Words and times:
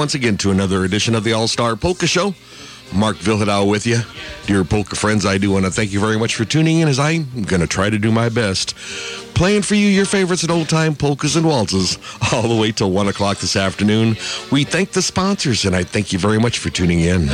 once 0.00 0.14
again 0.14 0.38
to 0.38 0.50
another 0.50 0.82
edition 0.84 1.14
of 1.14 1.24
the 1.24 1.34
All 1.34 1.46
Star 1.46 1.76
Polka 1.76 2.06
Show. 2.06 2.34
Mark 2.90 3.18
Vyhlidal 3.18 3.68
with 3.68 3.86
you. 3.86 3.98
Dear 4.46 4.64
polka 4.64 4.96
friends, 4.96 5.26
I 5.26 5.36
do 5.36 5.50
want 5.50 5.66
to 5.66 5.70
thank 5.70 5.92
you 5.92 6.00
very 6.00 6.18
much 6.18 6.36
for 6.36 6.46
tuning 6.46 6.80
in 6.80 6.88
as 6.88 6.98
I'm 6.98 7.42
going 7.42 7.60
to 7.60 7.66
try 7.66 7.90
to 7.90 7.98
do 7.98 8.10
my 8.10 8.30
best. 8.30 8.74
Playing 9.34 9.60
for 9.60 9.74
you 9.74 9.88
your 9.88 10.06
favorites 10.06 10.42
and 10.42 10.50
old 10.50 10.70
time 10.70 10.94
polkas 10.94 11.36
and 11.36 11.44
waltzes 11.44 11.98
all 12.32 12.48
the 12.48 12.58
way 12.58 12.72
till 12.72 12.90
1 12.90 13.08
o'clock 13.08 13.40
this 13.40 13.56
afternoon. 13.56 14.16
We 14.50 14.64
thank 14.64 14.92
the 14.92 15.02
sponsors 15.02 15.66
and 15.66 15.76
I 15.76 15.84
thank 15.84 16.14
you 16.14 16.18
very 16.18 16.40
much 16.40 16.60
for 16.60 16.70
tuning 16.70 17.00
in. 17.00 17.28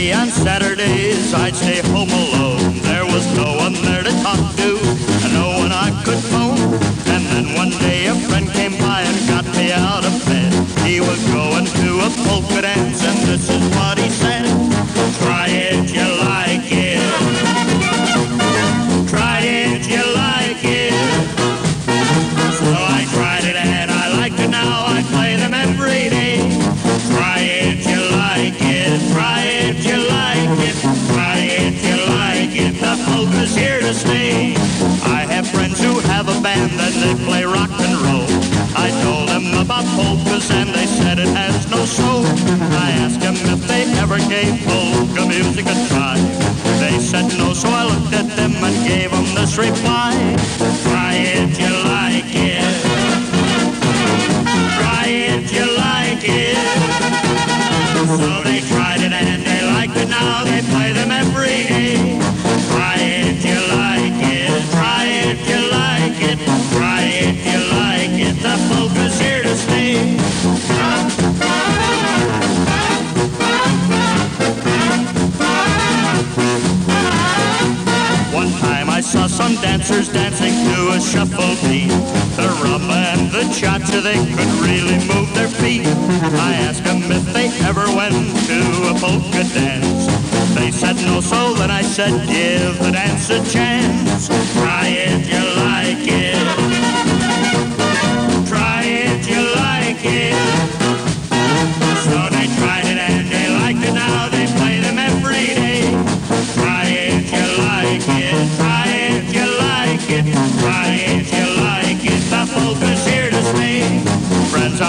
Be 0.00 0.12
on 0.14 0.28
Saturdays 0.28 1.34
I'd 1.34 1.54
stay 1.54 1.80
home 1.92 2.08
alone. 2.08 2.74
There 2.90 3.04
was 3.04 3.24
no 3.36 3.48
one 3.64 3.74
there 3.84 4.02
to 4.02 4.12
talk 4.24 4.40
to, 4.60 4.70
and 5.24 5.32
no 5.34 5.48
one 5.62 5.72
I 5.72 5.88
could 6.04 6.22
phone. 6.32 6.58
And 7.14 7.22
then 7.32 7.46
one 7.54 7.72
day 7.84 8.06
a 8.06 8.14
friend 8.28 8.48
came 8.50 8.76
by 8.78 9.00
and 9.02 9.18
got 9.28 9.44
me 9.58 9.72
out 9.72 10.04
of 10.10 10.14
bed. 10.24 10.52
He 10.86 11.00
was 11.00 11.20
going 11.36 11.66
to 11.66 11.88
a 12.06 12.10
polka 12.24 12.62
dance, 12.62 13.02
and 13.04 13.18
this 13.28 13.44
is 13.50 13.79
polka's 33.50 33.56
here 33.56 33.80
to 33.80 33.94
stay. 33.94 34.54
I 35.04 35.26
have 35.28 35.46
friends 35.48 35.80
who 35.82 35.98
have 36.10 36.28
a 36.28 36.40
band 36.42 36.72
and 36.72 36.94
they 37.02 37.24
play 37.24 37.44
rock 37.44 37.70
and 37.70 37.94
roll. 38.06 38.26
I 38.76 38.90
told 39.02 39.28
them 39.28 39.54
about 39.54 39.84
polkas 39.96 40.50
and 40.50 40.68
they 40.70 40.86
said 40.86 41.18
it 41.18 41.28
has 41.28 41.70
no 41.70 41.84
soul. 41.84 42.24
I 42.72 42.90
asked 43.02 43.20
them 43.20 43.34
if 43.34 43.66
they 43.66 43.84
ever 43.98 44.18
gave 44.28 44.52
polka 44.66 45.26
music 45.26 45.66
a 45.66 45.76
try. 45.88 46.16
They 46.80 46.98
said 46.98 47.26
no, 47.38 47.52
so 47.52 47.68
I 47.68 47.84
looked 47.84 48.14
at 48.14 48.28
them 48.36 48.52
and 48.52 48.76
gave 48.86 49.10
them 49.10 49.26
this 49.34 49.56
reply. 49.58 50.12
Try 50.84 51.14
it, 51.14 51.58
you 51.58 51.72
like 51.96 52.30
it. 52.34 52.64
Try 54.78 55.06
it, 55.06 55.52
you 55.52 55.66
like 55.76 56.24
it. 56.24 56.58
So 58.10 58.42
they 58.42 58.60
tried 58.72 59.00
it 59.00 59.12
and 59.12 59.42
they 59.42 59.62
liked 59.74 59.96
it. 59.96 60.08
Now 60.08 60.44
they 60.44 60.60
play 60.72 60.92
them 60.92 60.99
One 70.40 70.48
time 78.60 78.88
I 78.88 79.02
saw 79.02 79.26
some 79.26 79.56
dancers 79.56 80.08
dancing 80.08 80.54
to 80.54 80.92
a 80.92 81.00
shuffle 81.00 81.56
beat. 81.68 81.88
The 82.40 82.48
rumba 82.62 83.12
and 83.12 83.30
the 83.30 83.42
cha-cha, 83.52 84.00
they 84.00 84.16
could 84.16 84.52
really 84.64 84.96
move 85.12 85.28
their 85.34 85.48
feet. 85.48 85.86
I 86.32 86.54
asked 86.54 86.84
them 86.84 87.02
if 87.12 87.34
they 87.34 87.48
ever 87.68 87.84
went 87.94 88.14
to 88.46 88.60
a 88.88 88.94
polka 88.98 89.44
dance. 89.52 90.06
They 90.54 90.70
said 90.70 90.96
no, 91.04 91.20
so 91.20 91.52
then 91.52 91.70
I 91.70 91.82
said, 91.82 92.26
give 92.26 92.78
the 92.78 92.92
dance 92.92 93.28
a 93.28 93.44
chance. 93.52 94.28
Try 94.54 94.86
it, 94.86 95.26
you 95.26 95.44
like 95.60 96.08
it. 96.08 96.79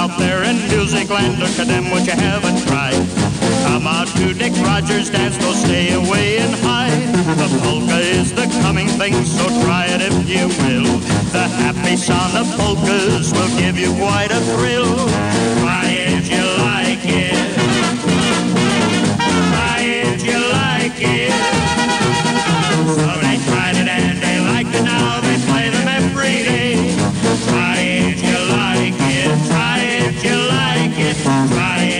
Out 0.02 0.18
there 0.18 0.44
in 0.44 0.58
music 0.70 1.10
land, 1.10 1.38
look 1.38 1.60
at 1.60 1.68
them 1.68 1.92
what 1.92 2.06
you 2.08 2.14
haven't 2.14 2.66
tried. 2.66 3.41
Come 3.64 3.88
out 3.88 4.08
to 4.18 4.34
Dick 4.34 4.54
Rogers 4.64 5.10
dance, 5.10 5.38
go 5.38 5.52
stay 5.54 5.94
away 5.94 6.38
and 6.38 6.54
hide. 6.56 7.14
The 7.38 7.48
polka 7.64 8.00
is 8.00 8.34
the 8.34 8.48
coming 8.62 8.88
thing, 8.88 9.14
so 9.26 9.46
try 9.64 9.86
it 9.86 10.02
if 10.02 10.14
you 10.28 10.48
will. 10.62 11.00
The 11.32 11.48
happy 11.62 11.96
sound 11.96 12.36
of 12.38 12.48
polkas 12.58 13.32
will 13.34 13.50
give 13.58 13.78
you 13.78 13.94
quite 13.96 14.32
a 14.32 14.42
thrill. 14.52 14.96
Try 15.62 15.86
it, 15.88 16.24
you 16.30 16.46
like 16.68 17.06
it. 17.06 17.38
Try 19.54 19.80
it, 19.80 20.24
you 20.24 20.40
like 20.62 21.00
it. 21.00 21.34
So 22.98 23.10
they 23.24 23.38
tried 23.50 23.78
it 23.78 23.88
and 23.88 24.18
they 24.22 24.40
liked 24.52 24.74
it, 24.76 24.84
now 24.84 25.22
they 25.22 25.38
play 25.50 25.70
them 25.70 25.88
every 25.88 26.44
day. 26.44 26.96
Try 27.48 27.78
it, 27.80 28.18
you 28.22 28.40
like 28.60 29.00
it. 29.00 29.32
Try 29.48 29.80
it, 29.80 30.24
you 30.24 30.38
like 30.60 30.98
it. 31.00 31.16
Try 31.24 31.80
it, 31.84 31.91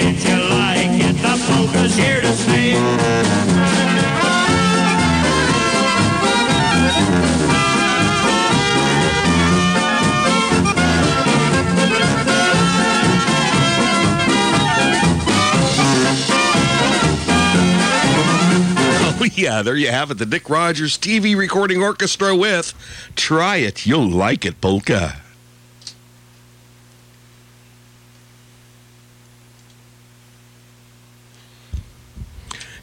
yeah, 19.42 19.64
there 19.64 19.76
you 19.76 19.90
have 19.90 20.12
it. 20.12 20.20
The 20.20 20.26
Dick 20.28 20.52
Rogers 20.52 21.00
TV 21.00 21.36
Recording 21.36 21.82
Orchestra 21.82 22.36
with 22.36 22.76
Try 23.16 23.58
It, 23.58 23.88
You'll 23.88 24.08
Like 24.08 24.46
It 24.46 24.62
Polka. 24.62 25.20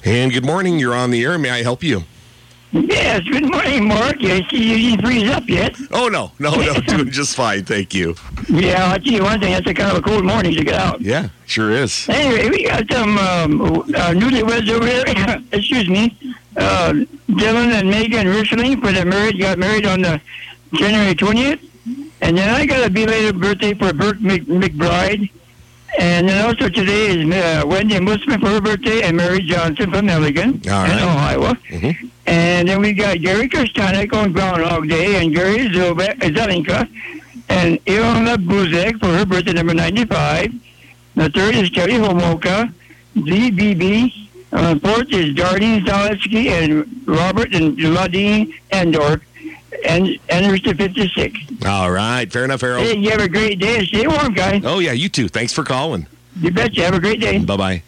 And 0.05 0.33
good 0.33 0.45
morning. 0.45 0.81
You're 0.81 0.97
on 0.97 1.13
the 1.13 1.25
air. 1.25 1.39
May 1.39 1.51
I 1.51 1.63
help 1.63 1.85
you? 1.85 2.03
Yes, 2.71 3.23
good 3.23 3.51
morning, 3.51 3.89
Mark. 3.89 4.17
I 4.21 4.47
see 4.51 4.63
you 4.79 4.91
didn't 4.91 5.05
freeze 5.07 5.31
up 5.31 5.49
yet. 5.49 5.75
Oh, 5.91 6.09
no, 6.09 6.33
no, 6.39 6.55
no. 6.55 6.75
Doing 6.87 7.11
just 7.11 7.35
fine. 7.35 7.65
Thank 7.65 7.95
you. 7.95 8.15
Yeah, 8.49 8.93
I'll 8.93 8.99
tell 9.01 9.13
you 9.13 9.23
one 9.23 9.41
thing, 9.41 9.53
that's 9.53 9.67
a 9.67 9.73
kind 9.73 9.91
of 9.91 9.99
a 9.99 10.03
cold 10.03 10.25
morning 10.25 10.55
to 10.55 10.63
get 10.65 10.75
out. 10.75 11.01
Yeah, 11.01 11.31
sure 11.47 11.71
is. 11.71 12.07
Anyway, 12.11 12.51
we 12.51 12.65
got 12.65 12.85
some 12.93 13.17
um, 13.17 13.61
uh, 13.63 14.13
newlyweds 14.13 14.69
over 14.69 14.87
here, 14.87 15.43
excuse 15.53 15.89
me, 15.89 16.15
uh, 16.59 16.93
Dylan 17.31 17.73
and 17.73 17.89
Megan 17.89 18.27
Richling 18.27 18.81
for 18.83 18.93
their 18.93 19.07
marriage, 19.07 19.39
got 19.39 19.59
married 19.59 19.87
on 19.87 20.03
the 20.03 20.21
January 20.75 21.15
20th. 21.15 21.61
And 22.21 22.37
then 22.37 22.51
I 22.55 22.67
got 22.67 22.85
a 22.87 22.91
belated 22.91 23.41
birthday 23.41 23.73
for 23.73 23.95
Bert 23.95 24.21
Mc, 24.21 24.43
McBride. 24.45 25.31
And 25.99 26.29
then 26.29 26.45
also 26.45 26.69
today 26.69 27.19
is 27.19 27.35
uh, 27.35 27.67
Wendy 27.67 27.95
Musman 27.99 28.41
for 28.41 28.49
her 28.49 28.61
birthday 28.61 29.03
and 29.03 29.17
Mary 29.17 29.41
Johnson 29.41 29.91
from 29.91 30.05
Milligan 30.05 30.61
All 30.71 30.85
in 30.85 30.91
right. 30.91 31.03
Ohio. 31.03 31.55
Mhm. 31.71 32.11
And 32.29 32.69
then 32.69 32.81
we 32.83 32.93
got 32.93 33.21
Gary 33.23 33.49
Kostanek 33.49 34.13
on 34.13 34.33
Groundhog 34.33 34.87
Day 34.89 35.23
and 35.25 35.35
Gary 35.35 35.69
Zube- 35.71 36.11
uh, 36.11 36.29
Zelenka 36.29 36.87
and 37.49 37.83
Ilona 37.87 38.37
Buzek 38.37 39.01
for 39.01 39.07
her 39.07 39.25
birthday 39.25 39.55
number 39.55 39.73
95. 39.73 40.53
The 41.15 41.31
third 41.31 41.55
is 41.55 41.71
Kelly 41.71 41.95
Homoka, 41.95 42.71
ZBB. 43.17 44.29
Uh, 44.53 44.79
fourth 44.79 45.11
is 45.13 45.35
Darlene 45.35 45.85
Zaletsky 45.87 46.49
and 46.51 47.03
Robert 47.07 47.55
and 47.55 47.79
Ladine 47.79 48.53
Endorf. 48.73 49.23
And 49.87 50.19
anniversary 50.29 50.75
56. 50.75 51.39
All 51.65 51.91
right. 51.91 52.31
Fair 52.31 52.45
enough, 52.45 52.61
Harold. 52.61 52.85
Hey, 52.85 52.97
you 52.97 53.11
have 53.11 53.21
a 53.21 53.29
great 53.29 53.59
day. 53.59 53.85
Stay 53.87 54.07
warm, 54.07 54.35
guys. 54.35 54.63
Oh, 54.65 54.81
yeah, 54.81 54.93
you 54.93 55.09
too. 55.09 55.29
Thanks 55.29 55.53
for 55.53 55.63
calling. 55.65 56.07
You 56.41 56.51
betcha. 56.51 56.83
Have 56.83 56.95
a 56.95 57.01
great 57.01 57.21
day. 57.21 57.39
Bye 57.39 57.57
bye 57.57 57.83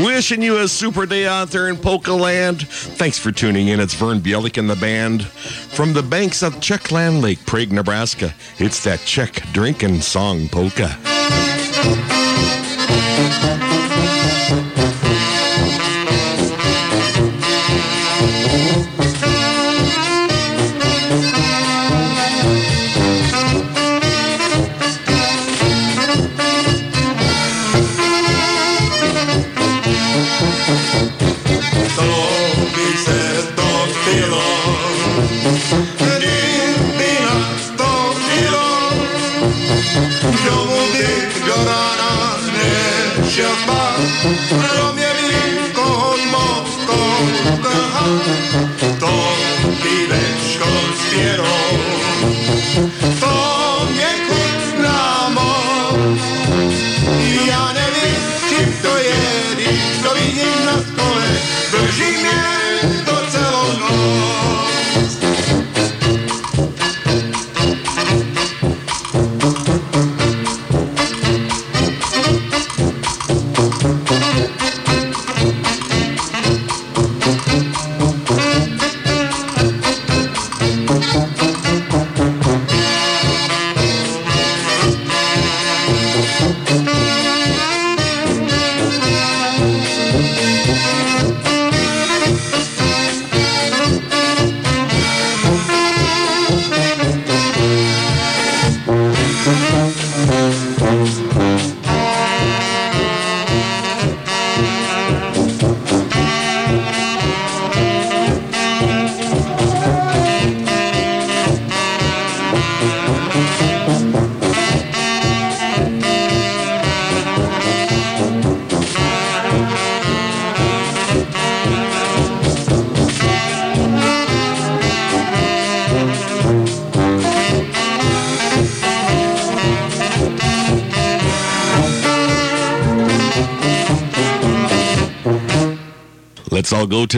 Wishing 0.02 0.40
you 0.40 0.56
a 0.56 0.68
super 0.68 1.04
day 1.04 1.26
out 1.26 1.50
there 1.50 1.68
in 1.68 1.76
Polka 1.76 2.14
Land. 2.14 2.66
Thanks 2.66 3.18
for 3.18 3.30
tuning 3.30 3.68
in. 3.68 3.78
It's 3.78 3.92
Vern 3.92 4.20
Bielik 4.20 4.56
and 4.56 4.70
the 4.70 4.76
band 4.76 5.26
from 5.26 5.92
the 5.92 6.02
banks 6.02 6.42
of 6.42 6.54
Czechland 6.60 7.20
Lake, 7.20 7.44
Prague, 7.44 7.72
Nebraska. 7.72 8.34
It's 8.56 8.82
that 8.84 9.00
Czech 9.00 9.34
drinking 9.52 10.00
song 10.00 10.48
polka. 10.48 10.96
Thank 12.88 14.02
you. 14.02 14.07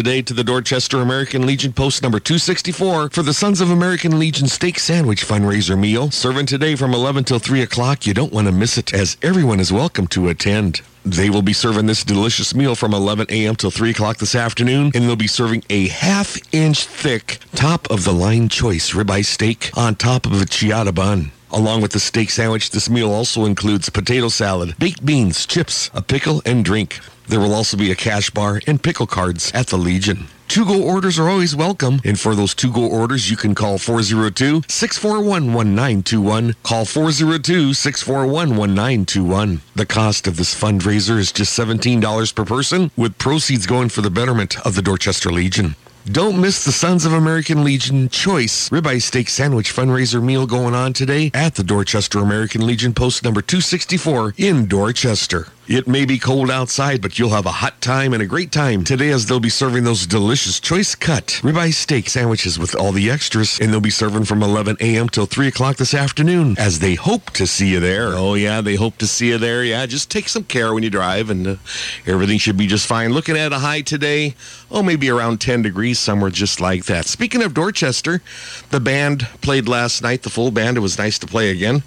Today 0.00 0.22
to 0.22 0.32
the 0.32 0.42
Dorchester 0.42 1.02
American 1.02 1.44
Legion 1.44 1.74
Post 1.74 2.02
number 2.02 2.18
264 2.18 3.10
for 3.10 3.22
the 3.22 3.34
Sons 3.34 3.60
of 3.60 3.70
American 3.70 4.18
Legion 4.18 4.48
Steak 4.48 4.78
Sandwich 4.78 5.26
fundraiser 5.26 5.78
meal. 5.78 6.10
Serving 6.10 6.46
today 6.46 6.74
from 6.74 6.94
11 6.94 7.24
till 7.24 7.38
3 7.38 7.60
o'clock. 7.60 8.06
You 8.06 8.14
don't 8.14 8.32
want 8.32 8.46
to 8.46 8.52
miss 8.52 8.78
it 8.78 8.94
as 8.94 9.18
everyone 9.20 9.60
is 9.60 9.70
welcome 9.70 10.06
to 10.06 10.30
attend. 10.30 10.80
They 11.04 11.28
will 11.28 11.42
be 11.42 11.52
serving 11.52 11.84
this 11.84 12.02
delicious 12.02 12.54
meal 12.54 12.74
from 12.74 12.94
11 12.94 13.26
a.m. 13.28 13.56
till 13.56 13.70
3 13.70 13.90
o'clock 13.90 14.16
this 14.16 14.34
afternoon, 14.34 14.90
and 14.94 15.04
they'll 15.04 15.16
be 15.16 15.26
serving 15.26 15.64
a 15.68 15.88
half 15.88 16.38
inch 16.50 16.86
thick, 16.86 17.38
top 17.54 17.90
of 17.90 18.04
the 18.04 18.14
line 18.14 18.48
choice 18.48 18.94
ribeye 18.94 19.26
steak 19.26 19.70
on 19.76 19.96
top 19.96 20.24
of 20.24 20.32
a 20.40 20.46
ciabatta 20.46 20.94
bun. 20.94 21.30
Along 21.50 21.82
with 21.82 21.92
the 21.92 22.00
steak 22.00 22.30
sandwich, 22.30 22.70
this 22.70 22.88
meal 22.88 23.12
also 23.12 23.44
includes 23.44 23.90
potato 23.90 24.28
salad, 24.28 24.76
baked 24.78 25.04
beans, 25.04 25.44
chips, 25.44 25.90
a 25.92 26.00
pickle, 26.00 26.40
and 26.46 26.64
drink. 26.64 27.00
There 27.30 27.38
will 27.38 27.54
also 27.54 27.76
be 27.76 27.92
a 27.92 27.94
cash 27.94 28.28
bar 28.30 28.60
and 28.66 28.82
pickle 28.82 29.06
cards 29.06 29.52
at 29.54 29.68
the 29.68 29.76
Legion. 29.76 30.26
Two 30.48 30.64
go 30.64 30.82
orders 30.82 31.16
are 31.16 31.28
always 31.28 31.54
welcome. 31.54 32.00
And 32.04 32.18
for 32.18 32.34
those 32.34 32.56
two 32.56 32.72
go 32.72 32.84
orders, 32.84 33.30
you 33.30 33.36
can 33.36 33.54
call 33.54 33.78
402 33.78 34.62
641 34.66 35.54
1921. 35.54 36.56
Call 36.64 36.84
402 36.84 37.72
641 37.72 38.32
1921. 38.56 39.60
The 39.76 39.86
cost 39.86 40.26
of 40.26 40.38
this 40.38 40.60
fundraiser 40.60 41.18
is 41.18 41.30
just 41.30 41.56
$17 41.56 42.34
per 42.34 42.44
person, 42.44 42.90
with 42.96 43.16
proceeds 43.16 43.64
going 43.64 43.90
for 43.90 44.00
the 44.00 44.10
betterment 44.10 44.58
of 44.66 44.74
the 44.74 44.82
Dorchester 44.82 45.30
Legion. 45.30 45.76
Don't 46.06 46.40
miss 46.40 46.64
the 46.64 46.72
Sons 46.72 47.04
of 47.04 47.12
American 47.12 47.62
Legion 47.62 48.08
Choice 48.08 48.70
Ribeye 48.70 49.00
Steak 49.00 49.28
Sandwich 49.28 49.72
fundraiser 49.72 50.20
meal 50.20 50.46
going 50.46 50.74
on 50.74 50.94
today 50.94 51.30
at 51.32 51.54
the 51.54 51.62
Dorchester 51.62 52.18
American 52.18 52.66
Legion 52.66 52.92
post 52.92 53.22
number 53.22 53.40
264 53.40 54.34
in 54.36 54.66
Dorchester. 54.66 55.46
It 55.68 55.86
may 55.86 56.04
be 56.04 56.18
cold 56.18 56.50
outside, 56.50 57.00
but 57.00 57.18
you'll 57.18 57.30
have 57.30 57.46
a 57.46 57.52
hot 57.52 57.80
time 57.80 58.12
and 58.12 58.20
a 58.20 58.26
great 58.26 58.50
time 58.50 58.82
today 58.82 59.10
as 59.10 59.26
they'll 59.26 59.38
be 59.38 59.48
serving 59.50 59.84
those 59.84 60.04
delicious 60.04 60.58
choice 60.58 60.96
cut 60.96 61.38
ribeye 61.42 61.72
steak 61.72 62.08
sandwiches 62.08 62.58
with 62.58 62.74
all 62.74 62.90
the 62.90 63.08
extras, 63.08 63.60
and 63.60 63.72
they'll 63.72 63.80
be 63.80 63.90
serving 63.90 64.24
from 64.24 64.42
11 64.42 64.78
a.m. 64.80 65.08
till 65.08 65.26
3 65.26 65.46
o'clock 65.46 65.76
this 65.76 65.94
afternoon 65.94 66.56
as 66.58 66.80
they 66.80 66.94
hope 66.96 67.30
to 67.30 67.46
see 67.46 67.68
you 67.68 67.78
there. 67.78 68.14
Oh, 68.14 68.34
yeah, 68.34 68.60
they 68.60 68.74
hope 68.74 68.96
to 68.98 69.06
see 69.06 69.28
you 69.28 69.38
there. 69.38 69.62
Yeah, 69.62 69.86
just 69.86 70.10
take 70.10 70.28
some 70.28 70.42
care 70.42 70.74
when 70.74 70.82
you 70.82 70.90
drive, 70.90 71.30
and 71.30 71.46
uh, 71.46 71.56
everything 72.04 72.38
should 72.38 72.56
be 72.56 72.66
just 72.66 72.86
fine. 72.86 73.12
Looking 73.12 73.36
at 73.36 73.52
a 73.52 73.58
high 73.58 73.82
today, 73.82 74.34
oh, 74.72 74.82
maybe 74.82 75.08
around 75.08 75.40
10 75.40 75.62
degrees, 75.62 76.00
somewhere 76.00 76.30
just 76.30 76.60
like 76.60 76.86
that. 76.86 77.06
Speaking 77.06 77.42
of 77.42 77.54
Dorchester, 77.54 78.22
the 78.70 78.80
band 78.80 79.28
played 79.40 79.68
last 79.68 80.02
night, 80.02 80.22
the 80.22 80.30
full 80.30 80.50
band. 80.50 80.78
It 80.78 80.80
was 80.80 80.98
nice 80.98 81.18
to 81.20 81.26
play 81.28 81.50
again. 81.50 81.84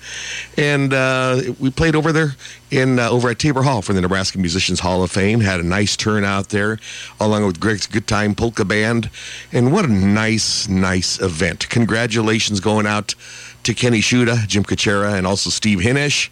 And 0.58 0.94
uh, 0.94 1.42
we 1.60 1.70
played 1.70 1.96
over 1.96 2.13
there 2.13 2.36
in 2.74 3.00
uh, 3.00 3.10
over 3.10 3.30
at 3.30 3.39
Tabor 3.39 3.63
Hall 3.63 3.82
for 3.82 3.94
the 3.94 4.01
Nebraska 4.01 4.38
Musicians 4.38 4.80
Hall 4.80 5.03
of 5.03 5.12
Fame. 5.12 5.39
Had 5.39 5.60
a 5.60 5.63
nice 5.63 5.96
turnout 5.96 6.50
there, 6.50 6.80
along 7.20 7.46
with 7.46 7.60
Greg's 7.60 7.88
Good 7.88 8.08
Time 8.08 8.36
Polka 8.36 8.65
Band. 8.65 9.10
And 9.51 9.72
what 9.72 9.86
a 9.86 9.92
nice, 9.92 10.68
nice 10.68 11.20
event. 11.22 11.70
Congratulations 11.70 12.60
going 12.60 12.88
out 12.88 13.15
to 13.63 13.74
Kenny 13.74 14.00
Shuda, 14.00 14.48
Jim 14.48 14.63
Kachera, 14.63 15.18
and 15.18 15.25
also 15.25 15.50
Steve 15.50 15.80
Hinesh. 15.80 16.30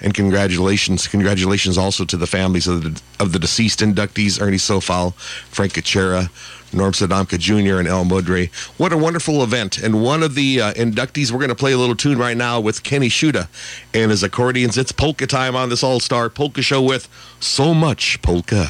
And 0.00 0.14
congratulations, 0.14 1.08
congratulations 1.08 1.76
also 1.76 2.04
to 2.04 2.16
the 2.16 2.26
families 2.26 2.68
of 2.68 2.84
the, 2.84 3.02
of 3.18 3.32
the 3.32 3.38
deceased 3.38 3.80
inductees, 3.80 4.40
Ernie 4.40 4.56
Sofal, 4.56 5.14
Frank 5.14 5.72
Kachera, 5.72 6.28
Norm 6.72 6.92
Sadamka 6.92 7.38
Jr., 7.38 7.78
and 7.78 7.88
El 7.88 8.04
Mudre. 8.04 8.50
What 8.78 8.92
a 8.92 8.96
wonderful 8.96 9.42
event. 9.42 9.78
And 9.78 10.02
one 10.02 10.22
of 10.22 10.34
the 10.34 10.60
uh, 10.60 10.72
inductees, 10.74 11.30
we're 11.30 11.38
going 11.38 11.48
to 11.48 11.54
play 11.54 11.72
a 11.72 11.78
little 11.78 11.96
tune 11.96 12.18
right 12.18 12.36
now 12.36 12.60
with 12.60 12.82
Kenny 12.82 13.08
Shuda 13.08 13.48
and 13.94 14.10
his 14.10 14.22
accordions. 14.22 14.76
It's 14.76 14.92
polka 14.92 15.26
time 15.26 15.56
on 15.56 15.68
this 15.68 15.82
All 15.82 16.00
Star 16.00 16.28
Polka 16.28 16.62
Show 16.62 16.82
with 16.82 17.08
so 17.40 17.74
much 17.74 18.20
polka. 18.22 18.66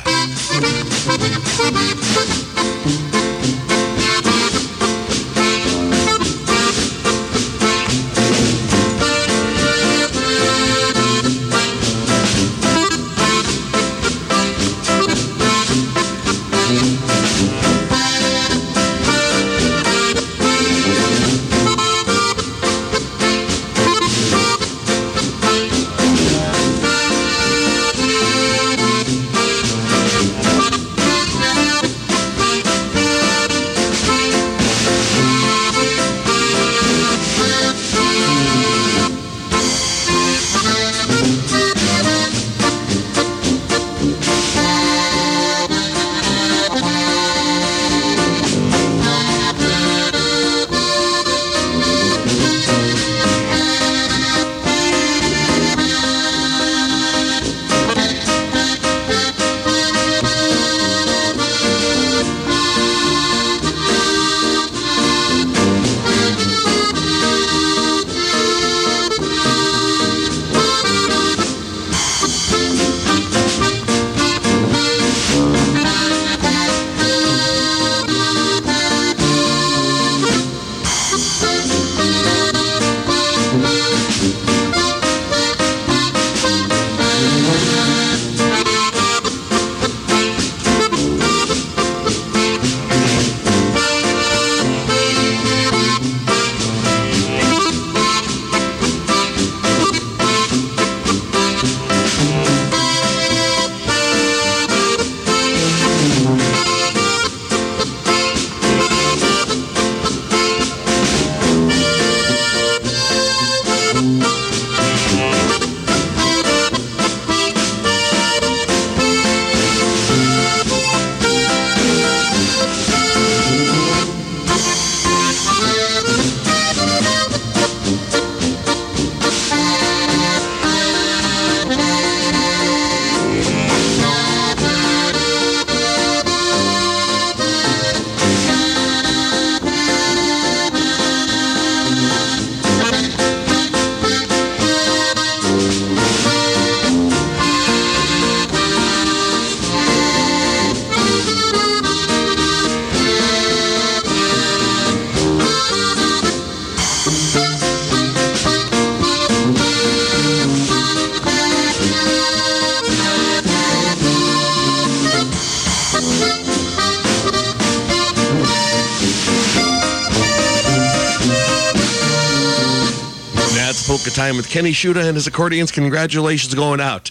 With 174.37 174.51
Kenny 174.51 174.73
Shuda 174.73 175.07
and 175.07 175.17
his 175.17 175.27
accordions. 175.27 175.73
Congratulations 175.73 176.55
going 176.55 176.81
out 176.81 177.11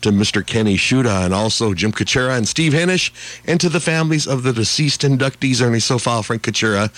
to 0.00 0.10
Mr. 0.10 0.44
Kenny 0.44 0.76
Shuda 0.76 1.24
and 1.24 1.34
also 1.34 1.74
Jim 1.74 1.92
Kachera 1.92 2.36
and 2.36 2.48
Steve 2.48 2.72
Hennish, 2.72 3.10
and 3.46 3.60
to 3.60 3.68
the 3.68 3.80
families 3.80 4.26
of 4.26 4.42
the 4.42 4.52
deceased 4.52 5.02
inductees, 5.02 5.60
Ernie 5.60 5.78
Sofal, 5.78 6.24
Frank 6.24 6.42
Kachera, 6.42 6.90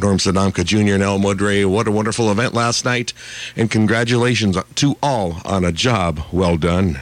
Norm 0.00 0.18
Sadamka 0.18 0.64
Jr., 0.64 0.94
and 0.94 1.02
El 1.02 1.18
Modre. 1.18 1.64
What 1.66 1.86
a 1.86 1.92
wonderful 1.92 2.30
event 2.32 2.52
last 2.52 2.84
night, 2.84 3.12
and 3.56 3.70
congratulations 3.70 4.56
to 4.74 4.96
all 5.02 5.40
on 5.44 5.64
a 5.64 5.72
job 5.72 6.20
well 6.32 6.56
done. 6.56 7.00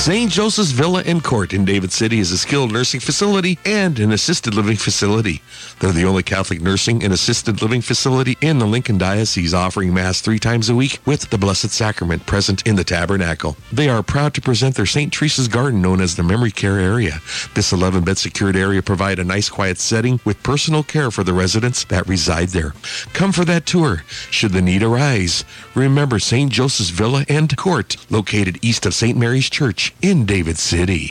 St. 0.00 0.32
Joseph's 0.32 0.70
Villa 0.70 1.02
and 1.04 1.22
Court 1.22 1.52
in 1.52 1.66
David 1.66 1.92
City 1.92 2.20
is 2.20 2.32
a 2.32 2.38
skilled 2.38 2.72
nursing 2.72 3.00
facility 3.00 3.58
and 3.66 3.98
an 3.98 4.12
assisted 4.12 4.54
living 4.54 4.76
facility. 4.76 5.42
They're 5.78 5.92
the 5.92 6.06
only 6.06 6.22
Catholic 6.22 6.62
nursing 6.62 7.04
and 7.04 7.12
assisted 7.12 7.60
living 7.60 7.82
facility 7.82 8.38
in 8.40 8.58
the 8.58 8.66
Lincoln 8.66 8.96
Diocese 8.96 9.52
offering 9.52 9.92
Mass 9.92 10.22
three 10.22 10.38
times 10.38 10.70
a 10.70 10.74
week 10.74 11.00
with 11.04 11.28
the 11.28 11.36
Blessed 11.36 11.68
Sacrament 11.68 12.24
present 12.24 12.66
in 12.66 12.76
the 12.76 12.82
tabernacle. 12.82 13.58
They 13.70 13.90
are 13.90 14.02
proud 14.02 14.32
to 14.34 14.40
present 14.40 14.74
their 14.74 14.86
St. 14.86 15.12
Teresa's 15.12 15.48
Garden 15.48 15.82
known 15.82 16.00
as 16.00 16.16
the 16.16 16.22
Memory 16.22 16.52
Care 16.52 16.78
Area. 16.78 17.20
This 17.54 17.70
11-bed 17.70 18.16
secured 18.16 18.56
area 18.56 18.80
provide 18.80 19.18
a 19.18 19.24
nice 19.24 19.50
quiet 19.50 19.76
setting 19.76 20.18
with 20.24 20.42
personal 20.42 20.82
care 20.82 21.10
for 21.10 21.24
the 21.24 21.34
residents 21.34 21.84
that 21.84 22.08
reside 22.08 22.48
there. 22.48 22.72
Come 23.12 23.32
for 23.32 23.44
that 23.44 23.66
tour 23.66 24.02
should 24.30 24.52
the 24.52 24.62
need 24.62 24.82
arise. 24.82 25.44
Remember 25.74 26.18
St. 26.18 26.50
Joseph's 26.50 26.88
Villa 26.88 27.26
and 27.28 27.54
Court 27.54 27.98
located 28.08 28.58
east 28.62 28.86
of 28.86 28.94
St. 28.94 29.18
Mary's 29.18 29.50
Church 29.50 29.89
in 30.02 30.26
David 30.26 30.58
City. 30.58 31.10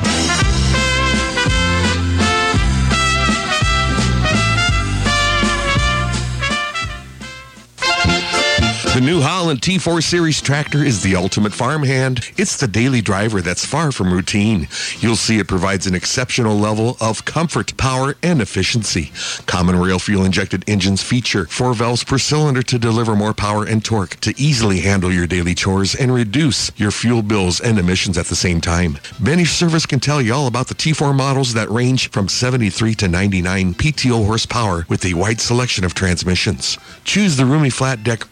The 8.96 9.01
New 9.01 9.22
Holland 9.22 9.62
T4 9.62 10.01
Series 10.01 10.41
tractor 10.41 10.84
is 10.84 11.03
the 11.03 11.15
ultimate 11.15 11.53
farmhand. 11.53 12.31
It's 12.38 12.58
the 12.58 12.67
daily 12.67 13.01
driver 13.01 13.39
that's 13.39 13.63
far 13.63 13.91
from 13.91 14.12
routine. 14.12 14.67
You'll 15.00 15.15
see 15.15 15.38
it 15.38 15.48
provides 15.48 15.86
an 15.86 15.93
exceptional 15.93 16.58
level 16.58 16.98
of 17.00 17.24
comfort, 17.24 17.77
power, 17.77 18.15
and 18.24 18.41
efficiency. 18.41 19.12
Common 19.46 19.75
rail 19.79 20.00
fuel 20.00 20.25
injected 20.25 20.63
engines 20.67 21.03
feature 21.03 21.46
four 21.46 21.75
valves 21.75 22.03
per 22.03 22.17
cylinder 22.17 22.63
to 22.63 22.79
deliver 22.79 23.15
more 23.15 23.34
power 23.34 23.63
and 23.63 23.86
torque 23.86 24.19
to 24.22 24.34
easily 24.38 24.79
handle 24.79 25.13
your 25.13 25.27
daily 25.27 25.53
chores 25.53 25.93
and 25.93 26.12
reduce 26.12 26.72
your 26.75 26.91
fuel 26.91 27.22
bills 27.22 27.62
and 27.62 27.77
emissions 27.77 28.17
at 28.17 28.25
the 28.25 28.36
same 28.36 28.60
time. 28.60 28.96
Benish 29.22 29.53
Service 29.53 29.86
can 29.86 30.00
tell 30.00 30.19
you 30.19 30.34
all 30.34 30.48
about 30.48 30.67
the 30.67 30.75
T4 30.75 31.15
models 31.15 31.53
that 31.53 31.69
range 31.69 32.10
from 32.10 32.27
73 32.27 32.96
to 32.96 33.08
99 33.08 33.75
PTO 33.75 34.25
horsepower 34.25 34.88
with 34.89 35.05
a 35.05 35.13
wide 35.13 35.39
selection 35.39 35.86
of 35.86 35.93
transmissions. 35.93 36.79
Choose 37.03 37.38
the 37.38 37.46
roomy 37.46 37.69
flat 37.69 38.03
deck 38.03 38.25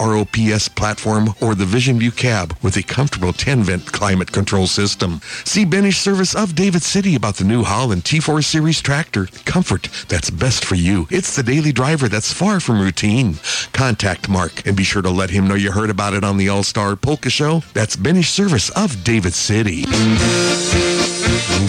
ROPS 0.52 0.70
platform 0.70 1.34
or 1.42 1.56
the 1.56 1.66
Vision 1.66 2.00
View 2.00 2.12
cab 2.12 2.56
with 2.62 2.78
a 2.78 2.84
comfortable 2.84 3.34
10-vent 3.34 3.92
climate 3.92 4.32
control 4.32 4.68
system. 4.68 5.22
See 5.44 5.66
Benish 5.66 5.96
Service 5.96 6.36
of 6.36 6.56
David 6.56 6.82
City 6.82 7.16
about 7.16 7.36
the 7.36 7.44
new 7.44 7.64
Holland 7.64 8.04
T4 8.04 8.44
Series 8.44 8.82
tractor. 8.82 9.28
Comfort 9.46 9.90
that's 10.08 10.30
best 10.30 10.66
for 10.66 10.76
you. 10.76 11.08
It's 11.10 11.36
the 11.36 11.44
daily 11.44 11.72
driver 11.72 12.08
that's 12.08 12.32
far 12.32 12.60
from 12.60 12.80
routine. 12.80 13.36
Contact 13.74 14.30
Mark 14.30 14.66
and 14.66 14.76
be 14.76 14.84
sure 14.84 15.02
to 15.02 15.10
let 15.10 15.30
him 15.30 15.48
know 15.48 15.56
you 15.56 15.72
heard 15.72 15.90
about 15.90 16.14
it 16.14 16.24
on 16.24 16.38
the 16.38 16.50
All-Star 16.50 16.96
Polka 16.96 17.30
Show. 17.30 17.62
That's 17.74 17.96
Benish 17.96 18.30
Service 18.30 18.70
of 18.72 19.04
David 19.04 19.34
City. 19.34 19.86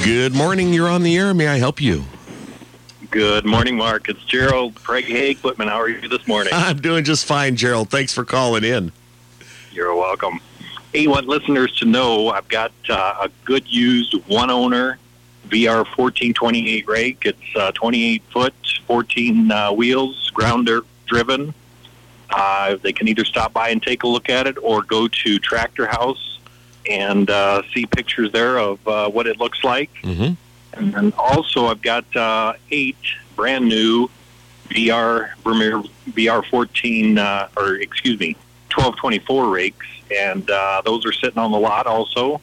Good 0.05 0.35
morning. 0.35 0.73
You're 0.73 0.89
on 0.89 1.03
the 1.03 1.17
air. 1.17 1.35
May 1.35 1.49
I 1.49 1.59
help 1.59 1.81
you? 1.81 2.05
Good 3.11 3.47
morning, 3.47 3.77
Mark. 3.79 4.11
It's 4.11 4.23
Gerald, 4.27 4.75
Craig 4.75 5.07
Hay 5.07 5.31
Equipment. 5.31 5.71
How 5.71 5.81
are 5.81 5.89
you 5.89 6.09
this 6.09 6.27
morning? 6.29 6.53
I'm 6.57 6.77
doing 6.77 7.05
just 7.05 7.25
fine, 7.25 7.57
Gerald. 7.57 7.89
Thanks 7.89 8.13
for 8.13 8.23
calling 8.23 8.65
in. 8.65 8.93
You're 9.73 9.95
welcome. 9.95 10.41
Hey, 10.93 11.07
want 11.07 11.27
listeners 11.27 11.75
to 11.77 11.87
know 11.87 12.29
I've 12.29 12.49
got 12.49 12.71
uh, 12.91 13.15
a 13.23 13.31
good 13.47 13.67
used 13.67 14.13
one 14.27 14.51
owner 14.51 14.99
VR 15.49 15.79
1428 15.79 16.87
rake. 16.87 17.23
It's 17.25 17.57
uh, 17.57 17.73
28 17.73 18.23
foot, 18.31 18.55
14 18.87 19.51
uh, 19.51 19.73
wheels, 19.73 20.31
grounder 20.35 20.83
driven. 21.07 21.55
Uh, 22.29 22.77
they 22.83 22.93
can 22.93 23.09
either 23.09 23.25
stop 23.25 23.55
by 23.55 23.71
and 23.71 23.83
take 23.83 24.03
a 24.03 24.07
look 24.07 24.29
at 24.29 24.47
it 24.47 24.59
or 24.63 24.83
go 24.83 25.09
to 25.09 25.39
Tractor 25.39 25.87
House 25.87 26.41
and 26.91 27.31
uh, 27.31 27.63
see 27.73 27.87
pictures 27.87 28.33
there 28.33 28.59
of 28.59 28.87
uh, 28.87 29.09
what 29.09 29.27
it 29.27 29.39
looks 29.39 29.65
like. 29.65 29.91
Mm-hmm. 30.03 30.35
And 30.75 30.93
then 30.93 31.13
also, 31.17 31.67
I've 31.67 31.83
got 31.83 32.05
uh, 32.17 32.55
eight 32.71 32.97
brand 33.37 33.69
new 33.69 34.11
VR 34.69 35.35
Vermeer 35.43 35.83
VR 36.11 36.45
14, 36.45 37.19
uh, 37.19 37.49
or 37.57 37.77
excuse 37.77 38.19
me, 38.19 38.37
1224 38.75 39.49
rakes, 39.49 39.87
and 40.15 40.49
uh, 40.51 40.83
those 40.85 41.07
are 41.07 41.13
sitting 41.13 41.39
on 41.39 41.53
the 41.53 41.59
lot 41.59 41.87
also. 41.87 42.41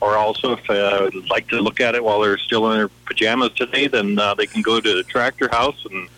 Or 0.00 0.16
also, 0.16 0.52
if 0.52 0.70
uh, 0.70 1.10
would 1.14 1.30
like 1.30 1.48
to 1.48 1.60
look 1.60 1.80
at 1.80 1.94
it 1.94 2.04
while 2.04 2.20
they're 2.20 2.36
still 2.36 2.70
in 2.70 2.78
their 2.78 2.88
pajamas 2.88 3.52
today, 3.54 3.86
then 3.86 4.18
uh, 4.18 4.34
they 4.34 4.46
can 4.46 4.60
go 4.60 4.78
to 4.78 4.96
the 4.96 5.02
tractor 5.04 5.48
house 5.48 5.86
and 5.90 6.08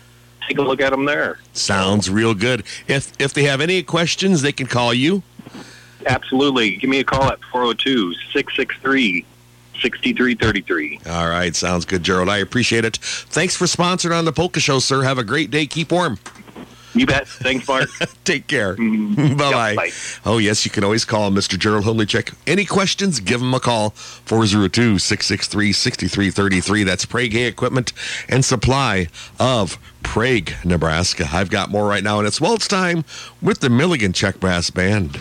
take 0.45 0.57
a 0.57 0.61
look 0.61 0.81
at 0.81 0.89
them 0.89 1.05
there. 1.05 1.39
Sounds 1.53 2.09
real 2.09 2.33
good. 2.33 2.63
If 2.87 3.13
if 3.19 3.33
they 3.33 3.43
have 3.43 3.61
any 3.61 3.83
questions, 3.83 4.41
they 4.41 4.51
can 4.51 4.67
call 4.67 4.93
you. 4.93 5.23
Absolutely. 6.05 6.75
Give 6.75 6.89
me 6.89 6.99
a 6.99 7.03
call 7.03 7.25
at 7.25 7.39
402 7.45 8.13
663 8.33 9.25
6333. 9.81 10.99
All 11.07 11.29
right, 11.29 11.55
sounds 11.55 11.85
good, 11.85 12.03
Gerald. 12.03 12.29
I 12.29 12.37
appreciate 12.37 12.85
it. 12.85 12.97
Thanks 12.97 13.55
for 13.55 13.65
sponsoring 13.65 14.17
on 14.17 14.25
the 14.25 14.33
Polka 14.33 14.59
Show, 14.59 14.79
sir. 14.79 15.03
Have 15.03 15.17
a 15.17 15.23
great 15.23 15.49
day. 15.51 15.65
Keep 15.65 15.91
warm. 15.91 16.19
You 16.93 17.05
bet. 17.05 17.27
Thanks, 17.27 17.67
Mark. 17.67 17.89
Take 18.23 18.47
care. 18.47 18.75
Mm, 18.75 19.15
Bye-bye. 19.37 19.69
yep, 19.69 19.77
bye. 19.77 19.89
Oh, 20.25 20.39
yes, 20.39 20.65
you 20.65 20.71
can 20.71 20.83
always 20.83 21.05
call 21.05 21.29
Mr. 21.29 21.59
Gerald 21.59 21.85
Homleycheck. 21.85 22.33
Any 22.47 22.65
questions, 22.65 23.19
give 23.19 23.39
him 23.39 23.53
a 23.53 23.59
call. 23.59 23.91
402-663-6333. 23.91 26.85
That's 26.85 27.05
Prague 27.05 27.35
Equipment 27.35 27.93
and 28.27 28.43
Supply 28.43 29.09
of 29.39 29.77
Prague, 30.01 30.49
Nebraska. 30.65 31.27
I've 31.31 31.51
got 31.51 31.69
more 31.69 31.87
right 31.87 32.03
now, 32.03 32.17
and 32.17 32.27
it's 32.27 32.41
waltz 32.41 32.67
time 32.67 33.05
with 33.43 33.59
the 33.59 33.69
Milligan 33.69 34.11
Czech 34.11 34.39
Brass 34.39 34.71
Band. 34.71 35.19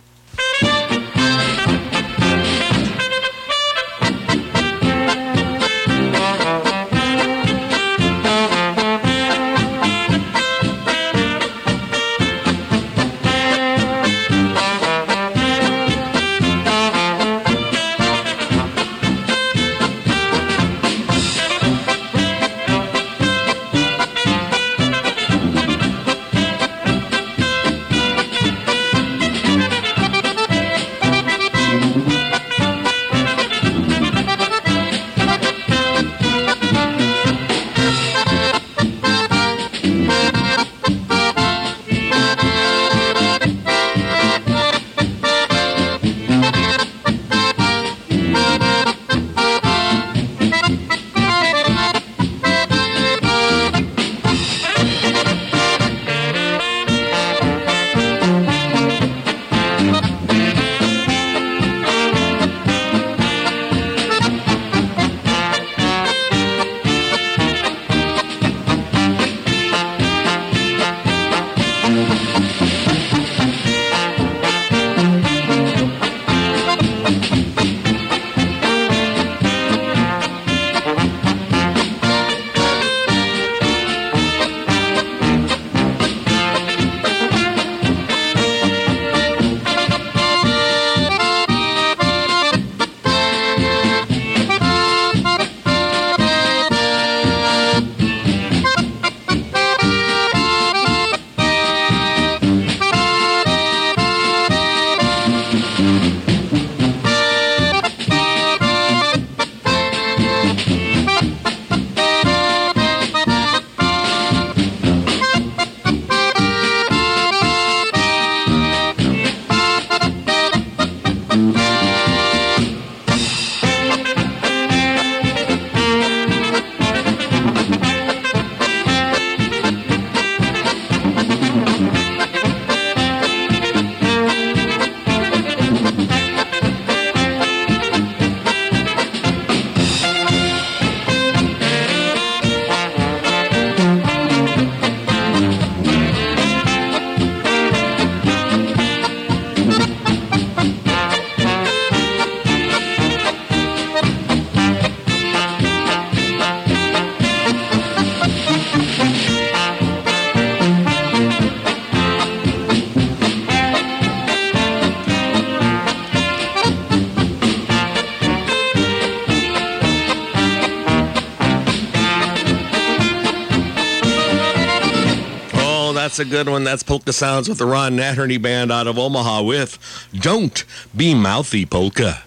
A 176.21 176.25
good 176.25 176.47
one. 176.47 176.63
That's 176.63 176.83
Polka 176.83 177.13
Sounds 177.13 177.49
with 177.49 177.57
the 177.57 177.65
Ron 177.65 177.97
Natterny 177.97 178.39
Band 178.39 178.71
out 178.71 178.85
of 178.85 178.99
Omaha 178.99 179.41
with 179.41 179.79
Don't 180.13 180.63
Be 180.95 181.15
Mouthy 181.15 181.65
Polka. 181.65 182.23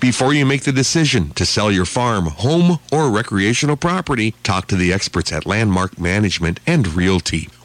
Before 0.00 0.34
you 0.34 0.44
make 0.44 0.64
the 0.64 0.72
decision 0.72 1.30
to 1.34 1.46
sell 1.46 1.70
your 1.70 1.84
farm, 1.84 2.26
home, 2.26 2.80
or 2.90 3.08
recreational 3.08 3.76
property, 3.76 4.34
talk 4.42 4.66
to 4.66 4.76
the 4.76 4.92
experts 4.92 5.32
at 5.32 5.46
Landmark 5.46 6.00
Management 6.00 6.58
and 6.66 6.88
Realty. 6.94 7.48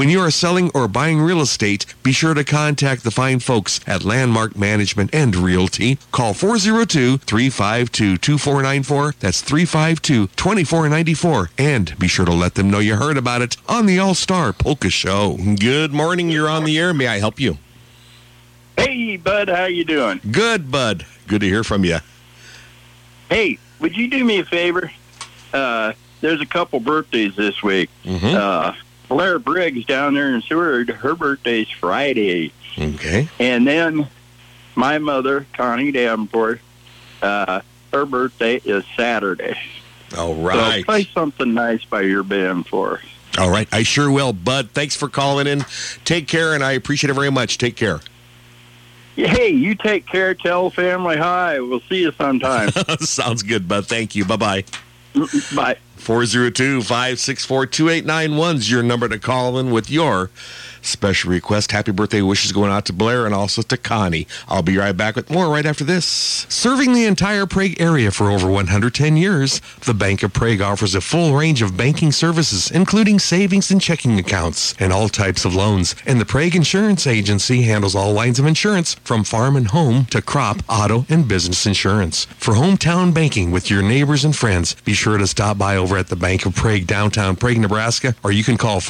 When 0.00 0.08
you 0.08 0.20
are 0.20 0.30
selling 0.30 0.70
or 0.72 0.88
buying 0.88 1.20
real 1.20 1.42
estate, 1.42 1.84
be 2.02 2.12
sure 2.12 2.32
to 2.32 2.42
contact 2.42 3.04
the 3.04 3.10
fine 3.10 3.38
folks 3.38 3.80
at 3.86 4.02
Landmark 4.02 4.56
Management 4.56 5.14
and 5.14 5.36
Realty. 5.36 5.98
Call 6.10 6.32
402-352-2494. 6.32 9.18
That's 9.18 9.42
352-2494. 9.42 11.48
And 11.58 11.98
be 11.98 12.08
sure 12.08 12.24
to 12.24 12.32
let 12.32 12.54
them 12.54 12.70
know 12.70 12.78
you 12.78 12.96
heard 12.96 13.18
about 13.18 13.42
it 13.42 13.58
on 13.68 13.84
the 13.84 13.98
All-Star 13.98 14.54
Polka 14.54 14.88
Show. 14.88 15.36
Good 15.58 15.92
morning. 15.92 16.30
You're 16.30 16.48
on 16.48 16.64
the 16.64 16.78
air. 16.78 16.94
May 16.94 17.08
I 17.08 17.18
help 17.18 17.38
you? 17.38 17.58
Hey, 18.78 19.18
Bud, 19.18 19.50
how 19.50 19.66
you 19.66 19.84
doing? 19.84 20.18
Good, 20.30 20.70
bud. 20.70 21.04
Good 21.26 21.42
to 21.42 21.46
hear 21.46 21.62
from 21.62 21.84
you. 21.84 21.98
Hey, 23.28 23.58
would 23.80 23.94
you 23.94 24.08
do 24.08 24.24
me 24.24 24.38
a 24.38 24.46
favor? 24.46 24.90
Uh, 25.52 25.92
there's 26.22 26.40
a 26.40 26.46
couple 26.46 26.80
birthdays 26.80 27.36
this 27.36 27.62
week. 27.62 27.90
Mhm. 28.06 28.34
Uh, 28.34 28.72
Blair 29.10 29.40
Briggs 29.40 29.84
down 29.86 30.14
there 30.14 30.32
in 30.32 30.40
Seward, 30.40 30.88
her 30.88 31.16
birthday's 31.16 31.68
Friday. 31.68 32.52
Okay. 32.78 33.28
And 33.40 33.66
then 33.66 34.08
my 34.76 34.98
mother, 34.98 35.46
Connie 35.52 35.90
Davenport, 35.90 36.60
uh, 37.20 37.60
her 37.92 38.06
birthday 38.06 38.60
is 38.64 38.84
Saturday. 38.96 39.58
All 40.16 40.36
right. 40.36 40.78
So 40.78 40.84
play 40.84 41.04
something 41.12 41.52
nice 41.52 41.84
by 41.84 42.02
your 42.02 42.22
band 42.22 42.68
for 42.68 42.96
her. 42.96 43.42
All 43.42 43.50
right. 43.50 43.68
I 43.72 43.82
sure 43.82 44.10
will, 44.10 44.32
bud. 44.32 44.70
Thanks 44.70 44.94
for 44.94 45.08
calling 45.08 45.48
in. 45.48 45.64
Take 46.04 46.28
care, 46.28 46.54
and 46.54 46.62
I 46.62 46.72
appreciate 46.72 47.10
it 47.10 47.14
very 47.14 47.30
much. 47.32 47.58
Take 47.58 47.74
care. 47.74 48.00
Hey, 49.16 49.48
you 49.48 49.74
take 49.74 50.06
care. 50.06 50.34
Tell 50.34 50.70
family 50.70 51.16
hi. 51.16 51.58
We'll 51.58 51.80
see 51.80 52.02
you 52.02 52.12
sometime. 52.12 52.70
Sounds 53.00 53.42
good, 53.42 53.66
bud. 53.66 53.86
Thank 53.86 54.14
you. 54.14 54.24
Bye-bye. 54.24 54.64
Bye. 55.54 55.76
402-564-2891 56.00 58.54
is 58.56 58.70
your 58.70 58.82
number 58.82 59.08
to 59.08 59.18
call 59.18 59.58
in 59.58 59.70
with 59.70 59.90
your 59.90 60.28
special 60.82 61.30
request. 61.30 61.72
Happy 61.72 61.92
birthday 61.92 62.22
wishes 62.22 62.52
going 62.52 62.70
out 62.70 62.84
to 62.86 62.92
Blair 62.92 63.26
and 63.26 63.34
also 63.34 63.62
to 63.62 63.76
Connie. 63.76 64.26
I'll 64.48 64.62
be 64.62 64.76
right 64.76 64.96
back 64.96 65.16
with 65.16 65.30
more 65.30 65.48
right 65.48 65.66
after 65.66 65.84
this. 65.84 66.04
Serving 66.48 66.92
the 66.92 67.04
entire 67.04 67.46
Prague 67.46 67.80
area 67.80 68.10
for 68.10 68.30
over 68.30 68.48
110 68.48 69.16
years, 69.16 69.60
the 69.84 69.94
Bank 69.94 70.22
of 70.22 70.32
Prague 70.32 70.60
offers 70.60 70.94
a 70.94 71.00
full 71.00 71.36
range 71.36 71.62
of 71.62 71.76
banking 71.76 72.12
services, 72.12 72.70
including 72.70 73.18
savings 73.18 73.70
and 73.70 73.80
checking 73.80 74.18
accounts 74.18 74.74
and 74.78 74.92
all 74.92 75.08
types 75.08 75.44
of 75.44 75.54
loans. 75.54 75.94
And 76.06 76.20
the 76.20 76.24
Prague 76.24 76.56
Insurance 76.56 77.06
Agency 77.06 77.62
handles 77.62 77.94
all 77.94 78.12
lines 78.12 78.38
of 78.38 78.46
insurance 78.46 78.94
from 79.04 79.24
farm 79.24 79.56
and 79.56 79.68
home 79.68 80.06
to 80.06 80.22
crop, 80.22 80.62
auto, 80.68 81.06
and 81.08 81.28
business 81.28 81.66
insurance. 81.66 82.24
For 82.24 82.54
hometown 82.54 83.12
banking 83.12 83.50
with 83.50 83.70
your 83.70 83.82
neighbors 83.82 84.24
and 84.24 84.34
friends, 84.34 84.74
be 84.84 84.94
sure 84.94 85.18
to 85.18 85.26
stop 85.26 85.58
by 85.58 85.76
over 85.76 85.96
at 85.96 86.08
the 86.08 86.16
Bank 86.16 86.46
of 86.46 86.54
Prague, 86.54 86.86
downtown 86.86 87.36
Prague, 87.36 87.58
Nebraska, 87.58 88.14
or 88.22 88.32
you 88.32 88.44
can 88.44 88.56
call 88.56 88.80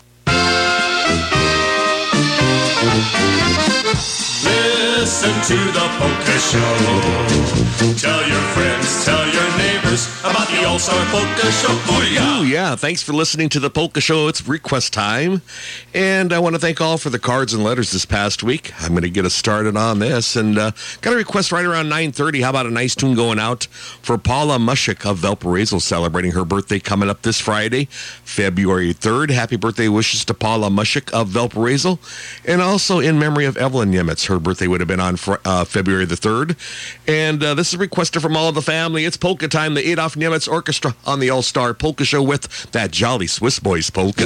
Listen 5.06 5.30
to 5.30 5.72
the 5.72 5.88
Polka 6.00 6.40
Show. 6.40 7.96
Tell 8.00 8.28
your 8.28 8.42
friends, 8.56 9.06
tell 9.06 9.24
your 9.32 9.58
neighbors 9.58 10.08
about 10.22 10.48
the 10.48 10.66
All 10.66 10.80
Star 10.80 11.06
Polka 11.12 11.52
Show. 11.52 11.68
Booyah! 11.86 12.42
Ooh, 12.42 12.46
yeah. 12.48 12.76
Thanks 12.76 13.04
for 13.04 13.14
listening 13.14 13.50
to 13.50 13.60
the 13.60 13.70
Polka 13.70 14.02
Show. 14.02 14.28
It's 14.28 14.48
request 14.48 14.94
time. 14.94 15.44
And 15.94 16.34
I 16.34 16.40
want 16.40 16.56
to 16.56 16.60
thank 16.60 16.82
all 16.82 16.98
for 16.98 17.12
the 17.12 17.20
cards 17.20 17.54
and 17.54 17.64
letters 17.64 17.92
this 17.92 18.04
past 18.04 18.42
week. 18.42 18.74
I'm 18.82 18.94
going 18.94 19.04
to 19.04 19.10
get 19.12 19.26
us 19.26 19.36
started 19.36 19.78
on 19.78 20.00
this. 20.00 20.36
And 20.36 20.58
uh, 20.58 20.72
got 21.02 21.14
a 21.14 21.18
request 21.18 21.52
right 21.52 21.66
around 21.66 21.86
9.30. 21.86 22.42
How 22.42 22.50
about 22.50 22.66
a 22.66 22.72
nice 22.72 22.96
tune 22.96 23.16
going 23.16 23.38
out 23.38 23.66
for 23.66 24.18
Paula 24.18 24.58
Mushik 24.58 25.06
of 25.08 25.18
Valparaiso 25.18 25.78
celebrating 25.78 26.32
her 26.32 26.44
birthday 26.44 26.80
coming 26.80 27.10
up 27.10 27.22
this 27.22 27.40
Friday, 27.40 27.86
February 27.92 28.92
3rd. 28.92 29.30
Happy 29.30 29.56
birthday 29.56 29.88
wishes 29.88 30.26
to 30.26 30.34
Paula 30.34 30.70
Mushik 30.72 31.12
of 31.12 31.28
Valparaiso. 31.28 32.00
And 32.44 32.60
also 32.60 33.00
in 33.00 33.20
memory 33.20 33.46
of 33.46 33.56
Evelyn 33.58 33.92
Nimitz. 33.92 34.26
Her 34.26 34.40
birthday 34.40 34.66
would 34.66 34.82
have 34.82 34.88
been 34.88 34.95
on 35.00 35.16
Fr- 35.18 35.36
uh, 35.46 35.66
February 35.66 36.06
the 36.06 36.16
3rd. 36.16 36.56
And 37.08 37.44
uh, 37.44 37.54
this 37.54 37.74
is 37.74 37.78
requested 37.80 38.22
from 38.22 38.36
all 38.36 38.50
of 38.50 38.56
the 38.56 38.62
family. 38.62 39.06
It's 39.06 39.18
polka 39.18 39.48
time, 39.48 39.74
the 39.74 39.88
Adolf 39.90 40.16
Nimitz 40.16 40.52
Orchestra 40.52 40.96
on 41.06 41.20
the 41.20 41.30
All-Star 41.30 41.74
Polka 41.74 42.06
Show 42.06 42.24
with 42.24 42.72
that 42.72 42.92
jolly 42.92 43.28
Swiss 43.28 43.60
Boys 43.60 43.90
polka. 43.90 44.26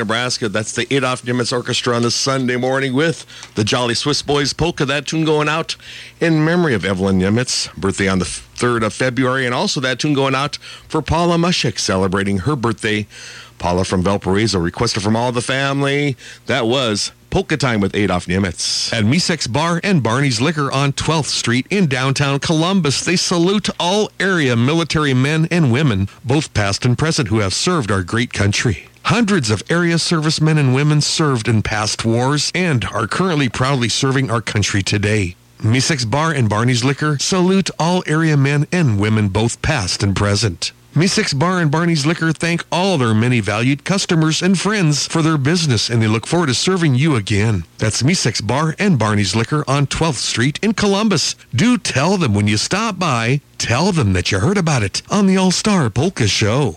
Nebraska. 0.00 0.48
That's 0.48 0.72
the 0.72 0.92
Adolf 0.92 1.22
Nimitz 1.22 1.52
Orchestra 1.52 1.94
on 1.94 2.02
this 2.02 2.14
Sunday 2.14 2.56
morning 2.56 2.94
with 2.94 3.26
the 3.54 3.62
Jolly 3.62 3.94
Swiss 3.94 4.22
Boys 4.22 4.52
polka. 4.52 4.84
That 4.84 5.06
tune 5.06 5.24
going 5.24 5.48
out 5.48 5.76
in 6.20 6.44
memory 6.44 6.74
of 6.74 6.84
Evelyn 6.84 7.20
Nimitz, 7.20 7.72
birthday 7.76 8.08
on 8.08 8.18
the 8.18 8.24
3rd 8.24 8.86
of 8.86 8.94
February, 8.94 9.44
and 9.44 9.54
also 9.54 9.78
that 9.80 10.00
tune 10.00 10.14
going 10.14 10.34
out 10.34 10.56
for 10.88 11.02
Paula 11.02 11.36
Mushik, 11.36 11.78
celebrating 11.78 12.38
her 12.38 12.56
birthday. 12.56 13.06
Paula 13.58 13.84
from 13.84 14.02
Valparaiso 14.02 14.58
requested 14.58 15.02
from 15.02 15.14
all 15.14 15.32
the 15.32 15.42
family. 15.42 16.16
That 16.46 16.66
was 16.66 17.12
Polka 17.28 17.58
Time 17.58 17.80
with 17.80 17.94
Adolf 17.94 18.26
Nimitz. 18.26 18.92
At 18.92 19.04
Misek's 19.04 19.46
Bar 19.46 19.80
and 19.84 20.02
Barney's 20.02 20.40
Liquor 20.40 20.72
on 20.72 20.94
12th 20.94 21.26
Street 21.26 21.66
in 21.70 21.86
downtown 21.86 22.40
Columbus, 22.40 23.04
they 23.04 23.16
salute 23.16 23.68
all 23.78 24.10
area 24.18 24.56
military 24.56 25.14
men 25.14 25.46
and 25.50 25.70
women, 25.70 26.08
both 26.24 26.54
past 26.54 26.84
and 26.84 26.98
present, 26.98 27.28
who 27.28 27.38
have 27.40 27.54
served 27.54 27.90
our 27.90 28.02
great 28.02 28.32
country. 28.32 28.89
Hundreds 29.10 29.50
of 29.50 29.60
area 29.68 29.98
servicemen 29.98 30.56
and 30.56 30.72
women 30.72 31.00
served 31.00 31.48
in 31.48 31.62
past 31.62 32.04
wars 32.04 32.52
and 32.54 32.84
are 32.84 33.08
currently 33.08 33.48
proudly 33.48 33.88
serving 33.88 34.30
our 34.30 34.40
country 34.40 34.84
today. 34.84 35.34
Misek's 35.58 36.04
Bar 36.04 36.30
and 36.30 36.48
Barney's 36.48 36.84
Liquor 36.84 37.18
salute 37.18 37.70
all 37.76 38.04
area 38.06 38.36
men 38.36 38.68
and 38.70 39.00
women, 39.00 39.26
both 39.26 39.60
past 39.62 40.04
and 40.04 40.14
present. 40.14 40.70
Misek's 40.94 41.34
Bar 41.34 41.58
and 41.58 41.72
Barney's 41.72 42.06
Liquor 42.06 42.30
thank 42.30 42.62
all 42.70 42.98
their 42.98 43.12
many 43.12 43.40
valued 43.40 43.82
customers 43.82 44.42
and 44.42 44.56
friends 44.56 45.08
for 45.08 45.22
their 45.22 45.36
business, 45.36 45.90
and 45.90 46.00
they 46.00 46.06
look 46.06 46.24
forward 46.24 46.46
to 46.46 46.54
serving 46.54 46.94
you 46.94 47.16
again. 47.16 47.64
That's 47.78 48.04
Misek's 48.04 48.40
Bar 48.40 48.76
and 48.78 48.96
Barney's 48.96 49.34
Liquor 49.34 49.64
on 49.66 49.88
12th 49.88 50.22
Street 50.22 50.60
in 50.62 50.72
Columbus. 50.72 51.34
Do 51.52 51.78
tell 51.78 52.16
them 52.16 52.32
when 52.32 52.46
you 52.46 52.56
stop 52.56 52.96
by, 52.96 53.40
tell 53.58 53.90
them 53.90 54.12
that 54.12 54.30
you 54.30 54.38
heard 54.38 54.56
about 54.56 54.84
it 54.84 55.02
on 55.10 55.26
the 55.26 55.36
All-Star 55.36 55.90
Polka 55.90 56.28
Show. 56.28 56.76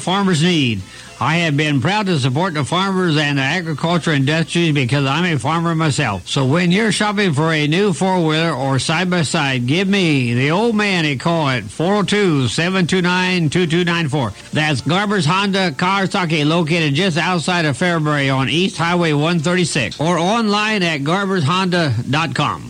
farmers 0.01 0.43
need. 0.43 0.81
I 1.21 1.37
have 1.37 1.55
been 1.55 1.79
proud 1.81 2.07
to 2.07 2.17
support 2.17 2.55
the 2.55 2.65
farmers 2.65 3.15
and 3.15 3.37
the 3.37 3.43
agriculture 3.43 4.11
industries 4.11 4.73
because 4.73 5.05
I'm 5.05 5.23
a 5.23 5.37
farmer 5.37 5.75
myself. 5.75 6.27
So 6.27 6.47
when 6.47 6.71
you're 6.71 6.91
shopping 6.91 7.33
for 7.33 7.53
a 7.53 7.67
new 7.67 7.93
four-wheeler 7.93 8.51
or 8.51 8.79
side-by-side, 8.79 9.67
give 9.67 9.87
me, 9.87 10.33
the 10.33 10.49
old 10.49 10.75
man, 10.75 11.05
a 11.05 11.15
call 11.15 11.47
at 11.47 11.65
402-729-2294. 11.65 14.49
That's 14.49 14.81
Garber's 14.81 15.27
Honda 15.27 15.73
Kawasaki 15.73 16.43
located 16.43 16.95
just 16.95 17.19
outside 17.19 17.65
of 17.65 17.77
Fairbury 17.77 18.35
on 18.35 18.49
East 18.49 18.77
Highway 18.77 19.13
136 19.13 20.01
or 20.01 20.17
online 20.17 20.81
at 20.81 21.01
garbershonda.com. 21.01 22.69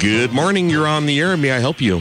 Good 0.00 0.32
morning. 0.32 0.70
You're 0.70 0.88
on 0.88 1.04
the 1.04 1.20
air. 1.20 1.36
May 1.36 1.52
I 1.52 1.60
help 1.60 1.82
you? 1.82 2.00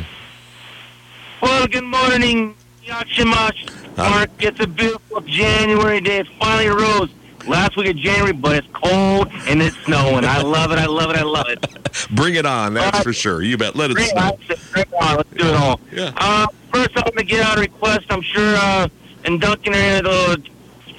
Well, 1.42 1.68
good 1.68 1.84
morning, 1.84 2.56
Yakshimash. 2.86 3.98
Mark, 3.98 4.30
it's 4.40 4.60
a 4.60 4.68
beautiful 4.68 5.22
January 5.22 6.00
day. 6.00 6.20
It 6.20 6.28
finally 6.40 6.68
rose. 6.68 7.10
Last 7.48 7.76
week 7.76 7.90
of 7.90 7.96
January, 7.96 8.34
but 8.34 8.58
it's 8.58 8.68
cold 8.72 9.28
and 9.48 9.64
it's 9.64 9.76
snowing. 9.78 10.24
I 10.24 10.42
love 10.42 10.72
it. 10.72 10.78
I 10.78 10.86
love 10.86 11.10
it. 11.10 11.16
I 11.16 11.24
love 11.24 11.48
it. 11.50 12.08
Bring 12.12 12.36
it 12.36 12.46
on. 12.46 12.76
That's 12.76 13.00
for 13.00 13.14
sure. 13.14 13.42
You 13.42 13.58
bet. 13.58 13.76
Let 13.76 13.90
it 13.90 13.98
snow. 13.98 14.38
Bring 14.72 14.86
it 14.86 14.94
on. 15.02 15.18
Let's 15.18 15.30
do 15.32 15.48
it 15.48 15.56
all. 15.56 15.80
Yeah. 15.92 16.12
Uh, 16.18 16.46
first, 16.72 16.92
I'm 16.96 17.04
going 17.06 17.18
to 17.18 17.24
get 17.24 17.44
out 17.44 17.58
a 17.58 17.62
request. 17.62 18.06
I'm 18.12 18.22
sure 18.22 18.56
uh, 18.58 18.88
in 19.26 19.40
Duncan 19.40 19.74
area, 19.74 20.04
the 20.04 20.48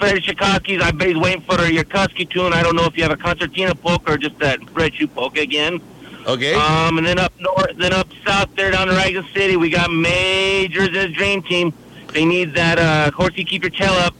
Fred 0.00 0.20
Shikoski's, 0.24 0.82
I 0.82 0.90
bet 0.90 1.08
he's 1.08 1.16
waiting 1.16 1.42
for 1.42 1.62
your 1.66 1.84
Kusky 1.84 2.28
tune. 2.28 2.52
I 2.52 2.64
don't 2.64 2.74
know 2.74 2.86
if 2.86 2.96
you 2.96 3.04
have 3.04 3.12
a 3.12 3.16
concertina 3.16 3.76
polka 3.76 4.14
or 4.14 4.18
just 4.18 4.36
that 4.40 4.58
red 4.74 4.92
shoe 4.96 5.06
polka 5.06 5.40
again. 5.40 5.80
Okay. 6.26 6.54
Um, 6.54 6.98
and 6.98 7.06
then 7.06 7.18
up 7.18 7.32
north, 7.40 7.76
then 7.76 7.92
up 7.92 8.08
south 8.24 8.54
there 8.54 8.70
down 8.70 8.88
to 8.88 8.94
Reagan 8.94 9.26
City, 9.34 9.56
we 9.56 9.70
got 9.70 9.90
Majors 9.90 10.88
and 10.88 10.96
his 10.96 11.12
dream 11.12 11.42
team. 11.42 11.72
They 12.12 12.24
need 12.24 12.54
that 12.54 12.78
uh, 12.78 13.10
horsey 13.10 13.44
keep 13.44 13.62
your 13.62 13.70
tail 13.70 13.92
up. 13.92 14.14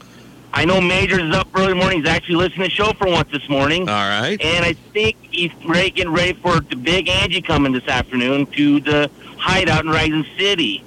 I 0.53 0.65
know 0.65 0.79
Majors 0.79 1.23
is 1.23 1.35
up 1.35 1.47
early 1.55 1.73
morning. 1.73 1.99
He's 1.99 2.09
actually 2.09 2.35
listening 2.35 2.69
to 2.69 2.75
the 2.75 2.83
show 2.83 2.93
for 2.93 3.07
once 3.07 3.31
this 3.31 3.47
morning. 3.49 3.89
All 3.89 3.95
right. 3.95 4.39
And 4.39 4.63
I 4.63 4.73
think 4.73 5.17
he's 5.31 5.51
ready, 5.65 5.89
getting 5.89 6.13
ready 6.13 6.33
for 6.33 6.59
the 6.59 6.75
big 6.75 7.09
Angie 7.09 7.41
coming 7.41 7.71
this 7.71 7.87
afternoon 7.87 8.45
to 8.47 8.79
the 8.79 9.09
hideout 9.37 9.85
in 9.85 9.89
Rising 9.89 10.25
City. 10.37 10.83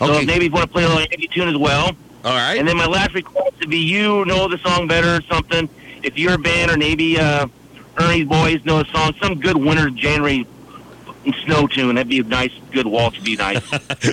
Okay. 0.00 0.20
So 0.20 0.26
maybe 0.26 0.46
you 0.46 0.50
want 0.50 0.64
to 0.64 0.72
play 0.72 0.84
a 0.84 0.88
little 0.88 1.02
Angie 1.02 1.28
tune 1.28 1.48
as 1.48 1.56
well. 1.56 1.94
All 2.24 2.36
right. 2.36 2.58
And 2.58 2.66
then 2.66 2.76
my 2.76 2.86
last 2.86 3.14
request 3.14 3.58
would 3.60 3.70
be 3.70 3.80
you 3.80 4.24
know 4.24 4.48
the 4.48 4.58
song 4.58 4.88
better 4.88 5.16
or 5.16 5.22
something. 5.22 5.68
If 6.02 6.18
you're 6.18 6.34
a 6.34 6.38
band 6.38 6.70
or 6.70 6.78
maybe 6.78 7.18
uh, 7.18 7.48
Ernie's 7.98 8.26
boys 8.26 8.64
know 8.64 8.80
a 8.80 8.86
song, 8.86 9.14
some 9.20 9.38
good 9.38 9.56
winter 9.56 9.90
January 9.90 10.46
snow 11.44 11.66
tune. 11.66 11.94
That'd 11.94 12.08
be 12.08 12.20
a 12.20 12.24
nice, 12.24 12.52
good 12.72 12.86
waltz. 12.86 13.18
Be 13.18 13.36
nice. 13.36 13.62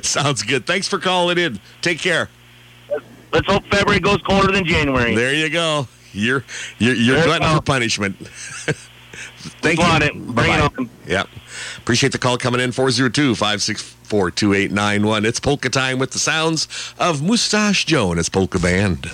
Sounds 0.07 0.43
good. 0.43 0.66
Thanks 0.66 0.88
for 0.88 0.99
calling 0.99 1.38
in. 1.38 1.60
Take 1.82 1.99
care. 1.99 2.30
Let's 3.32 3.47
hope 3.47 3.64
February 3.66 3.99
goes 3.99 4.22
colder 4.24 4.51
than 4.51 4.66
January. 4.66 5.16
There 5.16 5.34
you 5.34 5.49
go. 5.49 5.88
You're 6.14 6.43
you're, 6.80 6.95
you're 6.95 7.24
glutton 7.24 7.55
for 7.55 7.62
punishment. 7.62 8.18
Thank 9.62 9.80
you. 9.80 9.86
it. 9.86 10.36
Bring 10.36 10.51
it 10.51 10.62
on. 10.62 10.89
Yep. 11.05 11.28
Appreciate 11.78 12.12
the 12.12 12.18
call 12.18 12.38
coming 12.38 12.60
in 12.62 12.72
402-564-2891. 12.72 15.26
It's 15.26 15.39
polka 15.39 15.70
time 15.70 15.99
with 15.99 16.12
the 16.12 16.20
sounds 16.20 16.93
of 16.99 17.22
Mustache 17.22 17.86
Joe 17.86 18.10
and 18.10 18.18
his 18.18 18.30
polka 18.30 18.60
band. 18.60 19.05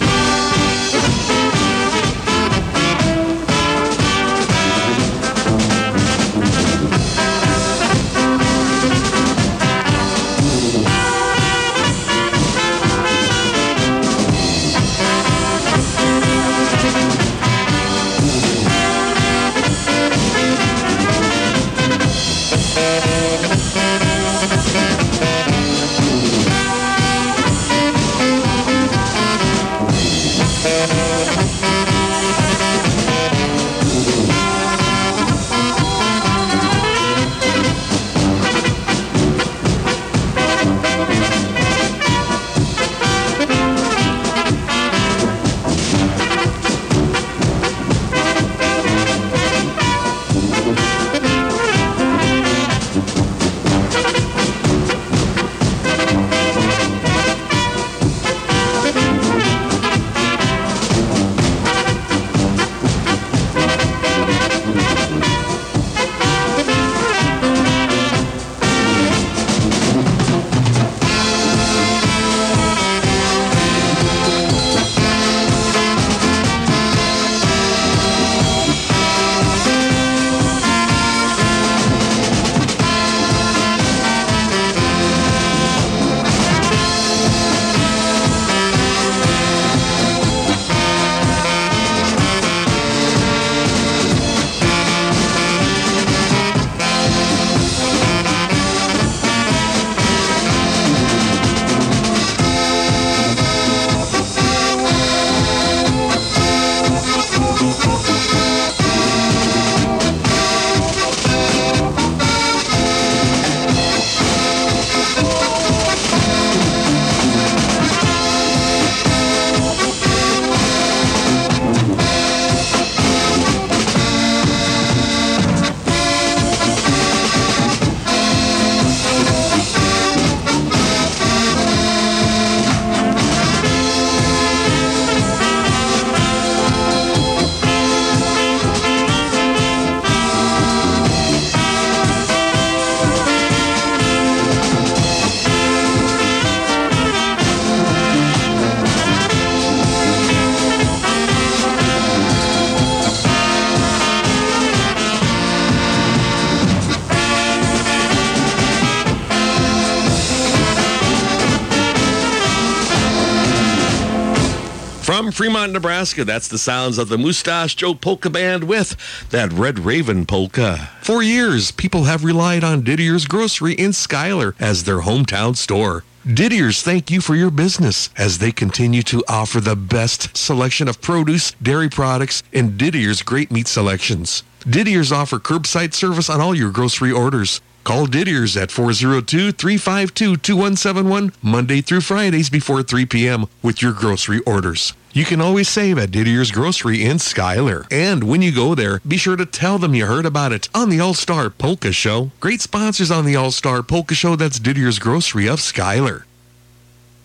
Fremont, 165.35 165.73
Nebraska, 165.73 166.23
that's 166.23 166.47
the 166.47 166.57
sounds 166.57 166.97
of 166.97 167.09
the 167.09 167.17
Mustache 167.17 167.75
Joe 167.75 167.93
Polka 167.93 168.29
Band 168.29 168.63
with 168.63 168.95
that 169.31 169.51
Red 169.51 169.79
Raven 169.79 170.25
polka. 170.25 170.89
For 171.01 171.21
years, 171.21 171.71
people 171.71 172.05
have 172.05 172.23
relied 172.23 172.63
on 172.63 172.83
Didier's 172.83 173.25
Grocery 173.25 173.73
in 173.73 173.91
Schuyler 173.91 174.55
as 174.61 174.85
their 174.85 175.01
hometown 175.01 175.57
store. 175.57 176.05
Didier's 176.25 176.81
thank 176.81 177.11
you 177.11 177.19
for 177.19 177.35
your 177.35 177.51
business 177.51 178.09
as 178.17 178.37
they 178.37 178.53
continue 178.53 179.03
to 179.03 179.25
offer 179.27 179.59
the 179.59 179.75
best 179.75 180.37
selection 180.37 180.87
of 180.87 181.01
produce, 181.01 181.51
dairy 181.61 181.89
products, 181.89 182.41
and 182.53 182.79
Didier's 182.79 183.21
great 183.21 183.51
meat 183.51 183.67
selections. 183.67 184.43
Didier's 184.61 185.11
offer 185.11 185.37
curbside 185.37 185.93
service 185.93 186.29
on 186.29 186.39
all 186.39 186.55
your 186.55 186.71
grocery 186.71 187.11
orders. 187.11 187.59
Call 187.83 188.07
Didier's 188.07 188.55
at 188.55 188.69
402-352-2171 188.69 191.33
Monday 191.43 191.81
through 191.81 192.01
Fridays 192.01 192.49
before 192.49 192.81
3 192.81 193.05
p.m. 193.05 193.47
with 193.61 193.81
your 193.81 193.91
grocery 193.91 194.39
orders. 194.45 194.93
You 195.15 195.23
can 195.23 195.39
always 195.39 195.69
save 195.69 195.97
at 195.97 196.11
Didier's 196.11 196.51
Grocery 196.51 197.05
in 197.05 197.19
Schuyler. 197.19 197.85
And 197.89 198.25
when 198.25 198.41
you 198.41 198.53
go 198.53 198.75
there, 198.75 198.99
be 199.07 199.15
sure 199.15 199.37
to 199.37 199.45
tell 199.45 199.77
them 199.77 199.95
you 199.95 200.07
heard 200.07 200.25
about 200.25 200.51
it 200.51 200.67
on 200.75 200.89
the 200.89 200.99
All-Star 200.99 201.49
Polka 201.49 201.93
Show. 201.93 202.31
Great 202.41 202.59
sponsors 202.59 203.11
on 203.11 203.23
the 203.23 203.37
All-Star 203.37 203.81
Polka 203.81 204.13
Show. 204.13 204.35
That's 204.35 204.59
Didier's 204.59 204.99
Grocery 204.99 205.47
of 205.47 205.61
Schuyler. 205.61 206.25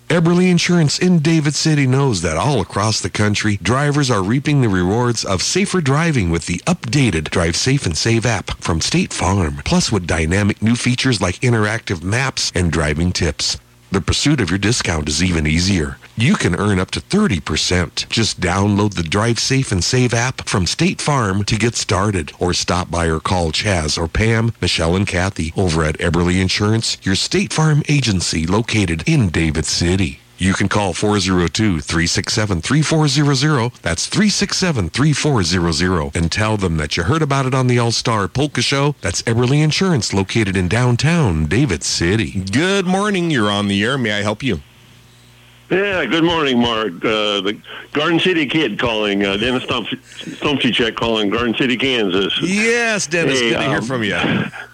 Eberly 0.09 0.53
Insurance 0.53 1.01
in 1.01 1.19
David 1.19 1.53
City 1.57 1.85
knows 1.85 2.23
that 2.23 2.37
all 2.37 2.61
across 2.61 3.01
the 3.01 3.11
country, 3.11 3.59
drivers 3.61 4.09
are 4.09 4.23
reaping 4.23 4.61
the 4.61 4.69
rewards 4.69 5.25
of 5.25 5.43
safer 5.43 5.81
driving 5.81 6.31
with 6.31 6.47
the 6.47 6.59
updated 6.69 7.31
Drive 7.31 7.57
Safe 7.57 7.87
and 7.87 7.99
Save 7.99 8.25
app 8.25 8.53
from 8.63 8.81
State 8.81 9.13
Farm, 9.13 9.63
plus 9.65 9.91
with 9.91 10.07
dynamic 10.07 10.63
new 10.63 10.77
features 10.77 11.21
like 11.21 11.41
interactive 11.41 12.05
maps 12.05 12.53
and 12.55 12.71
driving 12.71 13.11
tips. 13.11 13.59
The 13.93 14.01
pursuit 14.01 14.41
of 14.41 14.51
your 14.51 14.59
discount 14.59 15.09
is 15.09 15.21
even 15.21 15.49
easier. 15.49 15.97
You 16.17 16.37
can 16.37 16.55
earn 16.55 16.79
up 16.79 16.93
to 16.93 17.01
30%. 17.01 18.09
Just 18.09 18.41
download 18.41 18.95
the 18.95 19.03
Drive 19.03 19.41
Safe 19.41 19.73
and 19.73 19.83
Save 19.83 20.15
app 20.15 20.47
from 20.47 20.67
State 20.67 21.01
Farm 21.01 21.43
to 21.45 21.57
get 21.57 21.75
started 21.75 22.31
or 22.39 22.55
stop 22.55 22.89
by 22.89 23.07
or 23.07 23.19
call 23.19 23.51
Chaz 23.51 23.99
or 23.99 24.07
Pam, 24.07 24.53
Michelle, 24.61 24.95
and 24.95 25.09
Kathy 25.09 25.53
over 25.57 25.83
at 25.83 25.99
Eberly 25.99 26.41
Insurance, 26.41 26.99
your 27.03 27.17
State 27.17 27.53
Farm 27.53 27.83
agency 27.89 28.47
located 28.47 29.03
in 29.09 29.29
David 29.29 29.65
City. 29.65 30.21
You 30.41 30.55
can 30.55 30.69
call 30.71 30.95
402-367-3400. 30.95 33.83
That's 33.83 34.09
367-3400 34.09 36.17
and 36.17 36.33
tell 36.33 36.57
them 36.57 36.79
that 36.79 36.97
you 36.97 37.03
heard 37.03 37.21
about 37.21 37.45
it 37.45 37.53
on 37.53 37.67
the 37.67 37.79
All-Star 37.79 38.27
Polka 38.27 38.63
Show. 38.63 38.95
That's 39.03 39.21
Eberly 39.23 39.63
Insurance 39.63 40.15
located 40.15 40.57
in 40.57 40.67
downtown 40.67 41.45
David 41.45 41.83
City. 41.83 42.41
Good 42.41 42.87
morning. 42.87 43.31
You're 43.31 43.51
on 43.51 43.69
the 43.69 43.85
air. 43.85 43.99
May 43.99 44.13
I 44.13 44.23
help 44.23 44.43
you? 44.43 44.63
Yeah, 45.69 46.07
good 46.07 46.25
morning, 46.25 46.59
Mark. 46.59 46.95
Uh, 47.05 47.43
the 47.43 47.61
Garden 47.93 48.19
City 48.19 48.47
Kid 48.47 48.79
calling, 48.79 49.23
uh, 49.23 49.37
Dennis 49.37 49.67
Tomczyk 49.67 50.97
calling, 50.97 51.29
Garden 51.29 51.55
City, 51.55 51.77
Kansas. 51.77 52.41
Yes, 52.41 53.07
Dennis, 53.07 53.39
Hey, 53.39 53.51
good 53.51 53.59
to 53.59 53.65
hear 53.65 53.81
um, 53.81 53.85
from 53.85 54.05
you. 54.05 54.17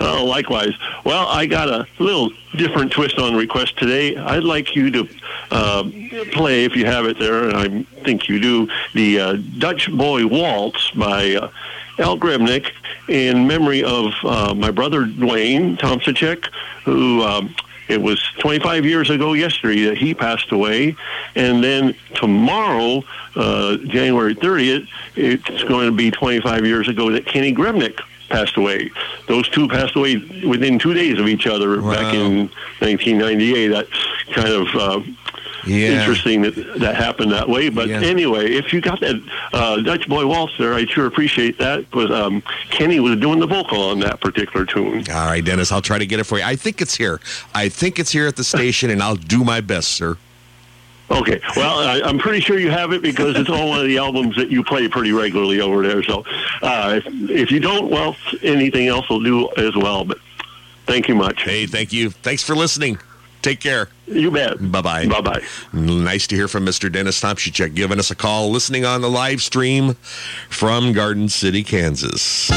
Oh, 0.00 0.24
likewise. 0.24 0.74
Well, 1.04 1.26
I 1.28 1.46
got 1.46 1.68
a 1.68 1.86
little 1.98 2.30
different 2.56 2.92
twist 2.92 3.18
on 3.18 3.34
request 3.34 3.78
today. 3.78 4.16
I'd 4.16 4.44
like 4.44 4.76
you 4.76 4.90
to 4.90 5.08
uh, 5.50 5.84
play, 6.32 6.64
if 6.64 6.76
you 6.76 6.86
have 6.86 7.06
it 7.06 7.18
there, 7.18 7.48
and 7.48 7.56
I 7.56 7.82
think 8.02 8.28
you 8.28 8.40
do, 8.40 8.68
the 8.94 9.20
uh, 9.20 9.36
Dutch 9.58 9.90
Boy 9.90 10.26
Waltz 10.26 10.90
by 10.92 11.34
uh, 11.34 11.50
Al 11.98 12.18
Grebnick 12.18 12.70
in 13.08 13.46
memory 13.46 13.84
of 13.84 14.12
uh, 14.24 14.54
my 14.54 14.70
brother 14.70 15.04
Dwayne 15.04 15.78
Tomsichek, 15.78 16.46
who 16.84 17.22
um, 17.22 17.54
it 17.88 18.00
was 18.00 18.20
25 18.38 18.84
years 18.84 19.10
ago 19.10 19.34
yesterday 19.34 19.84
that 19.84 19.98
he 19.98 20.14
passed 20.14 20.52
away. 20.52 20.96
And 21.34 21.62
then 21.62 21.94
tomorrow, 22.14 23.04
uh, 23.36 23.76
January 23.76 24.34
30th, 24.34 24.88
it's 25.16 25.64
going 25.64 25.86
to 25.86 25.92
be 25.92 26.10
25 26.10 26.66
years 26.66 26.88
ago 26.88 27.10
that 27.12 27.26
Kenny 27.26 27.54
Grebnick 27.54 28.00
passed 28.34 28.56
away. 28.56 28.90
Those 29.28 29.48
two 29.48 29.68
passed 29.68 29.94
away 29.96 30.16
within 30.44 30.78
two 30.78 30.92
days 30.92 31.18
of 31.20 31.28
each 31.28 31.46
other 31.46 31.80
back 31.80 32.12
in 32.14 32.48
1998. 32.80 33.68
That's 33.68 33.88
kind 34.32 34.48
of 34.48 34.66
uh, 34.74 35.00
Yeah. 35.64 36.00
interesting 36.00 36.42
that 36.42 36.54
that 36.80 36.96
happened 36.96 37.30
that 37.32 37.48
way. 37.48 37.68
But 37.68 37.88
Yeah. 37.88 38.00
anyway, 38.00 38.50
if 38.52 38.72
you 38.72 38.80
got 38.80 38.98
that 39.00 39.16
uh, 39.52 39.76
Dutch 39.82 40.08
Boy 40.08 40.26
Waltz 40.26 40.52
there, 40.58 40.74
I 40.74 40.84
sure 40.86 41.06
appreciate 41.06 41.58
that. 41.58 41.88
But 41.92 42.10
um, 42.10 42.42
Kenny 42.70 42.98
was 42.98 43.16
doing 43.20 43.38
the 43.38 43.46
vocal 43.46 43.80
on 43.90 44.00
that 44.00 44.20
particular 44.20 44.66
tune. 44.66 45.04
All 45.10 45.26
right, 45.26 45.44
Dennis, 45.44 45.70
I'll 45.70 45.80
try 45.82 45.98
to 45.98 46.06
get 46.06 46.18
it 46.18 46.24
for 46.24 46.38
you. 46.38 46.44
I 46.44 46.56
think 46.56 46.80
it's 46.82 46.96
here. 46.96 47.20
I 47.54 47.68
think 47.68 47.98
it's 48.00 48.10
here 48.10 48.26
at 48.26 48.34
the 48.36 48.44
station, 48.44 48.90
and 48.90 49.00
I'll 49.00 49.16
do 49.16 49.44
my 49.44 49.60
best, 49.60 49.90
sir. 49.92 50.16
Okay. 51.10 51.40
Well, 51.56 51.78
I, 51.78 52.00
I'm 52.06 52.18
pretty 52.18 52.40
sure 52.40 52.58
you 52.58 52.70
have 52.70 52.92
it 52.92 53.02
because 53.02 53.36
it's 53.36 53.50
on 53.50 53.68
one 53.68 53.80
of 53.80 53.86
the 53.86 53.98
albums 53.98 54.36
that 54.36 54.50
you 54.50 54.64
play 54.64 54.88
pretty 54.88 55.12
regularly 55.12 55.60
over 55.60 55.86
there. 55.86 56.02
So 56.02 56.24
uh, 56.62 57.00
if, 57.04 57.30
if 57.30 57.50
you 57.50 57.60
don't, 57.60 57.90
well, 57.90 58.16
anything 58.42 58.88
else 58.88 59.08
will 59.08 59.22
do 59.22 59.48
as 59.56 59.76
well. 59.76 60.04
But 60.04 60.18
thank 60.86 61.08
you 61.08 61.14
much. 61.14 61.42
Hey, 61.42 61.66
thank 61.66 61.92
you. 61.92 62.10
Thanks 62.10 62.42
for 62.42 62.54
listening. 62.54 62.98
Take 63.42 63.60
care. 63.60 63.90
You 64.06 64.30
bet. 64.30 64.72
Bye 64.72 64.80
bye. 64.80 65.06
Bye 65.06 65.20
bye. 65.20 65.42
Nice 65.74 66.26
to 66.28 66.34
hear 66.34 66.48
from 66.48 66.64
Mr. 66.64 66.90
Dennis 66.90 67.20
Tomczyk 67.20 67.74
giving 67.74 67.98
us 67.98 68.10
a 68.10 68.14
call, 68.14 68.50
listening 68.50 68.86
on 68.86 69.02
the 69.02 69.10
live 69.10 69.42
stream 69.42 69.96
from 70.48 70.94
Garden 70.94 71.28
City, 71.28 71.62
Kansas. 71.62 72.50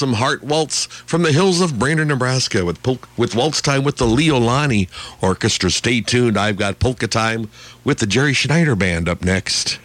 Lonesome 0.00 0.14
Heart 0.14 0.44
Waltz 0.44 0.86
from 0.86 1.22
the 1.22 1.32
hills 1.32 1.60
of 1.60 1.76
Brainerd, 1.76 2.06
Nebraska 2.06 2.64
with 2.64 2.80
pol- 2.84 3.00
with 3.16 3.34
Waltz 3.34 3.60
Time 3.60 3.82
with 3.82 3.96
the 3.96 4.06
Leo 4.06 4.38
Lani 4.38 4.88
Orchestra. 5.20 5.72
Stay 5.72 6.00
tuned. 6.02 6.38
I've 6.38 6.56
got 6.56 6.78
Polka 6.78 7.08
Time 7.08 7.50
with 7.82 7.98
the 7.98 8.06
Jerry 8.06 8.32
Schneider 8.32 8.76
Band 8.76 9.08
up 9.08 9.24
next. 9.24 9.80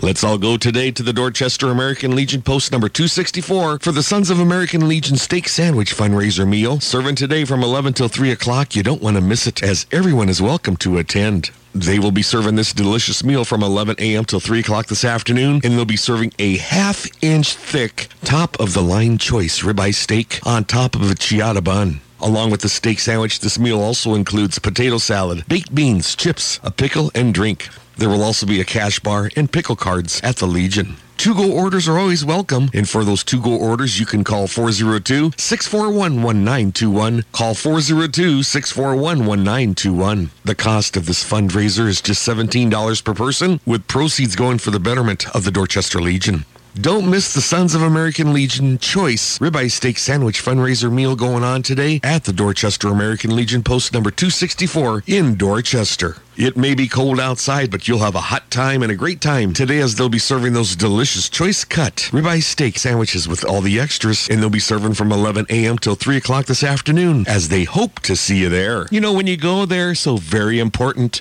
Let's 0.00 0.24
all 0.24 0.38
go 0.38 0.56
today 0.56 0.90
to 0.92 1.02
the 1.02 1.12
Dorchester 1.12 1.70
American 1.70 2.16
Legion 2.16 2.42
post 2.42 2.72
number 2.72 2.88
264 2.88 3.80
for 3.80 3.92
the 3.92 4.02
Sons 4.02 4.30
of 4.30 4.40
American 4.40 4.88
Legion 4.88 5.16
steak 5.16 5.48
sandwich 5.48 5.94
fundraiser 5.94 6.48
meal. 6.48 6.80
Serving 6.80 7.14
today 7.14 7.44
from 7.44 7.62
11 7.62 7.92
till 7.92 8.08
3 8.08 8.30
o'clock. 8.30 8.74
You 8.74 8.82
don't 8.82 9.02
want 9.02 9.16
to 9.16 9.20
miss 9.20 9.46
it 9.46 9.62
as 9.62 9.86
everyone 9.92 10.28
is 10.28 10.40
welcome 10.40 10.76
to 10.78 10.98
attend. 10.98 11.50
They 11.74 11.98
will 11.98 12.10
be 12.10 12.22
serving 12.22 12.56
this 12.56 12.72
delicious 12.72 13.22
meal 13.22 13.44
from 13.44 13.62
11 13.62 13.96
a.m. 13.98 14.24
till 14.24 14.40
3 14.40 14.60
o'clock 14.60 14.86
this 14.86 15.04
afternoon, 15.04 15.60
and 15.64 15.74
they'll 15.74 15.84
be 15.84 15.96
serving 15.96 16.32
a 16.38 16.56
half 16.58 17.06
inch 17.22 17.54
thick, 17.54 18.08
top 18.24 18.58
of 18.60 18.74
the 18.74 18.82
line 18.82 19.18
choice 19.18 19.60
ribeye 19.62 19.94
steak 19.94 20.40
on 20.44 20.64
top 20.64 20.94
of 20.94 21.10
a 21.10 21.14
ciabatta 21.14 21.62
bun. 21.62 22.00
Along 22.20 22.50
with 22.50 22.60
the 22.60 22.68
steak 22.68 23.00
sandwich, 23.00 23.40
this 23.40 23.58
meal 23.58 23.80
also 23.80 24.14
includes 24.14 24.58
potato 24.58 24.98
salad, 24.98 25.44
baked 25.48 25.74
beans, 25.74 26.14
chips, 26.14 26.60
a 26.62 26.70
pickle, 26.70 27.10
and 27.14 27.34
drink. 27.34 27.68
There 27.96 28.08
will 28.08 28.22
also 28.22 28.46
be 28.46 28.60
a 28.60 28.64
cash 28.64 29.00
bar 29.00 29.28
and 29.36 29.52
pickle 29.52 29.76
cards 29.76 30.20
at 30.22 30.36
the 30.36 30.46
Legion. 30.46 30.96
To-go 31.18 31.52
orders 31.52 31.86
are 31.88 31.98
always 31.98 32.24
welcome, 32.24 32.70
and 32.74 32.88
for 32.88 33.04
those 33.04 33.22
to-go 33.24 33.54
orders, 33.54 34.00
you 34.00 34.06
can 34.06 34.24
call 34.24 34.48
402-641-1921. 34.48 37.24
Call 37.30 37.54
402-641-1921. 37.54 40.30
The 40.44 40.54
cost 40.56 40.96
of 40.96 41.06
this 41.06 41.22
fundraiser 41.22 41.86
is 41.86 42.00
just 42.00 42.26
$17 42.26 43.04
per 43.04 43.14
person, 43.14 43.60
with 43.64 43.86
proceeds 43.86 44.34
going 44.34 44.58
for 44.58 44.72
the 44.72 44.80
betterment 44.80 45.32
of 45.32 45.44
the 45.44 45.52
Dorchester 45.52 46.00
Legion. 46.00 46.44
Don't 46.80 47.10
miss 47.10 47.34
the 47.34 47.42
Sons 47.42 47.74
of 47.74 47.82
American 47.82 48.32
Legion 48.32 48.78
Choice 48.78 49.38
Ribeye 49.40 49.70
Steak 49.70 49.98
Sandwich 49.98 50.42
fundraiser 50.42 50.90
meal 50.90 51.14
going 51.14 51.44
on 51.44 51.62
today 51.62 52.00
at 52.02 52.24
the 52.24 52.32
Dorchester 52.32 52.88
American 52.88 53.36
Legion 53.36 53.62
post 53.62 53.92
number 53.92 54.10
264 54.10 55.04
in 55.06 55.34
Dorchester. 55.34 56.16
It 56.34 56.56
may 56.56 56.74
be 56.74 56.88
cold 56.88 57.20
outside, 57.20 57.70
but 57.70 57.86
you'll 57.86 57.98
have 57.98 58.14
a 58.14 58.22
hot 58.22 58.50
time 58.50 58.82
and 58.82 58.90
a 58.90 58.96
great 58.96 59.20
time 59.20 59.52
today 59.52 59.80
as 59.80 59.96
they'll 59.96 60.08
be 60.08 60.18
serving 60.18 60.54
those 60.54 60.74
delicious 60.74 61.28
choice 61.28 61.62
cut 61.62 62.08
ribeye 62.10 62.42
steak 62.42 62.78
sandwiches 62.78 63.28
with 63.28 63.44
all 63.44 63.60
the 63.60 63.78
extras, 63.78 64.26
and 64.30 64.40
they'll 64.40 64.48
be 64.48 64.58
serving 64.58 64.94
from 64.94 65.12
11 65.12 65.44
a.m. 65.50 65.76
till 65.76 65.94
3 65.94 66.16
o'clock 66.16 66.46
this 66.46 66.64
afternoon 66.64 67.26
as 67.28 67.50
they 67.50 67.64
hope 67.64 68.00
to 68.00 68.16
see 68.16 68.38
you 68.38 68.48
there. 68.48 68.86
You 68.90 69.02
know, 69.02 69.12
when 69.12 69.26
you 69.26 69.36
go 69.36 69.66
there, 69.66 69.94
so 69.94 70.16
very 70.16 70.58
important 70.58 71.20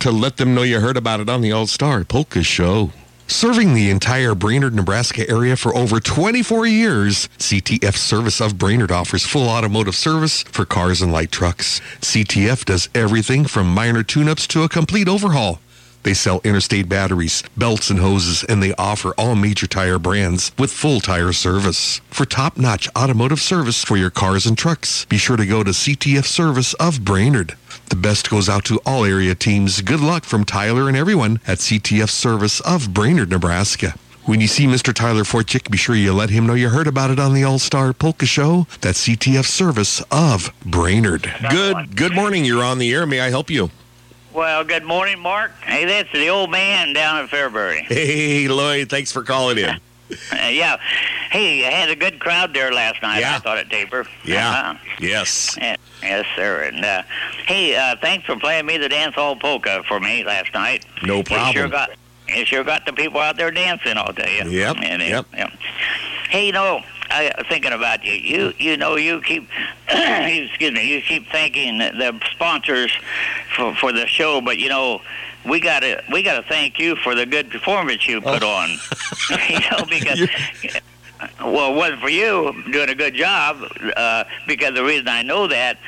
to 0.00 0.10
let 0.10 0.36
them 0.36 0.54
know 0.54 0.64
you 0.64 0.80
heard 0.80 0.98
about 0.98 1.20
it 1.20 1.30
on 1.30 1.40
the 1.40 1.50
All 1.50 1.66
Star 1.66 2.04
Polka 2.04 2.42
Show. 2.42 2.90
Serving 3.26 3.74
the 3.74 3.90
entire 3.90 4.34
Brainerd, 4.34 4.74
Nebraska 4.74 5.28
area 5.28 5.56
for 5.56 5.74
over 5.74 6.00
24 6.00 6.66
years, 6.66 7.28
CTF 7.38 7.96
Service 7.96 8.40
of 8.40 8.58
Brainerd 8.58 8.92
offers 8.92 9.24
full 9.24 9.48
automotive 9.48 9.96
service 9.96 10.42
for 10.42 10.64
cars 10.64 11.00
and 11.00 11.12
light 11.12 11.32
trucks. 11.32 11.80
CTF 12.00 12.64
does 12.64 12.88
everything 12.94 13.44
from 13.46 13.72
minor 13.72 14.02
tune-ups 14.02 14.46
to 14.48 14.62
a 14.62 14.68
complete 14.68 15.08
overhaul. 15.08 15.60
They 16.02 16.14
sell 16.14 16.40
interstate 16.42 16.88
batteries, 16.88 17.44
belts, 17.56 17.88
and 17.88 18.00
hoses, 18.00 18.42
and 18.44 18.60
they 18.62 18.74
offer 18.74 19.14
all 19.16 19.36
major 19.36 19.68
tire 19.68 20.00
brands 20.00 20.50
with 20.58 20.72
full 20.72 21.00
tire 21.00 21.32
service. 21.32 22.00
For 22.10 22.26
top-notch 22.26 22.88
automotive 22.96 23.40
service 23.40 23.84
for 23.84 23.96
your 23.96 24.10
cars 24.10 24.44
and 24.44 24.58
trucks, 24.58 25.04
be 25.04 25.16
sure 25.16 25.36
to 25.36 25.46
go 25.46 25.62
to 25.62 25.70
CTF 25.70 26.24
Service 26.24 26.74
of 26.74 27.04
Brainerd. 27.04 27.56
The 27.92 27.96
best 27.96 28.30
goes 28.30 28.48
out 28.48 28.64
to 28.64 28.80
all 28.86 29.04
area 29.04 29.34
teams. 29.34 29.82
Good 29.82 30.00
luck 30.00 30.24
from 30.24 30.46
Tyler 30.46 30.88
and 30.88 30.96
everyone 30.96 31.40
at 31.46 31.58
CTF 31.58 32.08
Service 32.08 32.58
of 32.60 32.94
Brainerd, 32.94 33.28
Nebraska. 33.28 33.92
When 34.24 34.40
you 34.40 34.46
see 34.46 34.64
Mr. 34.64 34.94
Tyler 34.94 35.24
Forchick, 35.24 35.70
be 35.70 35.76
sure 35.76 35.94
you 35.94 36.14
let 36.14 36.30
him 36.30 36.46
know 36.46 36.54
you 36.54 36.70
heard 36.70 36.86
about 36.86 37.10
it 37.10 37.18
on 37.18 37.34
the 37.34 37.44
All-Star 37.44 37.92
Polka 37.92 38.24
Show. 38.24 38.66
That's 38.80 39.06
CTF 39.06 39.44
Service 39.44 40.02
of 40.10 40.54
Brainerd. 40.64 41.30
Good 41.50 41.94
good 41.94 42.14
morning. 42.14 42.46
You're 42.46 42.64
on 42.64 42.78
the 42.78 42.90
air. 42.94 43.04
May 43.04 43.20
I 43.20 43.28
help 43.28 43.50
you? 43.50 43.70
Well, 44.32 44.64
good 44.64 44.84
morning, 44.84 45.20
Mark. 45.20 45.50
Hey, 45.60 45.84
that's 45.84 46.10
the 46.12 46.28
old 46.28 46.50
man 46.50 46.94
down 46.94 47.22
at 47.22 47.28
Fairbury. 47.28 47.82
Hey, 47.82 48.48
Lloyd. 48.48 48.88
Thanks 48.88 49.12
for 49.12 49.22
calling 49.22 49.58
in. 49.58 49.78
Uh, 50.32 50.48
yeah. 50.48 50.76
Hey, 51.30 51.66
I 51.66 51.70
had 51.70 51.88
a 51.88 51.96
good 51.96 52.18
crowd 52.20 52.52
there 52.54 52.72
last 52.72 53.00
night. 53.02 53.20
Yeah. 53.20 53.36
I 53.36 53.38
thought 53.38 53.58
at 53.58 53.70
Taper. 53.70 54.06
Yeah. 54.24 54.48
Uh-huh. 54.50 54.74
Yes. 55.00 55.56
Yes, 56.02 56.26
sir. 56.36 56.62
And 56.62 56.84
uh, 56.84 57.02
hey, 57.46 57.74
uh, 57.76 57.96
thanks 58.00 58.26
for 58.26 58.36
playing 58.36 58.66
me 58.66 58.76
the 58.78 58.88
dance 58.88 59.14
hall 59.14 59.36
polka 59.36 59.82
for 59.86 60.00
me 60.00 60.24
last 60.24 60.52
night. 60.52 60.84
No 61.02 61.22
problem. 61.22 61.48
You 61.48 61.52
sure 61.52 61.68
got 61.68 61.90
you 62.28 62.44
sure 62.44 62.64
got 62.64 62.86
the 62.86 62.92
people 62.92 63.20
out 63.20 63.36
there 63.36 63.50
dancing. 63.50 63.96
I'll 63.96 64.12
tell 64.12 64.28
you. 64.28 64.50
Yep, 64.50 64.76
And, 64.82 65.02
uh, 65.02 65.22
yep. 65.36 65.50
Hey, 66.30 66.46
you 66.46 66.52
know, 66.52 66.82
I 67.10 67.30
thinking 67.48 67.72
about 67.72 68.04
you. 68.04 68.12
You 68.14 68.52
you 68.58 68.76
know 68.76 68.96
you 68.96 69.20
keep 69.20 69.48
excuse 69.88 70.72
me. 70.72 70.88
You 70.94 71.02
keep 71.02 71.28
thanking 71.30 71.78
the- 71.78 71.92
the 71.92 72.20
sponsors 72.32 72.92
for 73.54 73.74
for 73.76 73.92
the 73.92 74.06
show, 74.06 74.40
but 74.40 74.58
you 74.58 74.68
know. 74.68 75.00
We 75.44 75.60
gotta, 75.60 76.02
we 76.12 76.22
gotta 76.22 76.42
thank 76.48 76.78
you 76.78 76.96
for 76.96 77.14
the 77.14 77.26
good 77.26 77.50
performance 77.50 78.06
you 78.06 78.20
put 78.20 78.42
on. 78.42 78.70
you 79.48 79.58
know, 79.70 79.84
because 79.88 80.28
well, 81.40 81.72
it 81.72 81.76
wasn't 81.76 82.00
for 82.00 82.08
you 82.08 82.52
doing 82.72 82.88
a 82.88 82.94
good 82.94 83.14
job, 83.14 83.58
uh, 83.96 84.24
because 84.46 84.74
the 84.74 84.82
reason 84.84 85.06
I 85.08 85.22
know 85.22 85.46
that, 85.46 85.78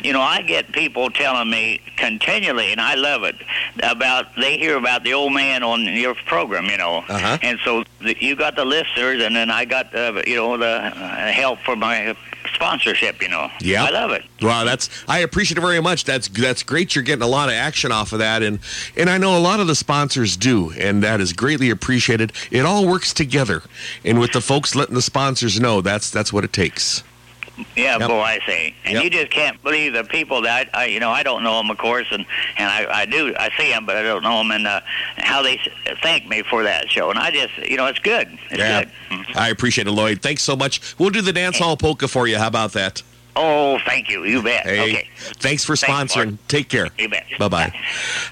you 0.00 0.12
know, 0.12 0.20
I 0.20 0.42
get 0.42 0.70
people 0.72 1.10
telling 1.10 1.50
me 1.50 1.80
continually, 1.96 2.70
and 2.70 2.80
I 2.80 2.94
love 2.94 3.24
it, 3.24 3.34
about 3.82 4.26
they 4.36 4.56
hear 4.56 4.76
about 4.76 5.02
the 5.02 5.12
old 5.14 5.32
man 5.32 5.62
on 5.64 5.82
your 5.84 6.14
program, 6.26 6.66
you 6.66 6.76
know, 6.76 7.04
Uh-huh. 7.08 7.38
and 7.42 7.58
so 7.64 7.84
the, 8.00 8.16
you 8.20 8.36
got 8.36 8.54
the 8.54 8.64
listeners, 8.64 9.22
and 9.22 9.34
then 9.34 9.50
I 9.50 9.64
got 9.64 9.92
uh, 9.94 10.22
you 10.26 10.36
know 10.36 10.56
the 10.56 10.66
uh, 10.66 11.32
help 11.32 11.58
for 11.60 11.74
my 11.74 12.14
sponsorship, 12.54 13.20
you 13.20 13.28
know. 13.28 13.50
Yeah. 13.60 13.84
I 13.84 13.90
love 13.90 14.10
it. 14.10 14.22
Wow, 14.40 14.64
that's 14.64 14.88
I 15.08 15.20
appreciate 15.20 15.58
it 15.58 15.60
very 15.60 15.80
much. 15.80 16.04
That's 16.04 16.28
that's 16.28 16.62
great. 16.62 16.94
You're 16.94 17.04
getting 17.04 17.22
a 17.22 17.28
lot 17.28 17.48
of 17.48 17.54
action 17.54 17.92
off 17.92 18.12
of 18.12 18.18
that, 18.20 18.42
and 18.42 18.58
and 18.96 19.08
I 19.08 19.18
know 19.18 19.36
a 19.36 19.40
lot 19.40 19.60
of 19.60 19.66
the 19.66 19.74
sponsors 19.74 20.36
do, 20.36 20.70
and 20.72 21.02
that 21.02 21.20
is 21.20 21.32
greatly 21.32 21.70
appreciated. 21.70 22.32
It 22.50 22.64
all 22.66 22.86
works 22.86 23.12
together, 23.12 23.62
and 24.04 24.18
with 24.18 24.32
the 24.32 24.40
folks 24.40 24.74
letting 24.74 24.94
the 24.94 25.02
sponsors 25.02 25.60
know, 25.60 25.80
that's 25.80 26.10
that's 26.10 26.32
what 26.32 26.44
it 26.44 26.52
takes. 26.52 27.02
Yeah, 27.76 27.98
Yep. 27.98 28.08
boy, 28.08 28.20
I 28.20 28.40
say, 28.46 28.74
and 28.84 28.94
Yep. 28.94 29.04
you 29.04 29.10
just 29.10 29.30
can't 29.30 29.62
believe 29.62 29.92
the 29.92 30.02
people 30.04 30.42
that 30.42 30.68
I, 30.74 30.86
you 30.86 30.98
know, 30.98 31.10
I 31.10 31.22
don't 31.22 31.42
know 31.44 31.56
them, 31.58 31.70
of 31.70 31.78
course, 31.78 32.06
and 32.10 32.26
and 32.56 32.68
I, 32.68 33.02
I 33.02 33.06
do, 33.06 33.34
I 33.38 33.50
see 33.56 33.70
them, 33.70 33.86
but 33.86 33.96
I 33.96 34.02
don't 34.02 34.22
know 34.24 34.38
them, 34.38 34.50
and 34.50 34.66
uh, 34.66 34.80
how 35.18 35.40
they 35.42 35.60
thank 36.02 36.26
me 36.28 36.42
for 36.42 36.64
that 36.64 36.90
show, 36.90 37.10
and 37.10 37.18
I 37.18 37.30
just, 37.30 37.56
you 37.58 37.76
know, 37.76 37.86
it's 37.86 38.00
good, 38.00 38.26
it's 38.50 38.58
yeah, 38.58 38.84
good. 38.84 38.90
Mhm. 39.10 39.36
I 39.36 39.48
appreciate 39.50 39.86
it, 39.86 39.92
Lloyd. 39.92 40.20
Thanks 40.20 40.42
so 40.42 40.56
much. 40.56 40.80
We'll 40.98 41.10
do 41.10 41.20
the 41.22 41.32
dance 41.32 41.58
hall 41.58 41.76
polka 41.76 42.08
for 42.08 42.26
you. 42.26 42.38
How 42.38 42.48
about 42.48 42.72
that? 42.72 43.02
Oh, 43.36 43.78
thank 43.84 44.08
you, 44.08 44.24
you 44.24 44.42
bet. 44.42 44.64
Hey, 44.64 44.80
Okay, 44.92 45.08
thanks 45.40 45.64
for 45.64 45.74
Thanks, 45.76 46.14
sponsoring. 46.14 46.26
Mark. 46.32 46.48
Take 46.48 46.68
care. 46.68 46.88
you 46.98 47.08
bet. 47.08 47.24
Bye 47.38 47.48
bye. 47.48 47.72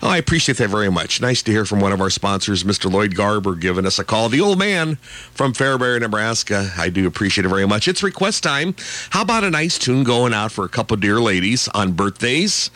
Oh, 0.01 0.09
I 0.09 0.17
appreciate 0.19 0.59
that 0.59 0.69
very 0.71 0.91
much. 0.91 1.21
Nice 1.21 1.43
to 1.43 1.51
hear 1.51 1.65
from 1.65 1.81
one 1.81 1.93
of 1.93 2.01
our 2.01 2.11
sponsors, 2.11 2.63
Mr. 2.63 2.91
Lloyd 2.91 3.15
Garber, 3.17 3.55
giving 3.57 3.85
us 3.85 3.99
a 3.99 4.05
call. 4.05 4.29
The 4.29 4.41
old 4.41 4.59
man 4.59 4.97
from 5.35 5.53
Fairbury, 5.55 6.01
Nebraska. 6.01 6.71
I 6.79 6.89
do 6.89 7.07
appreciate 7.07 7.45
it 7.45 7.49
very 7.49 7.67
much. 7.67 7.89
It's 7.89 8.03
request 8.03 8.43
time. 8.45 8.77
How 9.11 9.23
about 9.23 9.43
a 9.45 9.51
nice 9.51 9.77
tune 9.79 10.05
going 10.05 10.33
out 10.35 10.53
for 10.53 10.65
a 10.65 10.69
couple 10.69 10.97
dear 10.97 11.21
ladies 11.21 11.67
on 11.69 11.93
birthdays? 11.93 12.71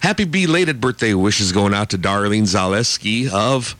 Happy 0.00 0.24
belated 0.24 0.80
birthday 0.80 1.14
wishes 1.14 1.52
going 1.52 1.74
out 1.74 1.90
to 1.90 1.98
Darlene 1.98 2.42
Zaleski 2.42 3.30
of 3.30 3.74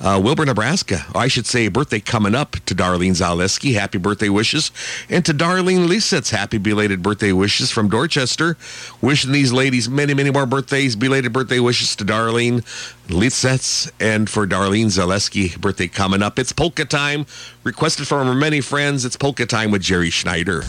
uh, 0.00 0.20
Wilbur, 0.22 0.44
Nebraska. 0.44 1.04
Or 1.14 1.22
I 1.22 1.28
should 1.28 1.46
say, 1.46 1.68
birthday 1.68 2.00
coming 2.00 2.34
up 2.34 2.52
to 2.52 2.74
Darlene 2.74 3.12
Zaleski. 3.12 3.74
Happy 3.74 3.98
birthday 3.98 4.28
wishes. 4.28 4.70
And 5.08 5.24
to 5.24 5.32
Darlene 5.32 5.86
Lisitz, 5.88 6.30
happy 6.30 6.58
belated 6.58 7.02
birthday 7.02 7.32
wishes 7.32 7.70
from 7.70 7.88
Dorchester. 7.88 8.56
Wishing 9.00 9.32
these 9.32 9.52
ladies 9.52 9.88
many, 9.88 10.14
many 10.14 10.30
more 10.30 10.46
birthdays. 10.46 10.96
Belated 10.96 11.32
birthday 11.32 11.58
wishes 11.58 11.96
to 11.96 12.04
Darlene 12.04 12.62
Lisitz 13.08 13.90
and 14.00 14.28
for 14.28 14.46
Darlene 14.46 14.86
Zaleski, 14.86 15.60
birthday 15.60 15.88
coming 15.88 16.22
up. 16.22 16.38
It's 16.38 16.52
polka 16.52 16.84
time. 16.84 17.26
Requested 17.64 18.06
from 18.06 18.28
our 18.28 18.34
many 18.34 18.60
friends. 18.60 19.04
It's 19.04 19.16
polka 19.16 19.46
time 19.46 19.70
with 19.70 19.82
Jerry 19.82 20.10
Schneider. 20.10 20.62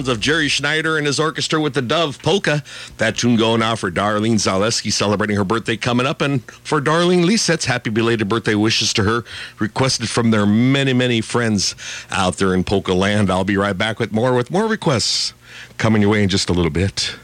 Sounds 0.00 0.08
of 0.08 0.18
Jerry 0.18 0.48
Schneider 0.48 0.96
and 0.96 1.06
his 1.06 1.20
orchestra 1.20 1.60
with 1.60 1.74
the 1.74 1.82
Dove 1.82 2.22
Polka. 2.22 2.64
That 2.96 3.18
tune 3.18 3.36
going 3.36 3.60
out 3.60 3.80
for 3.80 3.90
Darlene 3.90 4.36
Zaleski 4.36 4.90
celebrating 4.90 5.36
her 5.36 5.44
birthday 5.44 5.76
coming 5.76 6.06
up. 6.06 6.22
And 6.22 6.42
for 6.42 6.80
Darlene 6.80 7.26
Lisetz, 7.26 7.66
happy 7.66 7.90
belated 7.90 8.26
birthday 8.26 8.54
wishes 8.54 8.94
to 8.94 9.04
her, 9.04 9.24
requested 9.58 10.08
from 10.08 10.30
their 10.30 10.46
many, 10.46 10.94
many 10.94 11.20
friends 11.20 11.74
out 12.10 12.38
there 12.38 12.54
in 12.54 12.64
Polka 12.64 12.94
land. 12.94 13.30
I'll 13.30 13.44
be 13.44 13.58
right 13.58 13.76
back 13.76 13.98
with 13.98 14.10
more, 14.10 14.32
with 14.32 14.50
more 14.50 14.66
requests 14.66 15.34
coming 15.76 16.00
your 16.00 16.12
way 16.12 16.22
in 16.22 16.30
just 16.30 16.48
a 16.48 16.54
little 16.54 16.70
bit. 16.70 17.14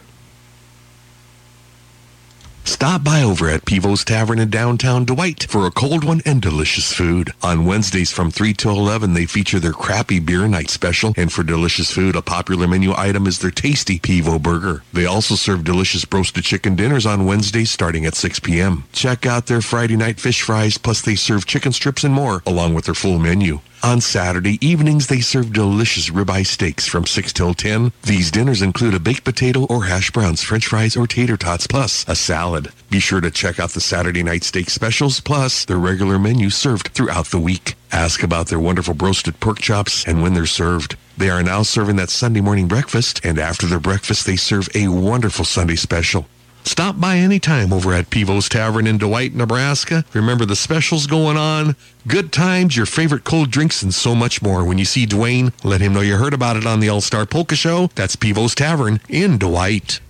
Stop 2.67 3.05
by 3.05 3.23
over 3.23 3.49
at 3.49 3.65
Pivo's 3.65 4.05
Tavern 4.05 4.41
in 4.41 4.51
downtown 4.51 5.05
Dwight 5.05 5.45
for 5.45 5.67
a 5.67 5.71
cold 5.71 6.03
one 6.03 6.21
and 6.27 6.43
delicious 6.43 6.93
food. 6.93 7.33
On 7.41 7.65
Wednesdays 7.65 8.11
from 8.11 8.33
3 8.33 8.53
to 8.55 8.71
11, 8.71 9.15
they 9.15 9.25
feature 9.25 9.61
their 9.61 9.73
crappy 9.73 10.19
beer 10.19 10.49
night 10.49 10.69
special. 10.69 11.15
And 11.17 11.33
for 11.33 11.45
delicious 11.45 11.93
food, 11.93 12.17
a 12.17 12.23
popular 12.23 12.67
menu 12.67 12.93
item 12.97 13.29
is 13.29 13.39
their 13.39 13.53
tasty 13.53 14.01
Pivo 14.01 14.43
burger. 14.43 14.83
They 14.93 15.07
also 15.07 15.37
serve 15.37 15.63
delicious 15.63 16.05
roasted 16.13 16.43
chicken 16.43 16.75
dinners 16.75 17.07
on 17.07 17.25
Wednesdays 17.25 17.71
starting 17.71 18.05
at 18.05 18.17
6 18.17 18.41
p.m. 18.41 18.85
Check 18.93 19.27
out 19.27 19.47
their 19.47 19.63
Friday 19.63 19.97
night 19.97 20.19
fish 20.19 20.43
fries, 20.43 20.77
plus 20.77 21.01
they 21.01 21.15
serve 21.15 21.47
chicken 21.47 21.73
strips 21.73 22.03
and 22.03 22.13
more, 22.13 22.43
along 22.45 22.75
with 22.75 22.87
their 22.87 22.95
full 22.95 23.21
menu. 23.21 23.61
On 23.83 24.01
Saturday 24.01 24.59
evenings, 24.67 25.07
they 25.07 25.21
serve 25.21 25.53
delicious 25.53 26.11
ribeye 26.11 26.47
steaks 26.47 26.87
from 26.89 27.07
6 27.07 27.33
till 27.33 27.55
10. 27.55 27.93
These 28.03 28.31
dinners 28.31 28.63
include 28.63 28.95
a 28.95 29.01
baked 29.01 29.23
potato 29.23 29.65
or 29.67 29.85
hash 29.85 30.11
browns, 30.11 30.43
french 30.43 30.67
fries, 30.67 30.97
or 30.97 31.07
tater 31.07 31.37
tots, 31.37 31.67
plus 31.67 32.05
a 32.09 32.17
salad. 32.17 32.73
Be 32.91 32.99
sure 32.99 33.21
to 33.21 33.31
check 33.31 33.61
out 33.61 33.71
the 33.71 33.81
Saturday 33.81 34.23
night 34.23 34.43
steak 34.43 34.71
specials, 34.71 35.21
plus 35.21 35.65
their 35.65 35.79
regular 35.79 36.19
menu 36.19 36.51
served 36.51 36.89
throughout 36.89 37.27
the 37.27 37.39
week. 37.39 37.75
Ask 37.93 38.23
about 38.23 38.49
their 38.49 38.59
wonderful 38.59 38.95
roasted 38.95 39.39
pork 39.41 39.61
chops 39.61 40.05
and 40.05 40.21
when 40.21 40.35
they're 40.35 40.47
served. 40.47 40.97
They 41.17 41.31
are 41.31 41.43
now 41.43 41.63
serving 41.63 41.97
that 41.97 42.11
Sunday 42.11 42.41
morning 42.41 42.69
breakfast, 42.69 43.21
and 43.25 43.39
after 43.39 43.67
their 43.67 43.81
breakfast, 43.81 44.27
they 44.27 44.37
serve 44.37 44.69
a 44.75 44.89
wonderful 44.89 45.45
Sunday 45.45 45.77
special. 45.77 46.27
Stop 46.67 46.99
by 47.01 47.17
anytime 47.17 47.73
over 47.73 47.95
at 47.95 48.11
Pivo's 48.11 48.49
Tavern 48.49 48.89
in 48.89 48.99
Dwight, 48.99 49.33
Nebraska. 49.33 50.05
Remember 50.13 50.45
the 50.45 50.57
specials 50.57 51.07
going 51.07 51.37
on, 51.37 51.77
good 52.09 52.33
times, 52.33 52.77
your 52.77 52.87
favorite 52.87 53.23
cold 53.23 53.53
drinks, 53.53 53.85
and 53.85 53.95
so 53.95 54.17
much 54.17 54.43
more. 54.43 54.65
When 54.65 54.77
you 54.77 54.85
see 54.85 55.07
Dwayne, 55.07 55.53
let 55.63 55.81
him 55.81 55.95
know 55.95 56.01
you 56.01 56.17
heard 56.17 56.35
about 56.35 56.57
it 56.57 56.67
on 56.67 56.81
the 56.81 56.89
All 56.89 57.01
Star 57.01 57.25
Polka 57.25 57.55
Show. 57.55 57.89
That's 57.95 58.17
Pivo's 58.17 58.53
Tavern 58.57 59.01
in 59.09 59.39
Dwight. 59.39 60.01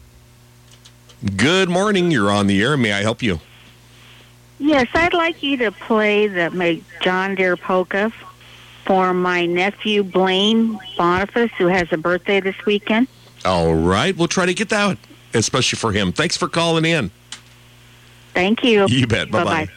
Good 1.37 1.69
morning. 1.69 2.11
You're 2.11 2.31
on 2.31 2.47
the 2.47 2.63
air. 2.63 2.79
May 2.79 2.93
I 2.93 3.03
help 3.03 3.23
you? 3.23 3.41
Yes, 4.59 4.89
I'd 4.95 5.13
like 5.13 5.43
you 5.43 5.59
to 5.59 5.71
play 5.71 6.27
the 6.27 6.51
my 6.51 6.81
John 7.03 7.35
Deere 7.35 7.59
polka 7.59 8.11
for 8.87 9.13
my 9.13 9.45
nephew 9.45 10.03
Blaine 10.03 10.81
Boniface, 10.97 11.53
who 11.59 11.67
has 11.67 11.93
a 11.93 11.99
birthday 11.99 12.41
this 12.41 12.57
weekend. 12.65 13.09
All 13.45 13.75
right. 13.75 14.17
We'll 14.17 14.27
try 14.27 14.47
to 14.47 14.55
get 14.55 14.71
that, 14.71 14.97
especially 15.35 15.77
for 15.77 15.93
him. 15.93 16.13
Thanks 16.13 16.37
for 16.37 16.49
calling 16.49 16.85
in. 16.85 17.11
Thank 18.35 18.63
you. 18.65 18.87
You 18.87 19.07
bet. 19.07 19.31
Bye 19.31 19.45
bye. 19.45 19.69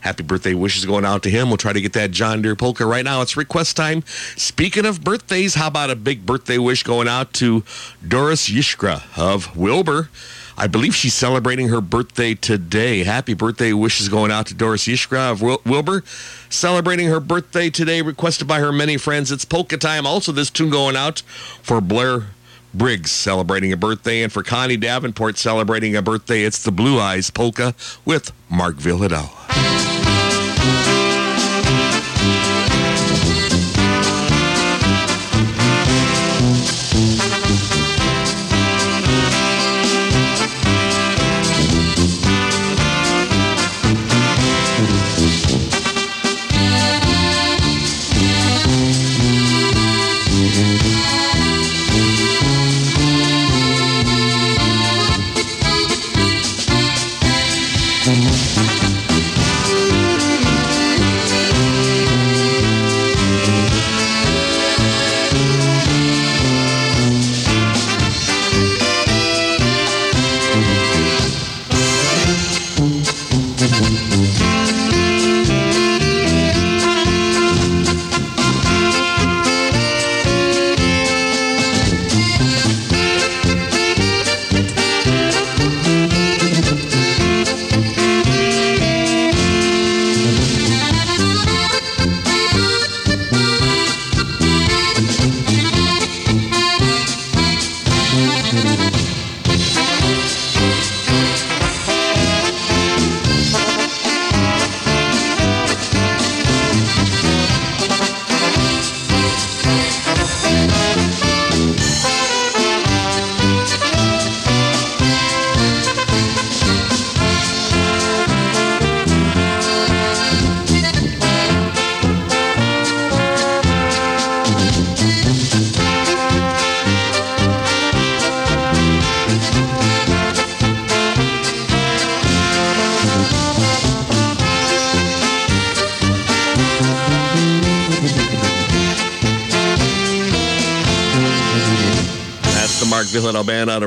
Happy 0.00 0.22
birthday 0.22 0.54
wishes 0.54 0.86
going 0.86 1.04
out 1.04 1.22
to 1.24 1.30
him. 1.30 1.48
We'll 1.48 1.58
try 1.58 1.74
to 1.74 1.80
get 1.80 1.92
that 1.92 2.10
John 2.10 2.40
Deere 2.40 2.56
polka 2.56 2.86
right 2.86 3.04
now. 3.04 3.20
It's 3.20 3.36
request 3.36 3.76
time. 3.76 4.02
Speaking 4.36 4.86
of 4.86 5.04
birthdays, 5.04 5.54
how 5.54 5.66
about 5.66 5.90
a 5.90 5.96
big 5.96 6.24
birthday 6.24 6.56
wish 6.56 6.82
going 6.82 7.06
out 7.06 7.34
to 7.34 7.62
Doris 8.06 8.48
Yishkra 8.48 9.02
of 9.18 9.54
Wilbur? 9.56 10.08
I 10.56 10.66
believe 10.66 10.94
she's 10.94 11.14
celebrating 11.14 11.68
her 11.68 11.82
birthday 11.82 12.34
today. 12.34 13.04
Happy 13.04 13.34
birthday 13.34 13.72
wishes 13.74 14.08
going 14.08 14.30
out 14.30 14.46
to 14.46 14.54
Doris 14.54 14.86
Yishkra 14.86 15.32
of 15.32 15.42
Wil- 15.42 15.60
Wilbur. 15.64 16.02
Celebrating 16.48 17.08
her 17.08 17.20
birthday 17.20 17.68
today, 17.70 18.00
requested 18.02 18.48
by 18.48 18.60
her 18.60 18.72
many 18.72 18.96
friends. 18.96 19.30
It's 19.30 19.44
polka 19.44 19.76
time. 19.76 20.06
Also, 20.06 20.32
this 20.32 20.50
tune 20.50 20.70
going 20.70 20.96
out 20.96 21.20
for 21.62 21.80
Blair 21.80 22.24
Briggs 22.72 23.10
celebrating 23.10 23.72
a 23.72 23.76
birthday, 23.76 24.22
and 24.22 24.32
for 24.32 24.42
Connie 24.42 24.76
Davenport 24.76 25.38
celebrating 25.38 25.96
a 25.96 26.02
birthday. 26.02 26.42
It's 26.42 26.62
the 26.62 26.72
Blue 26.72 26.98
Eyes 26.98 27.30
Polka 27.30 27.74
with 28.04 28.32
Mark 28.48 28.76
Vyhlidal. 28.76 29.89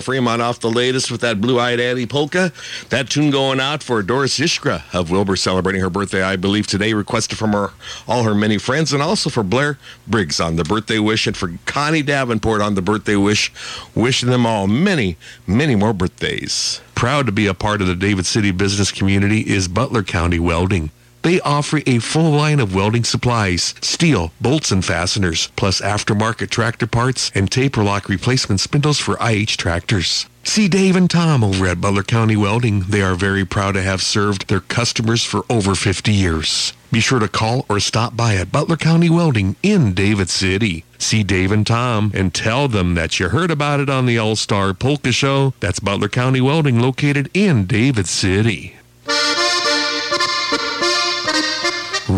Fremont 0.04 0.42
off 0.42 0.60
the 0.60 0.70
latest 0.70 1.10
with 1.10 1.22
that 1.22 1.40
Blue 1.42 1.60
Eyed 1.60 1.80
Annie 1.80 2.06
polka. 2.06 2.52
That 2.90 3.10
tune 3.10 3.32
going 3.32 3.60
out 3.60 3.82
for 3.82 4.04
Doris 4.04 4.40
Ishkra 4.40 4.84
of 4.94 5.10
Wilbur 5.10 5.36
celebrating 5.36 5.82
her 5.82 5.90
birthday, 5.90 6.22
I 6.22 6.36
believe, 6.36 6.68
today, 6.68 6.94
requested 6.94 7.38
from 7.38 7.54
her 7.54 7.72
all 8.08 8.24
her 8.24 8.36
many 8.36 8.58
friends, 8.58 8.94
and 8.94 9.02
also 9.02 9.30
for 9.30 9.44
Blair 9.44 9.78
Briggs 10.08 10.40
on 10.40 10.58
the 10.58 10.64
birthday 10.64 11.00
wish, 11.00 11.26
and 11.26 11.36
for 11.36 11.54
Connie 11.66 12.04
Davenport 12.04 12.62
on 12.62 12.76
the 12.76 12.82
birthday 12.82 13.16
wish, 13.16 13.52
wishing 13.96 14.30
them 14.30 14.46
all 14.46 14.68
many, 14.68 15.18
many 15.48 15.76
more 15.76 15.94
birthdays. 15.94 16.82
Proud 16.96 17.26
to 17.26 17.32
be 17.32 17.48
a 17.48 17.54
part 17.54 17.82
of 17.82 17.88
the 17.88 17.96
David 17.96 18.26
City 18.26 18.52
business 18.52 18.92
community 18.92 19.42
is 19.42 19.68
Butler 19.68 20.04
County 20.04 20.40
Welding. 20.40 20.92
They 21.24 21.40
offer 21.40 21.80
a 21.88 22.00
full 22.00 22.32
line 22.32 22.60
of 22.60 22.76
welding 22.76 23.06
supplies, 23.06 23.74
steel, 23.82 24.32
bolts 24.42 24.72
and 24.72 24.84
fasteners, 24.84 25.50
plus 25.56 25.80
aftermarket 25.80 26.50
tractor 26.50 26.86
parts 26.86 27.32
and 27.34 27.50
taper 27.50 27.82
lock 27.82 28.10
replacement 28.10 28.60
spindles 28.60 29.00
for 29.00 29.18
IH 29.22 29.58
tractors. 29.58 30.28
See 30.44 30.68
Dave 30.68 30.98
and 30.98 31.10
Tom 31.10 31.42
over 31.42 31.66
at 31.68 31.80
Butler 31.80 32.04
County 32.04 32.36
Welding. 32.36 32.82
They 32.82 33.02
are 33.02 33.16
very 33.16 33.46
proud 33.46 33.76
to 33.76 33.82
have 33.82 34.02
served 34.02 34.50
their 34.50 34.60
customers 34.60 35.24
for 35.24 35.46
over 35.50 35.74
50 35.74 36.12
years. 36.12 36.74
Be 36.92 37.00
sure 37.00 37.20
to 37.20 37.30
call 37.30 37.66
or 37.70 37.80
stop 37.80 38.18
by 38.18 38.36
at 38.36 38.52
Butler 38.52 38.76
County 38.76 39.10
Welding 39.10 39.56
in 39.64 39.94
David 39.94 40.30
City. 40.30 40.84
See 40.98 41.24
Dave 41.24 41.54
and 41.54 41.66
Tom 41.66 42.12
and 42.14 42.34
tell 42.34 42.68
them 42.68 42.96
that 42.96 43.20
you 43.22 43.30
heard 43.30 43.50
about 43.50 43.80
it 43.80 43.90
on 43.90 44.06
the 44.06 44.18
All 44.18 44.36
Star 44.36 44.74
Polka 44.74 45.14
Show. 45.14 45.54
That's 45.62 45.80
Butler 45.80 46.10
County 46.10 46.42
Welding 46.42 46.82
located 46.82 47.32
in 47.34 47.66
David 47.66 48.08
City. 48.08 48.76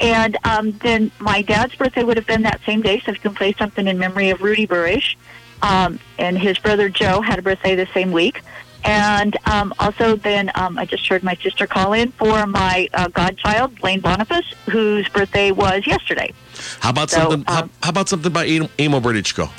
And 0.00 0.36
um, 0.44 0.70
then 0.84 1.10
my 1.18 1.42
dad's 1.42 1.74
birthday 1.74 2.04
would 2.04 2.16
have 2.16 2.28
been 2.28 2.42
that 2.42 2.60
same 2.64 2.80
day, 2.80 3.00
so 3.00 3.10
if 3.10 3.16
you 3.16 3.22
can 3.22 3.34
play 3.34 3.54
something 3.54 3.88
in 3.88 3.98
memory 3.98 4.30
of 4.30 4.40
Rudy 4.40 4.68
Burish. 4.68 5.16
Um, 5.62 5.98
and 6.20 6.38
his 6.38 6.60
brother 6.60 6.88
Joe 6.88 7.20
had 7.20 7.40
a 7.40 7.42
birthday 7.42 7.74
the 7.74 7.88
same 7.92 8.12
week. 8.12 8.42
And 8.88 9.36
um, 9.46 9.74
also, 9.78 10.16
then 10.16 10.50
um, 10.54 10.78
I 10.78 10.86
just 10.86 11.06
heard 11.06 11.22
my 11.22 11.34
sister 11.42 11.66
call 11.66 11.92
in 11.92 12.10
for 12.12 12.46
my 12.46 12.88
uh, 12.94 13.08
godchild, 13.08 13.78
Blaine 13.80 14.00
Boniface, 14.00 14.46
whose 14.70 15.06
birthday 15.10 15.52
was 15.52 15.86
yesterday. 15.86 16.32
How 16.80 16.90
about 16.90 17.10
So, 17.10 17.18
something? 17.20 17.44
how, 17.46 17.68
how 17.82 17.90
about 17.90 18.08
something 18.08 18.32
by 18.32 18.46
Amo 18.46 18.70
Amo 18.78 19.00
Berdichko? 19.00 19.50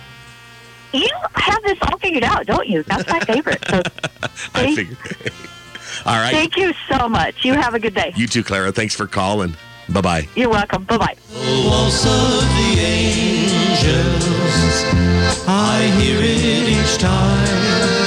You 0.93 1.07
have 1.35 1.61
this 1.61 1.77
all 1.83 1.99
figured 1.99 2.23
out, 2.23 2.47
don't 2.47 2.67
you? 2.67 2.81
That's 2.83 3.07
my 3.07 3.19
favorite. 3.19 3.63
So 3.69 3.83
I 4.55 4.73
figured. 4.75 4.97
All 6.05 6.15
right. 6.15 6.31
thank 6.31 6.55
you 6.57 6.73
so 6.89 7.07
much. 7.09 7.43
You 7.45 7.53
have 7.53 7.75
a 7.75 7.79
good 7.79 7.93
day. 7.93 8.11
You 8.15 8.25
too, 8.25 8.43
Clara. 8.43 8.71
Thanks 8.71 8.95
for 8.95 9.05
calling. 9.05 9.53
Bye 9.89 10.01
bye. 10.01 10.27
You're 10.35 10.49
welcome. 10.49 10.85
Bye 10.85 10.97
bye. 10.97 11.15
waltz 11.35 12.03
of 12.05 12.41
the 12.41 12.79
angels. 12.79 14.15
I 15.47 15.81
hear 15.99 16.17
it 16.19 16.69
each 16.69 16.97
time. 16.97 17.98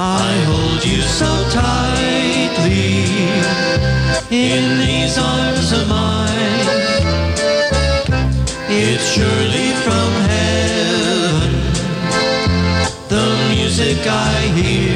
I 0.00 0.32
hold 0.46 0.84
you 0.86 1.02
so 1.02 1.26
tightly 1.50 3.02
in 4.30 4.78
these 4.78 5.18
arms 5.18 5.72
of 5.72 5.88
mine. 5.88 6.68
It's 8.70 9.04
surely 9.10 9.72
from 9.82 10.10
heaven 10.30 11.50
the 13.08 13.26
music 13.50 13.98
I 14.06 14.38
hear 14.54 14.87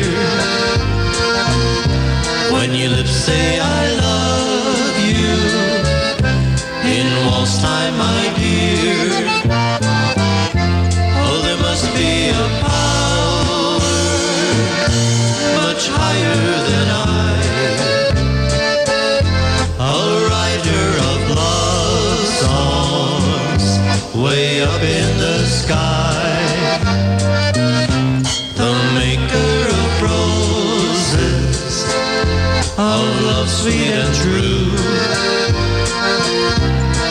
sweet 33.62 33.92
and 33.94 34.12
true 34.16 34.74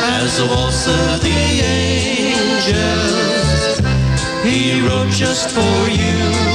as 0.04 0.36
the 0.38 0.46
waltz 0.48 0.86
of 0.86 1.22
the 1.22 1.62
angels 1.64 3.00
he 4.44 4.82
wrote 4.86 5.10
just 5.12 5.50
for 5.52 5.90
you. 5.90 6.51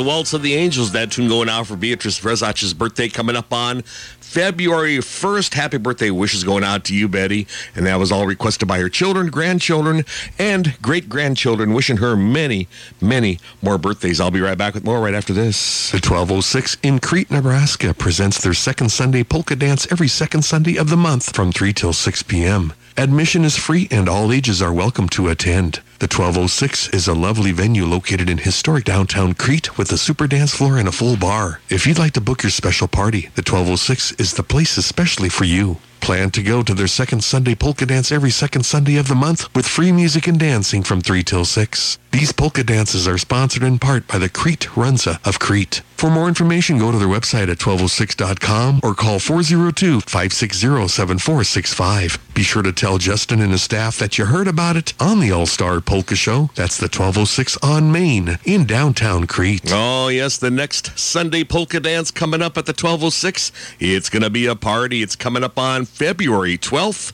The 0.00 0.06
Waltz 0.06 0.32
of 0.32 0.40
the 0.40 0.54
Angels. 0.54 0.92
That 0.92 1.12
tune 1.12 1.28
going 1.28 1.50
out 1.50 1.66
for 1.66 1.76
Beatrice 1.76 2.20
Rezach's 2.20 2.72
birthday 2.72 3.10
coming 3.10 3.36
up 3.36 3.52
on 3.52 3.82
February 3.82 4.96
1st. 4.96 5.52
Happy 5.52 5.76
birthday 5.76 6.10
wishes 6.10 6.42
going 6.42 6.64
out 6.64 6.84
to 6.84 6.94
you, 6.94 7.06
Betty. 7.06 7.46
And 7.74 7.84
that 7.84 7.98
was 7.98 8.10
all 8.10 8.26
requested 8.26 8.66
by 8.66 8.78
her 8.78 8.88
children, 8.88 9.26
grandchildren, 9.26 10.06
and 10.38 10.74
great 10.80 11.10
grandchildren. 11.10 11.74
Wishing 11.74 11.98
her 11.98 12.16
many, 12.16 12.66
many 13.02 13.40
more 13.60 13.76
birthdays. 13.76 14.22
I'll 14.22 14.30
be 14.30 14.40
right 14.40 14.56
back 14.56 14.72
with 14.72 14.84
more 14.84 15.02
right 15.02 15.12
after 15.12 15.34
this. 15.34 15.90
The 15.90 15.96
1206 15.96 16.78
in 16.82 16.98
Crete, 17.00 17.30
Nebraska 17.30 17.92
presents 17.92 18.42
their 18.42 18.54
second 18.54 18.88
Sunday 18.88 19.22
polka 19.22 19.54
dance 19.54 19.86
every 19.92 20.08
second 20.08 20.46
Sunday 20.46 20.76
of 20.76 20.88
the 20.88 20.96
month 20.96 21.36
from 21.36 21.52
3 21.52 21.74
till 21.74 21.92
6 21.92 22.22
p.m. 22.22 22.72
Admission 22.96 23.44
is 23.44 23.58
free 23.58 23.86
and 23.90 24.08
all 24.08 24.32
ages 24.32 24.62
are 24.62 24.72
welcome 24.72 25.10
to 25.10 25.28
attend. 25.28 25.80
The 26.00 26.06
1206 26.06 26.88
is 26.94 27.06
a 27.08 27.12
lovely 27.12 27.52
venue 27.52 27.84
located 27.84 28.30
in 28.30 28.38
historic 28.38 28.86
downtown 28.86 29.34
Crete 29.34 29.76
with 29.76 29.92
a 29.92 29.98
super 29.98 30.26
dance 30.26 30.54
floor 30.54 30.78
and 30.78 30.88
a 30.88 30.92
full 30.92 31.18
bar. 31.18 31.60
If 31.68 31.86
you'd 31.86 31.98
like 31.98 32.14
to 32.14 32.22
book 32.22 32.42
your 32.42 32.48
special 32.48 32.88
party, 32.88 33.28
the 33.34 33.42
1206 33.42 34.12
is 34.12 34.32
the 34.32 34.42
place 34.42 34.78
especially 34.78 35.28
for 35.28 35.44
you. 35.44 35.76
Plan 36.00 36.30
to 36.30 36.42
go 36.42 36.62
to 36.62 36.72
their 36.72 36.86
second 36.86 37.22
Sunday 37.22 37.54
polka 37.54 37.84
dance 37.84 38.10
every 38.10 38.30
second 38.30 38.64
Sunday 38.64 38.96
of 38.96 39.08
the 39.08 39.14
month 39.14 39.54
with 39.54 39.66
free 39.66 39.92
music 39.92 40.26
and 40.26 40.40
dancing 40.40 40.82
from 40.82 41.02
3 41.02 41.22
till 41.22 41.44
6. 41.44 41.98
These 42.12 42.32
polka 42.32 42.64
dances 42.64 43.06
are 43.06 43.18
sponsored 43.18 43.62
in 43.62 43.78
part 43.78 44.08
by 44.08 44.16
the 44.18 44.30
Crete 44.30 44.68
Runza 44.74 45.20
of 45.26 45.38
Crete. 45.38 45.82
For 45.96 46.10
more 46.10 46.28
information, 46.28 46.78
go 46.78 46.90
to 46.90 46.98
their 46.98 47.06
website 47.06 47.50
at 47.50 47.58
1206.com 47.58 48.80
or 48.82 48.94
call 48.94 49.18
402-560-7465. 49.18 52.18
Be 52.32 52.42
sure 52.42 52.62
to 52.62 52.72
tell 52.72 52.96
Justin 52.96 53.42
and 53.42 53.52
his 53.52 53.62
staff 53.62 53.98
that 53.98 54.16
you 54.16 54.24
heard 54.24 54.48
about 54.48 54.76
it 54.76 54.94
on 54.98 55.20
the 55.20 55.30
All-Star 55.30 55.82
Polka 55.90 56.14
Show. 56.14 56.50
That's 56.54 56.76
the 56.76 56.84
1206 56.84 57.56
on 57.64 57.90
Main 57.90 58.38
in 58.44 58.64
downtown 58.64 59.26
Crete. 59.26 59.72
Oh, 59.72 60.06
yes, 60.06 60.38
the 60.38 60.48
next 60.48 60.96
Sunday 60.96 61.42
polka 61.42 61.80
dance 61.80 62.12
coming 62.12 62.40
up 62.40 62.56
at 62.56 62.66
the 62.66 62.70
1206. 62.70 63.50
It's 63.80 64.08
going 64.08 64.22
to 64.22 64.30
be 64.30 64.46
a 64.46 64.54
party. 64.54 65.02
It's 65.02 65.16
coming 65.16 65.42
up 65.42 65.58
on 65.58 65.86
February 65.86 66.56
12th 66.56 67.12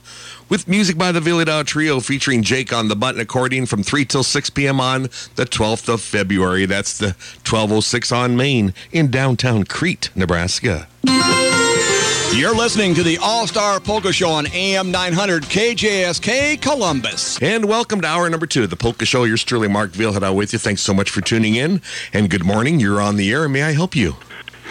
with 0.51 0.69
music 0.69 0.99
by 0.99 1.11
the 1.11 1.21
Vyhlidal 1.21 1.65
Trio 1.65 2.01
featuring 2.01 2.43
Jake 2.43 2.71
on 2.71 2.89
the 2.89 2.97
button 2.97 3.19
accordion 3.19 3.65
from 3.65 3.83
3 3.83 4.05
till 4.05 4.23
6 4.23 4.51
p.m. 4.51 4.79
on 4.79 5.05
the 5.37 5.47
12th 5.47 5.89
of 5.89 6.03
February. 6.03 6.67
That's 6.67 6.99
the 6.99 7.17
1206 7.49 8.13
on 8.13 8.37
Main 8.37 8.75
in 8.93 9.11
downtown 9.11 9.65
Crete, 9.65 10.11
Nebraska. 10.15 10.87
You're 12.35 12.55
listening 12.55 12.95
to 12.97 13.03
the 13.03 13.19
All 13.23 13.47
Star 13.47 13.81
Polka 13.81 14.13
Show 14.13 14.29
on 14.29 14.47
AM 14.49 14.91
900 14.91 15.45
KJSK 15.45 16.61
Columbus. 16.61 17.41
And 17.41 17.65
welcome 17.65 18.03
to 18.03 18.07
hour 18.07 18.29
number 18.29 18.47
two 18.47 18.65
of 18.65 18.71
the 18.71 18.77
Polka 18.77 19.07
Show. 19.07 19.25
You're 19.25 19.39
truly 19.39 19.69
Mark 19.69 19.93
Vyhlidal 19.93 20.35
with 20.35 20.53
you. 20.53 20.59
Thanks 20.59 20.83
so 20.83 20.93
much 20.93 21.09
for 21.09 21.23
tuning 21.23 21.55
in. 21.55 21.81
And 22.13 22.29
good 22.29 22.45
morning. 22.45 22.79
You're 22.79 23.01
on 23.01 23.17
the 23.17 23.31
air. 23.33 23.49
May 23.49 23.63
I 23.63 23.73
help 23.73 23.97
you? 23.97 24.17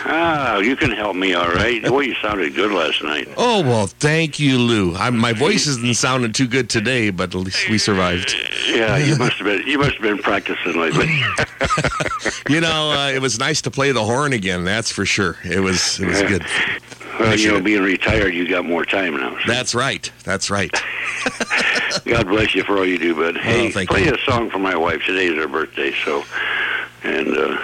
Ah, 0.03 0.57
you 0.59 0.75
can 0.75 0.91
help 0.91 1.15
me, 1.15 1.33
all 1.33 1.47
right. 1.49 1.83
Boy, 1.87 2.01
you 2.01 2.15
sounded 2.15 2.53
good 2.53 2.71
last 2.71 3.01
night. 3.03 3.27
Oh, 3.37 3.61
well, 3.61 3.87
thank 3.87 4.39
you, 4.39 4.57
Lou. 4.57 4.95
i 4.95 5.09
my 5.09 5.33
voice 5.33 5.67
isn't 5.67 5.95
sounding 5.95 6.31
too 6.33 6.47
good 6.47 6.69
today, 6.69 7.09
but 7.09 7.33
at 7.33 7.41
least 7.41 7.69
we 7.69 7.77
survived. 7.77 8.35
Yeah, 8.67 8.97
you 8.97 9.15
must 9.15 9.37
have 9.37 9.45
been 9.45 9.65
you 9.65 9.79
must 9.79 9.93
have 9.93 10.01
been 10.01 10.17
practicing 10.17 10.79
lately. 10.79 11.07
you 12.49 12.61
know, 12.61 12.91
uh, 12.91 13.11
it 13.13 13.21
was 13.21 13.39
nice 13.39 13.61
to 13.63 13.71
play 13.71 13.91
the 13.91 14.03
horn 14.03 14.33
again. 14.33 14.63
That's 14.65 14.91
for 14.91 15.05
sure. 15.05 15.37
It 15.43 15.59
was 15.61 15.99
it 15.99 16.07
was 16.07 16.21
Yeah. 16.21 16.27
good. 16.27 16.45
well, 17.19 17.35
you 17.39 17.51
know, 17.53 17.61
being 17.61 17.81
retired, 17.81 18.33
you 18.33 18.47
got 18.47 18.65
more 18.65 18.85
time 18.85 19.15
now. 19.17 19.37
That's 19.47 19.73
right. 19.73 20.11
That's 20.23 20.49
right. 20.49 20.71
God 22.05 22.27
bless 22.27 22.53
you 22.53 22.63
for 22.63 22.77
all 22.77 22.85
you 22.85 22.97
do, 22.97 23.15
bud. 23.15 23.37
Hey, 23.37 23.69
Oh, 23.75 23.85
play 23.85 24.05
you. 24.05 24.13
a 24.13 24.17
song 24.19 24.49
for 24.49 24.59
my 24.59 24.75
wife. 24.75 25.01
Today 25.05 25.27
is 25.27 25.35
her 25.35 25.47
birthday, 25.47 25.93
so 26.03 26.23
and 27.03 27.35
uh, 27.35 27.57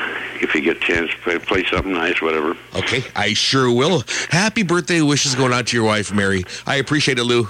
if 0.43 0.53
you 0.55 0.61
get 0.61 0.77
a 0.77 0.79
chance, 0.79 1.11
play, 1.23 1.39
play 1.39 1.65
something 1.65 1.93
nice, 1.93 2.21
whatever. 2.21 2.57
Okay, 2.75 3.03
I 3.15 3.33
sure 3.33 3.71
will. 3.71 4.03
Happy 4.29 4.63
birthday 4.63 5.01
wishes 5.01 5.35
going 5.35 5.53
out 5.53 5.67
to 5.67 5.77
your 5.77 5.85
wife, 5.85 6.13
Mary. 6.13 6.43
I 6.65 6.75
appreciate 6.75 7.19
it, 7.19 7.23
Lou. 7.23 7.47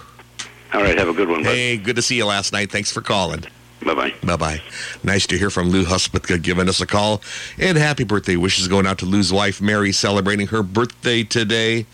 All 0.74 0.82
right, 0.82 0.98
have 0.98 1.10
a 1.10 1.14
good 1.14 1.30
one, 1.30 1.44
bud. 1.44 1.50
Hey, 1.54 1.78
good 1.78 1.98
to 1.98 2.02
see 2.02 2.16
you 2.16 2.26
last 2.26 2.54
night. 2.54 2.72
Thanks 2.72 2.92
for 2.92 3.02
calling. 3.02 3.46
Bye 3.84 3.96
bye. 3.96 4.14
Bye 4.24 4.36
bye. 4.36 4.62
Nice 5.04 5.26
to 5.28 5.38
hear 5.38 5.50
from 5.50 5.70
Lou 5.70 5.84
Huspitka 5.84 6.42
giving 6.42 6.70
us 6.70 6.82
a 6.82 6.88
call. 6.88 7.22
And 7.58 7.78
happy 7.78 8.04
birthday 8.04 8.36
wishes 8.36 8.68
going 8.68 8.86
out 8.86 9.00
to 9.00 9.06
Lou's 9.06 9.34
wife, 9.34 9.60
Mary, 9.62 9.92
celebrating 9.92 10.48
her 10.48 10.64
birthday 10.64 11.24
today. 11.24 11.86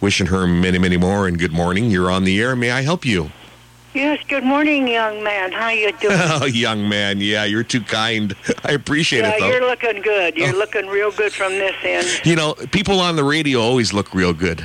Wishing 0.00 0.26
her 0.26 0.46
many, 0.46 0.78
many 0.78 0.96
more. 0.96 1.26
And 1.26 1.38
good 1.38 1.52
morning. 1.52 1.90
You're 1.90 2.10
on 2.10 2.24
the 2.24 2.40
air. 2.40 2.56
May 2.56 2.70
I 2.70 2.82
help 2.82 3.04
you? 3.04 3.30
Yes, 3.92 4.22
good 4.28 4.44
morning, 4.44 4.86
young 4.86 5.22
man. 5.22 5.50
How 5.50 5.70
you 5.70 5.90
doing? 5.98 6.16
Oh, 6.20 6.44
young 6.46 6.88
man. 6.88 7.20
Yeah, 7.20 7.44
you're 7.44 7.64
too 7.64 7.80
kind. 7.80 8.36
I 8.64 8.72
appreciate 8.72 9.22
yeah, 9.22 9.34
it, 9.34 9.40
though. 9.40 9.48
you're 9.48 9.66
looking 9.68 10.00
good. 10.00 10.36
You're 10.36 10.54
Oh. 10.54 10.58
looking 10.58 10.86
real 10.86 11.10
good 11.10 11.32
from 11.32 11.52
this 11.52 11.74
end. 11.82 12.06
You 12.24 12.36
know, 12.36 12.54
people 12.70 13.00
on 13.00 13.16
the 13.16 13.24
radio 13.24 13.60
always 13.60 13.92
look 13.92 14.14
real 14.14 14.32
good. 14.32 14.64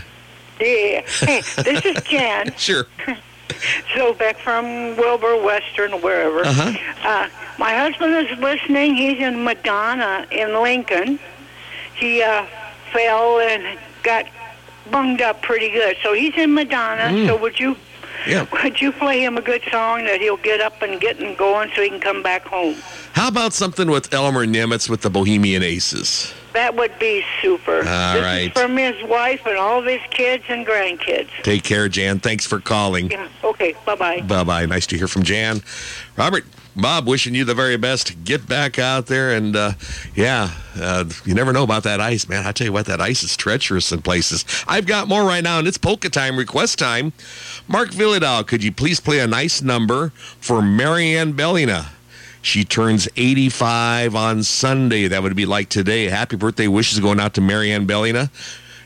Yeah. 0.59 1.01
Hey, 1.01 1.41
this 1.63 1.85
is 1.85 2.03
Jan. 2.03 2.53
Sure. 2.55 2.85
So 3.95 4.13
back 4.13 4.37
from 4.37 4.95
Wilber, 4.95 5.41
Western, 5.41 5.93
wherever. 6.01 6.45
Uh-huh. 6.45 6.73
Uh, 7.03 7.29
my 7.57 7.73
husband 7.73 8.15
is 8.15 8.37
listening. 8.39 8.95
He's 8.95 9.19
in 9.19 9.43
Madonna 9.43 10.27
in 10.31 10.53
Lincoln. 10.61 11.19
He 11.95 12.21
uh, 12.21 12.45
fell 12.93 13.39
and 13.39 13.77
got 14.03 14.25
bunged 14.91 15.21
up 15.21 15.41
pretty 15.41 15.71
good. 15.71 15.97
So 16.03 16.13
he's 16.13 16.35
in 16.35 16.53
Madonna. 16.53 17.03
Mm. 17.15 17.27
So 17.27 17.37
would 17.37 17.59
you 17.59 17.75
Yeah. 18.27 18.47
would 18.63 18.81
you 18.81 18.91
play 18.91 19.23
him 19.23 19.37
a 19.37 19.41
good 19.41 19.63
song 19.71 20.05
that 20.05 20.21
he'll 20.21 20.37
get 20.37 20.61
up 20.61 20.81
and 20.81 20.99
get 20.99 21.19
and 21.19 21.37
going 21.37 21.71
so 21.75 21.81
he 21.81 21.89
can 21.89 21.99
come 21.99 22.23
back 22.23 22.43
home? 22.43 22.75
How 23.13 23.27
about 23.27 23.53
something 23.53 23.89
with 23.89 24.13
Elmer 24.13 24.45
Nimitz 24.45 24.89
with 24.89 25.01
the 25.01 25.09
Bohemian 25.09 25.63
Aces? 25.63 26.33
That 26.53 26.75
would 26.75 26.97
be 26.99 27.23
super. 27.41 27.77
All 27.77 28.13
this 28.13 28.23
right. 28.23 28.47
is 28.47 28.51
from 28.51 28.77
his 28.77 29.01
wife 29.03 29.45
and 29.45 29.57
all 29.57 29.79
of 29.79 29.85
his 29.85 30.01
kids 30.09 30.43
and 30.47 30.65
grandkids. 30.65 31.29
Take 31.43 31.63
care, 31.63 31.89
Jan. 31.89 32.19
Thanks 32.19 32.45
for 32.45 32.59
calling. 32.59 33.11
Yeah. 33.11 33.27
Okay. 33.43 33.75
Bye 33.85 33.95
bye. 33.95 34.21
Bye 34.21 34.43
bye. 34.43 34.65
Nice 34.65 34.87
to 34.87 34.97
hear 34.97 35.07
from 35.07 35.23
Jan. 35.23 35.61
Robert, 36.17 36.45
Bob, 36.77 37.07
wishing 37.07 37.33
you 37.35 37.45
the 37.45 37.53
very 37.53 37.77
best. 37.77 38.23
Get 38.25 38.47
back 38.47 38.77
out 38.77 39.05
there 39.07 39.33
and, 39.33 39.55
uh, 39.55 39.73
yeah, 40.13 40.51
uh, 40.77 41.05
you 41.23 41.33
never 41.33 41.53
know 41.53 41.63
about 41.63 41.83
that 41.83 42.01
ice, 42.01 42.27
man. 42.27 42.45
I 42.45 42.51
tell 42.51 42.65
you 42.65 42.73
what, 42.73 42.85
that 42.87 42.99
ice 42.99 43.23
is 43.23 43.37
treacherous 43.37 43.93
in 43.93 44.01
places. 44.01 44.43
I've 44.67 44.85
got 44.85 45.07
more 45.07 45.23
right 45.23 45.43
now, 45.43 45.59
and 45.59 45.67
it's 45.67 45.77
polka 45.77 46.09
time, 46.09 46.35
request 46.35 46.77
time. 46.77 47.13
Mark 47.67 47.89
Vyhlidal, 47.89 48.45
could 48.45 48.63
you 48.63 48.71
please 48.71 48.99
play 48.99 49.19
a 49.19 49.25
nice 49.25 49.63
number 49.63 50.09
for 50.39 50.61
Marianne 50.61 51.33
Bellina? 51.33 51.87
She 52.43 52.63
turns 52.63 53.07
85 53.17 54.15
on 54.15 54.43
Sunday. 54.43 55.07
That 55.07 55.23
would 55.23 55.35
be 55.35 55.47
like 55.47 55.69
today. 55.69 56.05
Happy 56.05 56.35
birthday 56.35 56.67
wishes 56.67 56.99
going 56.99 57.19
out 57.19 57.33
to 57.33 57.41
Marianne 57.41 57.87
Bellina. 57.87 58.29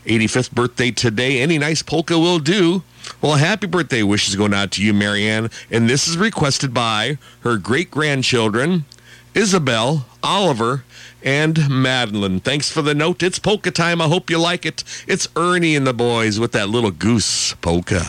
85th 0.06 0.52
birthday 0.52 0.92
today. 0.92 1.42
Any 1.42 1.58
nice 1.58 1.82
polka 1.82 2.18
will 2.18 2.40
do. 2.40 2.84
Well, 3.22 3.36
happy 3.36 3.68
birthday 3.68 4.02
wishes 4.02 4.38
going 4.38 4.54
out 4.54 4.72
to 4.72 4.84
you, 4.84 4.94
Marianne. 4.94 5.50
And 5.70 5.90
this 5.90 6.08
is 6.08 6.18
requested 6.18 6.74
by 6.74 7.18
her 7.42 7.58
great 7.58 7.92
grandchildren, 7.92 8.86
Isabel, 9.34 10.06
Oliver, 10.24 10.86
and 11.22 11.70
Madeline. 11.70 12.40
Thanks 12.40 12.72
for 12.72 12.82
the 12.82 12.96
note. 12.96 13.22
It's 13.24 13.40
polka 13.40 13.72
time. 13.72 14.02
I 14.02 14.08
hope 14.08 14.30
you 14.30 14.40
like 14.40 14.66
it. 14.66 14.86
It's 15.06 15.28
Ernie 15.36 15.76
and 15.76 15.86
the 15.86 15.94
boys 15.94 16.40
with 16.40 16.54
that 16.54 16.70
little 16.70 16.92
goose 16.92 17.56
polka. 17.56 18.06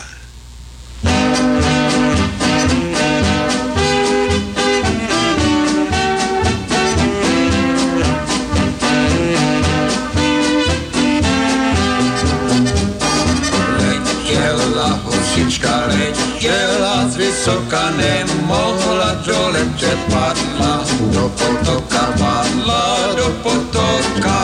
Řečka 15.61 15.85
letěla 15.87 17.07
z 17.09 17.15
vysoka, 17.15 17.89
nemohla 17.97 19.15
dole 19.25 19.65
padla, 20.09 20.83
do 21.13 21.29
potoka 21.29 22.13
padla, 22.19 22.97
do 23.15 23.29
potoka. 23.43 24.41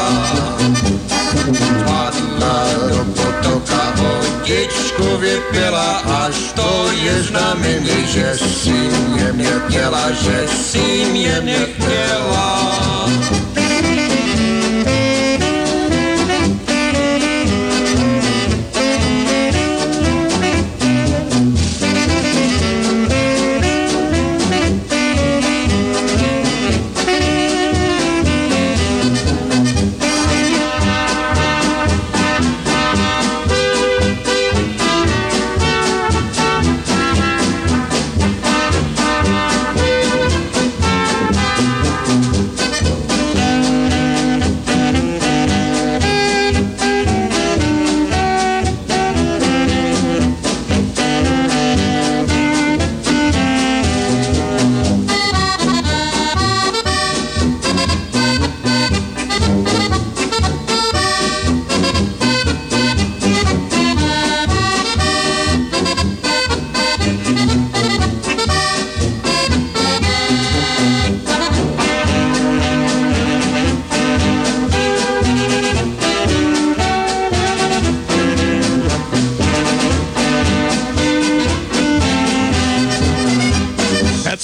Padla 1.86 2.66
do 2.90 3.06
potoka, 3.06 3.94
vodičku 3.96 5.18
vypila, 5.18 5.98
až 6.26 6.36
to 6.56 6.90
je 7.04 7.24
znamení, 7.24 8.08
že 8.08 8.38
si 8.38 8.70
mě 8.70 9.34
mě 9.34 9.52
chtěla, 9.68 10.12
že 10.12 10.48
si 10.48 11.06
mě 11.12 11.42
mě 11.42 11.68
chtěla. 11.74 12.97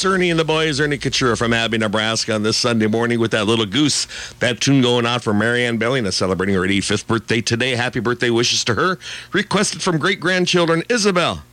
Ernie 0.06 0.30
and 0.30 0.40
the 0.40 0.46
boys, 0.46 0.80
Ernie 0.80 0.98
Katura 0.98 1.38
from 1.38 1.54
Abie, 1.54 1.78
Nebraska 1.78 2.34
on 2.34 2.44
this 2.44 2.58
Sunday 2.58 2.88
morning 2.88 3.20
with 3.20 3.32
that 3.32 3.46
little 3.46 3.66
goose. 3.66 4.08
That 4.40 4.60
tune 4.60 4.82
going 4.82 5.06
out 5.06 5.24
for 5.24 5.34
Marianne 5.34 5.80
Bellina 5.80 6.12
celebrating 6.12 6.56
her 6.56 6.62
85th 6.62 7.08
birthday 7.08 7.42
today. 7.42 7.72
Happy 7.76 8.00
birthday 8.00 8.30
wishes 8.30 8.64
to 8.66 8.74
her. 8.76 8.98
Requested 9.32 9.82
from 9.82 9.98
great 9.98 10.20
grandchildren 10.20 10.84
Isabel, 10.90 11.44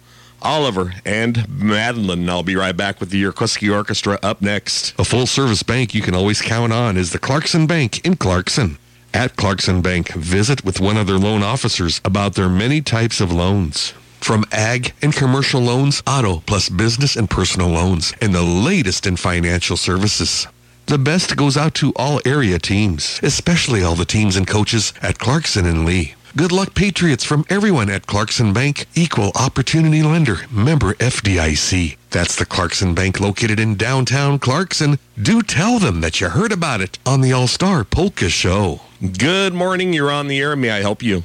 Oliver, 0.42 0.94
and 1.04 1.48
Madeline. 1.48 2.28
I'll 2.28 2.42
be 2.42 2.56
right 2.56 2.76
back 2.76 2.98
with 2.98 3.10
the 3.10 3.22
Yerkuski 3.22 3.72
Orchestra 3.72 4.18
up 4.22 4.42
next. 4.42 4.98
A 4.98 5.04
full 5.04 5.26
service 5.26 5.62
bank 5.62 5.94
you 5.94 6.02
can 6.02 6.14
always 6.14 6.42
count 6.42 6.72
on 6.72 6.96
is 6.96 7.12
the 7.12 7.18
Clarkson 7.18 7.66
Bank 7.66 8.04
in 8.04 8.16
Clarkson. 8.16 8.78
At 9.12 9.36
Clarkson 9.36 9.82
Bank, 9.82 10.12
visit 10.12 10.64
with 10.64 10.80
one 10.80 10.96
of 10.96 11.06
their 11.06 11.18
loan 11.18 11.42
officers 11.42 12.00
about 12.04 12.34
their 12.34 12.48
many 12.48 12.80
types 12.80 13.20
of 13.20 13.32
loans. 13.32 13.92
From 14.20 14.44
ag 14.52 14.92
and 15.02 15.12
commercial 15.12 15.60
loans, 15.60 16.02
auto, 16.06 16.40
plus 16.46 16.68
business 16.68 17.16
and 17.16 17.28
personal 17.28 17.68
loans, 17.68 18.12
and 18.20 18.34
the 18.34 18.42
latest 18.42 19.06
in 19.06 19.16
financial 19.16 19.76
services. 19.76 20.46
The 20.86 20.98
best 20.98 21.36
goes 21.36 21.56
out 21.56 21.74
to 21.76 21.92
all 21.96 22.20
area 22.24 22.58
teams, 22.58 23.20
especially 23.22 23.82
all 23.82 23.94
the 23.94 24.04
teams 24.04 24.36
and 24.36 24.46
coaches 24.46 24.92
at 25.02 25.18
Clarkson 25.18 25.66
and 25.66 25.84
Leigh. 25.84 26.14
Good 26.36 26.52
luck, 26.52 26.74
Patriots, 26.74 27.24
from 27.24 27.44
everyone 27.50 27.90
at 27.90 28.06
Clarkson 28.06 28.52
Bank, 28.52 28.86
equal 28.94 29.32
opportunity 29.34 30.02
lender, 30.02 30.46
member 30.50 30.94
FDIC. 30.94 31.96
That's 32.10 32.36
the 32.36 32.46
Clarkson 32.46 32.94
Bank 32.94 33.18
located 33.18 33.58
in 33.58 33.74
downtown 33.74 34.38
Clarkson. 34.38 34.98
Do 35.20 35.42
tell 35.42 35.80
them 35.80 36.02
that 36.02 36.20
you 36.20 36.28
heard 36.28 36.52
about 36.52 36.80
it 36.80 37.00
on 37.04 37.20
the 37.20 37.32
All 37.32 37.48
Star 37.48 37.82
Polka 37.82 38.28
Show. 38.28 38.80
Good 39.18 39.54
morning. 39.54 39.92
You're 39.92 40.12
on 40.12 40.28
the 40.28 40.38
air. 40.38 40.54
May 40.54 40.70
I 40.70 40.82
help 40.82 41.02
you? 41.02 41.24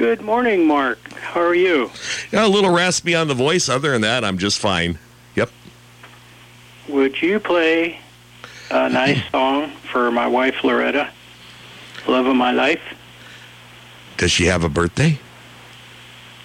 Good 0.00 0.22
morning, 0.22 0.66
Mark. 0.66 1.12
How 1.12 1.42
are 1.42 1.54
you? 1.54 1.90
Yeah, 2.32 2.46
a 2.46 2.48
little 2.48 2.70
raspy 2.70 3.14
on 3.14 3.28
the 3.28 3.34
voice. 3.34 3.68
Other 3.68 3.92
than 3.92 4.00
that, 4.00 4.24
I'm 4.24 4.38
just 4.38 4.58
fine. 4.58 4.98
Yep. 5.34 5.50
Would 6.88 7.20
you 7.20 7.38
play 7.38 8.00
a 8.70 8.88
nice 8.88 9.20
song 9.30 9.72
for 9.92 10.10
my 10.10 10.26
wife, 10.26 10.64
Loretta? 10.64 11.10
Love 12.08 12.24
of 12.24 12.34
my 12.34 12.50
life? 12.50 12.80
Does 14.16 14.32
she 14.32 14.46
have 14.46 14.64
a 14.64 14.70
birthday? 14.70 15.20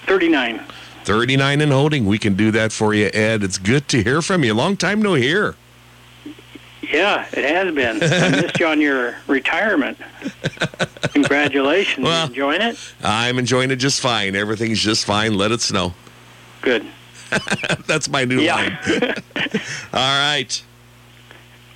39. 0.05 0.61
39 1.05 1.61
and 1.61 1.71
holding. 1.71 2.05
We 2.05 2.17
can 2.17 2.35
do 2.35 2.51
that 2.51 2.73
for 2.73 2.93
you, 2.93 3.09
Ed. 3.13 3.41
It's 3.41 3.57
good 3.57 3.87
to 3.87 4.03
hear 4.03 4.21
from 4.21 4.43
you. 4.43 4.53
Long 4.53 4.75
time 4.75 5.01
no 5.01 5.13
hear. 5.13 5.55
Yeah, 6.91 7.25
it 7.33 7.43
has 7.45 7.73
been. 7.73 8.01
I 8.03 8.29
missed 8.41 8.59
you 8.59 8.67
on 8.67 8.79
your 8.81 9.15
retirement. 9.27 9.97
Congratulations. 11.13 12.03
Well- 12.03 12.27
enjoying 12.27 12.61
it? 12.61 12.77
I'm 13.03 13.39
enjoying 13.39 13.71
it 13.71 13.77
just 13.77 14.01
fine. 14.01 14.35
Everything's 14.35 14.79
just 14.79 15.05
fine. 15.05 15.35
Let 15.35 15.51
it 15.51 15.61
snow. 15.61 15.93
Good. 16.61 16.85
That's 17.87 18.09
my 18.09 18.25
new 18.25 18.39
Yeah. 18.41 18.55
line. 18.55 18.77
All 19.93 20.19
right. 20.19 20.63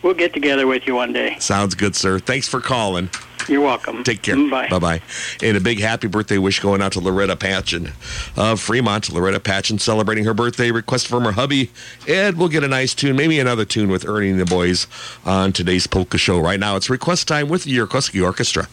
We'll 0.01 0.13
get 0.13 0.33
together 0.33 0.65
with 0.67 0.87
you 0.87 0.95
one 0.95 1.11
day. 1.11 1.35
Sounds 1.39 1.75
good, 1.75 1.95
sir. 1.95 2.19
Thanks 2.19 2.47
for 2.47 2.61
calling. 2.61 3.09
You're 3.49 3.61
welcome. 3.61 4.03
Take 4.03 4.21
care. 4.21 4.35
Mm, 4.35 4.51
bye. 4.51 4.67
Bye 4.69 4.79
bye. 4.79 5.01
And 5.41 5.57
a 5.57 5.59
big 5.59 5.79
happy 5.79 6.07
birthday 6.07 6.37
wish 6.37 6.59
going 6.59 6.81
out 6.81 6.91
to 6.93 6.99
Loretta 6.99 7.35
Patchen 7.35 7.91
of 8.37 8.59
Fremont. 8.59 9.11
Loretta 9.11 9.39
Patchen 9.39 9.79
celebrating 9.79 10.25
her 10.25 10.33
birthday. 10.33 10.71
Request 10.71 11.07
from 11.07 11.23
her 11.23 11.31
hubby. 11.31 11.71
Ed, 12.07 12.37
we'll 12.37 12.47
get 12.47 12.63
a 12.63 12.67
nice 12.67 12.93
tune, 12.93 13.15
maybe 13.15 13.39
another 13.39 13.65
tune 13.65 13.89
with 13.89 14.07
Ernie 14.07 14.29
and 14.29 14.39
the 14.39 14.45
boys 14.45 14.85
on 15.25 15.51
today's 15.51 15.87
polka 15.87 16.17
show. 16.17 16.39
Right 16.39 16.59
now, 16.59 16.75
it's 16.75 16.89
request 16.89 17.27
time 17.27 17.49
with 17.49 17.63
the 17.63 17.75
Yerkuski 17.75 18.23
Orchestra. 18.23 18.67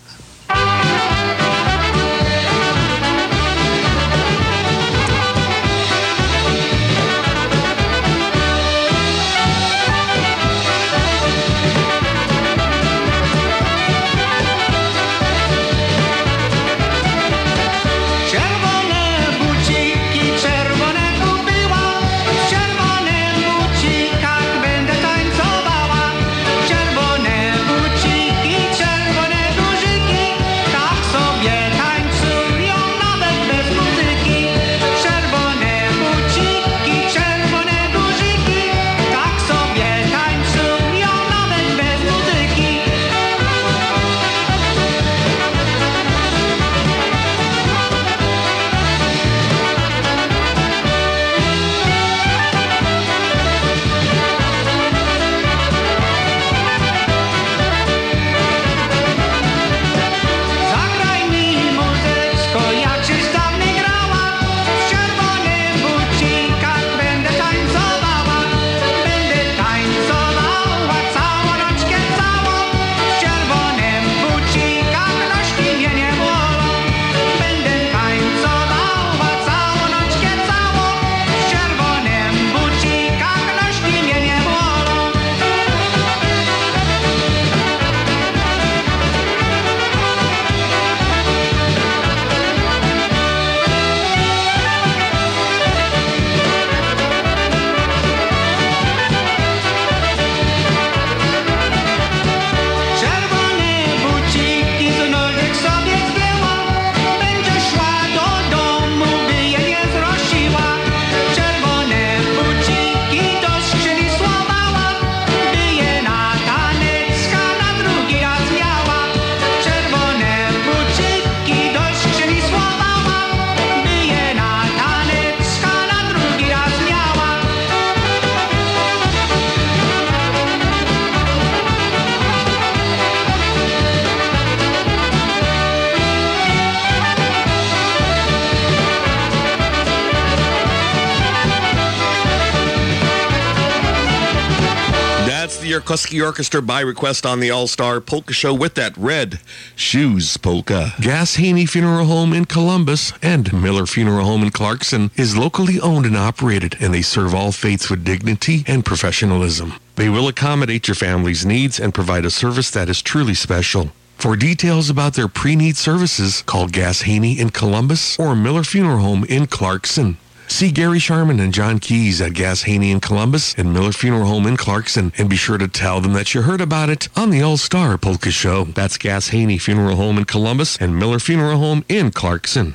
Yerkuski 145.96 146.22
Orchestra 146.22 146.60
by 146.60 146.82
request 146.82 147.24
on 147.24 147.40
the 147.40 147.50
All 147.50 147.66
Star 147.66 148.02
Polka 148.02 148.34
Show 148.34 148.52
with 148.52 148.74
that 148.74 148.94
red 148.98 149.40
shoes 149.76 150.36
polka. 150.36 150.92
Gass 151.00 151.36
Haney 151.36 151.64
Funeral 151.64 152.04
Home 152.04 152.34
in 152.34 152.44
Columbus 152.44 153.14
and 153.22 153.50
Miller 153.50 153.86
Funeral 153.86 154.26
Home 154.26 154.42
in 154.42 154.50
Clarkson 154.50 155.10
is 155.16 155.38
locally 155.38 155.80
owned 155.80 156.04
and 156.04 156.14
operated, 156.14 156.76
and 156.80 156.92
they 156.92 157.00
serve 157.00 157.34
all 157.34 157.50
faiths 157.50 157.88
with 157.88 158.04
dignity 158.04 158.62
and 158.66 158.84
professionalism. 158.84 159.72
They 159.94 160.10
will 160.10 160.28
accommodate 160.28 160.86
your 160.86 160.96
family's 160.96 161.46
needs 161.46 161.80
and 161.80 161.94
provide 161.94 162.26
a 162.26 162.30
service 162.30 162.70
that 162.72 162.90
is 162.90 163.00
truly 163.00 163.32
special. 163.32 163.90
For 164.18 164.36
details 164.36 164.90
about 164.90 165.14
their 165.14 165.28
pre-need 165.28 165.78
services, 165.78 166.42
call 166.42 166.68
Gass 166.68 167.02
Haney 167.02 167.40
in 167.40 167.48
Columbus 167.48 168.18
or 168.18 168.36
Miller 168.36 168.64
Funeral 168.64 168.98
Home 168.98 169.24
in 169.24 169.46
Clarkson. 169.46 170.18
See 170.48 170.70
Gary 170.70 170.98
Sharman 170.98 171.40
and 171.40 171.52
John 171.52 171.78
Keys 171.78 172.20
at 172.20 172.32
Gass 172.32 172.62
Haney 172.62 172.90
in 172.90 173.00
Columbus 173.00 173.54
and 173.54 173.72
Miller 173.72 173.92
Funeral 173.92 174.26
Home 174.26 174.46
in 174.46 174.56
Clarkson 174.56 175.12
and 175.18 175.28
be 175.28 175.36
sure 175.36 175.58
to 175.58 175.68
tell 175.68 176.00
them 176.00 176.12
that 176.14 176.34
you 176.34 176.42
heard 176.42 176.60
about 176.60 176.88
it 176.88 177.08
on 177.16 177.30
the 177.30 177.42
All 177.42 177.56
Star 177.56 177.98
Polka 177.98 178.30
Show. 178.30 178.64
That's 178.64 178.96
Gass 178.96 179.28
Haney 179.28 179.58
Funeral 179.58 179.96
Home 179.96 180.18
in 180.18 180.24
Columbus 180.24 180.76
and 180.78 180.98
Miller 180.98 181.18
Funeral 181.18 181.58
Home 181.58 181.84
in 181.88 182.10
Clarkson. 182.10 182.74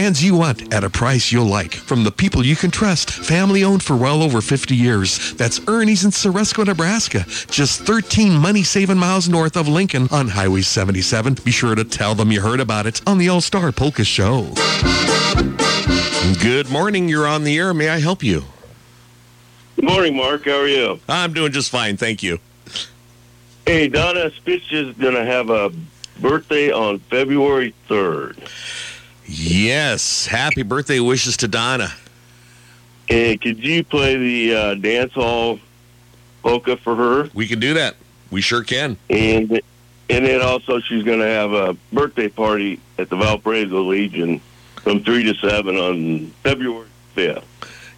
brands 0.01 0.23
you 0.23 0.35
want 0.35 0.73
at 0.73 0.83
a 0.83 0.89
price 0.89 1.31
you'll 1.31 1.45
like. 1.45 1.75
From 1.75 2.03
the 2.03 2.11
people 2.11 2.43
you 2.43 2.55
can 2.55 2.71
trust, 2.71 3.11
family 3.11 3.63
owned 3.63 3.83
for 3.83 3.95
well 3.95 4.23
over 4.23 4.41
50 4.41 4.75
years. 4.75 5.33
That's 5.33 5.61
Ernie's 5.67 6.03
in 6.03 6.09
Ceresco, 6.09 6.65
Nebraska, 6.65 7.23
just 7.51 7.81
13 7.81 8.33
money-saving 8.33 8.97
miles 8.97 9.29
north 9.29 9.55
of 9.55 9.67
Lincoln 9.67 10.07
on 10.09 10.29
Highway 10.29 10.61
77. 10.61 11.35
Be 11.45 11.51
sure 11.51 11.75
to 11.75 11.83
tell 11.83 12.15
them 12.15 12.31
you 12.31 12.41
heard 12.41 12.59
about 12.59 12.87
it 12.87 12.99
on 13.05 13.19
the 13.19 13.29
All-Star 13.29 13.71
Polka 13.71 14.03
Show. 14.03 14.51
Good 16.41 16.71
morning. 16.71 17.07
You're 17.07 17.27
on 17.27 17.43
the 17.43 17.55
air. 17.59 17.71
May 17.71 17.89
I 17.89 17.99
help 17.99 18.23
you? 18.23 18.45
Good 19.75 19.85
morning, 19.85 20.17
Mark. 20.17 20.45
How 20.45 20.61
are 20.61 20.67
you? 20.67 20.99
I'm 21.07 21.31
doing 21.31 21.51
just 21.51 21.69
fine. 21.69 21.95
Thank 21.95 22.23
you. 22.23 22.39
Hey, 23.67 23.87
Donna 23.87 24.31
Spitz 24.31 24.65
is 24.71 24.95
going 24.97 25.13
to 25.13 25.25
have 25.25 25.51
a 25.51 25.71
birthday 26.19 26.71
on 26.71 26.97
February 26.97 27.75
3rd. 27.87 28.49
Yes. 29.25 30.25
Happy 30.25 30.63
birthday 30.63 30.99
wishes 30.99 31.37
to 31.37 31.47
Donna. 31.47 31.91
And 33.09 33.41
could 33.41 33.59
you 33.63 33.83
play 33.83 34.17
the 34.17 34.55
uh, 34.55 34.75
dance 34.75 35.13
hall 35.13 35.59
polka 36.43 36.77
for 36.77 36.95
her? 36.95 37.29
We 37.33 37.47
can 37.47 37.59
do 37.59 37.73
that. 37.73 37.95
We 38.29 38.41
sure 38.41 38.63
can. 38.63 38.97
And 39.09 39.61
and 40.09 40.25
then 40.25 40.41
also 40.41 40.79
she's 40.79 41.03
going 41.03 41.19
to 41.19 41.27
have 41.27 41.53
a 41.53 41.73
birthday 41.93 42.27
party 42.27 42.79
at 42.97 43.09
the 43.09 43.15
Valparaiso 43.15 43.81
Legion 43.81 44.41
from 44.75 45.03
3 45.03 45.23
to 45.23 45.35
7 45.35 45.77
on 45.77 46.27
February 46.43 46.87
5th. 47.15 47.43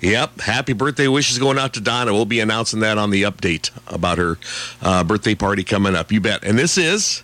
Yep. 0.01 0.41
Happy 0.41 0.73
birthday 0.73 1.07
wishes 1.07 1.39
going 1.39 1.57
out 1.57 1.73
to 1.73 1.81
Donna. 1.81 2.13
We'll 2.13 2.25
be 2.25 2.39
announcing 2.39 2.81
that 2.81 2.97
on 2.97 3.09
the 3.09 3.23
update 3.23 3.71
about 3.87 4.17
her 4.17 4.37
uh, 4.81 5.03
birthday 5.03 5.33
party 5.33 5.63
coming 5.63 5.95
up. 5.95 6.11
You 6.11 6.19
bet. 6.19 6.43
And 6.43 6.59
this 6.59 6.77
is 6.77 7.23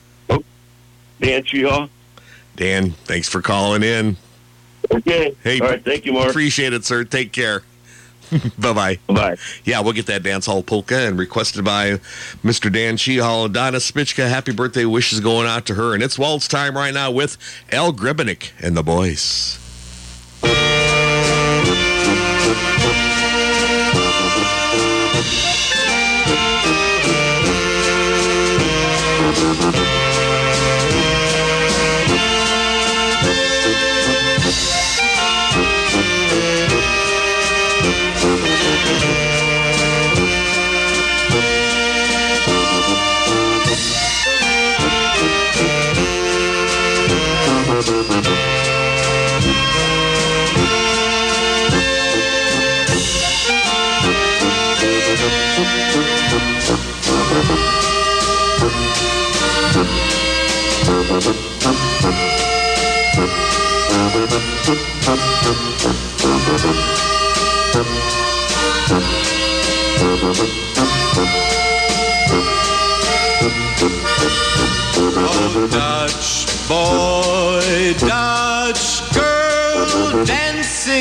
Dan 1.19 1.43
Cheehaw. 1.43 1.89
Dan, 2.59 2.91
thanks 3.05 3.29
for 3.29 3.41
calling 3.41 3.83
in. 3.83 4.17
Okay. 4.93 5.33
Hey, 5.43 5.61
All 5.61 5.69
right. 5.69 5.83
Thank 5.83 6.05
you, 6.05 6.11
Mark. 6.11 6.29
Appreciate 6.29 6.73
it, 6.73 6.83
sir. 6.83 7.05
Take 7.05 7.31
care. 7.31 7.63
bye 8.59 8.73
bye. 8.73 8.99
Bye. 9.07 9.37
Yeah, 9.63 9.79
we'll 9.79 9.93
get 9.93 10.07
that 10.07 10.23
dance 10.23 10.45
hall 10.45 10.61
polka 10.61 11.07
and 11.07 11.17
requested 11.17 11.63
by 11.63 11.99
Mr. 12.43 12.71
Dan 12.71 12.97
Sheehall. 12.97 13.51
Donna 13.53 13.77
Spichka, 13.77 14.27
happy 14.27 14.51
birthday 14.51 14.83
wishes 14.83 15.21
going 15.21 15.47
out 15.47 15.65
to 15.67 15.75
her. 15.75 15.93
And 15.93 16.03
it's 16.03 16.19
waltz 16.19 16.49
time 16.49 16.75
right 16.75 16.93
now 16.93 17.11
with 17.11 17.37
Al 17.71 17.93
Grebenik 17.93 18.51
and 18.59 18.75
the 18.75 18.83
boys. 18.83 19.57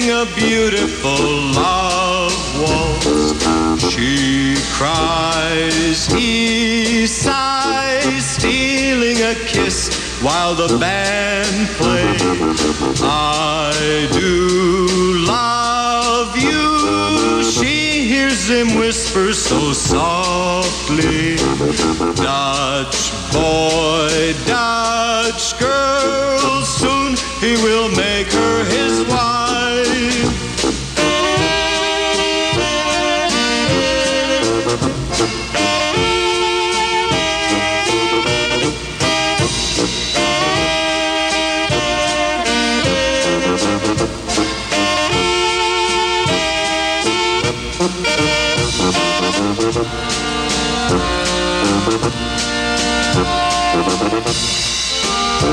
Dancing 0.09 0.11
a 0.11 0.37
beautiful 0.37 1.19
love 1.53 2.33
waltz. 2.61 3.93
She 3.93 4.57
cries, 4.73 6.07
he 6.07 7.07
sighs, 7.07 8.25
stealing 8.27 9.17
a 9.19 9.35
kiss 9.47 10.21
while 10.23 10.55
the 10.55 10.79
band 10.79 11.69
plays. 11.77 13.01
I 13.03 14.09
do 14.13 15.27
love 15.27 16.37
you. 16.37 17.43
She 17.45 18.07
hears 18.09 18.49
him 18.49 18.79
whisper 18.79 19.33
so 19.33 19.73
softly. 19.73 21.37
Dutch 22.17 23.13
boy, 23.33 24.35
Dutch 24.47 25.59
girl, 25.59 26.63
soon 26.65 27.17
he 27.41 27.55
will 27.63 27.89
make 27.91 28.33
her 28.33 28.65
his 28.65 29.03
wife. 29.09 29.48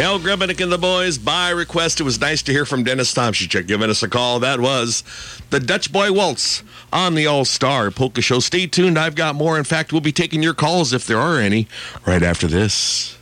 Al 0.00 0.18
Grebenik 0.18 0.62
and 0.62 0.72
the 0.72 0.78
boys, 0.78 1.18
by 1.18 1.50
request, 1.50 2.00
it 2.00 2.04
was 2.04 2.18
nice 2.18 2.40
to 2.44 2.52
hear 2.52 2.64
from 2.64 2.84
Dennis 2.84 3.12
Tomshichek 3.12 3.66
giving 3.66 3.90
us 3.90 4.02
a 4.02 4.08
call. 4.08 4.40
That 4.40 4.58
was 4.58 5.04
the 5.50 5.60
Dutch 5.60 5.92
Boy 5.92 6.10
Waltz 6.10 6.62
on 6.90 7.14
the 7.14 7.26
All 7.26 7.44
Star 7.44 7.90
Polka 7.90 8.22
Show. 8.22 8.40
Stay 8.40 8.66
tuned. 8.66 8.98
I've 8.98 9.14
got 9.14 9.34
more. 9.34 9.58
In 9.58 9.64
fact, 9.64 9.92
we'll 9.92 10.00
be 10.00 10.10
taking 10.10 10.42
your 10.42 10.54
calls 10.54 10.94
if 10.94 11.06
there 11.06 11.18
are 11.18 11.38
any 11.38 11.68
right 12.06 12.22
after 12.22 12.46
this. 12.46 13.18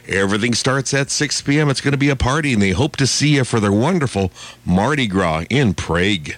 Everything 0.08 0.52
starts 0.52 0.92
at 0.92 1.12
6 1.12 1.42
p.m. 1.42 1.70
It's 1.70 1.80
going 1.80 1.92
to 1.92 1.96
be 1.96 2.10
a 2.10 2.16
party, 2.16 2.54
and 2.54 2.60
they 2.60 2.72
hope 2.72 2.96
to 2.96 3.06
see 3.06 3.36
you 3.36 3.44
for 3.44 3.60
their 3.60 3.70
wonderful 3.70 4.32
Mardi 4.64 5.06
Gras 5.06 5.44
in 5.48 5.74
Prague. 5.74 6.30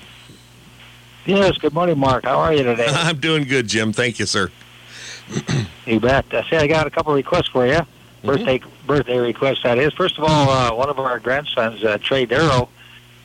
Yes, 1.25 1.57
good 1.57 1.73
morning, 1.73 1.99
Mark. 1.99 2.27
How 2.27 2.39
are 2.39 2.53
you 2.53 2.65
today? 2.65 2.85
I'm 2.91 3.17
doing 3.17 3.45
good, 3.45 3.67
Jim. 3.67 3.95
Thank 3.95 4.19
you, 4.19 4.27
sir. 4.27 4.51
You 5.87 6.01
bet. 6.01 6.27
I 6.33 6.43
say 6.51 6.59
I 6.59 6.67
got 6.67 6.87
a 6.87 6.91
couple 6.91 7.15
requests 7.15 7.49
for 7.49 7.67
you. 7.67 7.81
Birthday 8.25 8.61
birthday 8.87 9.19
request 9.19 9.63
that 9.65 9.79
is. 9.79 9.93
First 9.93 10.19
of 10.19 10.25
all, 10.25 10.51
uh, 10.51 10.75
one 10.75 10.89
of 10.89 10.99
our 10.99 11.19
grandsons, 11.19 11.85
uh, 11.85 11.99
Trey 11.99 12.27
Darrow, 12.27 12.69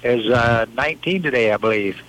is 0.04 0.30
uh, 0.30 0.66
19 0.76 1.24
today, 1.24 1.52
I 1.52 1.58
believe. 1.58 2.02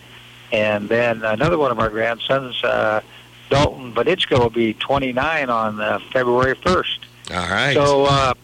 And 0.53 0.89
then 0.89 1.23
another 1.23 1.59
one 1.59 1.71
of 1.71 1.79
our 1.79 1.89
grandsons, 1.89 2.62
uh, 2.65 3.01
Dalton 3.49 3.95
Vadichka, 3.95 4.39
will 4.39 4.51
be 4.51 4.75
29 4.75 5.49
on 5.49 5.81
uh, 5.81 5.99
February 6.12 6.57
1st. 6.57 6.99
All 7.33 7.49
right. 7.49 7.75
So 7.75 8.05
uh, 8.07 8.35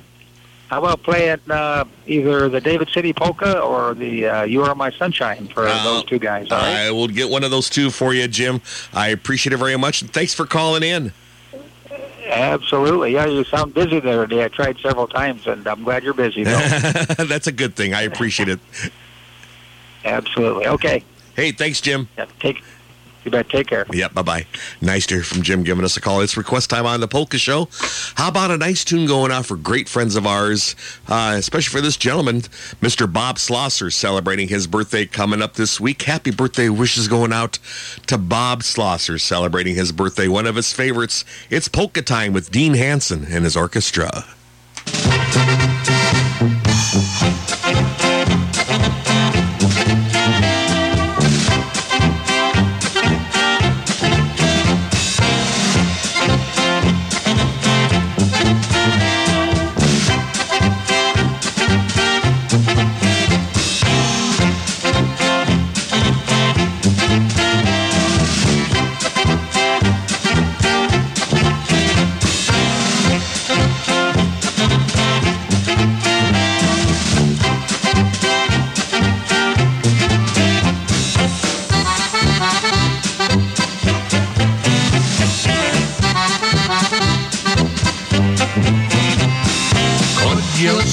how 0.68 0.78
about 0.78 1.02
playing 1.02 1.38
uh, 1.48 1.84
either 2.06 2.48
the 2.48 2.60
David 2.60 2.88
City 2.90 3.12
Polka 3.12 3.60
or 3.60 3.94
the 3.94 4.26
uh, 4.26 4.42
You 4.44 4.62
Are 4.62 4.74
My 4.74 4.90
Sunshine 4.90 5.48
for 5.48 5.64
those 5.64 6.04
two 6.04 6.18
guys? 6.18 6.50
All 6.50 6.58
right? 6.58 6.86
I 6.86 6.90
will 6.90 7.08
get 7.08 7.28
one 7.28 7.44
of 7.44 7.50
those 7.50 7.70
two 7.70 7.90
for 7.90 8.14
you, 8.14 8.26
Jim. 8.28 8.60
I 8.92 9.08
appreciate 9.08 9.52
it 9.52 9.58
very 9.58 9.76
much. 9.76 10.02
And 10.02 10.12
thanks 10.12 10.34
for 10.34 10.46
calling 10.46 10.82
in. 10.82 11.12
Absolutely. 12.26 13.12
Yeah, 13.12 13.26
you 13.26 13.44
sound 13.44 13.74
busy 13.74 14.00
there 14.00 14.26
today. 14.26 14.44
I 14.44 14.48
tried 14.48 14.78
several 14.78 15.06
times, 15.06 15.46
and 15.46 15.66
I'm 15.66 15.84
glad 15.84 16.02
you're 16.02 16.14
busy, 16.14 16.44
though. 16.44 16.58
That's 17.18 17.46
a 17.46 17.52
good 17.52 17.76
thing. 17.76 17.94
I 17.94 18.02
appreciate 18.02 18.48
it. 18.48 18.60
Absolutely. 20.04 20.66
Okay. 20.66 21.04
Hey, 21.34 21.52
thanks, 21.52 21.80
Jim. 21.80 22.08
Yeah, 22.16 22.26
take, 22.40 22.62
you 23.26 23.30
bet. 23.30 23.48
Take 23.48 23.66
care. 23.66 23.84
Yep, 23.92 24.14
bye 24.14 24.22
bye. 24.22 24.46
Nice 24.80 25.06
to 25.06 25.16
hear 25.16 25.24
from 25.24 25.42
Jim 25.42 25.62
giving 25.62 25.84
us 25.84 25.96
a 25.96 26.00
call. 26.00 26.20
It's 26.20 26.36
request 26.36 26.70
time 26.70 26.86
on 26.86 27.00
the 27.00 27.08
Polka 27.08 27.38
Show. 27.38 27.68
How 28.14 28.28
about 28.28 28.50
a 28.50 28.56
nice 28.56 28.84
tune 28.84 29.06
going 29.06 29.30
out 29.30 29.44
for 29.44 29.56
great 29.56 29.88
friends 29.88 30.16
of 30.16 30.26
ours, 30.26 30.74
uh, 31.08 31.34
especially 31.36 31.78
for 31.78 31.82
this 31.82 31.96
gentleman, 31.96 32.40
Mr. 32.80 33.12
Bob 33.12 33.36
Slosser, 33.36 33.92
celebrating 33.92 34.48
his 34.48 34.66
birthday 34.66 35.04
coming 35.04 35.42
up 35.42 35.54
this 35.54 35.78
week. 35.80 36.02
Happy 36.02 36.30
birthday 36.30 36.68
wishes 36.68 37.08
going 37.08 37.32
out 37.32 37.58
to 38.06 38.16
Bob 38.16 38.62
Slosser, 38.62 39.20
celebrating 39.20 39.74
his 39.74 39.92
birthday. 39.92 40.28
One 40.28 40.46
of 40.46 40.56
his 40.56 40.72
favorites. 40.72 41.24
It's 41.50 41.68
Polka 41.68 42.02
Time 42.02 42.32
with 42.32 42.50
Dean 42.50 42.74
Hansen 42.74 43.26
and 43.28 43.44
his 43.44 43.56
orchestra. 43.56 44.24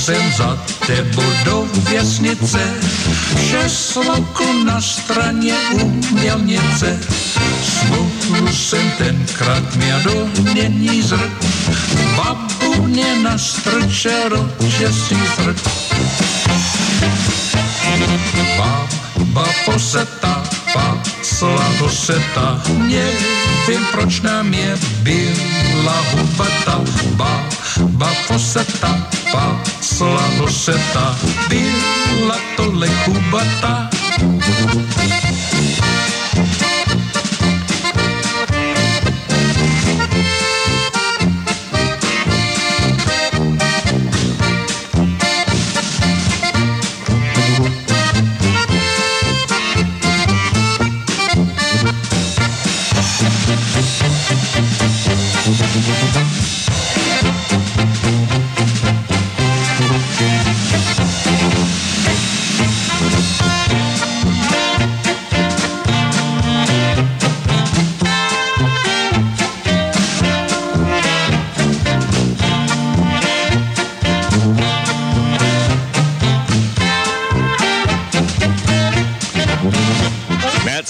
Jsem 0.03 0.15
senzace 0.15 1.05
do 1.45 1.67
věsnice, 1.89 2.73
šest 3.49 3.89
sloku 3.89 4.63
na 4.65 4.81
straně 4.81 5.53
umělnice. 5.81 6.99
Smutnu 7.63 8.47
jsem 8.53 8.91
tenkrát 8.97 9.75
měl 9.75 9.99
do 10.03 10.27
mění 10.41 11.01
zrk, 11.01 11.45
babu 12.15 12.87
mě 12.87 13.15
nastrče 13.15 14.29
ročesí 14.29 15.15
zrk. 15.37 15.57
Baba 18.57 19.49
poseta, 19.65 20.43
pacla 20.73 21.73
doseta, 21.79 22.61
nevím 22.77 23.85
proč 23.91 24.21
nám 24.21 24.53
je 24.53 24.77
byla 25.03 26.05
hubata, 26.11 26.81
baba 27.15 27.62
Bafo 27.81 28.37
se 28.37 28.63
tapa, 28.79 29.59
slano 29.81 30.47
se 30.47 30.73
tole 32.55 32.87
cubata. 33.05 33.89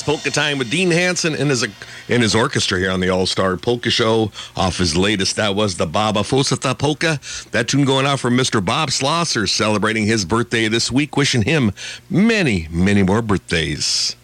Polka 0.05 0.29
Time 0.29 0.57
with 0.57 0.69
Dean 0.69 0.91
Hansen 0.91 1.33
and 1.33 1.49
his 1.49 1.63
in 2.09 2.21
his 2.21 2.35
orchestra 2.35 2.77
here 2.77 2.91
on 2.91 2.99
the 2.99 3.09
All 3.09 3.25
Star 3.25 3.55
Polka 3.55 3.89
Show. 3.89 4.31
Off 4.55 4.77
his 4.77 4.97
latest, 4.97 5.37
that 5.37 5.55
was 5.55 5.77
the 5.77 5.85
Baba 5.85 6.21
Fosata 6.21 6.77
Polka. 6.77 7.19
That 7.51 7.69
tune 7.69 7.85
going 7.85 8.05
out 8.05 8.19
from 8.19 8.37
Mr. 8.37 8.63
Bob 8.63 8.89
Slosser, 8.89 9.47
celebrating 9.47 10.05
his 10.05 10.25
birthday 10.25 10.67
this 10.67 10.91
week. 10.91 11.15
Wishing 11.15 11.43
him 11.43 11.71
many, 12.09 12.67
many 12.69 13.03
more 13.03 13.21
birthdays. 13.21 14.15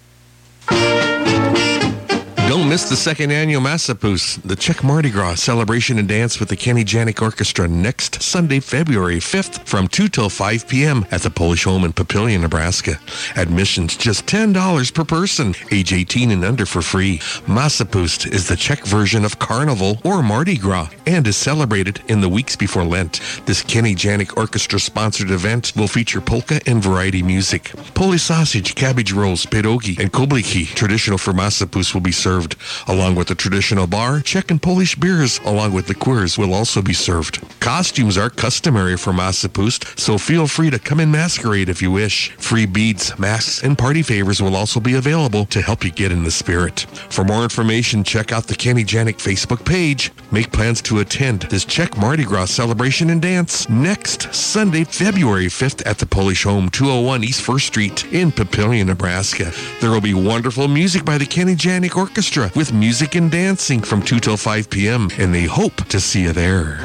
Don't 2.50 2.68
miss 2.68 2.90
the 2.90 2.96
second 2.96 3.32
annual 3.32 3.62
Massapus, 3.62 4.42
the 4.42 4.56
Czech 4.56 4.84
Mardi 4.84 5.12
Gras 5.12 5.36
celebration 5.36 6.00
and 6.00 6.08
dance 6.08 6.40
with 6.40 6.50
the 6.50 6.56
Kenny 6.56 6.84
Janik 6.84 7.22
Orchestra 7.22 7.68
next 7.68 8.24
Sunday, 8.24 8.60
February 8.60 9.20
5th 9.20 9.68
from 9.68 9.88
2 9.88 10.08
till 10.08 10.32
5 10.32 10.68
p.m. 10.68 11.06
at 11.12 11.22
the 11.22 11.30
Polish 11.30 11.66
Home 11.66 11.84
in 11.84 11.94
Papillion, 11.94 12.42
Nebraska. 12.42 13.00
Admissions 13.36 13.96
just 13.96 14.26
$10 14.26 14.94
per 14.96 15.06
person, 15.06 15.54
age 15.70 15.94
18 15.94 16.32
and 16.32 16.44
under 16.44 16.66
for 16.66 16.82
free. 16.82 17.20
Massapust 17.46 18.26
is 18.34 18.48
the 18.48 18.56
Czech 18.56 18.84
version 18.84 19.26
of 19.26 19.38
Carnival 19.38 20.00
or 20.04 20.24
Mardi 20.24 20.58
Gras 20.58 20.90
and 21.06 21.28
is 21.28 21.38
celebrated 21.38 22.02
in 22.08 22.20
the 22.20 22.30
weeks 22.30 22.56
before 22.56 22.84
Lent. 22.84 23.22
This 23.46 23.62
Kenny 23.62 23.94
Janik 23.94 24.36
Orchestra 24.38 24.80
sponsored 24.80 25.30
event 25.30 25.74
will 25.76 25.88
feature 25.88 26.20
polka 26.20 26.60
and 26.66 26.82
variety 26.82 27.22
music. 27.22 27.72
Polish 27.94 28.24
sausage, 28.24 28.74
cabbage 28.74 29.12
rolls, 29.12 29.46
pierogi, 29.46 30.00
and 30.00 30.12
kobliki, 30.12 30.66
traditional 30.66 31.20
for 31.20 31.32
Massapus, 31.32 31.94
will 31.94 32.02
be 32.02 32.12
served 32.12 32.39
along 32.88 33.16
with 33.16 33.28
the 33.28 33.36
traditional 33.36 33.88
bar. 33.88 34.22
Czech 34.22 34.52
and 34.52 34.62
Polish 34.62 34.96
beers, 34.96 35.40
along 35.46 35.74
with 35.74 35.90
liqueurs, 35.90 36.38
will 36.38 36.54
also 36.54 36.82
be 36.82 36.94
served. 36.94 37.42
Costumes 37.60 38.18
are 38.18 38.30
customary 38.30 38.98
for 38.98 39.12
Massapust, 39.12 40.00
so 40.00 40.18
feel 40.18 40.48
free 40.48 40.70
to 40.70 40.80
come 40.80 41.00
in 41.00 41.12
masquerade 41.12 41.70
if 41.70 41.82
you 41.82 41.92
wish. 41.92 42.32
Free 42.38 42.66
beads, 42.66 43.18
masks, 43.20 43.64
and 43.64 43.78
party 43.78 44.02
favors 44.02 44.42
will 44.42 44.56
also 44.56 44.80
be 44.80 44.96
available 44.96 45.46
to 45.46 45.62
help 45.62 45.84
you 45.84 45.92
get 45.92 46.12
in 46.12 46.24
the 46.24 46.32
spirit. 46.32 46.82
For 47.10 47.24
more 47.24 47.44
information, 47.44 48.04
check 48.04 48.32
out 48.32 48.48
the 48.48 48.56
Kenny 48.56 48.84
Janik 48.84 49.18
Facebook 49.18 49.66
page. 49.66 50.12
Make 50.32 50.52
plans 50.52 50.82
to 50.84 51.00
attend 51.00 51.42
this 51.44 51.66
Czech 51.66 51.98
Mardi 51.98 52.24
Gras 52.24 52.52
celebration 52.52 53.10
and 53.10 53.22
dance 53.22 53.68
next 53.70 54.34
Sunday, 54.34 54.84
February 54.84 55.48
5th 55.48 55.86
at 55.86 55.98
the 55.98 56.06
Polish 56.06 56.44
Home, 56.44 56.70
201 56.70 57.24
East 57.24 57.46
1st 57.46 57.62
Street 57.62 58.06
in 58.14 58.32
Papillion, 58.32 58.86
Nebraska. 58.86 59.52
There 59.82 59.92
will 59.92 60.02
be 60.02 60.14
wonderful 60.14 60.68
music 60.68 61.04
by 61.04 61.18
the 61.18 61.26
Kenny 61.26 61.56
Janik 61.56 61.96
Orchestra 61.96 62.29
with 62.38 62.72
music 62.72 63.16
and 63.16 63.32
dancing 63.32 63.82
from 63.82 64.04
2 64.04 64.20
till 64.20 64.38
5 64.38 64.70
p.m. 64.70 65.10
and 65.18 65.34
they 65.34 65.46
hope 65.46 65.84
to 65.86 66.00
see 66.00 66.22
you 66.22 66.32
there. 66.32 66.80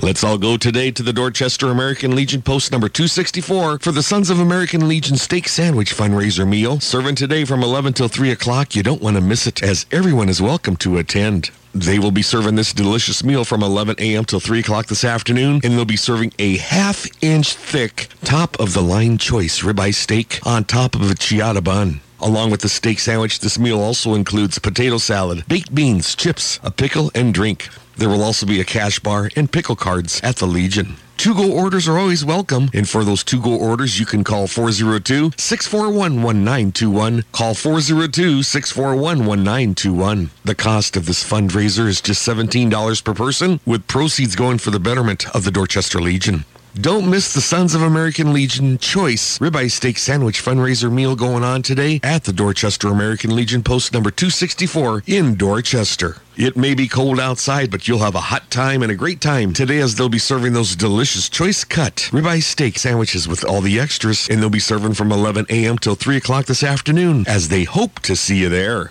Let's 0.00 0.24
all 0.24 0.38
go 0.38 0.56
today 0.56 0.90
to 0.90 1.02
the 1.02 1.12
Dorchester 1.12 1.70
American 1.70 2.16
Legion 2.16 2.40
post 2.40 2.72
number 2.72 2.88
264 2.88 3.78
for 3.80 3.92
the 3.92 4.02
Sons 4.02 4.30
of 4.30 4.40
American 4.40 4.88
Legion 4.88 5.18
steak 5.18 5.48
sandwich 5.48 5.94
fundraiser 5.94 6.48
meal. 6.48 6.80
Serving 6.80 7.14
today 7.14 7.44
from 7.44 7.62
11 7.62 7.92
till 7.92 8.08
3 8.08 8.30
o'clock. 8.30 8.74
You 8.74 8.82
don't 8.82 9.02
want 9.02 9.16
to 9.16 9.22
miss 9.22 9.46
it 9.46 9.62
as 9.62 9.84
everyone 9.90 10.30
is 10.30 10.40
welcome 10.40 10.76
to 10.76 10.96
attend. 10.96 11.50
They 11.74 11.98
will 11.98 12.12
be 12.12 12.22
serving 12.22 12.54
this 12.54 12.72
delicious 12.72 13.24
meal 13.24 13.44
from 13.44 13.62
11 13.62 13.96
a.m. 13.98 14.24
till 14.24 14.38
3 14.38 14.60
o'clock 14.60 14.86
this 14.86 15.02
afternoon, 15.04 15.60
and 15.64 15.72
they'll 15.72 15.84
be 15.84 15.96
serving 15.96 16.32
a 16.38 16.56
half 16.58 17.04
inch 17.20 17.54
thick, 17.54 18.08
top 18.22 18.58
of 18.60 18.74
the 18.74 18.82
line 18.82 19.18
choice 19.18 19.60
ribeye 19.62 19.92
steak 19.92 20.38
on 20.44 20.64
top 20.64 20.94
of 20.94 21.10
a 21.10 21.14
ciabatta 21.14 21.64
bun. 21.64 22.00
Along 22.24 22.50
with 22.50 22.62
the 22.62 22.68
steak 22.70 22.98
sandwich, 23.00 23.40
this 23.40 23.58
meal 23.58 23.78
also 23.78 24.14
includes 24.14 24.58
potato 24.58 24.96
salad, 24.96 25.44
baked 25.46 25.74
beans, 25.74 26.14
chips, 26.14 26.58
a 26.62 26.70
pickle, 26.70 27.10
and 27.14 27.34
drink. 27.34 27.68
There 27.98 28.08
will 28.08 28.22
also 28.22 28.46
be 28.46 28.60
a 28.60 28.64
cash 28.64 28.98
bar 28.98 29.28
and 29.36 29.52
pickle 29.52 29.76
cards 29.76 30.22
at 30.22 30.36
the 30.36 30.46
Legion. 30.46 30.96
To-go 31.18 31.52
orders 31.52 31.86
are 31.86 31.98
always 31.98 32.24
welcome, 32.24 32.70
and 32.72 32.88
for 32.88 33.04
those 33.04 33.24
to-go 33.24 33.54
orders, 33.54 34.00
you 34.00 34.06
can 34.06 34.24
call 34.24 34.46
402-641-1921. 34.46 37.24
Call 37.32 37.52
402-641-1921. 37.52 40.30
The 40.46 40.54
cost 40.54 40.96
of 40.96 41.04
this 41.04 41.22
fundraiser 41.22 41.86
is 41.86 42.00
just 42.00 42.26
$17 42.26 43.04
per 43.04 43.12
person, 43.12 43.60
with 43.66 43.86
proceeds 43.86 44.34
going 44.34 44.56
for 44.56 44.70
the 44.70 44.80
betterment 44.80 45.28
of 45.36 45.44
the 45.44 45.50
Dorchester 45.50 46.00
Legion. 46.00 46.46
Don't 46.80 47.08
miss 47.08 47.32
the 47.32 47.40
Sons 47.40 47.76
of 47.76 47.82
American 47.82 48.32
Legion 48.32 48.78
Choice 48.78 49.38
Ribeye 49.38 49.70
Steak 49.70 49.96
Sandwich 49.96 50.42
fundraiser 50.42 50.90
meal 50.90 51.14
going 51.14 51.44
on 51.44 51.62
today 51.62 52.00
at 52.02 52.24
the 52.24 52.32
Dorchester 52.32 52.88
American 52.88 53.36
Legion 53.36 53.62
post 53.62 53.92
number 53.92 54.10
264 54.10 55.04
in 55.06 55.36
Dorchester. 55.36 56.16
It 56.36 56.56
may 56.56 56.74
be 56.74 56.88
cold 56.88 57.20
outside, 57.20 57.70
but 57.70 57.86
you'll 57.86 58.00
have 58.00 58.16
a 58.16 58.22
hot 58.22 58.50
time 58.50 58.82
and 58.82 58.90
a 58.90 58.96
great 58.96 59.20
time 59.20 59.52
today 59.52 59.78
as 59.78 59.94
they'll 59.94 60.08
be 60.08 60.18
serving 60.18 60.52
those 60.52 60.74
delicious 60.74 61.28
choice 61.28 61.62
cut 61.62 62.08
ribeye 62.10 62.42
steak 62.42 62.76
sandwiches 62.76 63.28
with 63.28 63.44
all 63.44 63.60
the 63.60 63.78
extras, 63.78 64.28
and 64.28 64.42
they'll 64.42 64.50
be 64.50 64.58
serving 64.58 64.94
from 64.94 65.12
11 65.12 65.46
a.m. 65.50 65.78
till 65.78 65.94
3 65.94 66.16
o'clock 66.16 66.46
this 66.46 66.64
afternoon 66.64 67.24
as 67.28 67.50
they 67.50 67.62
hope 67.62 68.00
to 68.00 68.16
see 68.16 68.40
you 68.40 68.48
there. 68.48 68.90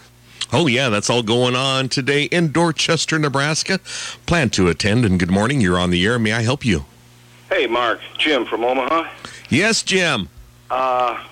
Oh, 0.53 0.67
yeah, 0.67 0.87
that's 0.87 1.09
all 1.09 1.21
going 1.21 1.57
on 1.57 1.89
today 1.89 2.23
in 2.23 2.53
Dorchester, 2.53 3.19
Nebraska. 3.19 3.79
Plan 4.25 4.51
to 4.51 4.69
attend, 4.69 5.03
and 5.03 5.19
good 5.19 5.31
morning. 5.31 5.59
You're 5.59 5.79
on 5.79 5.89
the 5.89 6.05
air. 6.05 6.17
May 6.17 6.31
I 6.31 6.43
help 6.43 6.63
you? 6.63 6.85
Hey, 7.53 7.67
Mark, 7.67 7.99
Jim 8.17 8.45
from 8.45 8.63
Omaha. 8.63 9.07
Yes, 9.49 9.83
Jim. 9.83 10.27
Uh, 10.71 11.23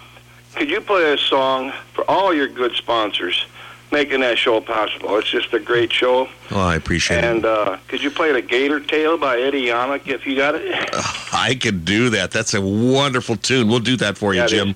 could 0.53 0.69
you 0.69 0.79
play 0.79 1.13
a 1.13 1.17
song 1.17 1.73
for 1.95 2.09
all 2.09 2.31
your 2.31 2.47
good 2.47 2.73
sponsors 2.75 3.43
making 3.91 4.19
that 4.19 4.37
show 4.37 4.61
possible? 4.61 5.17
It's 5.17 5.31
just 5.31 5.51
a 5.51 5.59
great 5.59 5.91
show. 5.91 6.29
Oh, 6.51 6.59
I 6.59 6.75
appreciate 6.75 7.23
And 7.23 7.25
it. 7.25 7.35
And 7.37 7.45
uh, 7.45 7.77
could 7.87 8.03
you 8.03 8.11
play 8.11 8.31
the 8.31 8.41
Gator 8.43 8.79
Tale 8.79 9.17
by 9.17 9.39
Eddie 9.39 9.65
Yannick 9.65 10.07
if 10.07 10.27
you 10.27 10.35
got 10.35 10.53
it? 10.53 10.89
I 11.33 11.57
could 11.59 11.85
do 11.85 12.11
that. 12.11 12.29
That's 12.29 12.53
a 12.53 12.61
wonderful 12.61 13.35
tune. 13.35 13.67
We'll 13.67 13.79
do 13.79 13.97
that 13.97 14.15
for 14.15 14.35
you, 14.35 14.41
Yeah, 14.41 14.47
Jim. 14.47 14.75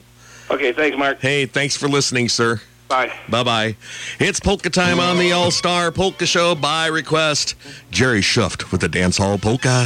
Okay, 0.49 0.73
thanks, 0.73 0.97
Mark. 0.97 1.19
Hey, 1.21 1.45
thanks 1.45 1.77
for 1.77 1.87
listening, 1.87 2.27
sir. 2.27 2.59
Bye. 2.87 3.11
Bye 3.29 3.43
bye. 3.43 3.75
It's 4.19 4.39
polka 4.39 4.69
time 4.69 4.99
on 4.99 5.17
the 5.17 5.31
All 5.31 5.51
Star 5.51 5.91
Polka 5.91 6.25
Show 6.25 6.55
by 6.55 6.87
request. 6.87 7.55
Jerry 7.91 8.21
Schuft 8.21 8.71
with 8.71 8.81
the 8.81 8.89
Dance 8.89 9.17
Hall 9.17 9.37
Polka. 9.37 9.85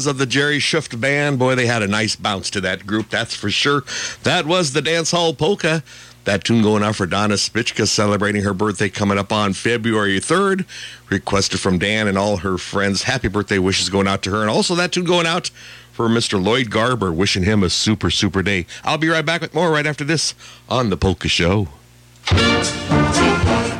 Sounds 0.00 0.06
of 0.06 0.16
the 0.16 0.24
Jerry 0.24 0.58
Schiff 0.58 0.88
Band. 0.98 1.38
Boy, 1.38 1.54
they 1.56 1.66
had 1.66 1.82
a 1.82 1.86
nice 1.86 2.16
bounce 2.16 2.48
to 2.50 2.60
that 2.62 2.86
group, 2.86 3.10
that's 3.10 3.34
for 3.34 3.50
sure. 3.50 3.82
That 4.22 4.46
was 4.46 4.72
the 4.72 4.80
Dance 4.80 5.10
Hall 5.10 5.34
Polka. 5.34 5.82
That 6.24 6.42
tune 6.42 6.62
going 6.62 6.82
out 6.82 6.96
for 6.96 7.04
Donna 7.04 7.34
Spichka 7.34 7.86
celebrating 7.86 8.42
her 8.42 8.54
birthday 8.54 8.88
coming 8.88 9.18
up 9.18 9.30
on 9.30 9.52
February 9.52 10.18
3rd. 10.18 10.64
Requested 11.10 11.60
from 11.60 11.78
Dan 11.78 12.08
and 12.08 12.16
all 12.16 12.38
her 12.38 12.56
friends. 12.56 13.02
Happy 13.02 13.28
birthday 13.28 13.58
wishes 13.58 13.90
going 13.90 14.08
out 14.08 14.22
to 14.22 14.30
her. 14.30 14.40
And 14.40 14.48
also 14.48 14.74
that 14.74 14.92
tune 14.92 15.04
going 15.04 15.26
out 15.26 15.48
for 15.92 16.08
Mr. 16.08 16.42
Lloyd 16.42 16.70
Garber, 16.70 17.12
wishing 17.12 17.42
him 17.42 17.62
a 17.62 17.68
super, 17.68 18.10
super 18.10 18.42
day. 18.42 18.64
I'll 18.82 18.96
be 18.96 19.08
right 19.08 19.26
back 19.26 19.42
with 19.42 19.52
more 19.52 19.70
right 19.70 19.86
after 19.86 20.04
this 20.04 20.34
on 20.66 20.88
The 20.88 20.96
Polka 20.96 21.28
Show. 21.28 21.68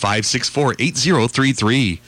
564 0.00 0.76
8033. 0.78 2.00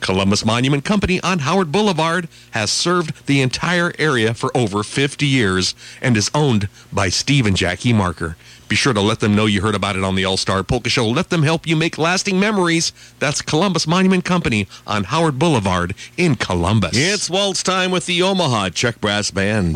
Columbus 0.00 0.44
Monument 0.44 0.84
Company 0.84 1.18
on 1.22 1.40
Howard 1.40 1.72
Boulevard 1.72 2.28
has 2.50 2.70
served 2.70 3.26
the 3.26 3.40
entire 3.40 3.92
area 3.98 4.34
for 4.34 4.54
over 4.54 4.82
50 4.82 5.26
years 5.26 5.74
and 6.02 6.14
is 6.14 6.30
owned 6.34 6.68
by 6.92 7.08
Steve 7.08 7.46
and 7.46 7.56
Jackie 7.56 7.94
Marker. 7.94 8.36
Be 8.68 8.76
sure 8.76 8.92
to 8.92 9.00
let 9.00 9.20
them 9.20 9.34
know 9.34 9.46
you 9.46 9.62
heard 9.62 9.74
about 9.74 9.96
it 9.96 10.04
on 10.04 10.14
the 10.14 10.26
All 10.26 10.36
Star 10.36 10.62
Polka 10.62 10.90
Show. 10.90 11.08
Let 11.08 11.30
them 11.30 11.42
help 11.42 11.66
you 11.66 11.74
make 11.74 11.96
lasting 11.96 12.38
memories. 12.38 12.92
That's 13.18 13.40
Columbus 13.40 13.86
Monument 13.86 14.26
Company 14.26 14.68
on 14.86 15.04
Howard 15.04 15.38
Boulevard 15.38 15.94
in 16.18 16.34
Columbus. 16.34 16.92
It's 16.92 17.30
waltz 17.30 17.62
time 17.62 17.90
with 17.90 18.04
the 18.04 18.22
Omaha 18.22 18.68
Czech 18.68 19.00
Brass 19.00 19.30
Band. 19.30 19.74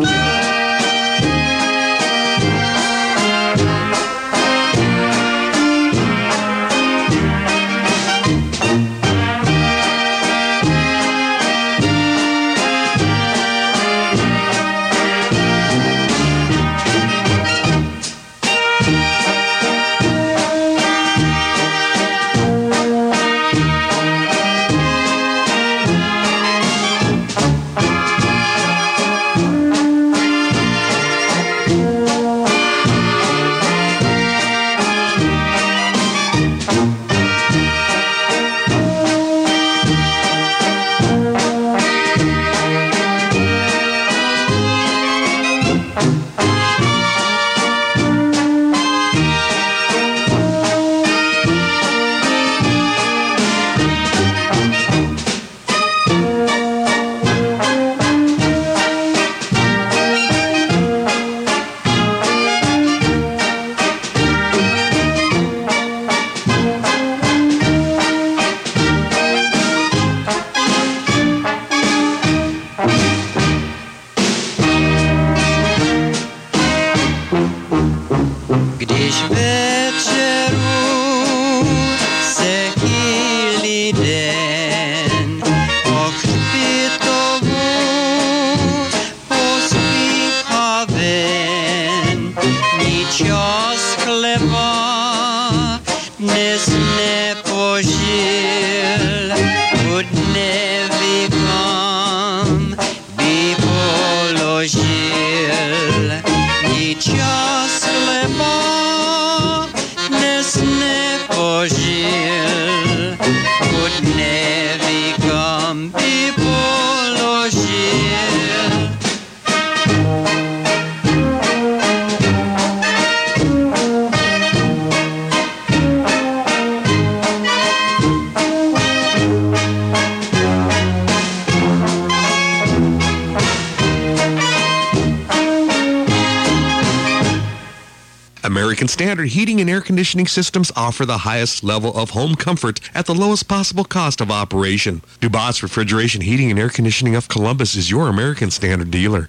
Conditioning 139.93 140.27
Systems 140.27 140.73
offer 140.75 141.05
the 141.05 141.19
highest 141.19 141.63
level 141.63 141.95
of 141.95 142.09
home 142.09 142.35
comfort 142.35 142.81
at 142.95 143.05
the 143.05 143.15
lowest 143.15 143.47
possible 143.47 143.85
cost 143.85 144.23
of 144.23 144.31
operation. 144.31 145.03
Dubas 145.21 145.63
Refrigeration 145.63 146.23
Heating 146.23 146.51
and 146.51 146.59
Air 146.59 146.71
Conditioning 146.71 147.15
of 147.15 147.29
Columbus 147.29 147.75
is 147.75 147.91
your 147.91 148.09
American 148.09 148.51
Standard 148.51 148.91
dealer. 148.91 149.29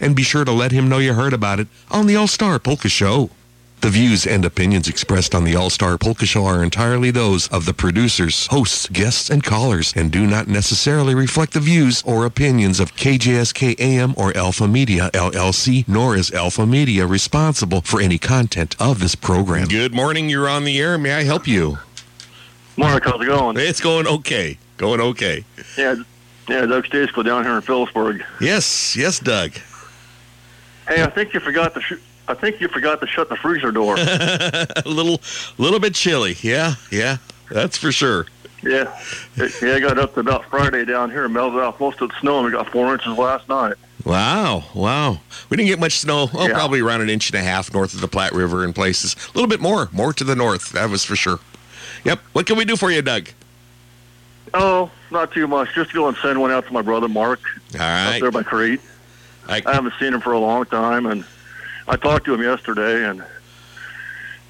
and 0.00 0.16
be 0.16 0.22
sure 0.22 0.44
to 0.44 0.52
let 0.52 0.72
him 0.72 0.88
know 0.88 0.98
you 0.98 1.14
heard 1.14 1.32
about 1.32 1.60
it 1.60 1.68
on 1.90 2.06
the 2.06 2.16
All 2.16 2.26
Star 2.26 2.58
Polka 2.58 2.88
Show. 2.88 3.30
The 3.84 3.90
views 3.90 4.26
and 4.26 4.46
opinions 4.46 4.88
expressed 4.88 5.34
on 5.34 5.44
the 5.44 5.54
All 5.54 5.68
Star 5.68 5.98
Polka 5.98 6.24
Show 6.24 6.46
are 6.46 6.64
entirely 6.64 7.10
those 7.10 7.48
of 7.48 7.66
the 7.66 7.74
producers, 7.74 8.46
hosts, 8.46 8.88
guests, 8.88 9.28
and 9.28 9.44
callers, 9.44 9.92
and 9.94 10.10
do 10.10 10.26
not 10.26 10.48
necessarily 10.48 11.14
reflect 11.14 11.52
the 11.52 11.60
views 11.60 12.02
or 12.06 12.24
opinions 12.24 12.80
of 12.80 12.96
KJSK 12.96 13.78
AM 13.78 14.14
or 14.16 14.34
Alpha 14.34 14.66
Media 14.66 15.10
LLC, 15.12 15.86
nor 15.86 16.16
is 16.16 16.32
Alpha 16.32 16.64
Media 16.64 17.06
responsible 17.06 17.82
for 17.82 18.00
any 18.00 18.16
content 18.16 18.74
of 18.80 19.00
this 19.00 19.14
program. 19.14 19.68
Good 19.68 19.92
morning. 19.92 20.30
You're 20.30 20.48
on 20.48 20.64
the 20.64 20.80
air. 20.80 20.96
May 20.96 21.12
I 21.12 21.24
help 21.24 21.46
you? 21.46 21.76
Mark, 22.78 23.04
how's 23.04 23.20
it 23.20 23.26
going? 23.26 23.58
It's 23.58 23.82
going 23.82 24.06
okay. 24.06 24.56
Going 24.78 25.02
okay. 25.02 25.44
Yeah, 25.76 25.96
yeah, 26.48 26.64
Doug 26.64 26.86
Staceco 26.86 27.22
down 27.22 27.44
here 27.44 27.56
in 27.56 27.60
Phillipsburg. 27.60 28.24
Yes, 28.40 28.96
yes, 28.96 29.18
Doug. 29.18 29.52
Hey, 30.88 31.02
I 31.02 31.06
think 31.10 31.32
you 31.34 31.40
forgot 31.40 31.74
to. 31.74 31.80
Sh- 31.80 31.94
I 32.26 32.34
think 32.34 32.60
you 32.60 32.68
forgot 32.68 33.00
to 33.00 33.06
shut 33.06 33.28
the 33.28 33.36
freezer 33.36 33.70
door. 33.70 33.96
a 33.98 34.82
little, 34.86 35.20
little 35.58 35.78
bit 35.80 35.94
chilly. 35.94 36.36
Yeah, 36.40 36.74
yeah, 36.90 37.18
that's 37.50 37.76
for 37.76 37.92
sure. 37.92 38.26
yeah, 38.62 38.98
it, 39.36 39.52
yeah. 39.62 39.74
I 39.74 39.80
got 39.80 39.98
up 39.98 40.14
to 40.14 40.20
about 40.20 40.44
Friday 40.46 40.84
down 40.86 41.10
here, 41.10 41.28
melted 41.28 41.60
off 41.60 41.78
most 41.80 42.00
of 42.00 42.08
the 42.10 42.14
snow, 42.20 42.38
and 42.38 42.46
we 42.46 42.52
got 42.52 42.70
four 42.70 42.92
inches 42.94 43.16
last 43.18 43.48
night. 43.48 43.74
Wow, 44.04 44.64
wow. 44.74 45.20
We 45.48 45.56
didn't 45.56 45.68
get 45.68 45.78
much 45.78 45.98
snow. 45.98 46.28
Oh, 46.34 46.46
Yeah. 46.46 46.52
probably 46.54 46.80
around 46.80 47.00
an 47.00 47.08
inch 47.10 47.30
and 47.30 47.38
a 47.38 47.42
half 47.42 47.72
north 47.72 47.94
of 47.94 48.00
the 48.02 48.08
Platte 48.08 48.32
River 48.32 48.62
in 48.64 48.72
places. 48.74 49.16
A 49.28 49.32
little 49.34 49.48
bit 49.48 49.60
more, 49.60 49.88
more 49.92 50.12
to 50.12 50.24
the 50.24 50.34
north. 50.36 50.72
That 50.72 50.90
was 50.90 51.04
for 51.04 51.16
sure. 51.16 51.40
Yep. 52.04 52.20
What 52.34 52.44
can 52.46 52.56
we 52.58 52.66
do 52.66 52.76
for 52.76 52.90
you, 52.90 53.00
Doug? 53.00 53.28
Oh, 54.52 54.90
not 55.10 55.32
too 55.32 55.46
much. 55.46 55.74
Just 55.74 55.92
go 55.94 56.06
and 56.08 56.16
send 56.18 56.38
one 56.40 56.50
out 56.50 56.66
to 56.66 56.72
my 56.72 56.82
brother 56.82 57.08
Mark 57.08 57.40
All 57.74 57.80
right. 57.80 58.16
up 58.16 58.20
there 58.20 58.30
by 58.30 58.42
Crete. 58.42 58.80
I, 59.48 59.62
haven't 59.66 59.94
seen 59.98 60.14
him 60.14 60.20
for 60.20 60.32
a 60.32 60.38
long 60.38 60.64
time, 60.66 61.06
and 61.06 61.24
I 61.86 61.96
talked 61.96 62.24
to 62.26 62.34
him 62.34 62.42
yesterday. 62.42 63.04
And 63.08 63.24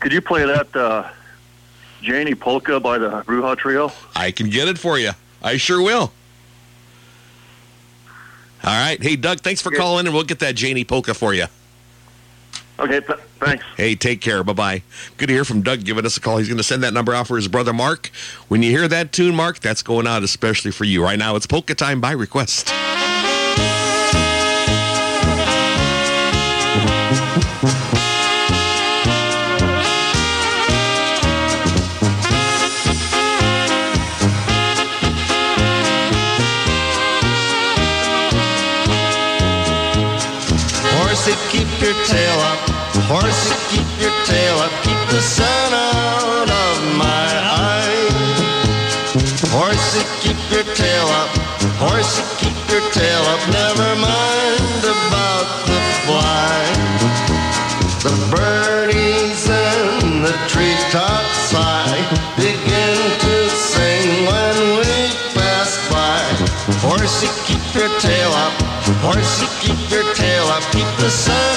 could 0.01 0.13
you 0.13 0.21
play 0.21 0.45
that 0.45 0.75
uh, 0.77 1.09
Janie 2.03 2.35
polka 2.35 2.81
by 2.81 2.99
the 2.99 3.23
Bruja 3.23 3.57
Trio? 3.57 3.93
I 4.15 4.31
can 4.31 4.51
get 4.51 4.69
it 4.69 4.79
for 4.79 4.99
you. 4.99 5.13
I 5.43 5.57
sure 5.57 5.83
will. 5.83 6.13
All 8.63 8.73
right. 8.73 9.03
Hey, 9.03 9.17
Doug, 9.17 9.41
thanks 9.41 9.61
for 9.61 9.71
calling, 9.71 10.07
and 10.07 10.15
we'll 10.15 10.25
get 10.25 10.39
that 10.39 10.55
Janie 10.55 10.85
polka 10.85 11.13
for 11.13 11.35
you. 11.35 11.47
Okay, 12.79 13.01
th- 13.01 13.19
thanks. 13.39 13.65
Hey, 13.77 13.95
take 13.95 14.21
care. 14.21 14.43
Bye 14.43 14.53
bye. 14.53 14.83
Good 15.17 15.27
to 15.27 15.33
hear 15.33 15.45
from 15.45 15.63
Doug 15.63 15.85
giving 15.85 16.05
us 16.05 16.17
a 16.17 16.21
call. 16.21 16.39
He's 16.39 16.49
going 16.49 16.59
to 16.59 16.65
send 16.65 16.83
that 16.83 16.93
number 16.93 17.15
out 17.15 17.29
for 17.29 17.37
his 17.37 17.47
brother 17.47 17.73
Mark. 17.73 18.11
When 18.49 18.63
you 18.63 18.71
hear 18.71 18.89
that 18.89 19.13
tune, 19.13 19.35
Mark, 19.35 19.61
that's 19.61 19.83
going 19.83 20.07
out 20.07 20.23
especially 20.23 20.73
for 20.73 20.85
you. 20.85 21.05
Right 21.05 21.19
now, 21.19 21.37
it's 21.37 21.47
polka 21.47 21.75
time 21.75 22.01
by 22.01 22.13
request. 22.13 22.73
Horsey, 41.25 41.35
keep 41.51 41.67
your 41.81 41.95
tail 42.07 42.39
up. 42.39 42.59
Horsey, 43.11 43.55
keep 43.71 43.89
your 44.01 44.15
tail 44.27 44.57
up. 44.59 44.71
Keep 44.85 45.01
the 45.11 45.21
sun 45.21 45.73
out 45.73 46.49
of 46.49 46.97
my 46.97 47.27
eye. 47.43 48.11
Horsey, 49.51 50.05
keep 50.23 50.39
your 50.53 50.63
tail 50.75 51.07
up. 51.07 51.31
Horsey, 51.83 52.23
keep 52.39 52.54
The 58.05 58.11
birdies 58.37 59.49
in 59.49 60.21
the 60.21 60.37
treetops 60.47 61.39
sigh. 61.49 61.97
Begin 62.37 63.01
to 63.25 63.49
sing 63.49 64.27
when 64.29 64.57
we 64.77 65.09
pass 65.33 65.73
by. 65.89 66.21
Horsey, 66.85 67.33
keep 67.47 67.65
your 67.75 67.89
tail 68.01 68.29
up. 68.29 68.53
Horsey, 69.01 69.49
keep 69.63 69.91
your 69.91 70.05
tail 70.13 70.45
up. 70.49 70.63
Keep 70.71 70.91
the 71.01 71.09
sun 71.09 71.54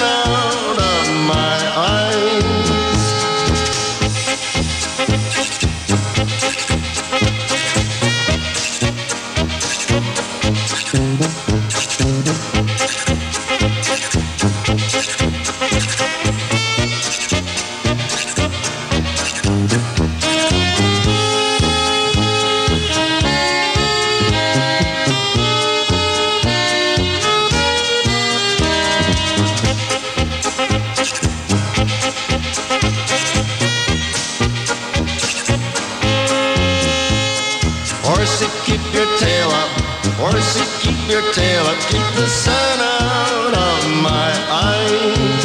your 41.08 41.22
tail 41.32 41.64
up. 41.64 41.78
Keep 41.88 42.04
the 42.16 42.26
sun 42.28 42.78
out 42.80 43.54
of 43.54 43.80
my 44.02 44.30
eyes. 44.50 45.42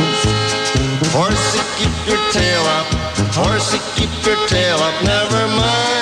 Horsey, 1.16 1.62
keep 1.78 1.96
your 2.08 2.20
tail 2.32 2.64
up. 2.78 2.88
Horsey, 3.34 3.80
keep 3.96 4.12
your 4.26 4.38
tail 4.48 4.78
up. 4.78 5.04
Never 5.04 5.48
mind 5.48 5.93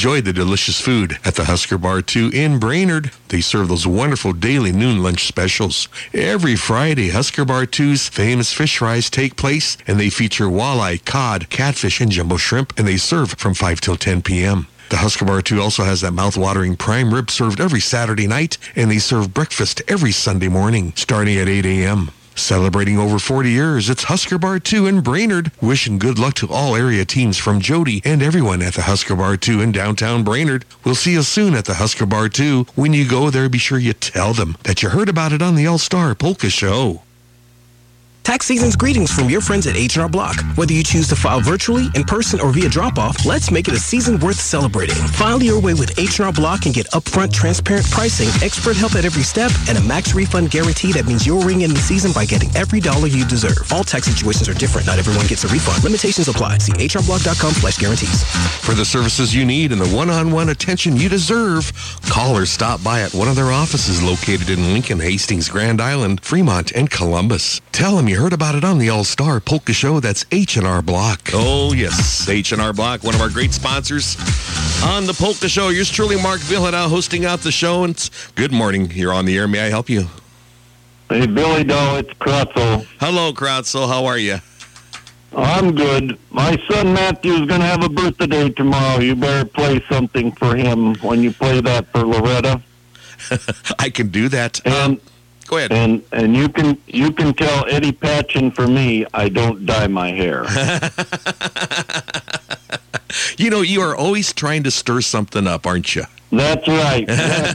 Enjoy 0.00 0.22
the 0.22 0.32
delicious 0.32 0.80
food 0.80 1.18
at 1.26 1.34
the 1.34 1.44
Husker 1.44 1.76
Bar 1.76 2.00
2 2.00 2.30
in 2.32 2.58
Brainerd. 2.58 3.10
They 3.28 3.42
serve 3.42 3.68
those 3.68 3.86
wonderful 3.86 4.32
daily 4.32 4.72
noon 4.72 5.02
lunch 5.02 5.26
specials. 5.26 5.88
Every 6.14 6.56
Friday, 6.56 7.10
Husker 7.10 7.44
Bar 7.44 7.66
2's 7.66 8.08
famous 8.08 8.50
fish 8.50 8.78
fries 8.78 9.10
take 9.10 9.36
place, 9.36 9.76
and 9.86 10.00
they 10.00 10.08
feature 10.08 10.46
walleye, 10.46 11.04
cod, 11.04 11.50
catfish, 11.50 12.00
and 12.00 12.10
jumbo 12.10 12.38
shrimp, 12.38 12.72
and 12.78 12.88
they 12.88 12.96
serve 12.96 13.32
from 13.32 13.52
5 13.52 13.82
till 13.82 13.96
10 13.96 14.22
p.m. 14.22 14.68
The 14.88 14.96
Husker 14.96 15.26
Bar 15.26 15.42
2 15.42 15.60
also 15.60 15.84
has 15.84 16.00
that 16.00 16.12
mouth-watering 16.12 16.76
prime 16.76 17.12
rib 17.12 17.30
served 17.30 17.60
every 17.60 17.80
Saturday 17.80 18.26
night, 18.26 18.56
and 18.74 18.90
they 18.90 19.00
serve 19.00 19.34
breakfast 19.34 19.82
every 19.86 20.12
Sunday 20.12 20.48
morning, 20.48 20.94
starting 20.96 21.36
at 21.36 21.46
8 21.46 21.66
a.m. 21.66 22.10
Celebrating 22.40 22.98
over 22.98 23.18
40 23.18 23.50
years, 23.50 23.90
it's 23.90 24.04
Husker 24.04 24.38
Bar 24.38 24.58
2 24.58 24.86
in 24.86 25.02
Brainerd. 25.02 25.52
Wishing 25.60 25.98
good 25.98 26.18
luck 26.18 26.34
to 26.34 26.48
all 26.48 26.74
area 26.74 27.04
teams 27.04 27.36
from 27.36 27.60
Jody 27.60 28.00
and 28.04 28.22
everyone 28.22 28.62
at 28.62 28.74
the 28.74 28.82
Husker 28.82 29.14
Bar 29.14 29.36
2 29.36 29.60
in 29.60 29.72
downtown 29.72 30.24
Brainerd. 30.24 30.64
We'll 30.82 30.94
see 30.94 31.12
you 31.12 31.22
soon 31.22 31.54
at 31.54 31.66
the 31.66 31.74
Husker 31.74 32.06
Bar 32.06 32.30
2. 32.30 32.66
When 32.74 32.92
you 32.92 33.08
go 33.08 33.30
there, 33.30 33.48
be 33.48 33.58
sure 33.58 33.78
you 33.78 33.92
tell 33.92 34.32
them 34.32 34.56
that 34.64 34.82
you 34.82 34.88
heard 34.88 35.08
about 35.08 35.32
it 35.32 35.42
on 35.42 35.54
the 35.54 35.66
All-Star 35.66 36.14
Polka 36.14 36.50
Show. 36.50 37.02
Tax 38.22 38.46
season's 38.46 38.76
greetings 38.76 39.10
from 39.10 39.28
your 39.28 39.40
friends 39.40 39.66
at 39.66 39.76
H&R 39.76 40.08
Block. 40.08 40.36
Whether 40.54 40.72
you 40.74 40.84
choose 40.84 41.08
to 41.08 41.16
file 41.16 41.40
virtually, 41.40 41.86
in 41.94 42.04
person, 42.04 42.38
or 42.38 42.52
via 42.52 42.68
drop-off, 42.68 43.24
let's 43.24 43.50
make 43.50 43.66
it 43.66 43.74
a 43.74 43.78
season 43.78 44.20
worth 44.20 44.38
celebrating. 44.38 44.94
File 44.94 45.42
your 45.42 45.58
way 45.60 45.74
with 45.74 45.98
H&R 45.98 46.32
Block 46.32 46.66
and 46.66 46.74
get 46.74 46.86
upfront, 46.90 47.32
transparent 47.32 47.90
pricing, 47.90 48.28
expert 48.44 48.76
help 48.76 48.94
at 48.94 49.04
every 49.04 49.22
step, 49.22 49.50
and 49.68 49.78
a 49.78 49.80
max 49.80 50.14
refund 50.14 50.50
guarantee 50.50 50.92
that 50.92 51.06
means 51.06 51.26
you'll 51.26 51.42
ring 51.42 51.62
in 51.62 51.70
the 51.70 51.80
season 51.80 52.12
by 52.12 52.24
getting 52.24 52.54
every 52.54 52.78
dollar 52.78 53.08
you 53.08 53.24
deserve. 53.26 53.72
All 53.72 53.82
tax 53.82 54.06
situations 54.06 54.48
are 54.48 54.54
different. 54.54 54.86
Not 54.86 54.98
everyone 54.98 55.26
gets 55.26 55.44
a 55.44 55.48
refund. 55.48 55.82
Limitations 55.82 56.28
apply. 56.28 56.58
See 56.58 56.72
hrblock.com 56.72 57.52
slash 57.54 57.78
guarantees. 57.78 58.22
For 58.60 58.74
the 58.74 58.84
services 58.84 59.34
you 59.34 59.44
need 59.44 59.72
and 59.72 59.80
the 59.80 59.88
one-on-one 59.88 60.50
attention 60.50 60.96
you 60.96 61.08
deserve, 61.08 61.72
call 62.08 62.36
or 62.36 62.46
stop 62.46 62.82
by 62.84 63.00
at 63.00 63.14
one 63.14 63.28
of 63.28 63.34
their 63.34 63.50
offices 63.50 64.02
located 64.02 64.50
in 64.50 64.72
Lincoln, 64.72 65.00
Hastings, 65.00 65.48
Grand 65.48 65.80
Island, 65.80 66.20
Fremont, 66.20 66.70
and 66.72 66.88
Columbus. 66.90 67.60
Tell 67.72 67.96
them 67.96 68.09
you 68.10 68.20
heard 68.20 68.32
about 68.32 68.56
it 68.56 68.64
on 68.64 68.78
the 68.78 68.88
All-Star 68.88 69.38
Polka 69.38 69.72
Show. 69.72 70.00
That's 70.00 70.26
H&R 70.32 70.82
Block. 70.82 71.30
Oh, 71.32 71.72
yes. 71.72 72.28
H&R 72.28 72.72
Block, 72.72 73.04
one 73.04 73.14
of 73.14 73.20
our 73.20 73.28
great 73.28 73.52
sponsors 73.52 74.16
on 74.84 75.06
the 75.06 75.12
Polka 75.12 75.48
Show. 75.48 75.68
Yours 75.68 75.88
truly, 75.88 76.20
Mark 76.20 76.40
Vyhlidal, 76.40 76.88
hosting 76.88 77.24
out 77.24 77.38
the 77.38 77.52
show. 77.52 77.84
And 77.84 78.10
good 78.34 78.50
morning. 78.50 78.90
You're 78.92 79.12
on 79.12 79.26
the 79.26 79.38
air. 79.38 79.46
May 79.46 79.60
I 79.60 79.68
help 79.68 79.88
you? 79.88 80.06
Hey, 81.08 81.24
Billy 81.26 81.62
Doe, 81.62 81.98
it's 81.98 82.12
Krutzel. 82.14 82.84
Hello, 82.98 83.32
Krautzel. 83.32 83.86
How 83.86 84.04
are 84.06 84.18
you? 84.18 84.38
I'm 85.36 85.76
good. 85.76 86.18
My 86.30 86.58
son 86.68 86.92
Matthew 86.92 87.34
is 87.34 87.46
going 87.46 87.60
to 87.60 87.66
have 87.66 87.84
a 87.84 87.88
birthday 87.88 88.50
tomorrow. 88.50 88.98
You 88.98 89.14
better 89.14 89.48
play 89.48 89.80
something 89.88 90.32
for 90.32 90.56
him 90.56 90.96
when 90.96 91.22
you 91.22 91.30
play 91.32 91.60
that 91.60 91.86
for 91.92 92.04
Loretta. 92.04 92.60
I 93.78 93.88
can 93.88 94.08
do 94.08 94.28
that. 94.30 94.60
And 94.66 95.00
go 95.50 95.56
ahead. 95.58 95.72
And 95.72 96.02
and 96.12 96.34
you 96.36 96.48
can 96.48 96.78
you 96.86 97.10
can 97.12 97.34
tell 97.34 97.66
Eddie 97.68 97.92
Patchen 97.92 98.50
for 98.50 98.66
me 98.66 99.04
I 99.12 99.28
don't 99.28 99.66
dye 99.66 99.88
my 99.88 100.10
hair. 100.10 100.44
You 103.36 103.50
know, 103.50 103.62
you 103.62 103.80
are 103.80 103.96
always 103.96 104.32
trying 104.32 104.62
to 104.64 104.70
stir 104.70 105.00
something 105.00 105.46
up, 105.46 105.66
aren't 105.66 105.96
you? 105.96 106.04
That's 106.30 106.68
right. 106.68 107.08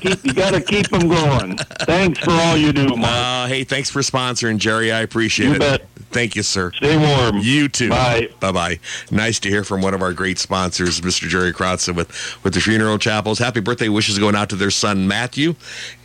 You 0.04 0.16
you 0.24 0.34
gotta 0.34 0.60
keep 0.60 0.90
them 0.90 1.08
going. 1.08 1.58
Thanks 1.86 2.20
for 2.20 2.32
all 2.32 2.58
you 2.58 2.74
do, 2.74 2.88
Mark. 2.96 3.04
Uh, 3.04 3.48
hey, 3.48 3.64
thanks 3.64 3.90
for 3.90 4.02
sponsoring, 4.02 4.58
Jerry. 4.58 4.92
I 4.92 5.00
appreciate 5.02 5.48
You 5.48 5.54
it. 5.54 5.60
bet. 5.60 5.88
Thank 6.16 6.38
you, 6.38 6.44
sir. 6.44 6.72
Stay 6.72 6.96
warm. 6.96 7.40
You 7.40 7.68
too. 7.68 7.90
Bye. 7.90 8.30
Bye 8.40 8.54
bye. 8.54 8.80
Nice 9.12 9.38
to 9.42 9.50
hear 9.50 9.66
from 9.66 9.82
one 9.82 9.94
of 9.94 10.02
our 10.02 10.14
great 10.14 10.40
sponsors, 10.40 11.02
Mr. 11.02 11.28
Jerry 11.28 11.52
Krotza 11.52 11.94
with, 11.94 12.10
with 12.42 12.54
the 12.54 12.62
funeral 12.62 12.98
chapels. 12.98 13.38
Happy 13.38 13.60
birthday 13.60 13.90
wishes 13.90 14.18
going 14.18 14.34
out 14.34 14.48
to 14.52 14.56
their 14.56 14.72
son, 14.72 15.10
Matthew. 15.10 15.56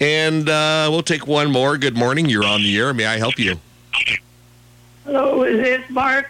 And 0.00 0.48
uh, 0.48 0.88
we'll 0.90 1.04
take 1.04 1.28
one 1.28 1.52
more. 1.52 1.78
Good 1.78 1.96
morning. 1.96 2.28
You're 2.28 2.44
on 2.44 2.60
the 2.60 2.76
air. 2.76 2.92
May 2.92 3.06
I 3.06 3.18
help 3.18 3.38
you? 3.38 3.54
Hello, 5.04 5.44
is 5.44 5.62
this 5.62 5.88
Mark? 5.90 6.26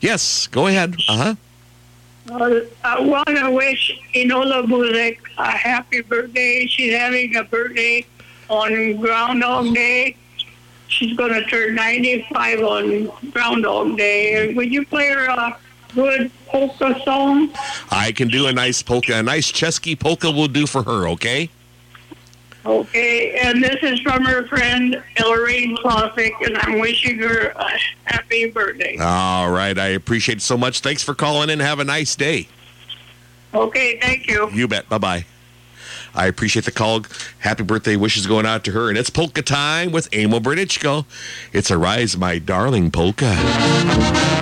Yes, 0.00 0.48
go 0.48 0.66
ahead. 0.66 0.96
Uh 1.08 1.16
huh. 1.16 1.34
Uh, 2.28 2.60
I 2.82 3.00
want 3.00 3.28
to 3.28 3.52
wish 3.52 4.00
Enola 4.16 4.66
Buzek 4.66 5.18
a 5.38 5.48
happy 5.48 6.00
birthday. 6.00 6.66
She's 6.66 6.92
having 6.92 7.36
a 7.36 7.44
birthday 7.44 8.04
on 8.48 8.96
Groundhog 8.96 9.72
Day. 9.76 10.16
She's 10.92 11.16
going 11.16 11.32
to 11.32 11.44
turn 11.46 11.74
95 11.74 12.60
on 12.60 13.30
Groundhog 13.30 13.96
Day. 13.96 14.52
Would 14.54 14.72
you 14.72 14.84
play 14.84 15.08
her 15.08 15.24
a 15.24 15.56
good 15.94 16.30
polka 16.46 17.00
song? 17.04 17.50
I 17.90 18.12
can 18.12 18.28
do 18.28 18.46
a 18.46 18.52
nice 18.52 18.82
polka. 18.82 19.14
A 19.14 19.22
nice 19.22 19.50
Chesky 19.50 19.98
polka 19.98 20.30
will 20.30 20.48
do 20.48 20.66
for 20.66 20.82
her, 20.82 21.08
okay? 21.08 21.50
Okay, 22.64 23.40
and 23.40 23.62
this 23.62 23.82
is 23.82 23.98
from 24.00 24.24
her 24.24 24.46
friend 24.46 25.02
Lorraine 25.20 25.76
Classic, 25.78 26.32
and 26.42 26.56
I'm 26.58 26.78
wishing 26.78 27.18
her 27.18 27.48
a 27.48 27.70
happy 28.04 28.50
birthday. 28.50 28.96
All 28.98 29.50
right. 29.50 29.76
I 29.76 29.88
appreciate 29.88 30.38
it 30.38 30.42
so 30.42 30.56
much. 30.56 30.80
Thanks 30.80 31.02
for 31.02 31.14
calling 31.14 31.50
in. 31.50 31.58
Have 31.58 31.80
a 31.80 31.84
nice 31.84 32.14
day. 32.14 32.46
Okay, 33.52 33.98
thank 34.00 34.28
you. 34.28 34.48
You 34.52 34.68
bet. 34.68 34.88
Bye 34.88 34.98
bye. 34.98 35.24
I 36.14 36.26
appreciate 36.26 36.64
the 36.64 36.72
call. 36.72 37.02
Happy 37.38 37.62
birthday 37.62 37.96
wishes 37.96 38.26
going 38.26 38.46
out 38.46 38.64
to 38.64 38.72
her. 38.72 38.88
And 38.88 38.98
it's 38.98 39.10
polka 39.10 39.42
time 39.42 39.92
with 39.92 40.12
Emil 40.12 40.40
Bernichko. 40.40 41.04
It's 41.52 41.70
a 41.70 41.78
rise, 41.78 42.16
my 42.16 42.38
darling 42.38 42.90
polka. 42.90 44.41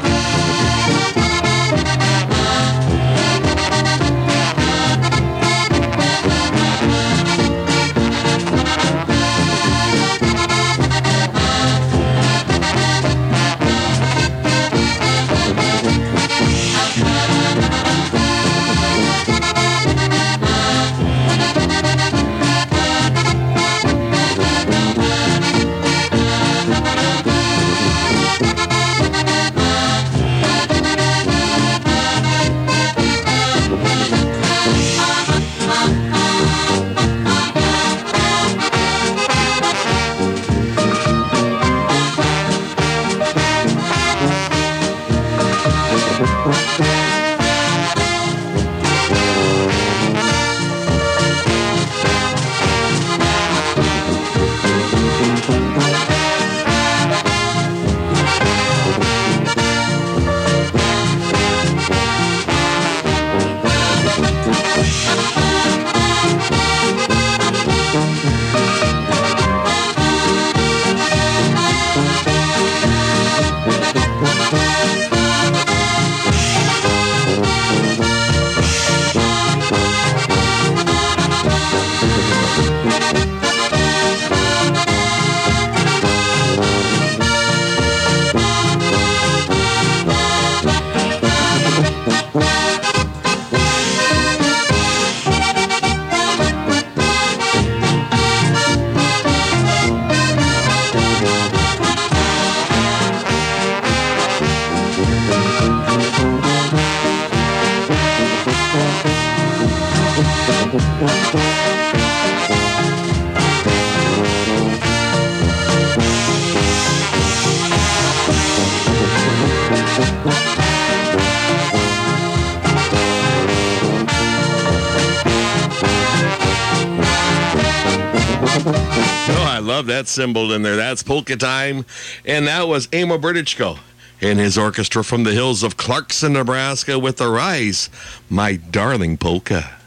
Symbol 130.10 130.52
in 130.52 130.62
there. 130.62 130.76
That's 130.76 131.02
polka 131.02 131.36
time. 131.36 131.86
And 132.24 132.46
that 132.46 132.68
was 132.68 132.88
Amo 132.92 133.18
Berdichko 133.18 133.78
and 134.20 134.38
his 134.38 134.58
orchestra 134.58 135.02
from 135.02 135.24
the 135.24 135.32
hills 135.32 135.62
of 135.62 135.76
Clarkson, 135.76 136.34
Nebraska 136.34 136.98
with 136.98 137.16
the 137.16 137.28
rise, 137.28 137.88
My 138.28 138.56
Darling 138.56 139.16
Polka. 139.16 139.79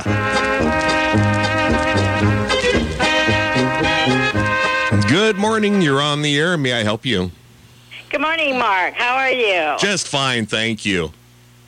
Good 5.08 5.36
morning. 5.38 5.80
You're 5.80 6.02
on 6.02 6.20
the 6.20 6.38
air. 6.38 6.58
May 6.58 6.74
I 6.74 6.82
help 6.82 7.06
you? 7.06 7.30
Good 8.10 8.20
morning, 8.20 8.58
Mark. 8.58 8.92
How 8.92 9.16
are 9.16 9.30
you? 9.30 9.76
Just 9.78 10.08
fine, 10.08 10.44
thank 10.44 10.84
you. 10.84 11.10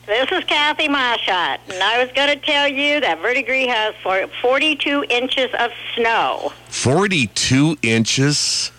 This 0.05 0.31
is 0.31 0.43
Kathy 0.43 0.87
Mashot, 0.87 1.57
and 1.73 1.81
I 1.81 2.03
was 2.03 2.11
going 2.13 2.29
to 2.29 2.45
tell 2.45 2.67
you 2.67 2.99
that 3.01 3.17
Verdigre 3.19 3.67
has 3.67 3.95
42 4.41 5.05
inches 5.09 5.49
of 5.57 5.71
snow. 5.95 6.53
42 6.69 7.77
inches. 7.81 8.71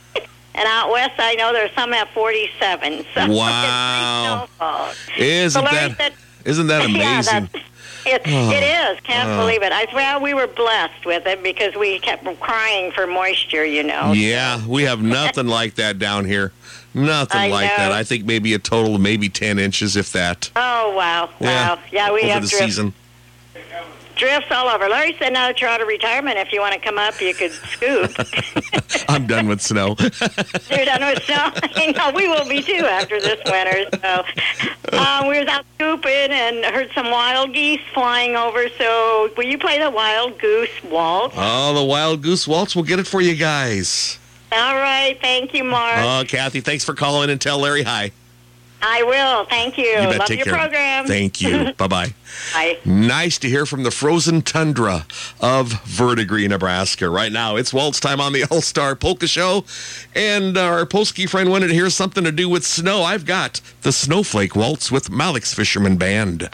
And 0.55 0.69
out 0.69 0.91
west, 0.93 1.15
I 1.19 1.35
know 1.35 1.53
there's 1.53 1.73
some 1.75 1.93
at 1.95 2.09
47. 2.15 3.05
So 3.15 3.27
Wow. 3.33 4.47
it's 4.49 4.53
pretty 4.59 4.69
snowfall. 4.69 4.93
Isn't 5.19 5.51
So 5.67 5.69
that 5.69 5.97
said- 5.97 6.13
isn't 6.45 6.67
that 6.69 6.85
amazing? 6.87 7.49
yeah, 7.55 7.61
It, 8.05 8.23
Oh. 8.27 8.51
it 8.51 8.63
is. 8.97 9.01
Can't 9.05 9.29
Oh. 9.29 9.39
believe 9.39 9.63
it. 9.63 9.73
I 9.73 9.87
well, 9.95 10.21
we 10.21 10.35
were 10.35 10.47
blessed 10.49 11.07
with 11.07 11.25
it 11.27 11.43
because 11.43 11.75
we 11.77 11.99
kept 12.01 12.25
crying 12.41 12.91
for 12.93 13.07
moisture. 13.07 13.65
You 13.65 13.83
know. 13.85 14.13
Yeah, 14.13 14.61
we 14.67 14.83
have 14.85 15.01
nothing 15.21 15.47
like 15.47 15.77
that 15.77 15.99
down 15.99 16.25
here. 16.25 16.53
Nothing 16.95 17.41
I 17.41 17.49
like 17.49 17.71
know. 17.71 17.77
that. 17.77 17.93
I 17.93 18.05
think 18.05 18.27
maybe 18.27 18.53
a 18.55 18.59
total 18.59 18.97
of 18.97 19.01
maybe 19.01 19.29
10 19.31 19.59
inches, 19.59 19.97
if 19.97 20.13
that. 20.13 20.51
Oh 20.57 20.93
wow, 20.97 21.31
Yeah. 21.41 21.69
wow. 21.77 21.79
Yeah, 21.91 22.13
we 22.13 22.21
over 22.23 22.33
have 22.33 22.43
the 22.43 22.49
drifts, 22.49 22.67
season. 22.67 22.93
Drifts 24.23 24.53
all 24.53 24.69
over. 24.69 24.89
Larry 24.89 25.17
said 25.19 25.33
now 25.33 25.49
that 25.49 25.61
you're 25.61 25.69
out 25.69 25.81
of 25.81 25.89
retirement, 25.89 26.39
if 26.39 26.53
you 26.53 26.61
want 26.61 26.75
to 26.75 26.79
come 26.79 26.97
up, 26.97 27.21
you 27.21 27.35
could 27.35 27.51
scoop. 27.51 28.13
I'm 29.09 29.27
done 29.27 29.49
with 29.49 29.61
snow. 29.61 29.97
You're 30.71 30.85
done 30.85 31.01
with 31.01 31.25
snow. 31.25 31.51
We 32.15 32.29
will 32.29 32.49
be 32.49 32.63
too 32.63 32.85
after 32.85 33.21
this 33.21 33.41
winter. 33.47 33.85
So 34.01 34.97
um, 34.97 35.29
we 35.29 35.39
was 35.39 35.49
out 35.49 35.65
scooping 35.75 36.31
and 36.31 36.65
heard 36.65 36.91
some 36.95 37.11
wild 37.11 37.53
geese 37.53 37.81
flying 37.95 38.37
over. 38.37 38.69
So 38.79 39.31
will 39.37 39.45
you 39.45 39.59
play 39.59 39.79
the 39.79 39.91
wild 39.91 40.39
goose 40.39 40.71
waltz? 40.85 41.35
oh, 41.37 41.75
the 41.75 41.85
Wild 41.85 42.23
Goose 42.23 42.47
Waltz. 42.47 42.77
We'll 42.77 42.85
get 42.85 42.99
it 42.99 43.07
for 43.07 43.21
you 43.21 43.35
guys. 43.35 44.19
All 44.53 44.75
right. 44.75 45.19
Thank 45.21 45.55
you, 45.55 45.65
Mark. 45.65 45.99
Oh, 45.99 46.25
Kathy, 46.29 46.61
thanks 46.61 46.85
for 46.85 46.95
calling 46.95 47.31
and 47.31 47.41
tell 47.41 47.59
Larry 47.59 47.83
hi. 47.83 48.13
I 48.85 49.03
will. 49.05 49.45
Thank 49.47 49.79
you. 49.79 49.85
You 49.85 50.09
bet. 50.09 50.19
Love 50.19 50.29
Take 50.29 50.39
your 50.39 50.45
care. 50.47 50.55
program. 50.55 51.07
Thank 51.07 51.41
you. 51.41 51.73
bye 51.79 51.87
bye. 51.87 52.15
Bye. 52.53 52.79
Nice 52.85 53.39
to 53.39 53.49
hear 53.49 53.65
from 53.67 53.83
the 53.85 53.91
frozen 53.91 54.43
tundra 54.43 55.07
of 55.41 55.69
Verdigre, 55.85 56.49
Nebraska. 56.49 57.09
Right 57.09 57.31
now, 57.31 57.57
it's 57.57 57.73
waltz 57.73 58.01
time 58.01 58.21
on 58.21 58.33
the 58.33 58.45
All 58.51 58.61
Star 58.61 58.97
Polka 58.97 59.27
Show. 59.27 59.65
And 60.15 60.57
uh, 60.57 60.63
our 60.65 60.87
Polsky 60.87 61.29
friend 61.29 61.51
wanted 61.51 61.69
to 61.69 61.75
hear 61.75 61.91
something 61.91 62.25
to 62.25 62.33
do 62.33 62.49
with 62.49 62.65
snow. 62.67 63.03
I've 63.03 63.25
got 63.25 63.61
the 63.83 63.93
Snowflake 63.93 64.57
Waltz 64.57 64.91
with 64.91 65.11
Malik's 65.11 65.55
Fisherman 65.55 65.97
Band. 65.97 66.49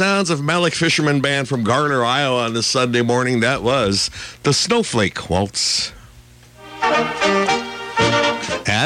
Sounds 0.00 0.30
of 0.30 0.42
Malik 0.42 0.72
Fisherman 0.72 1.20
Band 1.20 1.46
from 1.46 1.62
Garner, 1.62 2.02
Iowa 2.02 2.44
on 2.44 2.54
this 2.54 2.66
Sunday 2.66 3.02
morning. 3.02 3.40
That 3.40 3.62
was 3.62 4.08
the 4.44 4.54
Snowflake 4.54 5.28
Waltz. 5.28 5.92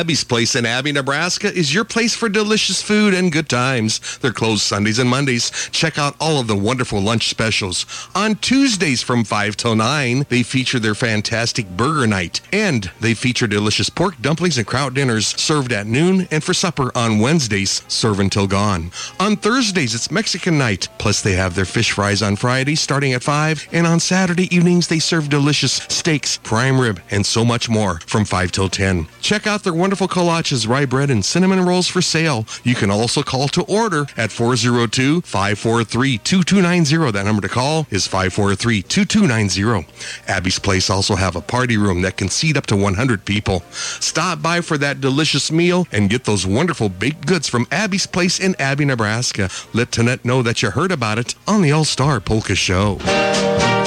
Abby's 0.05 0.22
Place 0.22 0.55
in 0.55 0.66
Abie, 0.66 0.93
Nebraska 0.93 1.51
is 1.51 1.72
your 1.72 1.86
place 1.86 2.14
for 2.14 2.28
delicious 2.28 2.82
food 2.82 3.14
and 3.14 3.32
good 3.32 3.48
times. 3.48 4.18
They're 4.18 4.32
closed 4.32 4.60
Sundays 4.60 4.98
and 4.98 5.09
Mondays. 5.09 5.51
Check 5.70 5.97
out 5.97 6.14
all 6.20 6.39
of 6.39 6.47
the 6.47 6.55
wonderful 6.55 7.01
lunch 7.01 7.31
specials. 7.31 7.86
On 8.14 8.35
Tuesdays 8.35 9.02
from 9.02 9.24
5 9.24 9.56
till 9.56 9.74
9, 9.74 10.26
they 10.28 10.43
feature 10.43 10.78
their 10.78 10.94
fantastic 10.94 11.66
burger 11.70 12.06
night. 12.06 12.43
And 12.52 12.90
they 13.01 13.14
feature 13.14 13.47
delicious 13.47 13.89
pork 13.89 14.20
dumplings 14.20 14.59
and 14.59 14.66
kraut 14.66 14.93
dinners 14.93 15.28
served 15.40 15.72
at 15.72 15.86
noon 15.86 16.28
and 16.31 16.44
for 16.44 16.52
supper 16.52 16.93
on 16.94 17.18
Wednesdays, 17.18 17.81
serve 17.89 18.20
until 18.20 18.47
gone. 18.47 18.90
On 19.18 19.36
Thursdays, 19.36 19.94
it's 19.94 20.10
Mexican 20.10 20.59
night. 20.59 20.86
Plus, 20.98 21.22
they 21.22 21.32
have 21.32 21.55
their 21.55 21.64
fish 21.64 21.93
fries 21.93 22.20
on 22.20 22.36
Fridays 22.36 22.82
starting 22.82 23.14
at 23.14 23.22
5. 23.22 23.68
And 23.72 23.86
on 23.86 24.01
Saturday 24.01 24.55
evenings, 24.55 24.86
they 24.86 24.98
serve 24.98 25.31
delicious 25.31 25.72
steaks, 25.89 26.36
prime 26.43 26.78
rib, 26.78 27.01
and 27.10 27.24
so 27.24 27.43
much 27.43 27.70
more 27.70 28.01
from 28.01 28.26
5 28.26 28.52
till 28.52 28.68
10. 28.68 29.06
Check 29.22 29.47
out 29.47 29.62
their 29.62 29.72
wonderful 29.72 29.93
kolaches, 29.94 30.68
rye 30.68 30.84
bread, 30.84 31.10
and 31.10 31.24
cinnamon 31.24 31.64
rolls 31.64 31.88
for 31.88 32.02
sale. 32.02 32.46
You 32.62 32.74
can 32.74 32.90
also 32.90 33.22
call 33.22 33.48
to 33.48 33.62
order 33.62 34.02
at 34.16 34.30
402-543-2290. 34.30 37.12
That 37.12 37.24
number 37.24 37.42
to 37.42 37.48
call 37.48 37.86
is 37.90 38.08
543-2290. 38.08 40.28
Abby's 40.28 40.58
Place 40.58 40.90
also 40.90 41.14
have 41.14 41.36
a 41.36 41.40
party 41.40 41.76
room 41.76 42.02
that 42.02 42.16
can 42.16 42.28
seat 42.28 42.56
up 42.56 42.66
to 42.66 42.76
100 42.76 43.24
people. 43.24 43.62
Stop 43.70 44.42
by 44.42 44.60
for 44.60 44.76
that 44.78 45.00
delicious 45.00 45.50
meal 45.50 45.86
and 45.92 46.10
get 46.10 46.24
those 46.24 46.46
wonderful 46.46 46.88
baked 46.88 47.26
goods 47.26 47.48
from 47.48 47.66
Abby's 47.70 48.06
Place 48.06 48.40
in 48.40 48.54
Abie, 48.58 48.84
Nebraska. 48.84 49.48
Let 49.72 49.90
Tonette 49.90 50.24
know 50.24 50.42
that 50.42 50.62
you 50.62 50.70
heard 50.70 50.92
about 50.92 51.18
it 51.18 51.34
on 51.46 51.62
the 51.62 51.72
All-Star 51.72 52.20
Polka 52.20 52.54
Show. 52.54 52.98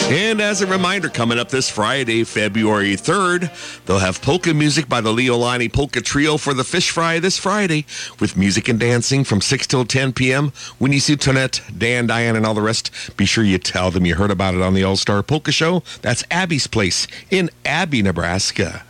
And 0.10 0.40
as 0.40 0.62
a 0.62 0.68
reminder, 0.68 1.10
coming 1.10 1.38
up 1.38 1.50
this 1.50 1.70
Friday, 1.70 2.24
February 2.24 2.96
3rd, 2.96 3.52
they'll 3.86 4.00
have 4.00 4.22
polka 4.22 4.54
music 4.54 4.88
by 4.88 5.02
the 5.02 5.10
Leolani 5.10 5.72
Polka 5.72 6.00
Trio 6.00 6.38
for 6.38 6.54
the 6.54 6.64
fish 6.64 6.92
fry 6.92 7.20
this 7.20 7.38
Friday 7.38 7.86
with 8.22 8.38
music 8.38 8.70
and 8.70 8.80
dancing 8.80 9.26
from 9.26 9.42
6 9.42 9.68
till 9.68 9.84
10 9.84 10.14
p.m. 10.14 10.54
When 10.78 10.94
you 10.94 11.02
see 11.02 11.18
Tonette, 11.18 11.78
Dan, 11.78 12.08
Diane, 12.08 12.38
and 12.38 12.46
all 12.46 12.54
the 12.54 12.62
rest, 12.62 13.18
be 13.18 13.26
sure 13.26 13.44
you 13.44 13.58
tell 13.58 13.92
them 13.92 14.06
you 14.06 14.16
heard 14.16 14.32
about 14.32 14.54
it 14.54 14.62
on 14.62 14.74
the 14.74 14.84
All-Star 14.86 15.22
Polka 15.24 15.52
Show. 15.52 15.84
That's 16.02 16.24
Abby's 16.32 16.68
Place 16.68 17.08
in 17.30 17.50
Abie, 17.66 18.02
Nebraska. 18.02 18.84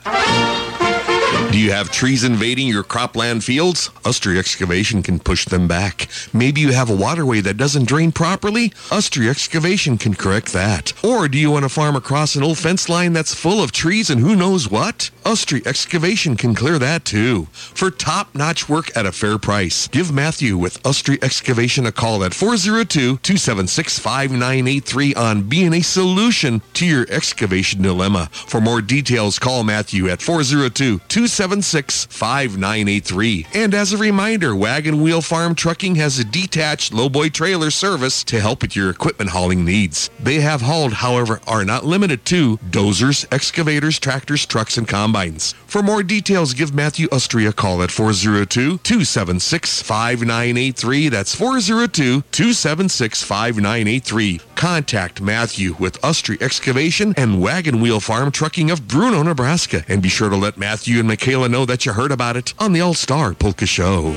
Do 1.52 1.60
you 1.60 1.72
have 1.72 1.92
trees 1.92 2.24
invading 2.24 2.68
your 2.68 2.84
cropland 2.84 3.44
fields? 3.44 3.90
Ustry 4.04 4.38
Excavation 4.38 5.02
can 5.04 5.20
push 5.20 5.44
them 5.46 5.68
back. 5.68 6.08
Maybe 6.32 6.62
you 6.62 6.72
have 6.72 6.90
a 6.90 6.96
waterway 6.96 7.42
that 7.42 7.58
doesn't 7.58 7.88
drain 7.88 8.14
properly? 8.14 8.70
Ustry 8.90 9.30
Excavation 9.30 9.98
can 9.98 10.14
correct 10.14 10.54
that. 10.54 10.94
Or 11.04 11.28
do 11.28 11.38
you 11.38 11.52
want 11.52 11.64
to 11.64 11.70
farm 11.70 11.98
across 11.98 12.36
an 12.36 12.44
old 12.44 12.58
fence 12.58 12.88
line 12.88 13.12
that's 13.14 13.34
full 13.34 13.62
of 13.62 13.74
trees 13.74 14.10
and 14.10 14.22
who 14.22 14.36
knows 14.36 14.70
what? 14.72 15.10
Ustry 15.26 15.66
Excavation 15.68 16.38
can 16.38 16.56
clear 16.56 16.80
that 16.80 17.04
too. 17.04 17.48
For 17.52 17.92
top-notch 17.92 18.70
work 18.70 18.96
at 18.96 19.06
a 19.06 19.12
fair 19.12 19.38
price, 19.38 19.88
give 19.88 20.14
Matthew 20.14 20.58
with 20.58 20.82
Ustry 20.84 21.22
Excavation 21.24 21.86
a 21.86 21.92
call 21.92 22.24
at 22.24 22.32
402-276-5983 22.32 25.18
on 25.18 25.50
being 25.50 25.74
a 25.74 25.82
solution 25.82 26.62
to 26.74 26.86
your 26.86 27.06
excavation 27.10 27.82
dilemma. 27.82 28.30
For 28.32 28.62
more 28.62 28.82
details, 28.82 29.40
call 29.40 29.64
Matthew 29.64 30.08
at 30.08 30.22
402 30.22 31.00
276 31.18 32.06
5983. 32.06 33.48
And 33.56 33.74
as 33.74 33.92
a 33.92 33.98
reminder, 33.98 34.56
Wagon 34.56 35.02
Wheel 35.02 35.24
Farm 35.24 35.56
Trucking 35.56 35.96
has 35.96 36.20
a 36.20 36.24
detached 36.24 36.94
lowboy 36.94 37.34
trailer 37.34 37.72
service 37.72 38.24
to 38.26 38.40
help 38.40 38.62
with 38.62 38.76
your 38.76 38.92
equipment 38.92 39.32
hauling 39.32 39.66
needs. 39.66 40.12
They 40.20 40.42
have 40.42 40.62
hauled, 40.62 40.94
however, 40.94 41.42
are 41.48 41.66
not 41.66 41.84
limited 41.84 42.24
to 42.26 42.58
dozers, 42.58 43.26
excavators, 43.34 43.98
tractors, 43.98 44.46
trucks, 44.46 44.78
and 44.78 44.88
combines. 44.88 45.54
For 45.66 45.82
more 45.82 46.04
details, 46.04 46.54
give 46.54 46.76
Matthew 46.76 47.08
Ustry 47.08 47.50
a 47.50 47.52
call 47.52 47.82
at 47.82 47.90
402 47.90 48.78
276 48.78 49.82
5983. 49.82 51.10
That's 51.10 51.34
402 51.34 52.22
276 52.32 53.24
5983. 53.24 54.40
Contact 54.54 55.20
Matthew 55.20 55.76
with 55.80 56.00
Ustry 56.02 56.40
Excavation 56.44 57.16
and 57.18 57.42
Wagon 57.42 57.82
Wheel 57.82 58.00
Farm 58.00 58.32
Trucking 58.32 58.70
of 58.70 58.88
Bruno, 58.88 59.24
Nebraska. 59.24 59.84
And 59.88 60.04
be 60.04 60.10
sure 60.10 60.30
to 60.30 60.36
let 60.36 60.58
Matthew 60.58 61.00
and 61.00 61.07
Michaela 61.08 61.48
know 61.48 61.66
that 61.66 61.86
you 61.86 61.94
heard 61.94 62.12
about 62.12 62.36
it 62.36 62.54
on 62.60 62.74
the 62.74 62.82
All 62.82 62.94
Star 62.94 63.34
Polka 63.34 63.66
Show. 63.66 64.14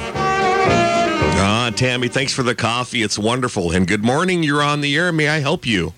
Ah, 1.42 1.70
Tammy, 1.74 2.08
thanks 2.08 2.32
for 2.32 2.42
the 2.42 2.54
coffee. 2.54 3.02
It's 3.02 3.18
wonderful. 3.18 3.70
And 3.70 3.86
good 3.86 4.02
morning. 4.02 4.42
You're 4.42 4.62
on 4.62 4.80
the 4.80 4.96
air. 4.96 5.12
May 5.12 5.28
I 5.28 5.38
help 5.38 5.64
you? 5.64 5.94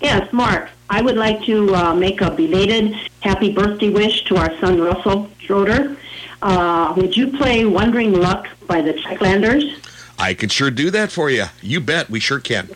Yes, 0.00 0.32
Mark. 0.32 0.70
I 0.88 1.02
would 1.02 1.16
like 1.16 1.42
to 1.44 1.74
uh, 1.74 1.94
make 1.94 2.22
a 2.22 2.30
belated 2.30 2.94
happy 3.20 3.52
birthday 3.52 3.90
wish 3.90 4.24
to 4.24 4.36
our 4.36 4.56
son 4.58 4.80
Russell 4.80 5.28
Schroeder. 5.40 5.96
Uh, 6.40 6.94
would 6.96 7.14
you 7.14 7.36
play 7.36 7.66
Wandering 7.66 8.14
Luck 8.14 8.48
by 8.66 8.80
the 8.80 8.94
Czechlanders? 8.94 9.86
I 10.18 10.32
can 10.32 10.48
sure 10.48 10.70
do 10.70 10.90
that 10.92 11.12
for 11.12 11.28
you. 11.28 11.44
You 11.60 11.80
bet. 11.80 12.08
We 12.08 12.20
sure 12.20 12.40
can. 12.40 12.70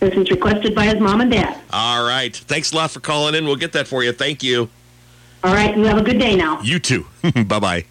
This 0.00 0.14
is 0.14 0.30
requested 0.30 0.74
by 0.74 0.86
his 0.86 0.98
mom 0.98 1.20
and 1.20 1.30
dad. 1.30 1.60
All 1.72 2.06
right. 2.06 2.34
Thanks 2.34 2.72
a 2.72 2.76
lot 2.76 2.90
for 2.90 3.00
calling 3.00 3.34
in. 3.34 3.44
We'll 3.44 3.56
get 3.56 3.72
that 3.72 3.86
for 3.86 4.02
you. 4.02 4.12
Thank 4.12 4.42
you. 4.42 4.70
All 5.46 5.54
right, 5.54 5.76
you 5.76 5.84
have 5.84 5.96
a 5.96 6.02
good 6.02 6.18
day 6.18 6.34
now. 6.34 6.60
You 6.60 6.80
too. 6.80 7.06
bye 7.46 7.60
bye. 7.60 7.84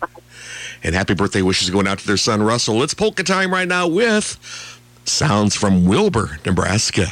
And 0.84 0.94
happy 0.94 1.14
birthday 1.14 1.42
wishes 1.42 1.70
going 1.70 1.88
out 1.88 2.00
to 2.00 2.06
their 2.06 2.18
son 2.18 2.44
Russell. 2.44 2.84
It's 2.84 2.94
polka 2.94 3.24
time 3.24 3.54
right 3.54 3.66
now 3.68 3.88
with 3.88 4.38
sounds 5.06 5.56
from 5.56 5.86
Wilber, 5.86 6.38
Nebraska. 6.46 7.06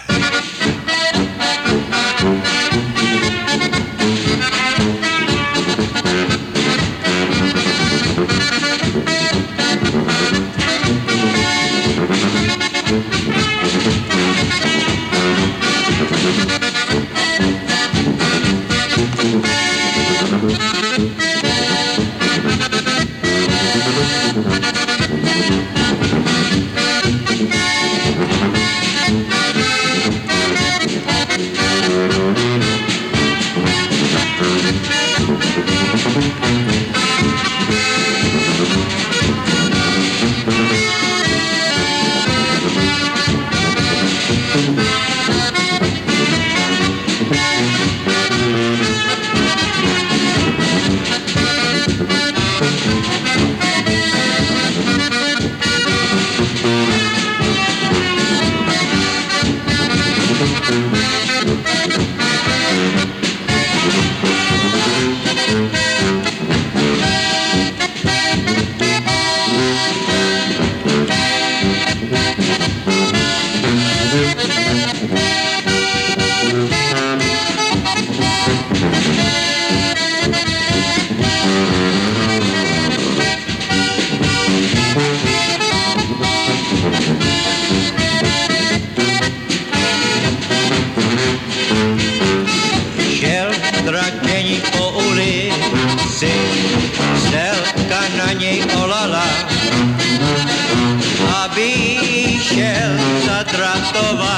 vyšel 101.56 102.98
zatratova, 103.26 104.38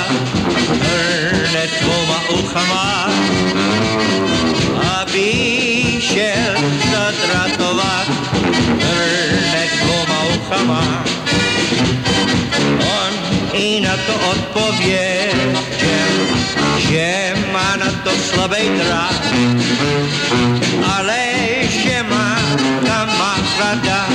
hned 0.84 1.72
dvoma 1.82 2.20
uchama. 2.40 2.88
A 4.76 5.06
vyšel 5.12 6.56
zatratova, 6.92 7.96
hned 8.84 9.72
dvoma 9.84 10.20
uchama. 10.36 10.84
On 12.84 13.14
i 13.56 13.80
na 13.80 13.96
to 14.08 14.14
odpověděl, 14.32 15.40
že 16.78 17.34
má 17.54 17.76
na 17.76 17.92
to 18.04 18.12
slabý 18.12 18.70
drát, 18.78 19.24
ale 20.98 21.20
že 21.70 22.04
má 22.04 22.40
tam 22.84 23.08
má 23.18 23.36
rada. 23.60 24.15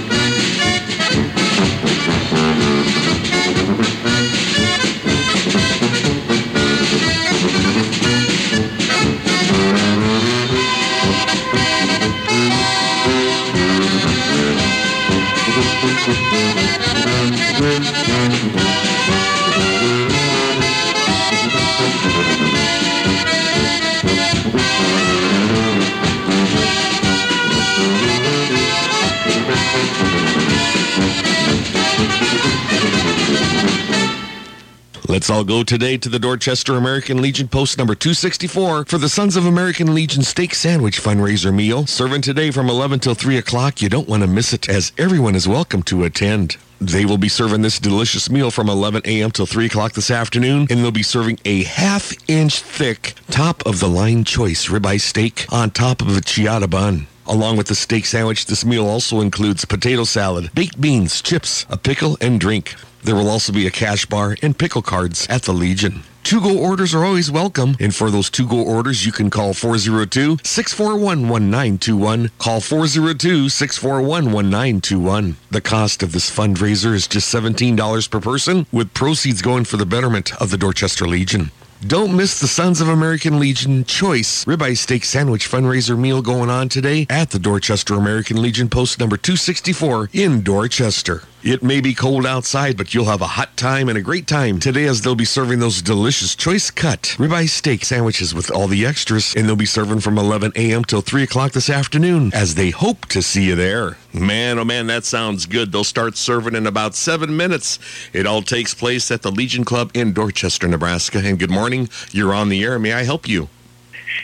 Let's 35.11 35.29
all 35.29 35.43
go 35.43 35.61
today 35.63 35.97
to 35.97 36.07
the 36.07 36.19
Dorchester 36.19 36.77
American 36.77 37.21
Legion 37.21 37.49
post 37.49 37.77
number 37.77 37.95
264 37.95 38.85
for 38.85 38.97
the 38.97 39.09
Sons 39.09 39.35
of 39.35 39.45
American 39.45 39.93
Legion 39.93 40.23
steak 40.23 40.55
sandwich 40.55 41.01
fundraiser 41.01 41.53
meal. 41.53 41.85
Serving 41.85 42.21
today 42.21 42.49
from 42.49 42.69
11 42.69 43.01
till 43.01 43.13
3 43.13 43.35
o'clock. 43.37 43.81
You 43.81 43.89
don't 43.89 44.07
want 44.07 44.23
to 44.23 44.27
miss 44.27 44.53
it 44.53 44.69
as 44.69 44.93
everyone 44.97 45.35
is 45.35 45.49
welcome 45.49 45.83
to 45.83 46.05
attend. 46.05 46.55
They 46.79 47.03
will 47.03 47.17
be 47.17 47.27
serving 47.27 47.61
this 47.61 47.77
delicious 47.77 48.29
meal 48.29 48.51
from 48.51 48.69
11 48.69 49.01
a.m. 49.03 49.31
till 49.31 49.45
3 49.45 49.65
o'clock 49.65 49.91
this 49.91 50.09
afternoon, 50.09 50.67
and 50.69 50.79
they'll 50.79 50.91
be 50.91 51.03
serving 51.03 51.39
a 51.43 51.63
half 51.63 52.13
inch 52.29 52.61
thick, 52.61 53.13
top 53.29 53.65
of 53.65 53.81
the 53.81 53.89
line 53.89 54.23
choice 54.23 54.69
ribeye 54.69 55.01
steak 55.01 55.45
on 55.51 55.71
top 55.71 55.99
of 55.99 56.15
a 56.15 56.21
ciabatta 56.21 56.69
bun. 56.69 57.07
Along 57.27 57.57
with 57.57 57.67
the 57.67 57.75
steak 57.75 58.05
sandwich, 58.05 58.45
this 58.45 58.63
meal 58.63 58.87
also 58.87 59.19
includes 59.19 59.65
potato 59.65 60.05
salad, 60.05 60.51
baked 60.55 60.79
beans, 60.79 61.21
chips, 61.21 61.65
a 61.69 61.75
pickle, 61.75 62.17
and 62.21 62.39
drink. 62.39 62.75
There 63.03 63.15
will 63.15 63.29
also 63.29 63.51
be 63.51 63.67
a 63.67 63.71
cash 63.71 64.05
bar 64.05 64.37
and 64.41 64.57
pickle 64.57 64.81
cards 64.81 65.27
at 65.29 65.43
the 65.43 65.51
Legion. 65.53 66.03
To-go 66.25 66.57
orders 66.57 66.93
are 66.93 67.03
always 67.03 67.31
welcome, 67.31 67.75
and 67.79 67.95
for 67.95 68.11
those 68.11 68.29
to-go 68.29 68.61
orders, 68.61 69.05
you 69.05 69.11
can 69.11 69.31
call 69.31 69.53
402-641-1921. 69.53 72.29
Call 72.37 72.61
402-641-1921. 72.61 75.33
The 75.49 75.61
cost 75.61 76.03
of 76.03 76.11
this 76.11 76.29
fundraiser 76.29 76.93
is 76.93 77.07
just 77.07 77.33
$17 77.33 78.09
per 78.09 78.19
person, 78.19 78.67
with 78.71 78.93
proceeds 78.93 79.41
going 79.41 79.65
for 79.65 79.77
the 79.77 79.87
betterment 79.87 80.39
of 80.39 80.51
the 80.51 80.57
Dorchester 80.57 81.07
Legion. 81.07 81.49
Don't 81.87 82.15
miss 82.15 82.39
the 82.39 82.47
Sons 82.47 82.79
of 82.79 82.89
American 82.89 83.39
Legion 83.39 83.85
Choice 83.85 84.45
Ribeye 84.45 84.77
Steak 84.77 85.03
Sandwich 85.03 85.49
fundraiser 85.49 85.97
meal 85.97 86.21
going 86.21 86.51
on 86.51 86.69
today 86.69 87.07
at 87.09 87.31
the 87.31 87.39
Dorchester 87.39 87.95
American 87.95 88.39
Legion 88.39 88.69
post 88.69 88.99
number 88.99 89.17
264 89.17 90.11
in 90.13 90.43
Dorchester. 90.43 91.23
It 91.43 91.63
may 91.63 91.81
be 91.81 91.95
cold 91.95 92.27
outside, 92.27 92.77
but 92.77 92.93
you'll 92.93 93.05
have 93.05 93.21
a 93.21 93.27
hot 93.27 93.57
time 93.57 93.89
and 93.89 93.97
a 93.97 94.01
great 94.01 94.27
time 94.27 94.59
today 94.59 94.85
as 94.85 95.01
they'll 95.01 95.15
be 95.15 95.25
serving 95.25 95.57
those 95.57 95.81
delicious 95.81 96.35
choice 96.35 96.69
cut 96.69 97.15
ribeye 97.17 97.49
steak 97.49 97.83
sandwiches 97.83 98.35
with 98.35 98.51
all 98.51 98.67
the 98.67 98.85
extras, 98.85 99.33
and 99.35 99.47
they'll 99.47 99.55
be 99.55 99.65
serving 99.65 100.01
from 100.01 100.19
11 100.19 100.51
a.m. 100.55 100.83
till 100.83 101.01
3 101.01 101.23
o'clock 101.23 101.53
this 101.53 101.67
afternoon 101.67 102.31
as 102.35 102.53
they 102.53 102.69
hope 102.69 103.07
to 103.07 103.23
see 103.23 103.45
you 103.45 103.55
there. 103.55 103.97
Man, 104.13 104.59
oh 104.59 104.65
man, 104.65 104.85
that 104.87 105.03
sounds 105.03 105.47
good. 105.47 105.71
They'll 105.71 105.83
start 105.83 106.15
serving 106.15 106.53
in 106.53 106.67
about 106.67 106.93
seven 106.93 107.35
minutes. 107.35 107.79
It 108.13 108.27
all 108.27 108.43
takes 108.43 108.75
place 108.75 109.09
at 109.09 109.23
the 109.23 109.31
Legion 109.31 109.65
Club 109.65 109.89
in 109.95 110.13
Dorchester, 110.13 110.67
Nebraska. 110.67 111.21
And 111.25 111.39
good 111.39 111.49
morning. 111.49 111.89
You're 112.11 112.35
on 112.35 112.49
the 112.49 112.63
air. 112.63 112.77
May 112.77 112.93
I 112.93 113.01
help 113.01 113.27
you? 113.27 113.49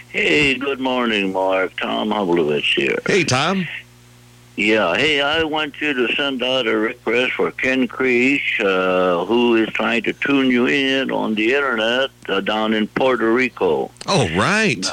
Hey, 0.09 0.53
good 0.55 0.79
morning, 0.79 1.33
Mark. 1.33 1.75
Tom 1.79 2.09
Hublovich 2.09 2.75
here. 2.75 2.99
Hey, 3.07 3.23
Tom. 3.23 3.67
Yeah, 4.57 4.95
hey, 4.95 5.21
I 5.21 5.43
want 5.43 5.79
you 5.81 5.93
to 5.93 6.15
send 6.15 6.41
out 6.41 6.65
a 6.65 6.75
request 6.75 7.33
for 7.33 7.51
Ken 7.51 7.87
Creech, 7.87 8.59
uh, 8.59 9.23
who 9.25 9.55
is 9.55 9.69
trying 9.69 10.01
to 10.01 10.13
tune 10.13 10.49
you 10.49 10.65
in 10.65 11.11
on 11.11 11.35
the 11.35 11.53
internet 11.53 12.09
uh, 12.27 12.41
down 12.41 12.73
in 12.73 12.87
Puerto 12.87 13.31
Rico. 13.31 13.91
Oh, 14.07 14.27
right. 14.35 14.83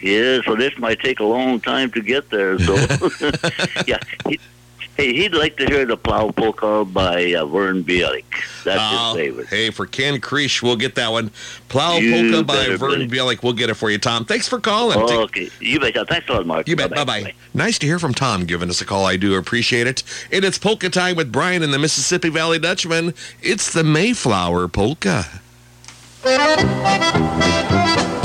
Yeah, 0.00 0.42
so 0.44 0.54
this 0.54 0.78
might 0.78 1.00
take 1.00 1.18
a 1.18 1.24
long 1.24 1.58
time 1.58 1.90
to 1.90 2.00
get 2.02 2.30
there. 2.30 2.56
So, 2.60 2.76
yeah, 3.88 3.98
he, 4.28 4.38
hey, 4.96 5.12
he'd 5.14 5.34
like 5.34 5.56
to 5.58 5.66
hear 5.66 5.84
the 5.84 5.96
Plow 5.96 6.30
Polka 6.30 6.84
by 6.84 7.34
uh, 7.34 7.44
Vern 7.46 7.84
Bielik. 7.84 8.24
That's 8.64 8.80
Oh, 8.82 9.14
his 9.14 9.26
favorite. 9.26 9.46
Hey, 9.48 9.70
for 9.70 9.86
Ken 9.86 10.20
Creech, 10.20 10.62
we'll 10.62 10.76
get 10.76 10.94
that 10.94 11.10
one. 11.12 11.30
Plow 11.68 11.98
You 11.98 12.30
Polka 12.32 12.44
by 12.44 12.76
Vern 12.76 13.00
bet. 13.00 13.10
Bielik. 13.10 13.42
We'll 13.42 13.52
get 13.52 13.70
it 13.70 13.74
for 13.74 13.90
you, 13.90 13.98
Tom. 13.98 14.24
Thanks 14.24 14.48
for 14.48 14.60
calling. 14.60 14.98
Oh, 15.00 15.22
okay, 15.24 15.50
you 15.60 15.80
betcha. 15.80 16.04
Thanks 16.06 16.28
a 16.28 16.32
lot, 16.32 16.46
Mark. 16.46 16.68
You 16.68 16.76
bet. 16.76 16.90
Bye 16.90 17.04
bye. 17.04 17.34
Nice 17.54 17.78
to 17.80 17.86
hear 17.86 17.98
from 17.98 18.14
Tom 18.14 18.44
giving 18.44 18.70
us 18.70 18.80
a 18.80 18.84
call. 18.84 19.04
I 19.06 19.16
do 19.16 19.34
appreciate 19.34 19.86
it. 19.86 20.02
And 20.32 20.44
it's 20.44 20.58
polka 20.58 20.88
time 20.90 21.16
with 21.16 21.32
Brian 21.32 21.62
and 21.62 21.72
the 21.74 21.78
Mississippi 21.78 22.28
Valley 22.28 22.58
Dutchman. 22.58 23.14
It's 23.42 23.72
the 23.72 23.84
Mayflower 23.84 24.68
Polka. 24.68 25.24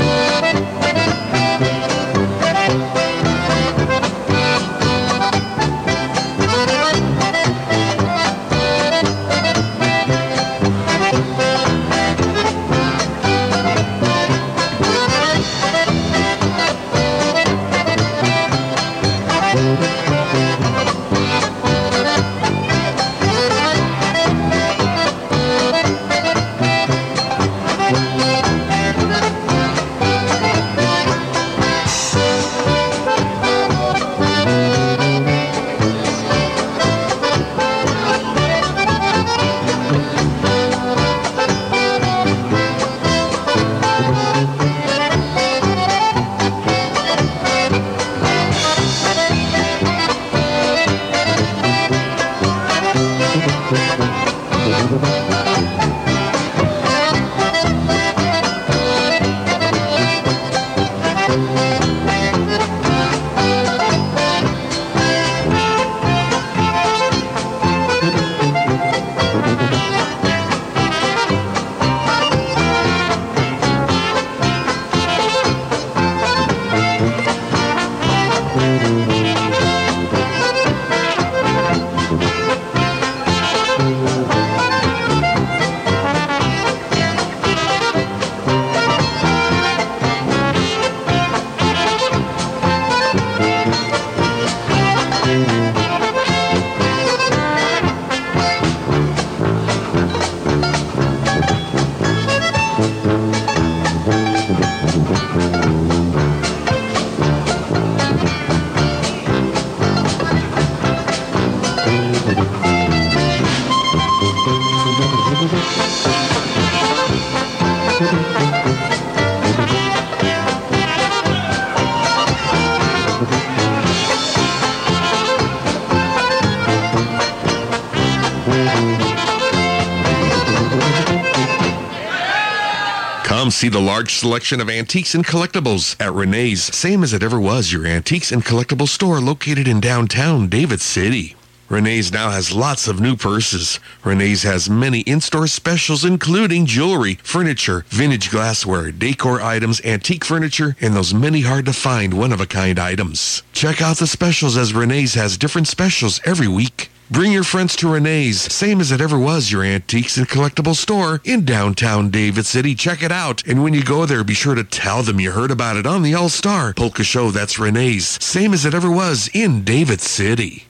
see 133.60 133.68
the 133.68 133.78
large 133.78 134.14
selection 134.14 134.58
of 134.58 134.70
antiques 134.70 135.14
and 135.14 135.26
collectibles 135.26 135.94
at 136.00 136.14
Renee's, 136.14 136.74
same 136.74 137.02
as 137.02 137.12
it 137.12 137.22
ever 137.22 137.38
was 137.38 137.70
your 137.70 137.84
antiques 137.86 138.32
and 138.32 138.42
collectible 138.42 138.88
store 138.88 139.20
located 139.20 139.68
in 139.68 139.80
downtown 139.80 140.48
David 140.48 140.80
City. 140.80 141.36
Renee's 141.68 142.10
now 142.10 142.30
has 142.30 142.54
lots 142.54 142.88
of 142.88 143.00
new 143.02 143.16
purses. 143.16 143.78
Renee's 144.02 144.44
has 144.44 144.70
many 144.70 145.00
in-store 145.00 145.46
specials 145.46 146.06
including 146.06 146.64
jewelry, 146.64 147.18
furniture, 147.22 147.84
vintage 147.88 148.30
glassware, 148.30 148.90
decor 148.90 149.42
items, 149.42 149.84
antique 149.84 150.24
furniture, 150.24 150.74
and 150.80 150.96
those 150.96 151.12
many 151.12 151.42
hard-to-find 151.42 152.14
one-of-a-kind 152.14 152.78
items. 152.78 153.42
Check 153.52 153.82
out 153.82 153.98
the 153.98 154.06
specials 154.06 154.56
as 154.56 154.72
Renee's 154.72 155.12
has 155.16 155.36
different 155.36 155.68
specials 155.68 156.18
every 156.24 156.48
week. 156.48 156.79
Bring 157.12 157.32
your 157.32 157.42
friends 157.42 157.74
to 157.76 157.88
Renee's, 157.88 158.40
same 158.52 158.80
as 158.80 158.92
it 158.92 159.00
ever 159.00 159.18
was 159.18 159.50
your 159.50 159.64
antiques 159.64 160.16
and 160.16 160.28
collectible 160.28 160.76
store 160.76 161.20
in 161.24 161.44
downtown 161.44 162.08
David 162.08 162.46
City. 162.46 162.72
Check 162.76 163.02
it 163.02 163.10
out. 163.10 163.44
And 163.48 163.64
when 163.64 163.74
you 163.74 163.82
go 163.82 164.06
there, 164.06 164.22
be 164.22 164.32
sure 164.32 164.54
to 164.54 164.62
tell 164.62 165.02
them 165.02 165.18
you 165.18 165.32
heard 165.32 165.50
about 165.50 165.76
it 165.76 165.88
on 165.88 166.02
the 166.02 166.14
All-Star 166.14 166.72
Polka 166.72 167.02
Show. 167.02 167.32
That's 167.32 167.58
Renee's, 167.58 168.22
same 168.24 168.54
as 168.54 168.64
it 168.64 168.74
ever 168.74 168.88
was 168.88 169.28
in 169.34 169.64
David 169.64 170.00
City. 170.00 170.69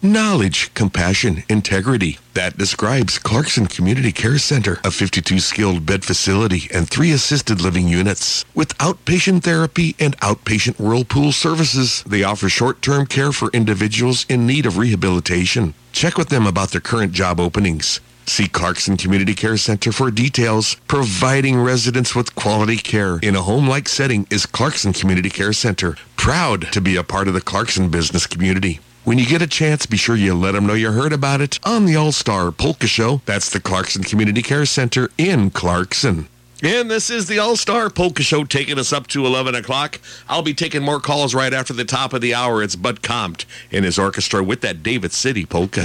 Knowledge, 0.00 0.72
compassion, 0.74 1.42
integrity. 1.48 2.20
That 2.34 2.56
describes 2.56 3.18
Clarkson 3.18 3.66
Community 3.66 4.12
Care 4.12 4.38
Center, 4.38 4.78
a 4.84 4.92
52 4.92 5.40
skilled 5.40 5.84
bed 5.84 6.04
facility 6.04 6.70
and 6.72 6.88
three 6.88 7.10
assisted 7.10 7.60
living 7.60 7.88
units. 7.88 8.44
With 8.54 8.78
outpatient 8.78 9.42
therapy 9.42 9.96
and 9.98 10.16
outpatient 10.18 10.78
whirlpool 10.78 11.32
services, 11.32 12.04
they 12.04 12.22
offer 12.22 12.48
short-term 12.48 13.06
care 13.06 13.32
for 13.32 13.50
individuals 13.50 14.24
in 14.28 14.46
need 14.46 14.66
of 14.66 14.78
rehabilitation. 14.78 15.74
Check 15.90 16.16
with 16.16 16.28
them 16.28 16.46
about 16.46 16.70
their 16.70 16.80
current 16.80 17.10
job 17.10 17.40
openings. 17.40 17.98
See 18.24 18.46
Clarkson 18.46 18.98
Community 18.98 19.34
Care 19.34 19.56
Center 19.56 19.90
for 19.90 20.12
details. 20.12 20.76
Providing 20.86 21.60
residents 21.60 22.14
with 22.14 22.36
quality 22.36 22.76
care 22.76 23.18
in 23.20 23.34
a 23.34 23.42
home-like 23.42 23.88
setting 23.88 24.28
is 24.30 24.46
Clarkson 24.46 24.92
Community 24.92 25.30
Care 25.30 25.52
Center. 25.52 25.96
Proud 26.16 26.70
to 26.70 26.80
be 26.80 26.94
a 26.94 27.02
part 27.02 27.26
of 27.26 27.34
the 27.34 27.40
Clarkson 27.40 27.88
business 27.88 28.28
community. 28.28 28.78
When 29.08 29.16
you 29.16 29.24
get 29.24 29.40
a 29.40 29.46
chance, 29.46 29.86
be 29.86 29.96
sure 29.96 30.16
you 30.16 30.34
let 30.34 30.52
them 30.52 30.66
know 30.66 30.74
you 30.74 30.92
heard 30.92 31.14
about 31.14 31.40
it 31.40 31.58
on 31.64 31.86
the 31.86 31.96
All-Star 31.96 32.52
Polka 32.52 32.86
Show. 32.86 33.22
That's 33.24 33.48
the 33.48 33.58
Clarkson 33.58 34.02
Community 34.02 34.42
Care 34.42 34.66
Center 34.66 35.08
in 35.16 35.48
Clarkson. 35.48 36.28
And 36.62 36.90
this 36.90 37.08
is 37.08 37.26
the 37.26 37.38
All-Star 37.38 37.88
Polka 37.88 38.22
Show 38.22 38.44
taking 38.44 38.78
us 38.78 38.92
up 38.92 39.06
to 39.06 39.24
11 39.24 39.54
o'clock. 39.54 39.98
I'll 40.28 40.42
be 40.42 40.52
taking 40.52 40.82
more 40.82 41.00
calls 41.00 41.34
right 41.34 41.54
after 41.54 41.72
the 41.72 41.86
top 41.86 42.12
of 42.12 42.20
the 42.20 42.34
hour. 42.34 42.62
It's 42.62 42.76
Bud 42.76 43.00
Compt 43.00 43.46
and 43.72 43.82
his 43.82 43.98
orchestra 43.98 44.44
with 44.44 44.60
that 44.60 44.82
David 44.82 45.12
City 45.12 45.46
Polka. 45.46 45.84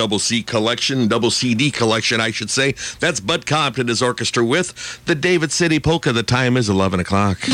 Double 0.00 0.18
C 0.18 0.42
collection, 0.42 1.08
double 1.08 1.30
CD 1.30 1.70
collection, 1.70 2.22
I 2.22 2.30
should 2.30 2.48
say. 2.48 2.74
That's 3.00 3.20
Bud 3.20 3.44
Compton, 3.44 3.88
his 3.88 4.02
orchestra 4.02 4.42
with 4.42 5.04
the 5.04 5.14
David 5.14 5.52
City 5.52 5.78
Polka. 5.78 6.10
The 6.10 6.22
time 6.22 6.56
is 6.56 6.70
11 6.70 7.00
o'clock. 7.00 7.46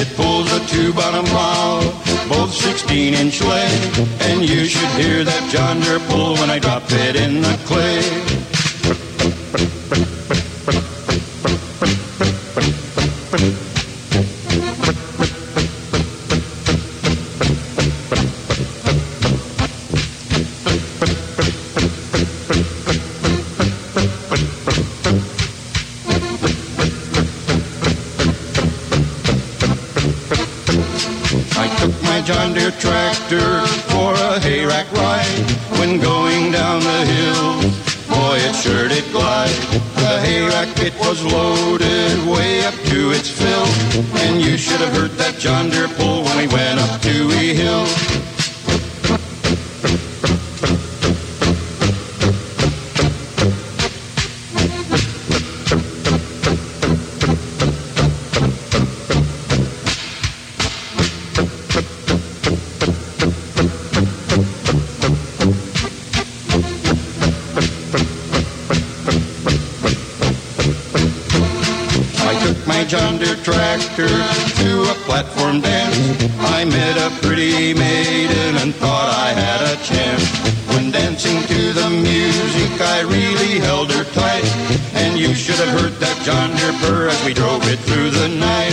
It 0.00 0.06
pulls 0.14 0.52
a 0.52 0.64
two-bottom 0.68 1.24
plow, 1.24 1.80
both 2.28 2.54
16-inch 2.54 3.42
length, 3.42 4.22
and 4.22 4.48
you 4.48 4.66
should 4.66 4.88
hear 4.90 5.24
that 5.24 5.50
John 5.50 5.80
Deere 5.80 5.98
pull 6.10 6.34
when 6.34 6.48
I 6.48 6.60
drop 6.60 6.84
it 6.86 7.16
in 7.16 7.42
the 7.42 7.58
clay. 7.66 8.33
It 40.84 40.94
was 41.00 41.24
loaded 41.24 42.28
way 42.28 42.62
up 42.66 42.74
to 42.74 43.10
its 43.10 43.30
fill. 43.30 43.66
And 44.20 44.42
you 44.42 44.58
should 44.58 44.80
have 44.80 44.92
heard 44.92 45.12
that 45.12 45.38
John 45.38 45.70
Deere 45.70 45.88
pull 45.88 46.13
John 86.24 86.52
purr 86.80 87.08
as 87.10 87.22
we 87.26 87.34
drove 87.34 87.68
it 87.68 87.78
through 87.80 88.08
the 88.08 88.28
night. 88.28 88.72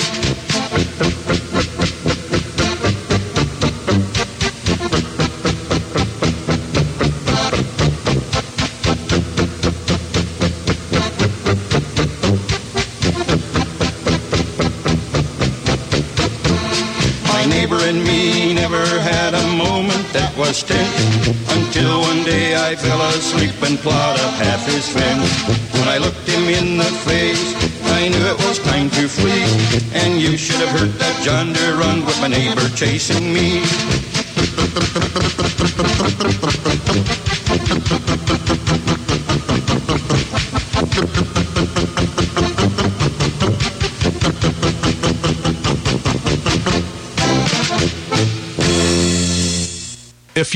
My 17.25 17.45
neighbor 32.41 32.69
chasing 32.76 33.34
me. 33.34 34.00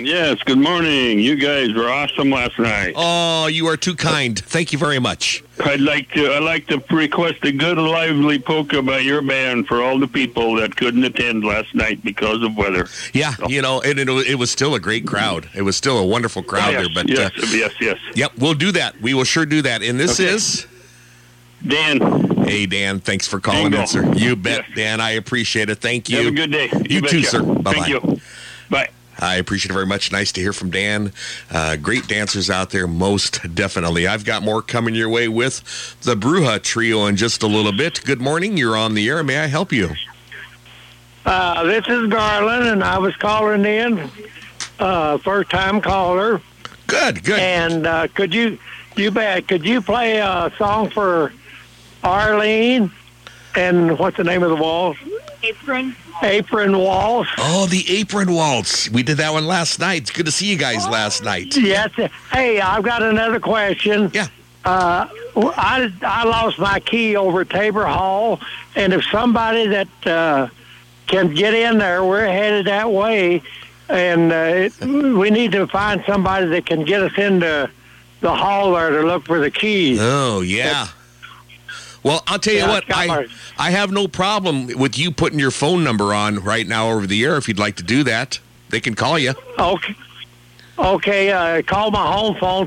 Yes, 0.00 0.42
good 0.44 0.58
morning. 0.58 1.18
You 1.18 1.36
guys 1.36 1.74
were 1.74 1.90
awesome 1.90 2.30
last 2.30 2.58
night. 2.58 2.94
Oh, 2.96 3.48
you 3.48 3.66
are 3.66 3.76
too 3.76 3.94
kind. 3.94 4.38
Thank 4.38 4.72
you 4.72 4.78
very 4.78 4.98
much. 4.98 5.44
I'd 5.62 5.80
like 5.80 6.10
to 6.12 6.32
I'd 6.32 6.42
like 6.42 6.66
to 6.68 6.82
request 6.90 7.44
a 7.44 7.52
good 7.52 7.76
lively 7.76 8.38
polka 8.38 8.80
by 8.80 9.00
your 9.00 9.20
band 9.20 9.66
for 9.66 9.82
all 9.82 9.98
the 9.98 10.08
people 10.08 10.54
that 10.56 10.74
couldn't 10.74 11.04
attend 11.04 11.44
last 11.44 11.74
night 11.74 12.02
because 12.02 12.42
of 12.42 12.56
weather. 12.56 12.88
Yeah, 13.12 13.34
you 13.46 13.60
know, 13.60 13.82
and 13.82 13.98
it, 13.98 14.08
it 14.08 14.36
was 14.36 14.50
still 14.50 14.74
a 14.74 14.80
great 14.80 15.06
crowd. 15.06 15.50
It 15.54 15.62
was 15.62 15.76
still 15.76 15.98
a 15.98 16.06
wonderful 16.06 16.42
crowd 16.42 16.72
yes, 16.72 16.86
there. 16.86 16.94
But 16.94 17.08
yes, 17.10 17.32
uh, 17.36 17.46
yes, 17.56 17.72
yes. 17.78 17.98
Yep, 18.14 18.32
we'll 18.38 18.54
do 18.54 18.72
that. 18.72 18.98
We 19.02 19.12
will 19.12 19.24
sure 19.24 19.44
do 19.44 19.60
that. 19.62 19.82
And 19.82 20.00
this 20.00 20.18
Okay. 20.18 20.30
is 20.30 20.66
Dan. 21.66 22.00
Hey, 22.44 22.64
Dan. 22.64 23.00
Thanks 23.00 23.28
for 23.28 23.38
calling 23.38 23.74
in, 23.74 23.86
sir. 23.86 24.10
You 24.14 24.34
bet, 24.34 24.64
Dan. 24.74 25.00
I 25.00 25.10
appreciate 25.10 25.68
it. 25.68 25.78
Thank 25.78 26.08
you. 26.08 26.16
Have 26.16 26.26
a 26.26 26.30
good 26.30 26.50
day. 26.50 26.70
You, 26.72 26.96
You 26.96 27.00
too, 27.02 27.22
sir. 27.22 27.42
Bye 27.42 27.72
Thank 27.74 27.88
you. 27.88 28.20
Bye. 28.70 28.88
I 29.20 29.36
appreciate 29.36 29.70
it 29.70 29.74
very 29.74 29.86
much. 29.86 30.10
Nice 30.10 30.32
to 30.32 30.40
hear 30.40 30.52
from 30.52 30.70
Dan. 30.70 31.12
Uh, 31.50 31.76
great 31.76 32.08
dancers 32.08 32.50
out 32.50 32.70
there, 32.70 32.86
most 32.86 33.54
definitely. 33.54 34.06
I've 34.06 34.24
got 34.24 34.42
more 34.42 34.62
coming 34.62 34.94
your 34.94 35.08
way 35.08 35.28
with 35.28 35.62
the 36.02 36.14
Bruja 36.14 36.62
Trio 36.62 37.06
in 37.06 37.16
just 37.16 37.42
a 37.42 37.46
little 37.46 37.72
bit. 37.72 38.02
Good 38.04 38.20
morning. 38.20 38.56
You're 38.56 38.76
on 38.76 38.94
the 38.94 39.08
air. 39.08 39.22
May 39.22 39.38
I 39.38 39.46
help 39.46 39.72
you? 39.72 39.90
Uh, 41.26 41.64
this 41.64 41.86
is 41.86 42.08
Garland, 42.08 42.66
and 42.66 42.82
I 42.82 42.98
was 42.98 43.14
calling 43.16 43.64
in, 43.64 44.10
uh, 44.78 45.18
first 45.18 45.50
time 45.50 45.80
caller. 45.80 46.40
Good 46.86 47.00
Good, 47.14 47.24
good. 47.24 47.38
And 47.38 47.86
uh, 47.86 48.08
could 48.08 48.34
you, 48.34 48.58
you 48.96 49.10
bet, 49.10 49.46
could 49.46 49.64
you 49.64 49.80
play 49.80 50.18
a 50.18 50.52
song 50.58 50.90
for 50.90 51.32
Arlene? 52.02 52.90
And 53.54 53.98
what's 53.98 54.16
the 54.16 54.24
name 54.24 54.42
of 54.42 54.50
the 54.50 54.56
waltz? 54.56 54.98
Apron. 55.42 55.94
Apron 56.22 56.76
waltz. 56.78 57.30
Oh, 57.38 57.66
the 57.66 57.84
apron 57.88 58.32
waltz. 58.32 58.90
We 58.90 59.02
did 59.02 59.18
that 59.18 59.32
one 59.32 59.46
last 59.46 59.78
night. 59.78 60.02
It's 60.02 60.10
good 60.10 60.26
to 60.26 60.32
see 60.32 60.46
you 60.46 60.56
guys 60.56 60.86
last 60.86 61.22
night. 61.24 61.56
Yes. 61.56 61.90
Hey, 62.32 62.60
I've 62.60 62.82
got 62.82 63.02
another 63.02 63.40
question. 63.40 64.10
Yeah. 64.12 64.26
Uh, 64.64 65.06
I, 65.36 65.92
I 66.02 66.24
lost 66.24 66.58
my 66.58 66.80
key 66.80 67.16
over 67.16 67.44
Tabor 67.44 67.86
Hall, 67.86 68.40
and 68.76 68.92
if 68.92 69.04
somebody 69.06 69.66
that 69.68 70.06
uh, 70.06 70.48
can 71.06 71.34
get 71.34 71.54
in 71.54 71.78
there, 71.78 72.04
we're 72.04 72.26
headed 72.26 72.66
that 72.66 72.90
way, 72.90 73.42
and 73.88 74.30
uh, 74.30 74.34
it, 74.34 74.78
we 74.80 75.30
need 75.30 75.52
to 75.52 75.66
find 75.66 76.04
somebody 76.06 76.46
that 76.46 76.66
can 76.66 76.84
get 76.84 77.02
us 77.02 77.16
into 77.16 77.70
the 78.20 78.34
hall 78.34 78.74
there 78.74 78.90
to 78.90 79.02
look 79.02 79.24
for 79.24 79.40
the 79.40 79.50
keys. 79.50 79.98
Oh, 80.00 80.42
yeah. 80.42 80.88
Well, 82.02 82.22
I'll 82.26 82.38
tell 82.38 82.54
you 82.54 82.60
Yeah, 82.60 82.68
what, 82.68 82.84
I, 82.94 83.06
my- 83.06 83.26
I 83.58 83.70
have 83.70 83.90
no 83.92 84.08
problem 84.08 84.68
with 84.78 84.98
you 84.98 85.10
putting 85.10 85.38
your 85.38 85.50
phone 85.50 85.84
number 85.84 86.14
on 86.14 86.42
right 86.42 86.66
now 86.66 86.90
over 86.90 87.06
the 87.06 87.22
air 87.24 87.36
if 87.36 87.46
you'd 87.48 87.58
like 87.58 87.76
to 87.76 87.82
do 87.82 88.02
that. 88.04 88.38
They 88.70 88.80
can 88.80 88.94
call 88.94 89.18
you. 89.18 89.34
Okay. 89.58 89.94
Okay, 90.78 91.30
uh, 91.30 91.60
call 91.62 91.90
my 91.90 92.06
home 92.10 92.36
phone, 92.36 92.66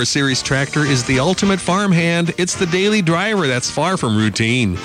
Holland 0.05 0.09
T4 0.09 0.15
Series 0.15 0.43
tractor 0.43 0.85
is 0.85 1.05
the 1.05 1.19
ultimate 1.19 1.61
farmhand. 1.61 2.35
It's 2.37 2.55
the 2.55 2.67
daily 2.67 3.01
driver 3.01 3.47
that's 3.47 3.71
far 3.71 3.97
from 3.97 4.17
routine. 4.17 4.77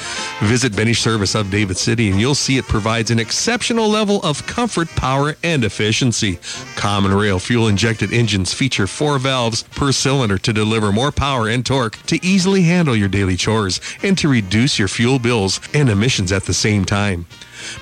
Visit 0.44 0.74
Benish 0.74 1.02
Service 1.02 1.36
of 1.36 1.52
David 1.52 1.78
City 1.78 2.10
and 2.10 2.20
you'll 2.20 2.36
see 2.36 2.58
it 2.58 2.66
provides 2.66 3.12
an 3.12 3.20
exceptional 3.20 3.90
level 3.90 4.22
of 4.24 4.46
comfort, 4.48 4.88
power, 4.90 5.36
and 5.44 5.64
efficiency. 5.64 6.40
Common 6.76 7.14
rail 7.14 7.40
fuel 7.40 7.68
injected 7.68 8.14
engines 8.14 8.54
feature 8.54 8.88
four 8.88 9.20
valves 9.20 9.64
per 9.64 9.92
cylinder 9.92 10.38
to 10.38 10.54
deliver 10.54 10.92
more 10.92 11.12
power 11.12 11.50
and 11.50 11.66
torque 11.66 11.98
to 12.04 12.24
easily 12.26 12.64
handle 12.64 12.96
your 12.96 13.10
daily 13.10 13.36
chores 13.36 13.82
and 14.04 14.18
to 14.18 14.30
reduce 14.30 14.80
your 14.80 14.88
fuel 14.88 15.20
bills 15.20 15.60
and 15.74 15.90
emissions 15.90 16.32
at 16.32 16.46
the 16.46 16.54
same 16.54 16.86
time. 16.86 17.26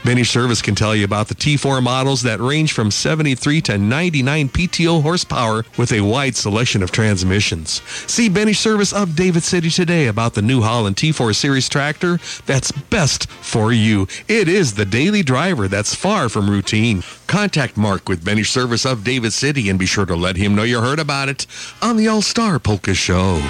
Benny 0.06 0.24
Service 0.24 0.61
can 0.61 0.76
tell 0.76 0.95
you 0.95 1.03
about 1.03 1.28
the 1.28 1.36
T4 1.36 1.84
models 1.84 2.22
that 2.22 2.40
range 2.40 2.72
from 2.72 2.91
73 2.91 3.61
to 3.61 3.78
99 3.78 4.49
PTO 4.49 5.02
horsepower 5.02 5.65
with 5.78 5.91
a 5.91 6.02
wide 6.02 6.36
selection 6.36 6.82
of 6.82 6.91
transmissions. 6.91 7.82
See 8.07 8.30
Benny 8.30 8.53
Service 8.53 8.94
of 8.94 9.15
David 9.15 9.44
City 9.44 9.69
today 9.69 10.07
about 10.07 10.34
the 10.34 10.41
New 10.41 10.61
Holland 10.61 10.95
T4 10.95 11.36
Series 11.36 11.68
tractor 11.68 12.19
that's 12.45 12.72
best 12.72 13.30
for 13.30 13.74
you. 13.74 14.07
It 14.28 14.48
is 14.48 14.76
the 14.76 14.86
daily 14.86 15.24
driver 15.24 15.68
that's 15.68 15.94
far 15.94 16.30
from 16.30 16.49
routine. 16.49 17.03
Contact 17.28 17.76
Mark 17.76 18.07
with 18.07 18.24
Benny 18.24 18.44
Service 18.44 18.86
of 18.86 19.03
David 19.03 19.34
City 19.34 19.69
and 19.69 19.78
be 19.78 19.86
sure 19.86 20.06
to 20.06 20.15
let 20.15 20.38
him 20.38 20.56
know 20.56 20.64
you 20.64 20.80
heard 20.80 20.99
about 20.99 21.28
it 21.28 21.45
on 21.82 21.98
the 21.98 22.07
All 22.07 22.22
Star 22.22 22.60
Polka 22.60 22.94
Show. 22.94 23.41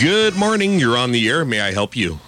Good 0.00 0.36
morning. 0.36 0.78
You're 0.78 0.96
on 0.96 1.12
the 1.12 1.28
air. 1.28 1.44
May 1.44 1.60
I 1.60 1.72
help 1.72 1.96
you? 1.96 2.20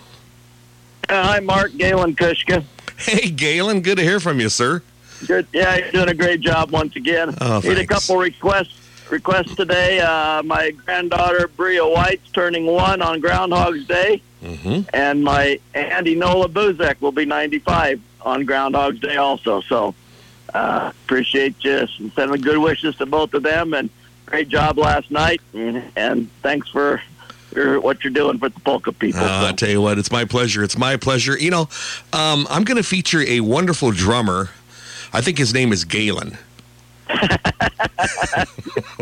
Uh, 1.08 1.22
hi, 1.22 1.40
Mark. 1.40 1.76
Galen 1.76 2.14
Kushka. 2.16 2.64
Hey, 2.98 3.30
Galen. 3.30 3.80
Good 3.82 3.98
to 3.98 4.02
hear 4.02 4.20
from 4.20 4.40
you, 4.40 4.48
sir. 4.48 4.82
Good. 5.26 5.46
Yeah, 5.52 5.76
you're 5.76 5.90
doing 5.92 6.08
a 6.08 6.14
great 6.14 6.40
job 6.40 6.70
once 6.70 6.96
again. 6.96 7.34
Oh, 7.40 7.60
Need 7.62 7.78
a 7.78 7.86
couple 7.86 8.16
requests 8.16 8.80
requests 9.10 9.54
today. 9.54 10.00
Uh, 10.00 10.42
my 10.42 10.70
granddaughter 10.72 11.48
Bria 11.48 11.86
White's 11.86 12.28
turning 12.32 12.66
one 12.66 13.00
on 13.02 13.20
Groundhog's 13.20 13.86
Day, 13.86 14.20
Mm-hmm. 14.42 14.82
and 14.92 15.24
my 15.24 15.58
Andy 15.74 16.14
Nola 16.14 16.48
Buzek 16.48 17.00
will 17.00 17.10
be 17.12 17.24
95 17.24 18.00
on 18.22 18.44
Groundhog's 18.44 19.00
Day 19.00 19.16
also. 19.16 19.60
So 19.62 19.94
uh, 20.54 20.92
appreciate 21.04 21.56
you 21.64 21.86
sending 22.14 22.40
good 22.42 22.58
wishes 22.58 22.96
to 22.96 23.06
both 23.06 23.32
of 23.34 23.42
them, 23.42 23.74
and 23.74 23.88
great 24.26 24.48
job 24.48 24.76
last 24.78 25.10
night, 25.10 25.40
and, 25.54 25.82
and 25.96 26.30
thanks 26.42 26.68
for. 26.68 27.00
Your- 27.56 27.80
What 27.80 28.04
you're 28.04 28.12
doing 28.12 28.38
for 28.38 28.48
the 28.48 28.60
polka 28.60 28.92
people. 28.92 29.20
Uh, 29.24 29.48
I 29.48 29.52
tell 29.52 29.68
you 29.70 29.80
what, 29.80 29.98
it's 29.98 30.12
my 30.12 30.24
pleasure. 30.24 30.62
It's 30.62 30.78
my 30.78 30.96
pleasure. 30.96 31.36
You 31.38 31.50
know, 31.50 31.68
um, 32.12 32.46
I'm 32.50 32.62
going 32.64 32.76
to 32.76 32.82
feature 32.82 33.22
a 33.26 33.40
wonderful 33.40 33.90
drummer. 33.90 34.50
I 35.12 35.20
think 35.20 35.38
his 35.38 35.52
name 35.54 35.72
is 35.72 35.84
Galen. 35.84 36.36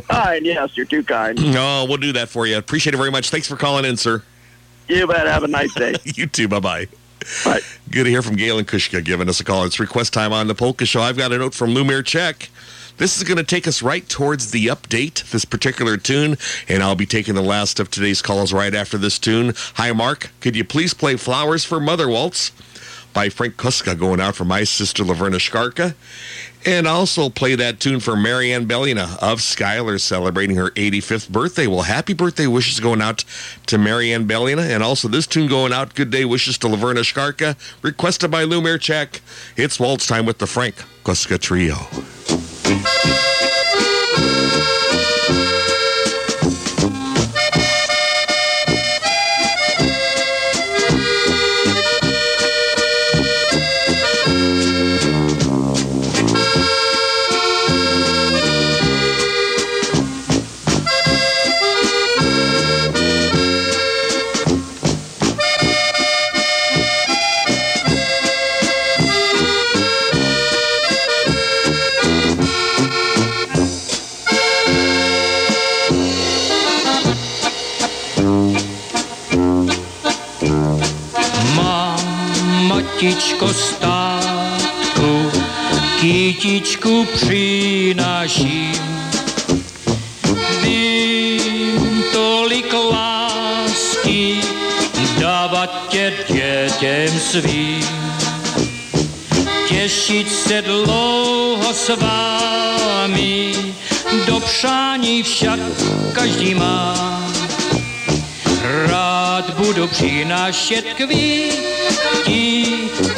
Kind, 0.08 0.46
yes, 0.46 0.76
you're 0.76 0.86
too 0.86 1.02
kind. 1.02 1.40
No, 1.52 1.86
we'll 1.88 1.96
do 1.96 2.12
that 2.12 2.28
for 2.28 2.46
you. 2.46 2.56
Appreciate 2.56 2.94
it 2.94 2.98
very 2.98 3.10
much. 3.10 3.30
Thanks 3.30 3.48
for 3.48 3.56
calling 3.56 3.84
in, 3.84 3.96
sir. 3.96 4.22
You 4.88 5.06
bet. 5.06 5.26
Have 5.26 5.42
a 5.42 5.48
nice 5.48 5.72
day. 5.74 5.94
you 6.04 6.26
too. 6.26 6.46
Bye 6.48 6.60
bye. 6.60 6.86
Bye. 7.44 7.60
Good 7.90 8.04
to 8.04 8.10
hear 8.10 8.22
from 8.22 8.36
Galen 8.36 8.66
Kushka 8.66 9.02
giving 9.02 9.28
us 9.28 9.40
a 9.40 9.44
call. 9.44 9.64
It's 9.64 9.80
request 9.80 10.12
time 10.12 10.32
on 10.32 10.46
the 10.46 10.54
Polka 10.54 10.84
Show. 10.84 11.00
I've 11.00 11.16
got 11.16 11.32
a 11.32 11.38
note 11.38 11.54
from 11.54 11.70
Lumir 11.74 12.04
Czech. 12.04 12.50
This 12.96 13.16
is 13.16 13.24
going 13.24 13.38
to 13.38 13.44
take 13.44 13.66
us 13.66 13.82
right 13.82 14.08
towards 14.08 14.52
the 14.52 14.68
update, 14.68 15.28
this 15.30 15.44
particular 15.44 15.96
tune, 15.96 16.36
and 16.68 16.82
I'll 16.82 16.94
be 16.94 17.06
taking 17.06 17.34
the 17.34 17.42
last 17.42 17.80
of 17.80 17.90
today's 17.90 18.22
calls 18.22 18.52
right 18.52 18.74
after 18.74 18.96
this 18.96 19.18
tune. 19.18 19.52
Hi, 19.74 19.92
Mark. 19.92 20.30
Could 20.40 20.54
you 20.54 20.64
please 20.64 20.94
play 20.94 21.16
Flowers 21.16 21.64
for 21.64 21.80
Mother 21.80 22.08
Waltz 22.08 22.52
by 23.14 23.30
Frank 23.30 23.56
Kuska 23.56 23.98
going 23.98 24.20
out 24.20 24.34
for 24.34 24.44
my 24.44 24.64
sister 24.64 25.02
Laverna 25.04 25.36
Skarka. 25.36 25.94
And 26.66 26.86
also 26.86 27.28
play 27.28 27.54
that 27.54 27.78
tune 27.78 28.00
for 28.00 28.16
Marianne 28.16 28.66
Bellina 28.66 29.18
of 29.22 29.40
Schuyler 29.40 29.98
celebrating 29.98 30.56
her 30.56 30.70
85th 30.70 31.28
birthday. 31.30 31.66
Well, 31.66 31.82
happy 31.82 32.14
birthday 32.14 32.46
wishes 32.46 32.80
going 32.80 33.02
out 33.02 33.24
to 33.66 33.78
Marianne 33.78 34.26
Bellina. 34.26 34.62
And 34.62 34.82
also 34.82 35.08
this 35.08 35.26
tune 35.26 35.48
going 35.48 35.72
out, 35.72 35.94
good 35.94 36.10
day 36.10 36.24
wishes 36.24 36.58
to 36.58 36.68
Laverna 36.68 37.00
Skarka, 37.00 37.56
requested 37.82 38.30
by 38.30 38.44
Lou 38.44 38.60
Mirchek. 38.60 39.20
It's 39.56 39.78
waltz 39.78 40.06
time 40.06 40.26
with 40.26 40.38
the 40.38 40.46
Frank 40.46 40.76
Kuska 41.04 41.38
Trio. 41.38 42.53
Mám 42.68 43.33
matičko 83.04 83.48
státku, 83.54 85.30
kytičku 86.00 87.06
přináším. 87.14 88.72
Vím 90.62 92.04
tolik 92.12 92.72
lásky 92.72 94.40
dávat 95.20 95.86
tě 95.88 96.12
dětem 96.28 97.20
svým. 97.20 97.86
Těšit 99.68 100.32
se 100.32 100.62
dlouho 100.62 101.74
s 101.74 101.96
vámi, 101.96 103.54
do 104.26 104.40
přání 104.40 105.22
však 105.22 105.60
každý 106.12 106.54
má. 106.54 107.33
Rád 108.74 109.50
budu 109.50 109.88
přinášet 109.88 110.84
kvíti, 110.94 112.66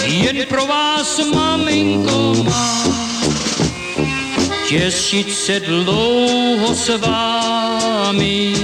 jen 0.04 0.46
pro 0.48 0.66
vás, 0.66 1.20
maminko 1.34 2.34
má. 2.44 2.84
Těšit 4.68 5.34
se 5.34 5.60
dlouho 5.60 6.74
s 6.74 6.98
vámi, 6.98 8.54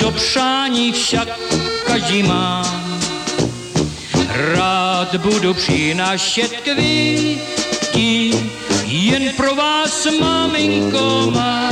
do 0.00 0.10
přání 0.10 0.92
však 0.92 1.28
každý 1.86 2.22
má. 2.22 2.82
Rád 4.28 5.16
budu 5.16 5.54
přinášet 5.54 6.50
kvíti, 6.60 8.32
jen 8.84 9.32
pro 9.36 9.54
vás, 9.54 10.06
maminko 10.20 11.30
má. 11.34 11.70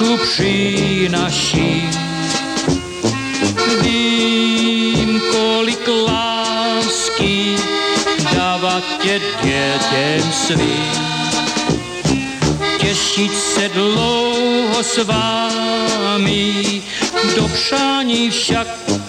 Kytičku 0.00 0.16
přinaším. 0.16 1.90
Vím, 3.82 5.20
kolik 5.30 5.88
lásky 5.88 7.56
dávat 8.34 8.84
tě 9.02 9.20
dětem 9.42 10.32
svým. 10.32 10.92
Těšit 12.78 13.34
se 13.34 13.68
dlouho 13.68 14.82
s 14.82 15.04
vámi, 15.04 16.82
do 17.36 17.48
přání 17.48 18.30
však 18.30 18.66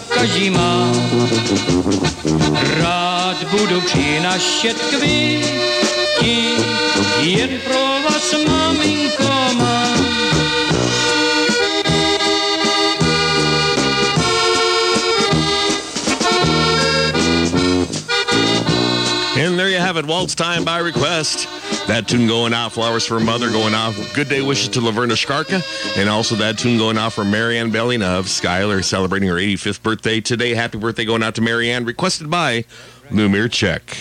každý 0.09 0.49
má. 0.49 0.91
Rád 2.79 3.43
budu 3.43 3.81
přinášet 3.81 4.77
květi, 4.89 6.55
jen 7.21 7.49
pro 7.65 7.79
vás, 8.09 8.35
maminko 8.47 9.30
It, 20.01 20.07
Waltz 20.07 20.33
Time 20.33 20.65
by 20.65 20.79
request. 20.79 21.47
That 21.87 22.07
tune 22.07 22.25
going 22.25 22.53
out, 22.53 22.71
Flowers 22.71 23.05
for 23.05 23.19
Mother 23.19 23.51
going 23.51 23.75
out. 23.75 23.93
Good 24.15 24.29
day 24.29 24.41
wishes 24.41 24.69
to 24.69 24.79
Laverna 24.79 25.11
Shkarka. 25.11 25.61
And 25.97 26.09
also 26.09 26.35
that 26.35 26.57
tune 26.57 26.77
going 26.77 26.97
out 26.97 27.13
for 27.13 27.23
Marianne 27.23 27.71
Bellina 27.71 28.17
of 28.17 28.27
Schuyler 28.27 28.81
celebrating 28.81 29.29
her 29.29 29.35
85th 29.35 29.83
birthday 29.83 30.19
today. 30.19 30.55
Happy 30.55 30.79
birthday 30.79 31.05
going 31.05 31.21
out 31.21 31.35
to 31.35 31.41
Marianne, 31.41 31.85
requested 31.85 32.29
by 32.31 32.65
Lumir 33.11 33.51
Czech. 33.51 33.95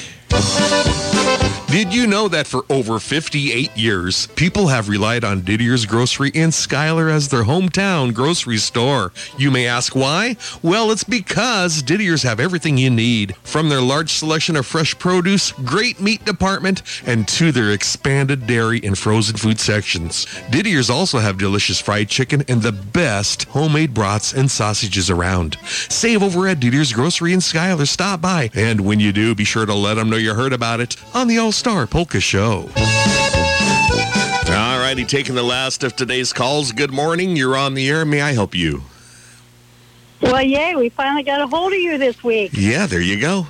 Did 1.70 1.94
you 1.94 2.08
know 2.08 2.26
that 2.26 2.48
for 2.48 2.64
over 2.68 2.98
58 2.98 3.76
years, 3.76 4.26
people 4.34 4.66
have 4.66 4.88
relied 4.88 5.22
on 5.22 5.42
Didier's 5.42 5.86
Grocery 5.86 6.30
in 6.34 6.50
Schuyler 6.50 7.08
as 7.08 7.28
their 7.28 7.44
hometown 7.44 8.12
grocery 8.12 8.56
store? 8.56 9.12
You 9.38 9.52
may 9.52 9.68
ask 9.68 9.94
why? 9.94 10.36
Well, 10.64 10.90
it's 10.90 11.04
because 11.04 11.84
Didier's 11.84 12.24
have 12.24 12.40
everything 12.40 12.76
you 12.76 12.90
need, 12.90 13.36
from 13.44 13.68
their 13.68 13.80
large 13.80 14.10
selection 14.10 14.56
of 14.56 14.66
fresh 14.66 14.98
produce, 14.98 15.52
great 15.52 16.00
meat 16.00 16.24
department, 16.24 16.82
and 17.06 17.28
to 17.28 17.52
their 17.52 17.70
expanded 17.70 18.48
dairy 18.48 18.80
and 18.82 18.98
frozen 18.98 19.36
food 19.36 19.60
sections. 19.60 20.26
Didier's 20.50 20.90
also 20.90 21.20
have 21.20 21.38
delicious 21.38 21.80
fried 21.80 22.08
chicken 22.08 22.42
and 22.48 22.62
the 22.62 22.72
best 22.72 23.44
homemade 23.44 23.94
brats 23.94 24.32
and 24.32 24.50
sausages 24.50 25.08
around. 25.08 25.56
Save 25.88 26.24
over 26.24 26.48
at 26.48 26.58
Didier's 26.58 26.92
Grocery 26.92 27.32
in 27.32 27.40
Schuyler. 27.40 27.86
Stop 27.86 28.20
by. 28.20 28.50
And 28.54 28.80
when 28.80 28.98
you 28.98 29.12
do, 29.12 29.36
be 29.36 29.44
sure 29.44 29.66
to 29.66 29.74
let 29.74 29.94
them 29.94 30.10
know 30.10 30.16
you 30.16 30.34
heard 30.34 30.52
about 30.52 30.80
it 30.80 30.96
on 31.14 31.28
the 31.28 31.38
All 31.38 31.52
Star 31.60 31.86
Polka 31.86 32.20
Show. 32.20 32.70
All 34.48 34.78
righty, 34.78 35.04
taking 35.04 35.34
the 35.34 35.42
last 35.42 35.84
of 35.84 35.94
today's 35.94 36.32
calls. 36.32 36.72
Good 36.72 36.90
morning. 36.90 37.36
You're 37.36 37.54
on 37.54 37.74
the 37.74 37.86
air. 37.86 38.06
May 38.06 38.22
I 38.22 38.32
help 38.32 38.54
you? 38.54 38.84
Well, 40.22 40.40
yay, 40.40 40.74
we 40.74 40.88
finally 40.88 41.22
got 41.22 41.42
a 41.42 41.46
hold 41.46 41.74
of 41.74 41.78
you 41.78 41.98
this 41.98 42.24
week. 42.24 42.52
Yeah, 42.54 42.86
there 42.86 43.02
you 43.02 43.20
go. 43.20 43.46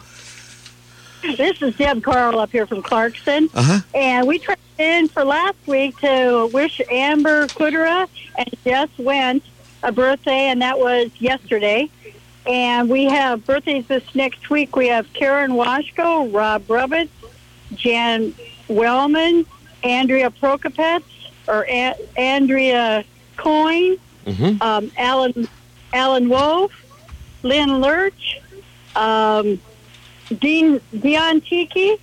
This 1.23 1.63
is 1.63 1.77
Deb 1.77 2.03
Carl 2.03 2.41
up 2.41 2.51
here 2.51 2.67
from 2.67 2.83
Clarkson. 2.83 3.49
Uh-huh. 3.55 3.81
And 3.95 4.27
we 4.27 4.41
tried 4.41 4.59
in 4.79 5.07
for 5.07 5.23
last 5.23 5.65
week 5.69 5.97
to 6.01 6.51
wish 6.53 6.81
Amber 6.91 7.47
Kudera 7.47 8.09
and 8.37 8.51
Jess 8.65 8.89
Went 8.99 9.45
a 9.85 9.93
birthday, 9.93 10.49
and 10.49 10.63
that 10.63 10.81
was 10.81 11.13
yesterday. 11.21 11.89
And 12.45 12.91
we 12.91 13.05
have 13.05 13.47
birthdays 13.47 13.87
this 13.87 14.17
next 14.17 14.51
week. 14.51 14.75
We 14.75 14.89
have 14.89 15.13
Karen 15.13 15.53
Washko, 15.53 16.35
Rob 16.35 16.69
Rubbit, 16.69 17.09
Jan 17.75 18.35
Wellman, 18.69 19.47
Andrea 19.85 20.31
Prokopets, 20.31 21.03
or 21.49 21.65
a- 21.69 21.95
Andrea 22.17 23.05
Coyne, 23.37 23.97
Mm-hmm. 24.27 24.61
um, 24.63 24.93
Alan 24.99 25.49
Alan 25.95 26.29
Wolf, 26.29 26.73
Lynn 27.43 27.81
Lurch, 27.81 28.39
um, 28.95 29.59
Dean 30.39 30.79
Dion 30.97 31.41
Tiki, 31.41 31.97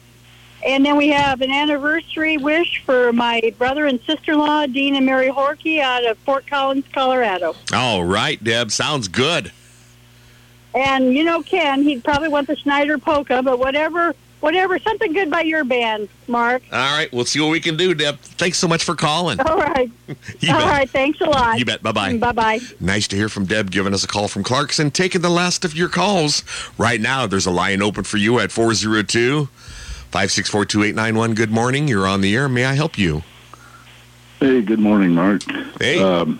and 0.65 0.83
then 0.83 0.97
we 0.97 1.09
have 1.09 1.41
an 1.41 1.51
anniversary 1.51 2.37
wish 2.37 2.81
for 2.83 3.13
my 3.13 3.53
brother 3.59 3.85
and 3.85 4.01
sister-in-law, 4.01 4.65
Dean 4.65 4.95
and 4.95 5.05
Mary 5.05 5.29
Horkey, 5.29 5.79
out 5.79 6.05
of 6.05 6.17
Fort 6.19 6.47
Collins, 6.47 6.85
Colorado. 6.91 7.55
All 7.71 8.03
right, 8.03 8.43
Deb. 8.43 8.71
Sounds 8.71 9.07
good. 9.07 9.51
And 10.73 11.13
you 11.13 11.23
know, 11.23 11.41
Ken, 11.43 11.83
he'd 11.83 12.03
probably 12.03 12.29
want 12.29 12.47
the 12.47 12.55
Schneider 12.55 12.97
polka, 12.97 13.41
but 13.43 13.59
whatever, 13.59 14.15
whatever, 14.39 14.79
something 14.79 15.13
good 15.13 15.29
by 15.31 15.41
your 15.41 15.63
band, 15.63 16.09
Mark. 16.27 16.63
All 16.71 16.97
right, 16.97 17.11
we'll 17.13 17.25
see 17.25 17.39
what 17.39 17.49
we 17.49 17.59
can 17.59 17.77
do, 17.77 17.93
Deb. 17.93 18.19
Thanks 18.19 18.57
so 18.57 18.67
much 18.67 18.83
for 18.83 18.95
calling. 18.95 19.39
All 19.39 19.57
right, 19.57 19.89
You 20.39 20.53
all 20.53 20.59
bet. 20.59 20.69
right, 20.69 20.89
thanks 20.89 21.19
a 21.21 21.25
lot. 21.25 21.59
You 21.59 21.65
bet. 21.65 21.81
Bye-bye. 21.83 22.17
Bye 22.17 22.31
bye. 22.31 22.59
Nice 22.79 23.07
to 23.09 23.15
hear 23.15 23.29
from 23.29 23.45
Deb 23.45 23.71
giving 23.71 23.93
us 23.93 24.03
a 24.03 24.07
call 24.07 24.27
from 24.27 24.43
Clarkson, 24.43 24.91
taking 24.91 25.21
the 25.21 25.29
last 25.29 25.65
of 25.65 25.75
your 25.75 25.89
calls. 25.89 26.43
Right 26.77 27.01
now, 27.01 27.27
there's 27.27 27.45
a 27.45 27.51
line 27.51 27.81
open 27.81 28.03
for 28.03 28.17
you 28.17 28.39
at 28.39 28.51
402 28.51 29.45
564 29.45 30.65
2891. 30.65 31.33
Good 31.33 31.51
morning. 31.51 31.87
You're 31.87 32.07
on 32.07 32.21
the 32.21 32.35
air. 32.35 32.47
May 32.47 32.65
I 32.65 32.73
help 32.73 32.97
you? 32.97 33.23
Hey, 34.39 34.61
good 34.61 34.79
morning, 34.79 35.11
Mark. 35.11 35.41
Hey. 35.81 35.99
Um, 36.01 36.39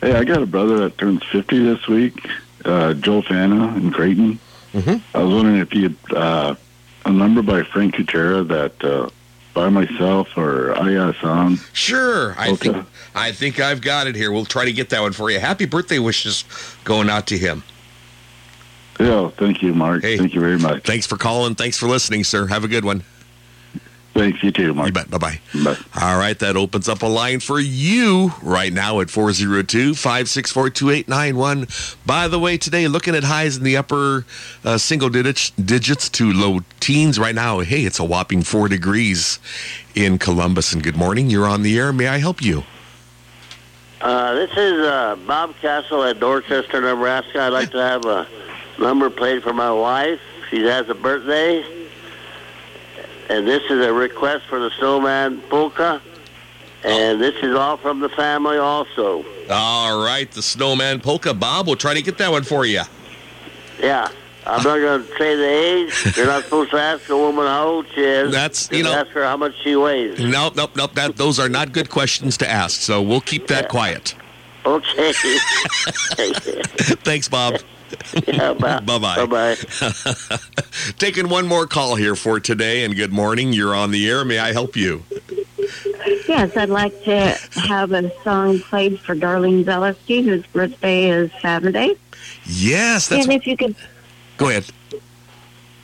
hey, 0.00 0.12
I 0.14 0.24
got 0.24 0.42
a 0.42 0.46
brother 0.46 0.78
that 0.78 0.98
turns 0.98 1.22
50 1.30 1.58
this 1.64 1.86
week, 1.86 2.28
uh, 2.64 2.94
Joe 2.94 3.22
Fana 3.22 3.76
in 3.76 3.92
Creighton. 3.92 4.38
Mm-hmm. 4.72 5.16
I 5.16 5.22
was 5.22 5.32
wondering 5.34 5.58
if 5.58 5.72
you 5.72 5.82
had 5.82 5.96
uh, 6.16 6.54
a 7.04 7.12
number 7.12 7.42
by 7.42 7.62
Frank 7.62 7.94
Kuchera 7.94 8.46
that 8.48 8.82
uh, 8.84 9.08
by 9.52 9.68
myself 9.68 10.28
or 10.36 10.72
I 10.78 10.94
got 10.94 11.14
a 11.16 11.18
song. 11.20 11.58
Sure. 11.72 12.34
I 12.38 12.50
Okay. 12.50 12.72
think 12.72 12.86
I 13.14 13.32
think 13.32 13.60
I've 13.60 13.80
got 13.80 14.06
it 14.06 14.16
here. 14.16 14.32
We'll 14.32 14.44
try 14.44 14.64
to 14.64 14.72
get 14.72 14.90
that 14.90 15.00
one 15.02 15.12
for 15.12 15.30
you. 15.30 15.38
Happy 15.38 15.66
birthday 15.66 15.98
wishes 15.98 16.44
going 16.84 17.08
out 17.08 17.26
to 17.28 17.38
him. 17.38 17.62
Yeah, 18.98 19.28
thank 19.30 19.60
you, 19.62 19.74
Mark. 19.74 20.02
Thank 20.02 20.34
you 20.34 20.40
very 20.40 20.58
much. 20.58 20.84
Thanks 20.84 21.06
for 21.06 21.16
calling. 21.16 21.54
Thanks 21.56 21.76
for 21.78 21.86
listening, 21.88 22.22
sir. 22.24 22.46
Have 22.46 22.62
a 22.64 22.68
good 22.68 22.84
one. 22.84 23.02
Thanks, 24.14 24.42
you 24.44 24.52
too, 24.52 24.72
Mark. 24.72 24.86
You 24.86 24.92
bet. 24.92 25.10
Bye-bye. 25.10 25.40
Bye. 25.64 25.76
All 26.00 26.16
right, 26.16 26.38
that 26.38 26.56
opens 26.56 26.88
up 26.88 27.02
a 27.02 27.06
line 27.06 27.40
for 27.40 27.58
you 27.58 28.32
right 28.42 28.72
now 28.72 29.00
at 29.00 29.08
402-564-2891. 29.08 31.96
By 32.06 32.28
the 32.28 32.38
way, 32.38 32.56
today, 32.56 32.86
looking 32.86 33.16
at 33.16 33.24
highs 33.24 33.56
in 33.56 33.64
the 33.64 33.76
upper 33.76 34.24
uh, 34.64 34.78
single 34.78 35.08
digits, 35.08 35.50
digits 35.50 36.08
to 36.10 36.32
low 36.32 36.60
teens 36.78 37.18
right 37.18 37.34
now. 37.34 37.58
Hey, 37.58 37.84
it's 37.84 37.98
a 37.98 38.04
whopping 38.04 38.44
four 38.44 38.68
degrees 38.68 39.40
in 39.96 40.18
Columbus. 40.18 40.72
And 40.72 40.84
good 40.84 40.96
morning. 40.96 41.28
You're 41.28 41.48
on 41.48 41.62
the 41.62 41.76
air. 41.76 41.92
May 41.92 42.06
I 42.06 42.18
help 42.18 42.40
you? 42.40 42.62
Uh, 44.00 44.34
this 44.34 44.52
is 44.52 44.78
uh, 44.78 45.16
Bob 45.26 45.56
Castle 45.60 46.04
at 46.04 46.20
Dorchester, 46.20 46.80
Nebraska. 46.80 47.40
I'd 47.40 47.48
like 47.48 47.72
to 47.72 47.78
have 47.78 48.04
a 48.04 48.28
number 48.78 49.10
played 49.10 49.42
for 49.42 49.52
my 49.52 49.72
wife. 49.72 50.20
She 50.50 50.62
has 50.62 50.88
a 50.88 50.94
birthday. 50.94 51.64
And 53.28 53.46
this 53.46 53.62
is 53.70 53.84
a 53.84 53.92
request 53.92 54.44
for 54.46 54.58
the 54.58 54.70
Snowman 54.78 55.40
Polka. 55.48 56.00
And 56.82 57.20
this 57.20 57.34
is 57.42 57.54
all 57.56 57.78
from 57.78 58.00
the 58.00 58.10
family 58.10 58.58
also. 58.58 59.24
All 59.48 60.04
right, 60.04 60.30
the 60.30 60.42
Snowman 60.42 61.00
Polka. 61.00 61.32
Bob, 61.32 61.66
we'll 61.66 61.76
try 61.76 61.94
to 61.94 62.02
get 62.02 62.18
that 62.18 62.30
one 62.30 62.42
for 62.42 62.66
you. 62.66 62.82
Yeah. 63.80 64.08
I'm 64.46 64.62
not 64.62 64.78
going 64.78 65.02
to 65.02 65.08
say 65.16 65.36
the 65.36 65.48
age. 65.48 66.16
You're 66.16 66.26
not 66.26 66.44
supposed 66.44 66.70
to 66.72 66.76
ask 66.78 67.08
a 67.08 67.16
woman 67.16 67.46
how 67.46 67.66
old 67.66 67.86
she 67.94 68.02
is. 68.02 68.30
That's, 68.30 68.70
you 68.70 68.82
know- 68.82 68.92
ask 68.92 69.08
her 69.12 69.24
how 69.24 69.38
much 69.38 69.54
she 69.62 69.74
weighs. 69.74 70.20
Nope, 70.20 70.54
nope, 70.56 70.72
nope. 70.76 70.92
That, 70.94 71.16
those 71.16 71.38
are 71.40 71.48
not 71.48 71.72
good 71.72 71.88
questions 71.88 72.36
to 72.38 72.50
ask, 72.50 72.78
so 72.82 73.00
we'll 73.00 73.22
keep 73.22 73.46
that 73.46 73.70
quiet. 73.70 74.14
Okay. 74.66 75.12
Thanks, 77.04 77.28
Bob. 77.28 77.54
yeah, 78.26 78.52
bye. 78.54 78.80
Bye-bye. 78.86 79.26
Bye-bye. 79.26 79.56
Taking 80.98 81.28
one 81.28 81.46
more 81.46 81.66
call 81.66 81.94
here 81.96 82.14
for 82.16 82.40
today, 82.40 82.84
and 82.84 82.94
good 82.96 83.12
morning. 83.12 83.52
You're 83.52 83.74
on 83.74 83.90
the 83.90 84.08
air. 84.08 84.24
May 84.24 84.38
I 84.38 84.52
help 84.52 84.76
you? 84.76 85.02
Yes, 86.28 86.56
I'd 86.56 86.68
like 86.70 87.02
to 87.04 87.38
have 87.54 87.92
a 87.92 88.10
song 88.22 88.58
played 88.60 89.00
for 89.00 89.14
Darlene 89.14 89.64
Zaleski, 89.64 90.24
whose 90.24 90.46
birthday 90.48 91.10
is 91.10 91.30
Saturday. 91.40 91.96
Yes, 92.44 93.08
that's. 93.08 93.24
and 93.24 93.32
if 93.32 93.46
you 93.46 93.56
could, 93.56 93.74
Go 94.36 94.48
ahead. 94.48 94.66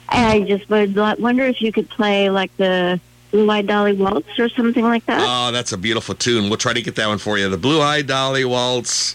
I 0.09 0.41
just 0.41 0.69
would 0.69 0.97
li- 0.97 1.15
wonder 1.19 1.45
if 1.45 1.63
you 1.63 1.73
could 1.73 1.89
play 1.89 2.31
like 2.31 2.55
the 2.57 3.01
Blue 3.31 3.49
Eyed 3.49 3.69
Dolly 3.69 3.93
Waltz 3.93 4.39
or 4.39 4.49
something 4.49 4.83
like 4.83 5.07
that. 5.07 5.21
Oh, 5.23 5.53
that's 5.53 5.73
a 5.73 5.79
beautiful 5.79 6.15
tune. 6.17 6.49
We'll 6.49 6.59
try 6.59 6.73
to 6.73 6.83
get 6.83 6.97
that 6.97 7.07
one 7.07 7.19
for 7.19 7.39
you. 7.39 7.49
The 7.49 7.57
Blue 7.57 7.81
Eyed 7.81 8.07
Dolly 8.09 8.45
Waltz 8.45 9.15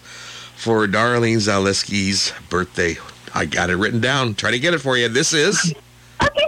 for 0.55 0.87
Darlene 0.87 1.37
Zaleski's 1.37 2.31
birthday. 2.49 2.95
I 3.33 3.45
got 3.45 3.69
it 3.69 3.75
written 3.75 3.99
down. 4.01 4.33
Try 4.35 4.51
to 4.51 4.59
get 4.59 4.73
it 4.73 4.79
for 4.79 4.97
you. 4.97 5.07
This 5.09 5.33
is. 5.33 5.73
Okay. 6.23 6.47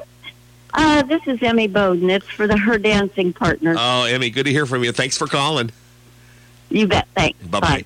Uh, 0.74 1.02
this 1.04 1.22
is 1.28 1.42
Emmy 1.42 1.68
Bowden. 1.68 2.10
It's 2.10 2.28
for 2.28 2.48
the 2.48 2.58
Her 2.58 2.78
Dancing 2.78 3.34
Partner. 3.34 3.76
Oh, 3.78 4.04
Emmy, 4.06 4.30
good 4.30 4.46
to 4.46 4.52
hear 4.52 4.66
from 4.66 4.84
you. 4.84 4.92
Thanks 4.92 5.18
for 5.18 5.28
calling. 5.28 5.72
you 6.70 6.88
bet. 6.88 7.08
Thanks. 7.16 7.44
Bye 7.48 7.60
bye. 7.60 7.86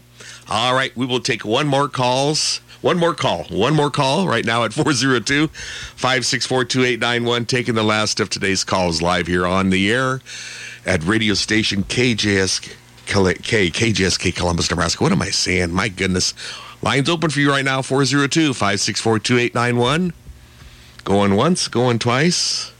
All 0.50 0.76
right, 0.76 0.96
we 0.98 1.06
will 1.06 1.22
take 1.22 1.46
one 1.46 1.68
more 1.68 1.88
calls. 1.88 2.62
One 2.82 2.98
more 2.98 3.14
call. 3.14 3.44
One 3.46 3.76
more 3.76 3.92
call 3.92 4.28
right 4.28 4.44
now 4.44 4.64
at 4.66 4.74
402 4.74 5.48
564 5.48 6.66
2891. 6.66 7.46
Taking 7.46 7.76
the 7.76 7.84
last 7.84 8.20
of 8.20 8.30
today's 8.30 8.64
calls 8.64 9.02
live 9.02 9.28
here 9.28 9.46
on 9.46 9.70
the 9.70 9.92
air 9.92 10.20
at 10.86 11.04
radio 11.04 11.34
station 11.36 11.84
KJSK, 11.84 12.74
K, 13.12 13.70
KJSK 13.70 14.34
Columbus, 14.34 14.70
Nebraska. 14.70 15.04
What 15.04 15.12
am 15.12 15.22
I 15.22 15.32
saying? 15.32 15.74
My 15.74 15.90
goodness. 15.90 16.34
Lines 16.82 17.10
open 17.10 17.30
for 17.30 17.42
you 17.42 17.52
right 17.52 17.66
now 17.66 17.82
402 17.82 18.54
564 18.54 19.20
2891. 19.20 20.14
Going 21.04 21.36
once, 21.36 21.68
going 21.68 22.00
twice. 22.00 22.72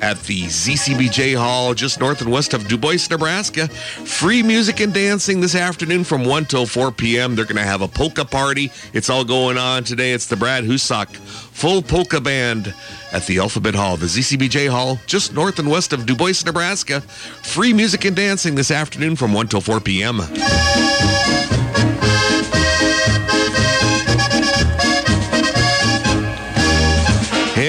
at 0.00 0.18
the 0.22 0.44
ZCBJ 0.44 1.36
Hall 1.36 1.74
just 1.74 2.00
north 2.00 2.22
and 2.22 2.32
west 2.32 2.54
of 2.54 2.66
Du 2.66 2.78
Bois, 2.78 3.06
Nebraska. 3.10 3.68
Free 3.68 4.42
music 4.42 4.80
and 4.80 4.94
dancing 4.94 5.42
this 5.42 5.54
afternoon 5.54 6.04
from 6.04 6.24
1 6.24 6.46
till 6.46 6.64
4 6.64 6.90
p.m. 6.90 7.36
They're 7.36 7.44
going 7.44 7.58
to 7.58 7.62
have 7.62 7.82
a 7.82 7.86
polka 7.86 8.24
party. 8.24 8.72
It's 8.94 9.10
all 9.10 9.26
going 9.26 9.58
on 9.58 9.84
today. 9.84 10.14
It's 10.14 10.26
the 10.26 10.36
Brad 10.36 10.64
Husak 10.64 11.14
full 11.14 11.82
polka 11.82 12.18
band 12.18 12.72
at 13.12 13.26
the 13.26 13.40
Alphabet 13.40 13.74
Hall, 13.74 13.98
the 13.98 14.06
ZCBJ 14.06 14.70
Hall, 14.70 14.98
just 15.04 15.34
north 15.34 15.58
and 15.58 15.70
west 15.70 15.92
of 15.92 16.06
Du 16.06 16.16
Bois, 16.16 16.32
Nebraska. 16.46 17.02
Free 17.42 17.74
music 17.74 18.06
and 18.06 18.16
dancing 18.16 18.54
this 18.54 18.70
afternoon 18.70 19.16
from 19.16 19.34
1 19.34 19.48
till 19.48 19.60
4 19.60 19.80
p.m. 19.80 20.18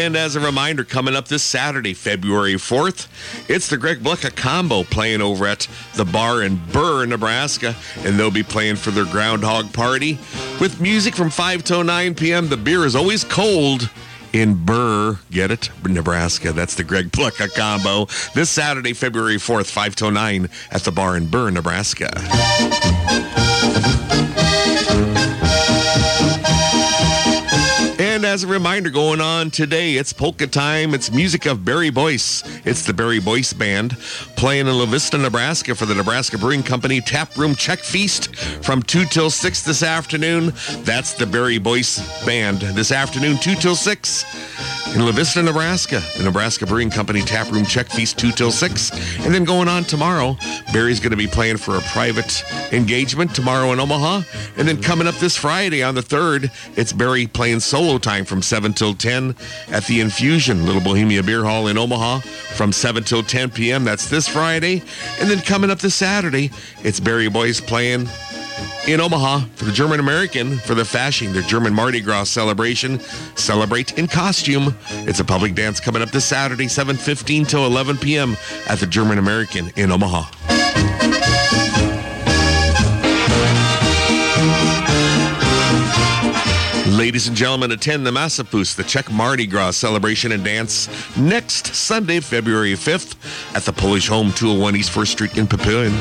And 0.05 0.15
as 0.15 0.35
a 0.35 0.39
reminder, 0.39 0.83
coming 0.83 1.15
up 1.15 1.29
this 1.29 1.41
Saturday, 1.41 1.95
February 1.95 2.53
4th, 2.53 3.07
it's 3.49 3.67
the 3.69 3.75
Greg 3.75 4.01
Blecka 4.01 4.35
combo 4.35 4.83
playing 4.83 5.19
over 5.19 5.47
at 5.47 5.67
the 5.95 6.05
bar 6.05 6.43
in 6.43 6.61
Burr, 6.71 7.07
Nebraska. 7.07 7.75
And 8.03 8.19
they'll 8.19 8.29
be 8.29 8.43
playing 8.43 8.75
for 8.75 8.91
their 8.91 9.05
Groundhog 9.05 9.73
Party 9.73 10.19
with 10.61 10.79
music 10.79 11.15
from 11.15 11.31
5 11.31 11.63
till 11.63 11.83
9 11.83 12.13
p.m. 12.13 12.49
The 12.49 12.55
beer 12.55 12.85
is 12.85 12.95
always 12.95 13.23
cold 13.23 13.89
in 14.31 14.63
Burr. 14.63 15.17
Get 15.31 15.49
it? 15.49 15.71
Nebraska. 15.83 16.53
That's 16.53 16.75
the 16.75 16.83
Greg 16.83 17.09
Blecka 17.09 17.51
combo. 17.55 18.05
This 18.35 18.51
Saturday, 18.51 18.93
February 18.93 19.37
4th, 19.37 19.71
5 19.71 19.95
till 19.95 20.11
9 20.11 20.49
at 20.69 20.81
the 20.81 20.91
bar 20.91 21.17
in 21.17 21.27
Burr, 21.31 21.49
Nebraska. 21.49 22.11
As 28.25 28.43
a 28.43 28.47
reminder, 28.47 28.89
going 28.89 29.21
on 29.21 29.51
today, 29.51 29.93
it's 29.93 30.11
polka 30.11 30.47
time. 30.47 30.95
It's 30.95 31.11
music 31.11 31.45
of 31.45 31.63
Barry 31.63 31.91
Boyce. 31.91 32.43
It's 32.65 32.83
the 32.83 32.91
Barry 32.91 33.19
Boyce 33.19 33.53
Band 33.53 33.95
playing 34.35 34.67
in 34.67 34.77
La 34.77 34.87
Vista, 34.87 35.17
Nebraska 35.17 35.75
for 35.75 35.85
the 35.85 35.93
Nebraska 35.93 36.37
Brewing 36.39 36.63
Company 36.63 37.01
Tap 37.01 37.37
Room 37.37 37.53
Czech 37.53 37.79
Feast 37.79 38.35
from 38.35 38.81
2 38.81 39.05
till 39.05 39.29
6 39.29 39.61
this 39.61 39.83
afternoon. 39.83 40.53
That's 40.79 41.13
the 41.13 41.27
Barry 41.27 41.59
Boyce 41.59 42.25
Band 42.25 42.61
this 42.61 42.91
afternoon, 42.91 43.37
2 43.37 43.55
till 43.55 43.75
6 43.75 44.25
in 44.95 45.05
La 45.05 45.11
Vista, 45.11 45.43
Nebraska. 45.43 46.01
The 46.17 46.23
Nebraska 46.23 46.65
Brewing 46.65 46.89
Company 46.89 47.21
Tap 47.21 47.51
Room 47.51 47.65
Czech 47.65 47.87
Feast 47.89 48.17
2 48.17 48.31
till 48.31 48.51
6. 48.51 48.91
And 49.25 49.33
then 49.33 49.43
going 49.43 49.67
on 49.67 49.83
tomorrow, 49.83 50.37
Barry's 50.71 51.01
going 51.01 51.11
to 51.11 51.17
be 51.17 51.27
playing 51.27 51.57
for 51.57 51.75
a 51.75 51.81
private 51.81 52.43
engagement 52.71 53.35
tomorrow 53.35 53.73
in 53.73 53.79
Omaha. 53.79 54.21
And 54.57 54.65
then 54.65 54.81
coming 54.81 55.05
up 55.05 55.15
this 55.15 55.35
Friday 55.35 55.83
on 55.83 55.95
the 55.95 56.01
3rd, 56.01 56.49
it's 56.77 56.93
Barry 56.93 57.27
playing 57.27 57.59
solo 57.59 57.97
time 57.97 58.14
from 58.23 58.41
7 58.41 58.71
till 58.73 58.93
10 58.93 59.35
at 59.69 59.85
the 59.85 59.99
Infusion, 59.99 60.65
Little 60.65 60.81
Bohemia 60.81 61.23
Beer 61.23 61.43
Hall 61.43 61.67
in 61.67 61.77
Omaha 61.77 62.19
from 62.19 62.71
7 62.71 63.03
till 63.03 63.23
10 63.23 63.49
p.m. 63.49 63.83
That's 63.83 64.09
this 64.09 64.27
Friday. 64.27 64.83
And 65.19 65.29
then 65.29 65.41
coming 65.41 65.69
up 65.69 65.79
this 65.79 65.95
Saturday, 65.95 66.51
it's 66.83 66.99
Barry 66.99 67.29
Boyce 67.29 67.59
playing 67.59 68.07
in 68.87 69.01
Omaha 69.01 69.41
for 69.55 69.65
the 69.65 69.71
German 69.71 69.99
American 69.99 70.57
for 70.57 70.75
the 70.75 70.83
Fasching, 70.83 71.33
their 71.33 71.41
German 71.41 71.73
Mardi 71.73 71.99
Gras 71.99 72.29
celebration. 72.29 72.99
Celebrate 73.35 73.97
in 73.97 74.07
costume. 74.07 74.75
It's 74.89 75.19
a 75.19 75.25
public 75.25 75.55
dance 75.55 75.79
coming 75.79 76.01
up 76.01 76.11
this 76.11 76.25
Saturday, 76.25 76.67
7.15 76.67 77.47
till 77.47 77.65
11 77.65 77.97
p.m. 77.97 78.37
at 78.67 78.79
the 78.79 78.87
German 78.87 79.17
American 79.17 79.71
in 79.75 79.91
Omaha. 79.91 81.24
Ladies 86.89 87.27
and 87.27 87.35
gentlemen, 87.35 87.71
attend 87.71 88.05
the 88.05 88.11
Masopust, 88.11 88.75
the 88.75 88.83
Czech 88.83 89.11
Mardi 89.11 89.47
Gras 89.47 89.75
celebration 89.75 90.31
and 90.31 90.43
dance 90.43 90.87
next 91.17 91.73
Sunday, 91.73 92.19
February 92.19 92.73
5th 92.73 93.15
at 93.55 93.63
the 93.63 93.73
Polish 93.73 94.07
Home 94.07 94.31
201 94.31 94.75
East 94.75 94.91
1st 94.91 95.07
Street 95.07 95.37
in 95.37 95.47
Papillion. 95.47 95.93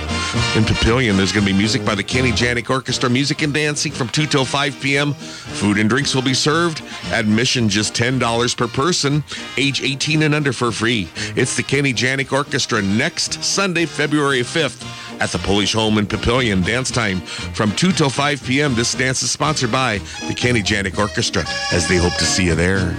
In 0.54 0.62
Papillion, 0.62 1.16
there's 1.16 1.32
going 1.32 1.46
to 1.46 1.50
be 1.50 1.56
music 1.56 1.86
by 1.86 1.94
the 1.94 2.02
Kenny 2.02 2.32
Janik 2.32 2.68
Orchestra, 2.68 3.08
music 3.08 3.40
and 3.40 3.54
dancing 3.54 3.92
from 3.92 4.10
2 4.10 4.26
till 4.26 4.44
5 4.44 4.78
p.m. 4.82 5.14
Food 5.14 5.78
and 5.78 5.88
drinks 5.88 6.14
will 6.14 6.22
be 6.22 6.34
served. 6.34 6.82
Admission 7.12 7.66
just 7.66 7.94
$10 7.94 8.54
per 8.54 8.68
person, 8.68 9.24
age 9.56 9.80
18 9.80 10.22
and 10.24 10.34
under 10.34 10.52
for 10.52 10.70
free. 10.70 11.08
It's 11.34 11.56
the 11.56 11.62
Kenny 11.62 11.94
Janik 11.94 12.30
Orchestra 12.30 12.82
next 12.82 13.42
Sunday, 13.42 13.86
February 13.86 14.40
5th 14.40 15.03
at 15.20 15.30
the 15.30 15.38
Polish 15.38 15.72
Home 15.74 15.98
in 15.98 16.06
Papillion. 16.06 16.64
Dance 16.64 16.90
time 16.90 17.20
from 17.20 17.74
2 17.76 17.92
till 17.92 18.10
5 18.10 18.42
p.m. 18.44 18.74
This 18.74 18.94
dance 18.94 19.22
is 19.22 19.30
sponsored 19.30 19.72
by 19.72 19.98
the 20.28 20.34
Kenny 20.34 20.62
Janik 20.62 20.98
Orchestra 20.98 21.44
as 21.72 21.88
they 21.88 21.96
hope 21.96 22.14
to 22.14 22.24
see 22.24 22.46
you 22.46 22.54
there. 22.54 22.96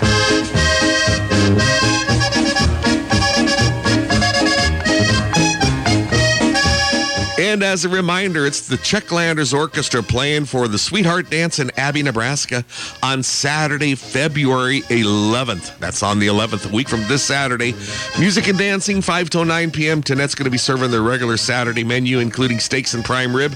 And 7.56 7.64
as 7.64 7.86
a 7.86 7.90
reminder, 7.90 8.46
it's 8.46 8.68
the 8.68 8.76
Czechlanders 8.76 9.58
Orchestra 9.58 10.04
playing 10.04 10.44
for 10.44 10.68
the 10.68 10.78
Sweetheart 10.78 11.30
Dance 11.30 11.58
in 11.58 11.72
Abie, 11.78 12.04
Nebraska 12.04 12.66
on 13.02 13.24
Saturday, 13.24 13.96
February 13.96 14.82
11th. 14.82 15.80
That's 15.80 16.04
on 16.04 16.20
the 16.20 16.28
11th, 16.28 16.70
a 16.70 16.76
week 16.76 16.90
from 16.90 17.00
this 17.04 17.24
Saturday. 17.24 17.74
Music 18.20 18.50
and 18.50 18.58
dancing, 18.60 19.02
5 19.02 19.30
till 19.30 19.46
9 19.46 19.72
p.m. 19.72 20.04
Tonette's 20.04 20.36
going 20.36 20.44
to 20.44 20.52
be 20.52 20.58
serving 20.58 20.92
their 20.92 21.02
regular 21.02 21.38
Saturday 21.38 21.86
menu, 21.86 22.20
including 22.20 22.60
steaks 22.60 22.94
and 22.94 23.06
prime 23.06 23.34
rib. 23.34 23.56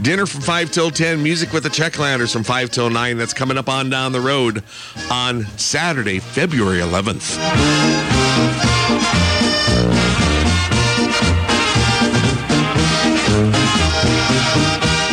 Dinner 0.00 0.26
from 0.26 0.42
5 0.42 0.70
till 0.70 0.92
10. 0.92 1.20
Music 1.20 1.52
with 1.52 1.64
the 1.64 1.70
Czechlanders 1.70 2.32
from 2.32 2.44
5 2.44 2.70
till 2.70 2.88
9. 2.88 3.18
That's 3.18 3.34
coming 3.34 3.58
up 3.58 3.68
on 3.68 3.90
down 3.90 4.12
the 4.12 4.20
road 4.20 4.62
on 5.10 5.44
Saturday, 5.58 6.20
February 6.20 6.78
11th. 6.78 7.36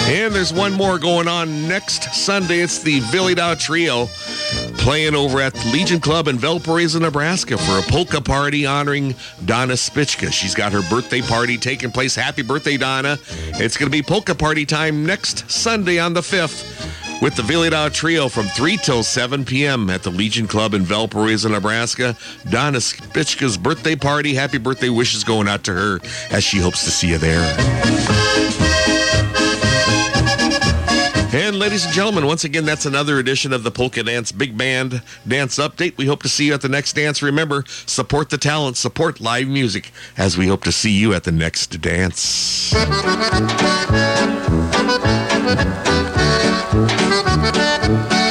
And 0.08 0.36
there's 0.36 0.54
one 0.54 0.74
more 0.74 1.00
going 1.00 1.28
on 1.28 1.68
next 1.68 2.14
Sunday. 2.14 2.60
It's 2.60 2.84
the 2.84 3.00
Vyhlidal 3.02 3.60
Trio 3.60 4.06
playing 4.78 5.16
over 5.16 5.42
at 5.42 5.54
the 5.56 5.72
Legion 5.72 6.00
Club 6.00 6.28
in 6.28 6.38
Valparaiso, 6.38 7.00
Nebraska 7.00 7.58
for 7.58 7.80
a 7.80 7.82
polka 7.82 8.22
party 8.22 8.68
honoring 8.68 9.16
Donna 9.46 9.74
Spichka. 9.74 10.32
She's 10.32 10.54
got 10.54 10.72
her 10.74 10.84
birthday 10.92 11.22
party 11.22 11.58
taking 11.58 11.90
place. 11.90 12.14
Happy 12.16 12.44
birthday, 12.44 12.78
Donna. 12.78 13.18
It's 13.56 13.78
going 13.78 13.92
to 13.92 13.92
be 13.92 14.04
polka 14.04 14.36
party 14.36 14.64
time 14.64 15.08
next 15.08 15.50
Sunday 15.50 15.98
on 15.98 16.14
the 16.14 16.22
5th 16.22 17.22
with 17.24 17.36
the 17.36 17.42
Vyhlidal 17.42 17.92
Trio 17.92 18.30
from 18.30 18.46
3 18.46 18.78
till 18.78 19.02
7 19.02 19.44
p.m. 19.44 19.90
at 19.90 20.04
the 20.04 20.12
Legion 20.12 20.46
Club 20.46 20.76
in 20.76 20.84
Valparaiso, 20.84 21.50
Nebraska. 21.50 22.16
Donna 22.52 22.78
Spichka's 22.78 23.58
birthday 23.58 23.96
party. 23.96 24.36
Happy 24.36 24.60
birthday 24.60 24.90
wishes 24.90 25.24
going 25.24 25.48
out 25.48 25.64
to 25.64 25.74
her 25.74 26.00
as 26.30 26.44
she 26.44 26.60
hopes 26.60 26.84
to 26.86 26.92
see 26.92 27.10
you 27.10 27.18
there. 27.18 28.75
And 31.36 31.60
ladies 31.60 31.84
and 31.84 31.94
gentlemen, 31.94 32.26
once 32.28 32.46
again, 32.46 32.64
that's 32.64 32.86
another 32.86 33.20
edition 33.20 33.52
of 33.52 33.64
the 33.64 33.70
Polka 33.70 34.02
Dance 34.04 34.32
Big 34.32 34.58
Band 34.58 35.02
Dance 35.28 35.58
Update. 35.58 35.98
We 35.98 36.06
hope 36.06 36.24
to 36.24 36.30
see 36.30 36.46
you 36.46 36.54
at 36.54 36.62
the 36.62 36.70
next 36.70 36.94
dance. 36.94 37.22
Remember, 37.22 37.66
support 37.68 38.30
the 38.30 38.38
talent, 38.38 38.78
support 38.78 39.20
live 39.20 39.50
music, 39.50 39.92
as 40.18 40.38
we 40.38 40.48
hope 40.48 40.64
to 40.64 40.72
see 40.72 40.92
you 40.92 41.14
at 41.14 41.26
the 41.26 41.34
next 41.34 41.82
dance. 41.82 42.72
That's 42.72 42.96
Polka 48.16 48.25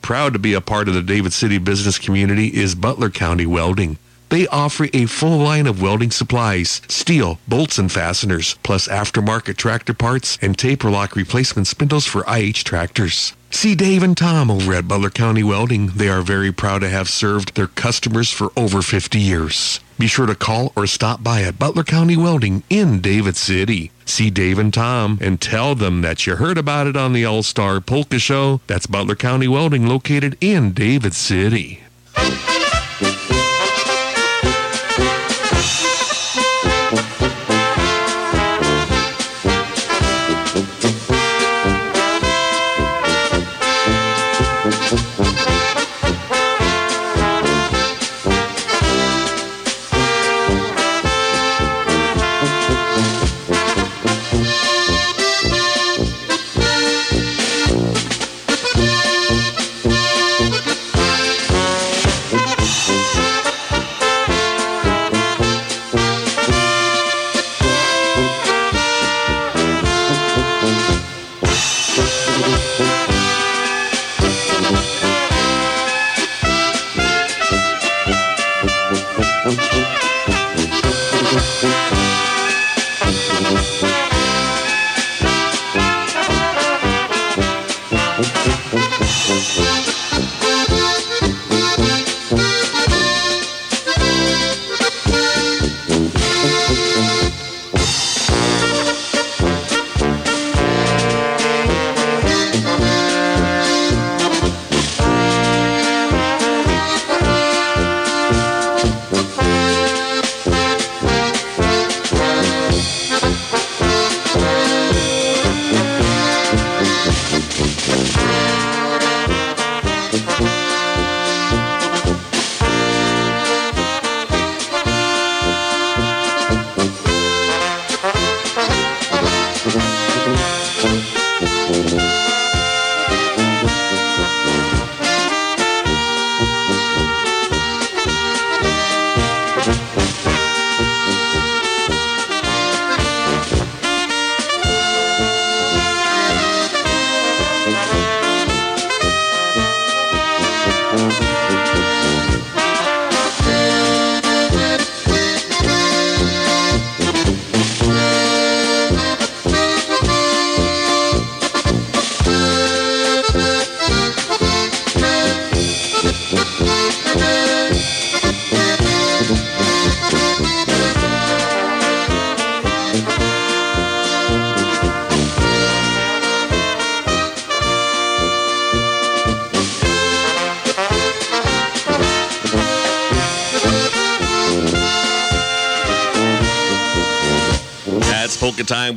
Proud 0.00 0.32
to 0.32 0.38
be 0.38 0.54
a 0.54 0.60
part 0.60 0.88
of 0.88 0.94
the 0.94 1.02
David 1.02 1.32
City 1.32 1.58
business 1.58 1.98
community 1.98 2.48
is 2.48 2.74
Butler 2.74 3.10
County 3.10 3.46
Welding. 3.46 3.98
They 4.32 4.48
offer 4.48 4.88
a 4.94 5.04
full 5.04 5.36
line 5.36 5.66
of 5.66 5.82
welding 5.82 6.10
supplies, 6.10 6.80
steel, 6.88 7.38
bolts 7.46 7.76
and 7.76 7.92
fasteners, 7.92 8.56
plus 8.62 8.88
aftermarket 8.88 9.58
tractor 9.58 9.92
parts 9.92 10.38
and 10.40 10.56
taper 10.56 10.90
lock 10.90 11.14
replacement 11.14 11.66
spindles 11.66 12.06
for 12.06 12.24
IH 12.26 12.64
tractors. 12.64 13.34
See 13.50 13.74
Dave 13.74 14.02
and 14.02 14.16
Tom 14.16 14.50
over 14.50 14.72
at 14.72 14.88
Butler 14.88 15.10
County 15.10 15.42
Welding. 15.42 15.88
They 15.88 16.08
are 16.08 16.22
very 16.22 16.50
proud 16.50 16.78
to 16.78 16.88
have 16.88 17.10
served 17.10 17.54
their 17.56 17.66
customers 17.66 18.30
for 18.30 18.50
over 18.56 18.80
50 18.80 19.18
years. 19.18 19.80
be 19.98 20.06
sure 20.06 20.24
to 20.24 20.34
call 20.34 20.72
or 20.74 20.86
stop 20.86 21.22
by 21.22 21.42
at 21.42 21.58
Butler 21.58 21.84
County 21.84 22.16
Welding 22.16 22.62
in 22.70 23.02
David 23.02 23.36
City. 23.36 23.90
See 24.06 24.30
Dave 24.30 24.58
and 24.58 24.72
Tom 24.72 25.18
and 25.20 25.42
tell 25.42 25.74
them 25.74 26.00
that 26.00 26.26
you 26.26 26.36
heard 26.36 26.56
about 26.56 26.86
it 26.86 26.96
on 26.96 27.12
the 27.12 27.26
All 27.26 27.42
Star 27.42 27.82
Polka 27.82 28.18
Show. 28.18 28.62
That's 28.66 28.86
Butler 28.86 29.14
County 29.14 29.46
Welding 29.46 29.86
located 29.86 30.38
in 30.40 30.72
David 30.72 31.12
City. 31.12 31.80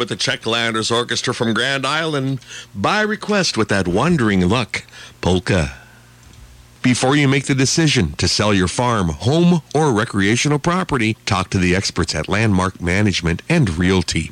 With 0.06 0.20
the 0.20 0.32
Czechlanders 0.32 0.92
Orchestra 0.92 1.34
from 1.34 1.56
Grand 1.56 1.84
Island 1.84 2.40
by 2.76 3.02
request 3.02 3.58
with 3.58 3.70
that 3.70 3.88
Wandering 3.88 4.48
Luck 4.48 4.84
polka. 5.20 5.78
Before 6.84 7.16
you 7.16 7.28
make 7.28 7.46
the 7.46 7.56
decision 7.56 8.12
to 8.18 8.28
sell 8.28 8.54
your 8.54 8.68
farm, 8.68 9.10
home, 9.10 9.64
or 9.74 9.92
recreational 9.92 10.60
property, 10.60 11.18
talk 11.26 11.50
to 11.50 11.58
the 11.58 11.76
experts 11.76 12.14
at 12.14 12.30
Landmark 12.30 12.80
Management 12.80 13.42
and 13.50 13.80
Realty. 13.80 14.32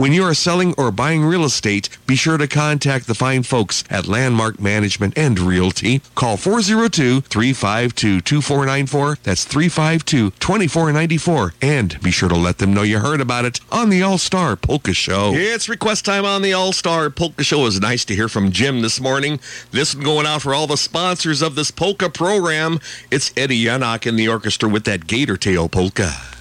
When 0.00 0.14
you 0.14 0.24
are 0.24 0.32
selling 0.32 0.72
or 0.78 0.90
buying 0.90 1.26
real 1.26 1.44
estate, 1.44 1.90
be 2.06 2.16
sure 2.16 2.38
to 2.38 2.48
contact 2.48 3.06
the 3.06 3.14
fine 3.14 3.42
folks 3.42 3.84
at 3.90 4.06
Landmark 4.06 4.58
Management 4.58 5.12
and 5.14 5.38
Realty. 5.38 6.00
Call 6.14 6.38
402-352-2494. 6.38 9.22
That's 9.22 9.44
352-2494. 9.44 11.52
And 11.60 12.00
be 12.00 12.10
sure 12.10 12.30
to 12.30 12.34
let 12.34 12.56
them 12.56 12.72
know 12.72 12.80
you 12.80 13.00
heard 13.00 13.20
about 13.20 13.44
it 13.44 13.60
on 13.70 13.90
the 13.90 14.02
All-Star 14.02 14.56
Polka 14.56 14.94
Show. 14.94 15.32
It's 15.34 15.68
request 15.68 16.06
time 16.06 16.24
on 16.24 16.40
the 16.40 16.54
All-Star 16.54 17.10
Polka 17.10 17.44
Show. 17.44 17.60
It 17.60 17.64
was 17.64 17.78
nice 17.82 18.06
to 18.06 18.14
hear 18.14 18.30
from 18.30 18.52
Jim 18.52 18.80
this 18.80 19.02
morning. 19.02 19.38
This 19.70 19.94
one 19.94 20.02
going 20.02 20.24
out 20.24 20.40
for 20.40 20.54
all 20.54 20.66
the 20.66 20.78
sponsors 20.78 21.42
of 21.42 21.56
this 21.56 21.70
polka 21.70 22.08
program. 22.08 22.80
It's 23.10 23.34
Eddie 23.36 23.62
Yannock 23.62 24.06
in 24.06 24.16
the 24.16 24.28
orchestra 24.28 24.66
with 24.66 24.84
that 24.84 25.06
gator 25.06 25.36
tail 25.36 25.68
polka. 25.68 26.39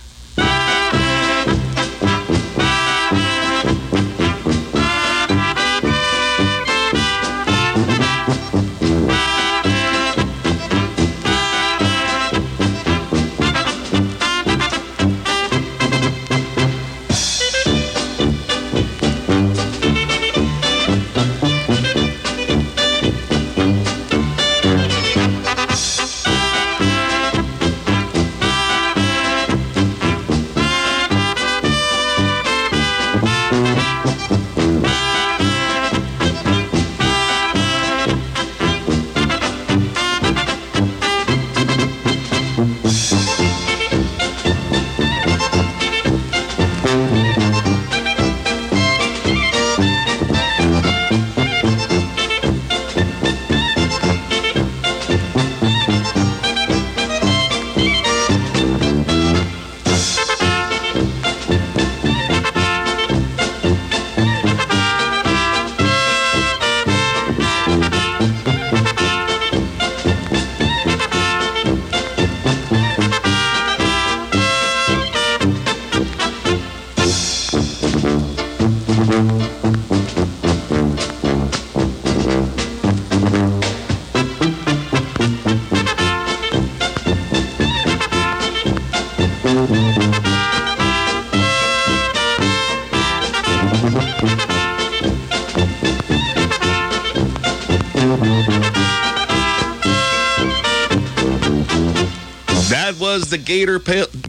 Gator 103.49 103.79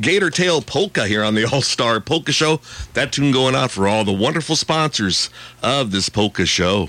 Gator 0.01 0.31
Tail 0.31 0.63
Polka 0.63 1.07
here 1.07 1.23
on 1.23 1.35
the 1.35 1.45
All 1.53 1.61
Star 1.61 2.01
Polka 2.01 2.33
Show. 2.33 2.59
That 2.95 3.13
tune 3.13 3.33
going 3.33 3.55
out 3.55 3.71
for 3.71 3.87
all 3.87 4.03
the 4.03 4.15
wonderful 4.15 4.57
sponsors 4.57 5.29
of 5.63 5.91
this 5.91 6.09
polka 6.09 6.47
show. 6.47 6.89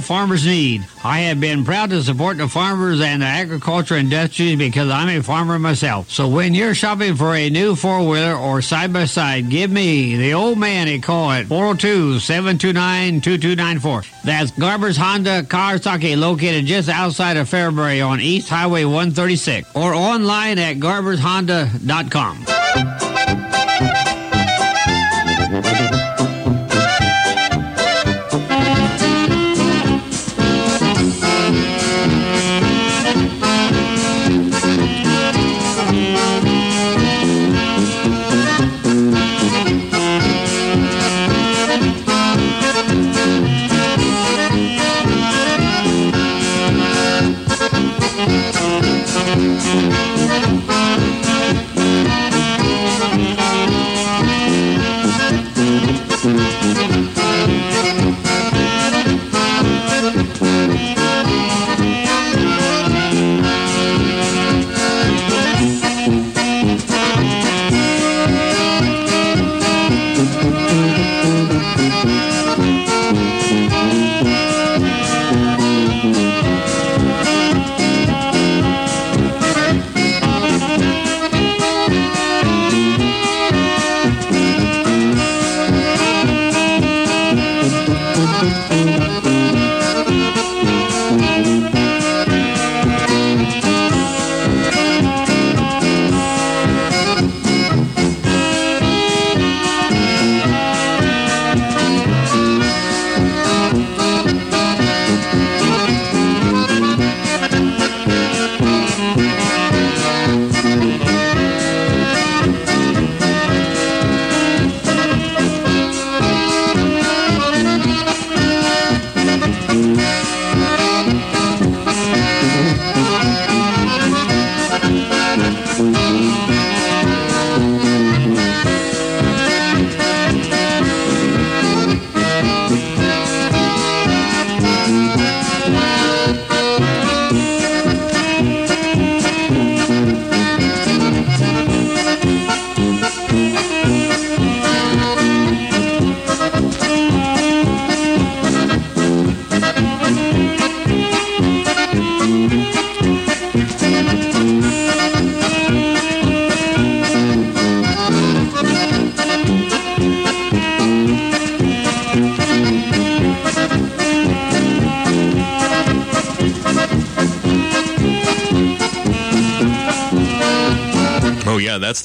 farmers 0.01 0.45
need. 0.45 0.85
I 1.03 1.21
have 1.21 1.39
been 1.39 1.63
proud 1.63 1.89
to 1.91 2.03
support 2.03 2.37
the 2.37 2.47
farmers 2.47 3.01
and 3.01 3.21
the 3.21 3.25
agriculture 3.25 3.95
industries 3.95 4.57
because 4.57 4.89
I'm 4.89 5.09
a 5.09 5.23
farmer 5.23 5.57
myself. 5.57 6.11
So 6.11 6.27
when 6.27 6.53
you're 6.53 6.75
shopping 6.75 7.15
for 7.15 7.33
a 7.35 7.49
new 7.49 7.75
four-wheeler 7.75 8.35
or 8.35 8.61
side-by-side, 8.61 9.49
give 9.49 9.71
me, 9.71 10.17
the 10.17 10.33
old 10.33 10.57
man, 10.57 10.87
a 10.87 10.99
call 10.99 11.31
at 11.31 11.45
402-729-2294. 11.45 14.23
That's 14.23 14.51
Garber's 14.51 14.97
Honda 14.97 15.43
Kawasaki 15.43 16.17
located 16.17 16.65
just 16.65 16.89
outside 16.89 17.37
of 17.37 17.49
Fairbury 17.49 18.05
on 18.05 18.19
East 18.19 18.49
Highway 18.49 18.83
136 18.85 19.69
or 19.75 19.93
online 19.93 20.57
at 20.59 20.77
garbershonda.com. 20.77 23.10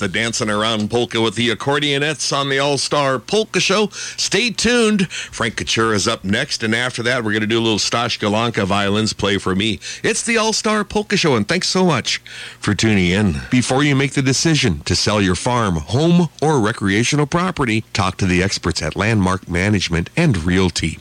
the 0.06 0.12
dancing 0.12 0.48
around 0.48 0.88
polka 0.88 1.20
with 1.20 1.34
the 1.34 1.48
accordionettes 1.48 2.32
on 2.32 2.48
the 2.48 2.60
All 2.60 2.78
Star 2.78 3.18
Polka 3.18 3.58
Show. 3.58 3.88
Stay 3.90 4.50
tuned. 4.50 5.10
Frank 5.10 5.56
Kachura 5.56 5.94
is 5.94 6.06
up 6.06 6.22
next, 6.22 6.62
and 6.62 6.76
after 6.76 7.02
that, 7.02 7.24
we're 7.24 7.32
going 7.32 7.40
to 7.40 7.48
do 7.48 7.58
a 7.58 7.60
little 7.60 7.80
Stash 7.80 8.20
Golonka 8.20 8.64
violins 8.64 9.12
play 9.12 9.36
for 9.36 9.56
me. 9.56 9.80
It's 10.04 10.22
the 10.22 10.36
All 10.36 10.52
Star 10.52 10.84
Polka 10.84 11.16
Show, 11.16 11.34
and 11.34 11.48
thanks 11.48 11.68
so 11.68 11.84
much 11.84 12.18
for 12.60 12.72
tuning 12.72 13.10
in. 13.10 13.40
Before 13.50 13.82
you 13.82 13.96
make 13.96 14.12
the 14.12 14.22
decision 14.22 14.78
to 14.82 14.94
sell 14.94 15.20
your 15.20 15.34
farm, 15.34 15.74
home, 15.74 16.28
or 16.40 16.60
recreational 16.60 17.26
property, 17.26 17.82
talk 17.92 18.16
to 18.18 18.26
the 18.26 18.44
experts 18.44 18.82
at 18.82 18.94
Landmark 18.94 19.48
Management 19.48 20.08
and 20.16 20.44
Realty. 20.44 21.00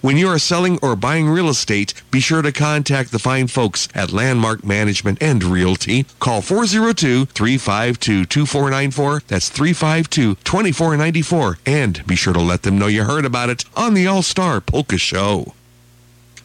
When 0.00 0.16
you 0.16 0.28
are 0.28 0.38
selling 0.38 0.78
or 0.80 0.94
buying 0.94 1.28
real 1.28 1.48
estate, 1.48 1.92
be 2.12 2.20
sure 2.20 2.40
to 2.40 2.52
contact 2.52 3.10
the 3.10 3.18
fine 3.18 3.48
folks 3.48 3.88
at 3.96 4.12
Landmark 4.12 4.64
Management 4.64 5.20
and 5.20 5.42
Realty. 5.42 6.06
Call 6.20 6.40
402-352-2494. 6.40 9.26
That's 9.26 9.50
352-2494. 9.50 11.56
And 11.66 12.06
be 12.06 12.14
sure 12.14 12.32
to 12.32 12.40
let 12.40 12.62
them 12.62 12.78
know 12.78 12.86
you 12.86 13.02
heard 13.02 13.24
about 13.24 13.50
it 13.50 13.64
on 13.76 13.94
the 13.94 14.06
All-Star 14.06 14.60
Polka 14.60 14.98
Show. 14.98 15.52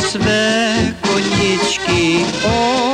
Své 0.10 0.76
koničky 1.02 2.26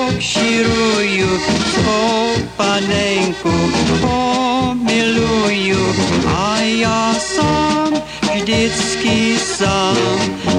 obširuju, 0.07 1.39
svou 1.73 2.27
panenku 2.57 3.71
pomiluju. 4.01 5.95
A 6.27 6.57
já 6.59 7.13
sám 7.13 7.93
vždycky 8.41 9.39
sám 9.39 9.97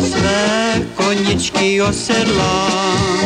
své 0.01 0.83
koničky 0.95 1.83
osedlám. 1.83 3.17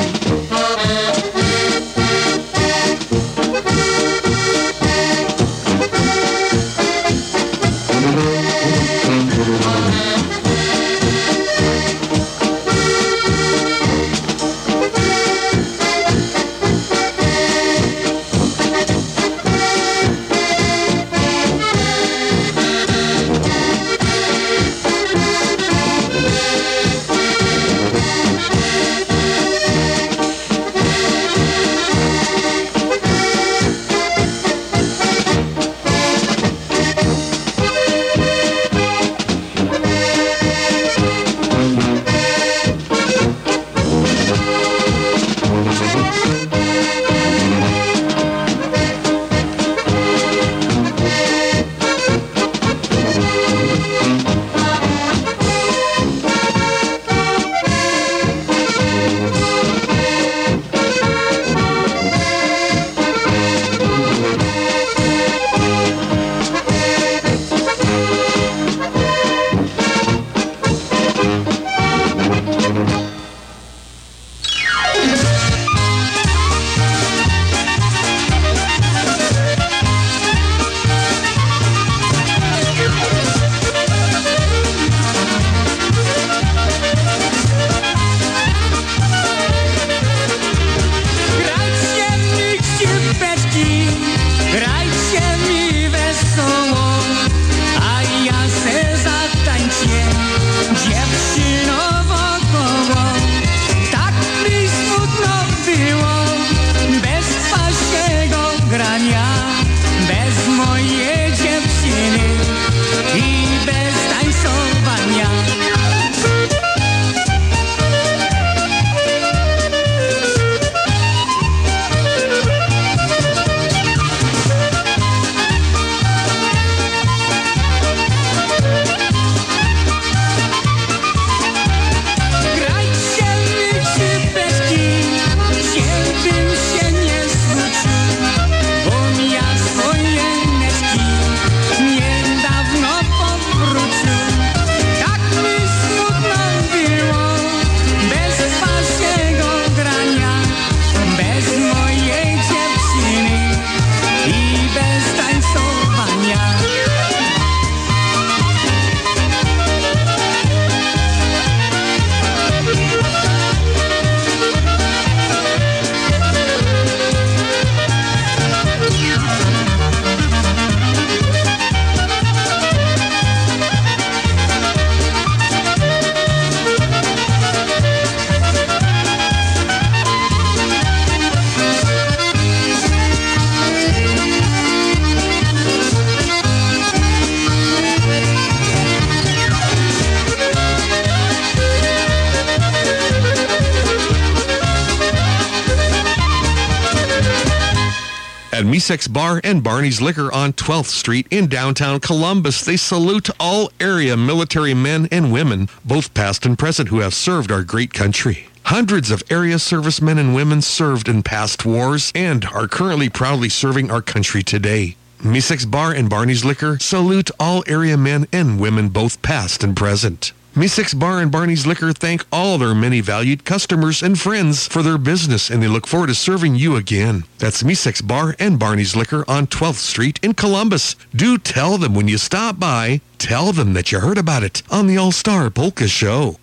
At 198.90 198.94
Misek's 198.94 199.06
Bar 199.06 199.40
and 199.44 199.62
Barney's 199.62 200.02
Liquor 200.02 200.32
on 200.32 200.52
12th 200.52 200.86
Street 200.86 201.28
in 201.30 201.46
downtown 201.46 202.00
Columbus. 202.00 202.64
They 202.64 202.76
salute 202.76 203.30
all 203.38 203.70
area 203.78 204.16
military 204.16 204.74
men 204.74 205.06
and 205.12 205.32
women, 205.32 205.68
both 205.84 206.12
past 206.12 206.44
and 206.44 206.58
present, 206.58 206.88
who 206.88 206.98
have 206.98 207.14
served 207.14 207.52
our 207.52 207.62
great 207.62 207.94
country. 207.94 208.48
Hundreds 208.64 209.12
of 209.12 209.22
area 209.30 209.60
servicemen 209.60 210.18
and 210.18 210.34
women 210.34 210.60
served 210.60 211.08
in 211.08 211.22
past 211.22 211.64
wars 211.64 212.10
and 212.16 212.44
are 212.46 212.66
currently 212.66 213.08
proudly 213.08 213.48
serving 213.48 213.92
our 213.92 214.02
country 214.02 214.42
today. 214.42 214.96
Misek's 215.22 215.66
Bar 215.66 215.92
and 215.92 216.10
Barney's 216.10 216.44
Liquor 216.44 216.76
salute 216.80 217.30
all 217.38 217.62
area 217.68 217.96
men 217.96 218.26
and 218.32 218.58
women, 218.58 218.88
both 218.88 219.22
past 219.22 219.62
and 219.62 219.76
present. 219.76 220.32
Misek's 220.60 220.92
Bar 220.92 221.20
and 221.20 221.32
Barney's 221.32 221.66
Liquor 221.66 221.94
thank 221.94 222.22
all 222.30 222.58
their 222.58 222.74
many 222.74 223.00
valued 223.00 223.46
customers 223.46 224.02
and 224.02 224.20
friends 224.20 224.68
for 224.68 224.82
their 224.82 224.98
business, 224.98 225.48
and 225.48 225.62
they 225.62 225.68
look 225.68 225.86
forward 225.86 226.08
to 226.08 226.14
serving 226.14 226.54
you 226.54 226.76
again. 226.76 227.24
That's 227.38 227.62
Misek's 227.62 228.02
Bar 228.02 228.36
and 228.38 228.58
Barney's 228.58 228.94
Liquor 228.94 229.24
on 229.26 229.46
12th 229.46 229.76
Street 229.76 230.20
in 230.22 230.34
Columbus. 230.34 230.96
Do 231.16 231.38
tell 231.38 231.78
them 231.78 231.94
when 231.94 232.08
you 232.08 232.18
stop 232.18 232.58
by, 232.58 233.00
tell 233.16 233.52
them 233.52 233.72
that 233.72 233.90
you 233.90 234.00
heard 234.00 234.18
about 234.18 234.42
it 234.42 234.62
on 234.70 234.86
the 234.86 234.98
All-Star 234.98 235.48
Polka 235.48 235.88
Show. 235.88 236.36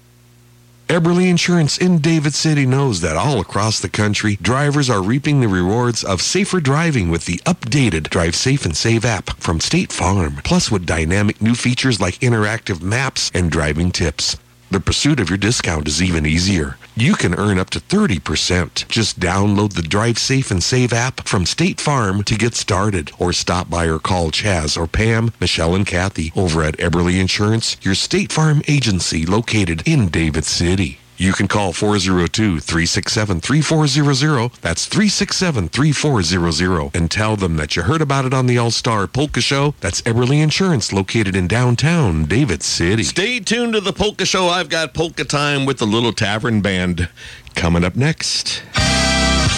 Eberly 0.87 1.27
Insurance 1.27 1.77
in 1.77 1.99
David 1.99 2.33
City 2.33 2.65
knows 2.65 3.01
that 3.01 3.17
all 3.17 3.41
across 3.41 3.81
the 3.81 3.89
country, 3.89 4.37
drivers 4.41 4.89
are 4.89 5.03
reaping 5.03 5.41
the 5.41 5.49
rewards 5.49 6.01
of 6.01 6.21
safer 6.21 6.61
driving 6.61 7.09
with 7.09 7.25
the 7.25 7.39
updated 7.39 8.03
Drive 8.09 8.37
Safe 8.37 8.63
and 8.63 8.75
Save 8.75 9.03
app 9.03 9.31
from 9.37 9.59
State 9.59 9.91
Farm, 9.91 10.37
plus 10.45 10.71
with 10.71 10.85
dynamic 10.85 11.41
new 11.41 11.55
features 11.55 11.99
like 11.99 12.19
interactive 12.19 12.81
maps 12.81 13.29
and 13.33 13.51
driving 13.51 13.91
tips. 13.91 14.37
The 14.69 14.81
pursuit 14.81 15.21
of 15.21 15.29
your 15.29 15.37
discount 15.37 15.87
is 15.87 16.03
even 16.03 16.25
easier. 16.25 16.75
You 16.93 17.15
can 17.15 17.33
earn 17.35 17.57
up 17.57 17.69
to 17.69 17.79
30%. 17.79 18.85
Just 18.89 19.17
download 19.17 19.73
the 19.73 19.81
Drive 19.81 20.17
Safe 20.17 20.51
and 20.51 20.61
Save 20.61 20.91
app 20.91 21.25
from 21.25 21.45
State 21.45 21.79
Farm 21.79 22.21
to 22.23 22.35
get 22.35 22.53
started 22.53 23.11
or 23.17 23.31
stop 23.31 23.69
by 23.69 23.85
or 23.85 23.97
call 23.97 24.29
Chaz 24.29 24.77
or 24.77 24.85
Pam, 24.85 25.31
Michelle, 25.39 25.73
and 25.73 25.87
Kathy 25.87 26.33
over 26.35 26.63
at 26.63 26.77
Eberly 26.79 27.17
Insurance, 27.17 27.77
your 27.81 27.95
State 27.95 28.33
Farm 28.33 28.61
agency 28.67 29.25
located 29.25 29.87
in 29.87 30.09
David 30.09 30.43
City. 30.43 30.99
You 31.17 31.33
can 31.33 31.47
call 31.47 31.73
402-367-3400. 31.73 34.61
That's 34.61 34.87
367-3400 34.87 36.95
and 36.95 37.09
tell 37.09 37.35
them 37.35 37.55
that 37.57 37.75
you 37.75 37.81
heard 37.83 38.01
about 38.01 38.25
it 38.25 38.33
on 38.33 38.45
the 38.45 38.59
All-Star 38.59 39.07
Polka 39.07 39.41
Show. 39.41 39.73
That's 39.81 40.01
Eberly 40.03 40.41
Insurance 40.41 40.93
located 40.93 41.35
in 41.35 41.47
downtown 41.47 42.25
David 42.25 42.61
City. 42.61 43.01
Stay 43.03 43.39
tuned 43.39 43.73
to 43.73 43.81
the 43.81 43.93
Polka 43.93 44.25
Show. 44.25 44.47
I've 44.47 44.69
got 44.69 44.93
Polka 44.93 45.25
Time 45.25 45.65
with 45.65 45.79
the 45.79 45.87
Little 45.87 46.13
Tavern 46.13 46.61
Band 46.61 47.09
coming 47.55 47.83
up 47.83 47.95
next. 47.95 48.61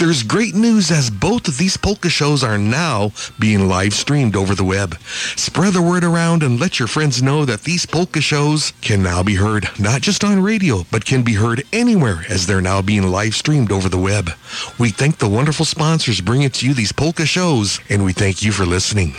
There's 0.00 0.22
great 0.22 0.54
news 0.54 0.90
as 0.90 1.10
both 1.10 1.46
of 1.46 1.58
these 1.58 1.76
polka 1.76 2.08
shows 2.08 2.42
are 2.42 2.56
now 2.56 3.12
being 3.38 3.68
live 3.68 3.92
streamed 3.92 4.34
over 4.34 4.54
the 4.54 4.64
web. 4.64 4.98
Spread 5.36 5.74
the 5.74 5.82
word 5.82 6.04
around 6.04 6.42
and 6.42 6.58
let 6.58 6.78
your 6.78 6.88
friends 6.88 7.22
know 7.22 7.44
that 7.44 7.64
these 7.64 7.84
polka 7.84 8.22
shows 8.22 8.72
can 8.80 9.02
now 9.02 9.22
be 9.22 9.34
heard 9.34 9.68
not 9.78 10.00
just 10.00 10.24
on 10.24 10.42
radio, 10.42 10.86
but 10.90 11.04
can 11.04 11.22
be 11.22 11.34
heard 11.34 11.64
anywhere 11.70 12.24
as 12.30 12.46
they're 12.46 12.62
now 12.62 12.80
being 12.80 13.08
live 13.08 13.34
streamed 13.34 13.70
over 13.70 13.90
the 13.90 13.98
web. 13.98 14.30
We 14.78 14.88
thank 14.88 15.18
the 15.18 15.28
wonderful 15.28 15.66
sponsors 15.66 16.22
bringing 16.22 16.48
to 16.48 16.66
you 16.66 16.72
these 16.72 16.92
polka 16.92 17.26
shows, 17.26 17.78
and 17.90 18.02
we 18.02 18.14
thank 18.14 18.42
you 18.42 18.52
for 18.52 18.64
listening. 18.64 19.10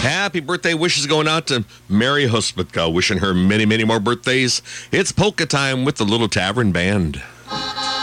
Happy 0.00 0.40
birthday 0.40 0.72
wishes 0.72 1.06
going 1.06 1.28
out 1.28 1.48
to 1.48 1.66
Mary 1.90 2.26
Hospitka, 2.26 2.90
wishing 2.90 3.18
her 3.18 3.34
many, 3.34 3.66
many 3.66 3.84
more 3.84 4.00
birthdays. 4.00 4.62
It's 4.90 5.12
polka 5.12 5.44
time 5.44 5.84
with 5.84 5.96
the 5.96 6.04
Little 6.04 6.28
Tavern 6.30 6.72
Band. 6.72 7.22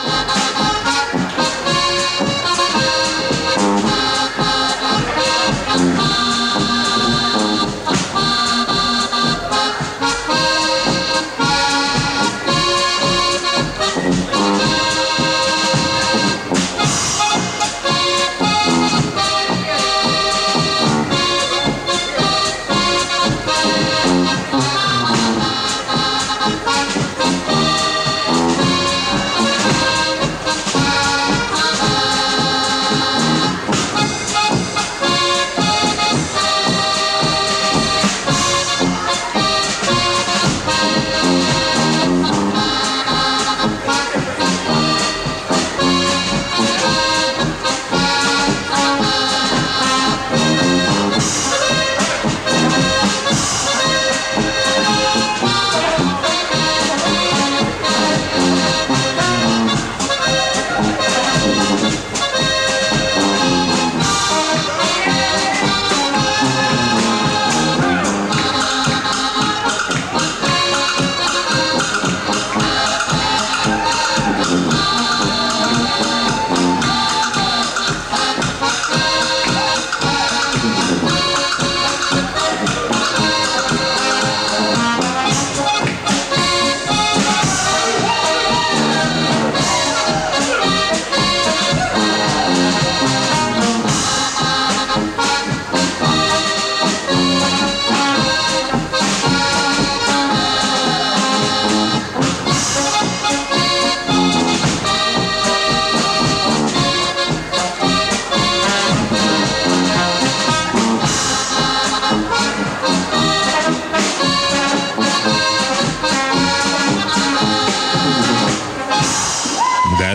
Bye. 0.03 0.42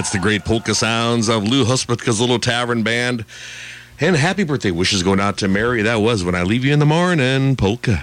That's 0.08 0.16
the 0.16 0.22
great 0.22 0.46
polka 0.46 0.74
sounds 0.74 1.28
of 1.28 1.44
Lou 1.44 1.66
Huspitka's 1.66 2.18
Little 2.18 2.38
Tavern 2.38 2.82
Band. 2.82 3.26
And 4.00 4.16
happy 4.16 4.42
birthday 4.42 4.70
wishes 4.70 5.02
going 5.02 5.20
out 5.20 5.36
to 5.36 5.48
Mary. 5.48 5.82
That 5.82 5.96
was 5.96 6.24
When 6.24 6.34
I 6.34 6.44
Leave 6.44 6.64
You 6.64 6.72
in 6.72 6.78
the 6.78 6.86
Morning, 6.86 7.56
polka. 7.56 8.02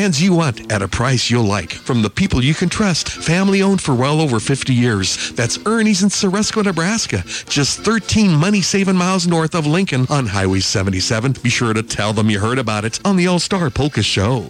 brands 0.00 0.22
you 0.22 0.32
want 0.32 0.72
at 0.72 0.80
a 0.80 0.88
price 0.88 1.28
you'll 1.28 1.44
like. 1.44 1.72
From 1.72 2.00
the 2.00 2.08
people 2.08 2.42
you 2.42 2.54
can 2.54 2.70
trust, 2.70 3.06
family 3.06 3.60
owned 3.60 3.82
for 3.82 3.94
well 3.94 4.22
over 4.22 4.40
50 4.40 4.72
years. 4.72 5.30
That's 5.32 5.58
Ernie's 5.66 6.02
in 6.02 6.08
Ceresco, 6.08 6.64
Nebraska, 6.64 7.22
just 7.50 7.80
13 7.80 8.30
money-saving 8.30 8.96
miles 8.96 9.26
north 9.26 9.54
of 9.54 9.66
Lincoln 9.66 10.06
on 10.08 10.24
Highway 10.24 10.60
77. 10.60 11.32
Be 11.42 11.50
sure 11.50 11.74
to 11.74 11.82
tell 11.82 12.14
them 12.14 12.30
you 12.30 12.40
heard 12.40 12.58
about 12.58 12.86
it 12.86 12.98
on 13.04 13.16
the 13.16 13.26
All-Star 13.26 13.68
Polka 13.68 14.02
Show. 14.02 14.46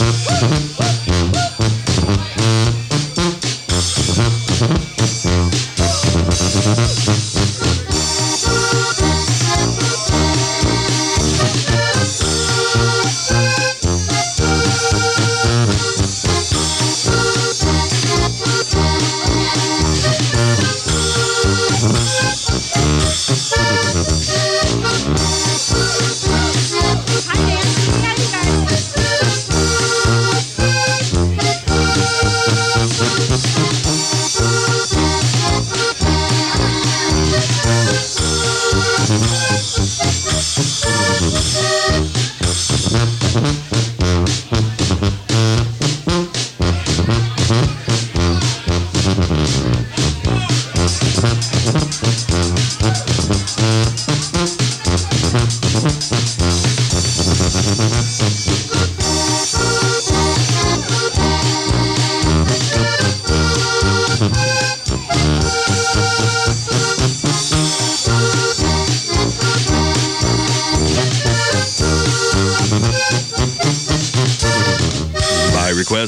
Yeah. 0.00 0.79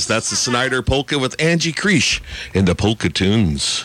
Request, 0.02 0.08
that's 0.08 0.31
the 0.31 0.50
Snyder 0.50 0.82
Polka 0.82 1.16
with 1.18 1.40
Angie 1.40 1.72
Creesh 1.72 2.20
in 2.55 2.64
the 2.64 2.74
Polka 2.74 3.08
Tunes. 3.08 3.84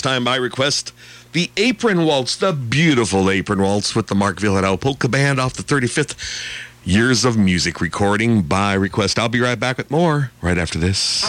Time 0.06 0.24
by 0.24 0.36
request. 0.36 0.94
The 1.32 1.50
Apron 1.58 2.06
Waltz, 2.06 2.36
the 2.36 2.54
beautiful 2.54 3.32
Apron 3.32 3.60
Waltz 3.60 3.96
with 3.96 4.06
the 4.06 4.14
Mark 4.14 4.38
Vyhlidal 4.38 4.80
Polka 4.80 5.08
Band 5.08 5.40
off 5.40 5.54
the 5.54 5.64
35th 5.64 6.16
Years 6.84 7.26
of 7.26 7.40
Music 7.40 7.82
recording 7.82 8.44
by 8.44 8.76
request. 8.76 9.18
I'll 9.18 9.30
be 9.30 9.40
right 9.40 9.60
back 9.60 9.80
with 9.80 9.90
more 9.90 10.30
right 10.44 10.60
after 10.60 10.78
this. 10.78 11.26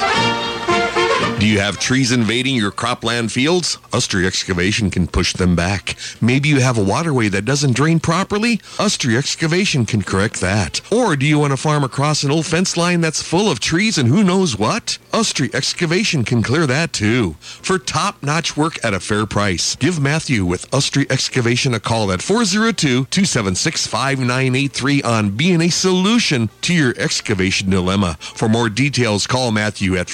Do 1.38 1.46
you 1.46 1.60
have 1.60 1.78
trees 1.78 2.12
invading 2.12 2.56
your 2.56 2.70
cropland 2.70 3.30
fields? 3.30 3.76
Ustry 3.92 4.26
Excavation 4.26 4.90
can 4.90 5.06
push 5.06 5.34
them 5.34 5.54
back. 5.54 5.96
Maybe 6.18 6.48
you 6.48 6.60
have 6.60 6.78
a 6.78 6.82
waterway 6.82 7.28
that 7.28 7.44
doesn't 7.44 7.76
drain 7.76 8.00
properly? 8.00 8.56
Ustry 8.78 9.18
Excavation 9.18 9.84
can 9.84 10.00
correct 10.00 10.40
that. 10.40 10.80
Or 10.90 11.14
do 11.14 11.26
you 11.26 11.38
want 11.38 11.52
to 11.52 11.58
farm 11.58 11.84
across 11.84 12.22
an 12.22 12.30
old 12.30 12.46
fence 12.46 12.78
line 12.78 13.02
that's 13.02 13.20
full 13.22 13.50
of 13.50 13.60
trees 13.60 13.98
and 13.98 14.08
who 14.08 14.24
knows 14.24 14.58
what? 14.58 14.96
Ustry 15.12 15.54
Excavation 15.54 16.24
can 16.24 16.42
clear 16.42 16.66
that 16.66 16.94
too. 16.94 17.36
For 17.40 17.78
top-notch 17.78 18.56
work 18.56 18.82
at 18.82 18.94
a 18.94 19.00
fair 19.00 19.26
price, 19.26 19.76
give 19.76 20.00
Matthew 20.00 20.46
with 20.46 20.70
Ustry 20.70 21.04
Excavation 21.10 21.74
a 21.74 21.80
call 21.80 22.12
at 22.12 22.20
402-276-5983 22.20 25.04
on 25.04 25.36
being 25.36 25.60
a 25.60 25.68
solution 25.68 26.48
to 26.62 26.72
your 26.72 26.94
excavation 26.96 27.68
dilemma. 27.68 28.16
For 28.20 28.48
more 28.48 28.70
details, 28.70 29.26
call 29.26 29.52
Matthew 29.52 29.96
at 29.96 30.06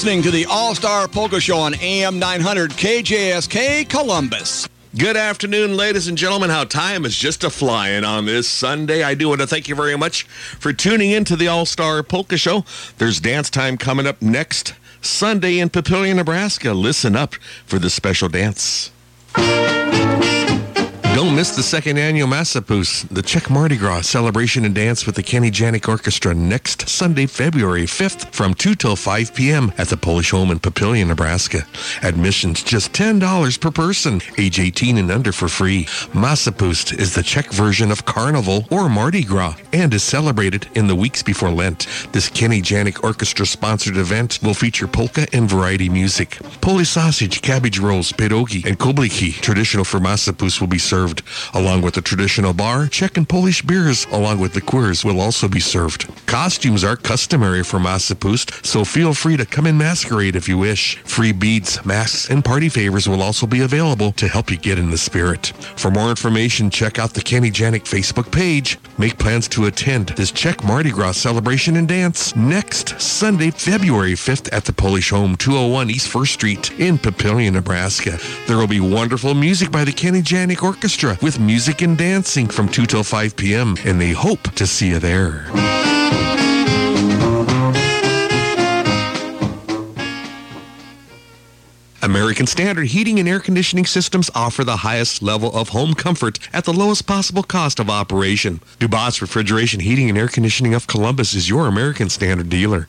Listening 0.00 0.22
to 0.22 0.30
the 0.30 0.46
All 0.46 0.74
Star 0.74 1.06
Polka 1.06 1.38
Show 1.38 1.58
on 1.58 1.74
AM 1.74 2.18
900 2.18 2.70
KJSK 2.70 3.86
Columbus. 3.86 4.66
Good 4.96 5.14
afternoon, 5.14 5.76
ladies 5.76 6.08
and 6.08 6.16
gentlemen. 6.16 6.48
How 6.48 6.64
time 6.64 7.04
is 7.04 7.14
just 7.14 7.44
a 7.44 7.50
flying 7.50 8.02
on 8.02 8.24
this 8.24 8.48
Sunday. 8.48 9.02
I 9.02 9.12
do 9.12 9.28
want 9.28 9.42
to 9.42 9.46
thank 9.46 9.68
you 9.68 9.74
very 9.74 9.98
much 9.98 10.22
for 10.22 10.72
tuning 10.72 11.10
in 11.10 11.26
to 11.26 11.36
the 11.36 11.48
All 11.48 11.66
Star 11.66 12.02
Polka 12.02 12.38
Show. 12.38 12.64
There's 12.96 13.20
dance 13.20 13.50
time 13.50 13.76
coming 13.76 14.06
up 14.06 14.22
next 14.22 14.72
Sunday 15.02 15.58
in 15.58 15.68
Papillion, 15.68 16.16
Nebraska. 16.16 16.72
Listen 16.72 17.14
up 17.14 17.34
for 17.66 17.78
the 17.78 17.90
special 17.90 18.30
dance. 18.30 18.90
Don't 21.12 21.34
miss 21.34 21.56
the 21.56 21.62
second 21.62 21.98
annual 21.98 22.28
Masopust, 22.28 23.08
the 23.08 23.20
Czech 23.20 23.50
Mardi 23.50 23.76
Gras 23.76 24.06
celebration 24.06 24.64
and 24.64 24.72
dance 24.72 25.06
with 25.06 25.16
the 25.16 25.22
Kenny 25.24 25.50
Janik 25.50 25.88
Orchestra 25.88 26.32
next 26.32 26.88
Sunday, 26.88 27.26
February 27.26 27.82
5th 27.82 28.32
from 28.32 28.54
2 28.54 28.76
till 28.76 28.94
5 28.94 29.34
p.m. 29.34 29.72
at 29.76 29.88
the 29.88 29.96
Polish 29.96 30.30
Home 30.30 30.52
in 30.52 30.60
Papillion, 30.60 31.08
Nebraska. 31.08 31.66
Admissions 32.04 32.62
just 32.62 32.92
$10 32.92 33.60
per 33.60 33.70
person, 33.72 34.20
age 34.38 34.60
18 34.60 34.98
and 34.98 35.10
under 35.10 35.32
for 35.32 35.48
free. 35.48 35.84
Masopust 36.14 36.96
is 36.96 37.12
the 37.12 37.24
Czech 37.24 37.52
version 37.52 37.90
of 37.90 38.06
Carnival 38.06 38.64
or 38.70 38.88
Mardi 38.88 39.24
Gras 39.24 39.56
and 39.72 39.92
is 39.92 40.04
celebrated 40.04 40.68
in 40.76 40.86
the 40.86 40.96
weeks 40.96 41.24
before 41.24 41.50
Lent. 41.50 41.88
This 42.12 42.28
Kenny 42.28 42.62
Janik 42.62 43.02
Orchestra 43.02 43.46
sponsored 43.46 43.96
event 43.96 44.38
will 44.42 44.54
feature 44.54 44.86
polka 44.86 45.26
and 45.32 45.50
variety 45.50 45.88
music. 45.88 46.38
Polish 46.60 46.90
sausage, 46.90 47.42
cabbage 47.42 47.80
rolls, 47.80 48.12
pierogi, 48.12 48.64
and 48.64 48.78
kobliki, 48.78 49.32
traditional 49.32 49.84
for 49.84 49.98
Masopust, 49.98 50.60
will 50.60 50.68
be 50.68 50.78
served 50.78 50.99
along 51.54 51.82
with 51.82 51.94
the 51.94 52.02
traditional 52.02 52.52
bar, 52.52 52.86
Czech 52.86 53.16
and 53.16 53.28
Polish 53.28 53.62
beers, 53.62 54.06
along 54.12 54.40
with 54.40 54.54
liqueurs, 54.54 55.04
will 55.04 55.20
also 55.20 55.48
be 55.48 55.60
served. 55.60 56.08
Costumes 56.26 56.84
are 56.84 56.96
customary 56.96 57.62
for 57.62 57.78
Masopust, 57.78 58.64
so 58.64 58.84
feel 58.84 59.14
free 59.14 59.36
to 59.36 59.46
come 59.46 59.66
in 59.66 59.78
masquerade 59.78 60.36
if 60.36 60.48
you 60.48 60.58
wish. 60.58 60.96
Free 61.04 61.32
beads, 61.32 61.84
masks, 61.84 62.30
and 62.30 62.44
party 62.44 62.68
favors 62.68 63.08
will 63.08 63.22
also 63.22 63.46
be 63.46 63.62
available 63.62 64.12
to 64.12 64.28
help 64.28 64.50
you 64.50 64.56
get 64.56 64.78
in 64.78 64.90
the 64.90 64.98
spirit. 64.98 65.52
For 65.76 65.90
more 65.90 66.10
information, 66.10 66.70
check 66.70 66.98
out 66.98 67.14
the 67.14 67.22
Kenny 67.22 67.50
Janik 67.50 67.84
Facebook 67.84 68.30
page. 68.30 68.78
Make 68.98 69.18
plans 69.18 69.48
to 69.48 69.66
attend 69.66 70.10
this 70.10 70.30
Czech 70.30 70.62
Mardi 70.64 70.90
Gras 70.90 71.16
celebration 71.16 71.76
and 71.76 71.88
dance 71.88 72.36
next 72.36 73.00
Sunday, 73.00 73.50
February 73.50 74.12
5th 74.12 74.52
at 74.52 74.64
the 74.64 74.72
Polish 74.72 75.10
Home, 75.10 75.36
201 75.36 75.90
East 75.90 76.12
1st 76.12 76.28
Street 76.28 76.70
in 76.78 76.98
Papillion, 76.98 77.52
Nebraska. 77.52 78.18
There 78.46 78.58
will 78.58 78.66
be 78.66 78.80
wonderful 78.80 79.34
music 79.34 79.70
by 79.70 79.84
the 79.84 79.92
Kenny 79.92 80.22
Janik 80.22 80.62
Orchestra 80.62 80.89
with 81.22 81.38
music 81.38 81.82
and 81.82 81.96
dancing 81.96 82.48
from 82.48 82.68
2 82.68 82.84
till 82.84 83.04
5 83.04 83.36
p.m. 83.36 83.76
and 83.84 84.00
they 84.00 84.10
hope 84.10 84.42
to 84.54 84.66
see 84.66 84.88
you 84.88 84.98
there. 84.98 85.46
American 92.02 92.46
Standard 92.46 92.88
Heating 92.88 93.20
and 93.20 93.28
Air 93.28 93.38
Conditioning 93.38 93.86
Systems 93.86 94.30
offer 94.34 94.64
the 94.64 94.78
highest 94.78 95.22
level 95.22 95.56
of 95.56 95.68
home 95.68 95.94
comfort 95.94 96.40
at 96.52 96.64
the 96.64 96.72
lowest 96.72 97.06
possible 97.06 97.44
cost 97.44 97.78
of 97.78 97.88
operation. 97.88 98.60
Dubas 98.80 99.20
Refrigeration 99.20 99.78
Heating 99.78 100.08
and 100.08 100.18
Air 100.18 100.26
Conditioning 100.26 100.74
of 100.74 100.88
Columbus 100.88 101.34
is 101.34 101.48
your 101.48 101.68
American 101.68 102.08
Standard 102.08 102.48
dealer. 102.48 102.88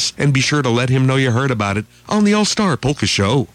and 0.17 0.33
be 0.33 0.41
sure 0.41 0.61
to 0.61 0.69
let 0.69 0.89
him 0.89 1.05
know 1.05 1.15
you 1.15 1.31
heard 1.31 1.51
about 1.51 1.77
it 1.77 1.85
on 2.09 2.23
the 2.23 2.33
All 2.33 2.45
Star 2.45 2.77
Polka 2.77 3.05
Show. 3.05 3.47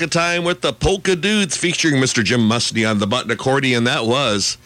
Polka 0.00 0.18
Time 0.18 0.44
with 0.44 0.62
the 0.62 0.72
Polka 0.72 1.14
Dudes 1.14 1.58
featuring 1.58 1.96
Mr. 1.96 2.24
Jim 2.24 2.48
Musney 2.48 2.88
on 2.88 3.00
the 3.00 3.06
button 3.06 3.30
accordion. 3.30 3.84
That 3.84 4.06
was 4.06 4.56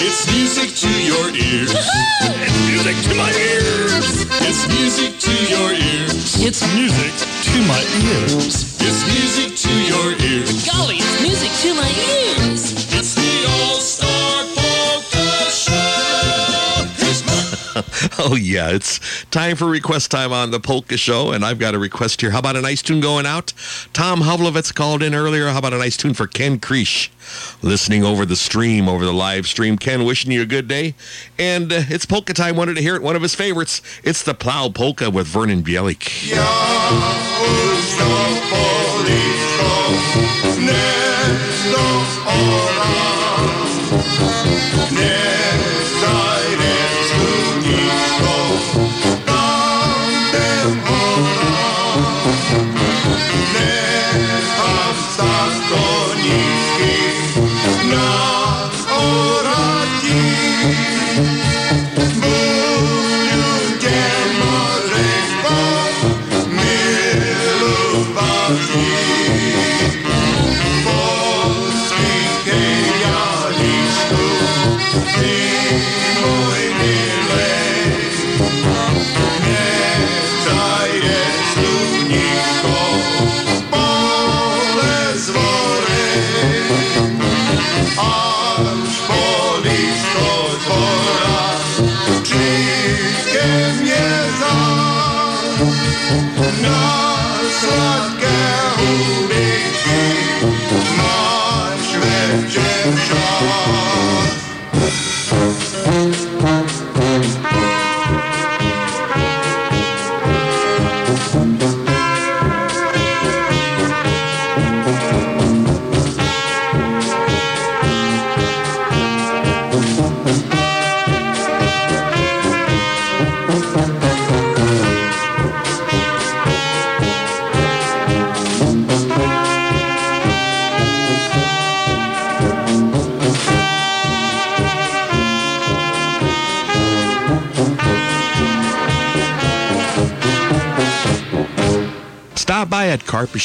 It's 0.00 0.26
music 0.32 0.70
to 0.76 0.90
your 1.04 1.28
ears. 1.30 1.72
it's 1.74 2.58
music 2.66 2.96
to 3.08 3.14
my 3.16 3.30
ears. 3.32 4.26
It's 4.40 4.68
music 4.68 5.18
to 5.20 5.32
your 5.46 5.72
ears. 5.72 6.40
It's 6.40 6.62
music 6.74 7.12
to 7.44 7.58
my 7.66 7.82
ears. 8.06 8.78
It's 8.80 9.02
music 9.06 9.56
to 9.56 9.72
your 9.90 10.08
ears. 10.30 10.66
Golly, 10.66 10.96
it's 10.96 11.20
music 11.22 11.52
to 11.62 11.74
my 11.74 11.90
ears. 11.90 12.57
Oh, 18.18 18.36
yeah. 18.40 18.70
It's 18.70 19.24
time 19.26 19.56
for 19.56 19.66
request 19.66 20.10
time 20.10 20.32
on 20.32 20.50
the 20.50 20.60
Polka 20.60 20.96
Show, 20.96 21.32
and 21.32 21.44
I've 21.44 21.58
got 21.58 21.74
a 21.74 21.78
request 21.78 22.20
here. 22.20 22.30
How 22.30 22.38
about 22.38 22.56
a 22.56 22.60
nice 22.60 22.82
tune 22.82 23.00
going 23.00 23.26
out? 23.26 23.52
Tom 23.92 24.20
Havlovitz 24.20 24.74
called 24.74 25.02
in 25.02 25.14
earlier. 25.14 25.48
How 25.48 25.58
about 25.58 25.72
a 25.72 25.78
nice 25.78 25.96
tune 25.96 26.14
for 26.14 26.26
Ken 26.26 26.58
Kreesh? 26.58 27.08
Listening 27.62 28.04
over 28.04 28.24
the 28.24 28.36
stream, 28.36 28.88
over 28.88 29.04
the 29.04 29.12
live 29.12 29.46
stream. 29.46 29.76
Ken, 29.76 30.04
wishing 30.04 30.30
you 30.30 30.42
a 30.42 30.46
good 30.46 30.68
day. 30.68 30.94
And 31.38 31.72
uh, 31.72 31.82
it's 31.88 32.06
polka 32.06 32.32
time. 32.32 32.56
Wanted 32.56 32.76
to 32.76 32.82
hear 32.82 32.96
it. 32.96 33.02
One 33.02 33.16
of 33.16 33.22
his 33.22 33.34
favorites. 33.34 33.82
It's 34.02 34.22
the 34.22 34.34
Plow 34.34 34.68
Polka 34.70 35.10
with 35.10 35.26
Vernon 35.26 35.62
Bielik. 35.62 36.02
Stop 44.88 45.27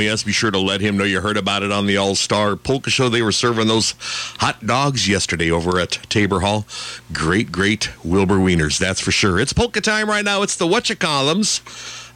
Yes, 0.00 0.22
be 0.22 0.32
sure 0.32 0.50
to 0.50 0.58
let 0.58 0.80
him 0.80 0.96
know 0.96 1.04
you 1.04 1.20
heard 1.20 1.36
about 1.36 1.62
it 1.62 1.70
on 1.70 1.86
the 1.86 1.96
All 1.96 2.14
Star 2.14 2.56
Polka 2.56 2.90
Show. 2.90 3.08
They 3.08 3.22
were 3.22 3.32
serving 3.32 3.68
those 3.68 3.94
hot 4.38 4.66
dogs 4.66 5.08
yesterday 5.08 5.50
over 5.50 5.78
at 5.78 5.92
Tabor 6.08 6.40
Hall. 6.40 6.66
Great, 7.12 7.52
great 7.52 7.90
Wilber 8.04 8.36
Wieners, 8.36 8.78
that's 8.78 9.00
for 9.00 9.12
sure. 9.12 9.38
It's 9.38 9.52
polka 9.52 9.80
time 9.80 10.08
right 10.08 10.24
now. 10.24 10.42
It's 10.42 10.56
the 10.56 10.66
Whatcha 10.66 10.96
Columns 10.96 11.60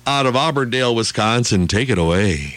out 0.07 0.27
of 0.27 0.35
Auburndale, 0.37 0.95
Wisconsin. 0.95 1.67
Take 1.67 1.89
it 1.89 1.99
away. 1.99 2.57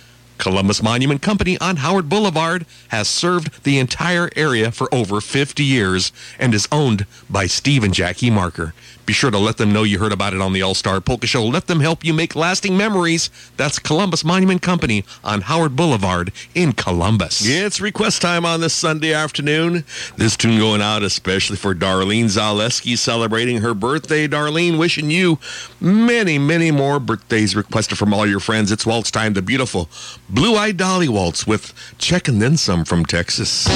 Columbus 0.41 0.81
Monument 0.81 1.21
Company 1.21 1.55
on 1.59 1.77
Howard 1.77 2.09
Boulevard 2.09 2.65
has 2.87 3.07
served 3.07 3.63
the 3.63 3.77
entire 3.77 4.27
area 4.35 4.71
for 4.71 4.91
over 4.91 5.21
50 5.21 5.63
years 5.63 6.11
and 6.39 6.55
is 6.55 6.67
owned 6.71 7.05
by 7.29 7.45
Steve 7.45 7.83
and 7.83 7.93
Jackie 7.93 8.31
Marker. 8.31 8.73
Be 9.05 9.13
sure 9.13 9.29
to 9.29 9.37
let 9.37 9.57
them 9.57 9.73
know 9.73 9.83
you 9.83 9.99
heard 9.99 10.13
about 10.13 10.33
it 10.33 10.41
on 10.41 10.53
the 10.53 10.61
All 10.61 10.73
Star 10.73 11.01
Polka 11.01 11.27
Show. 11.27 11.45
Let 11.45 11.67
them 11.67 11.79
help 11.79 12.05
you 12.05 12.13
make 12.13 12.35
lasting 12.35 12.77
memories. 12.77 13.29
That's 13.57 13.77
Columbus 13.77 14.23
Monument 14.23 14.61
Company 14.61 15.03
on 15.23 15.41
Howard 15.41 15.75
Boulevard 15.75 16.31
in 16.55 16.71
Columbus. 16.73 17.41
It's 17.43 17.81
request 17.81 18.21
time 18.21 18.45
on 18.45 18.61
this 18.61 18.73
Sunday 18.73 19.13
afternoon. 19.13 19.83
This 20.17 20.37
tune 20.37 20.59
going 20.59 20.81
out 20.81 21.03
especially 21.03 21.57
for 21.57 21.75
Darlene 21.75 22.25
Zaleski 22.25 22.97
celebrating 22.97 23.57
her 23.61 23.73
birthday. 23.73 24.27
Darlene, 24.27 24.79
wishing 24.79 25.11
you 25.11 25.39
many, 25.79 26.39
many 26.39 26.71
more 26.71 26.99
birthdays 26.99 27.55
requested 27.55 27.97
from 27.97 28.13
all 28.13 28.25
your 28.25 28.39
friends. 28.39 28.71
It's 28.71 28.85
waltz 28.85 29.11
time, 29.11 29.33
the 29.33 29.41
beautiful 29.41 29.89
Blue 30.33 30.55
Eyed 30.55 30.77
Dolly 30.77 31.09
Waltz 31.09 31.45
with 31.45 31.73
Czech 31.97 32.29
and 32.29 32.41
Then 32.41 32.55
Some 32.55 32.85
from 32.85 33.05
Texas. 33.05 33.67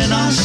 Možná, 0.00 0.30
že 0.30 0.42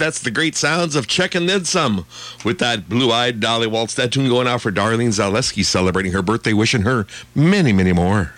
that's 0.00 0.18
the 0.18 0.30
great 0.30 0.56
sounds 0.56 0.96
of 0.96 1.06
Czech 1.06 1.34
and 1.34 1.48
Then 1.48 1.64
Some 1.64 2.06
with 2.44 2.58
that 2.58 2.88
blue 2.88 3.12
eyed 3.12 3.38
Dolly 3.38 3.66
Waltz. 3.66 3.94
That 3.94 4.10
tune 4.10 4.28
going 4.28 4.48
out 4.48 4.62
for 4.62 4.72
Darlene 4.72 5.08
Zaleski 5.08 5.64
celebrating 5.64 6.12
her 6.12 6.22
birthday, 6.22 6.54
wishing 6.54 6.82
her 6.82 7.06
many, 7.34 7.72
many 7.72 7.92
more. 7.92 8.32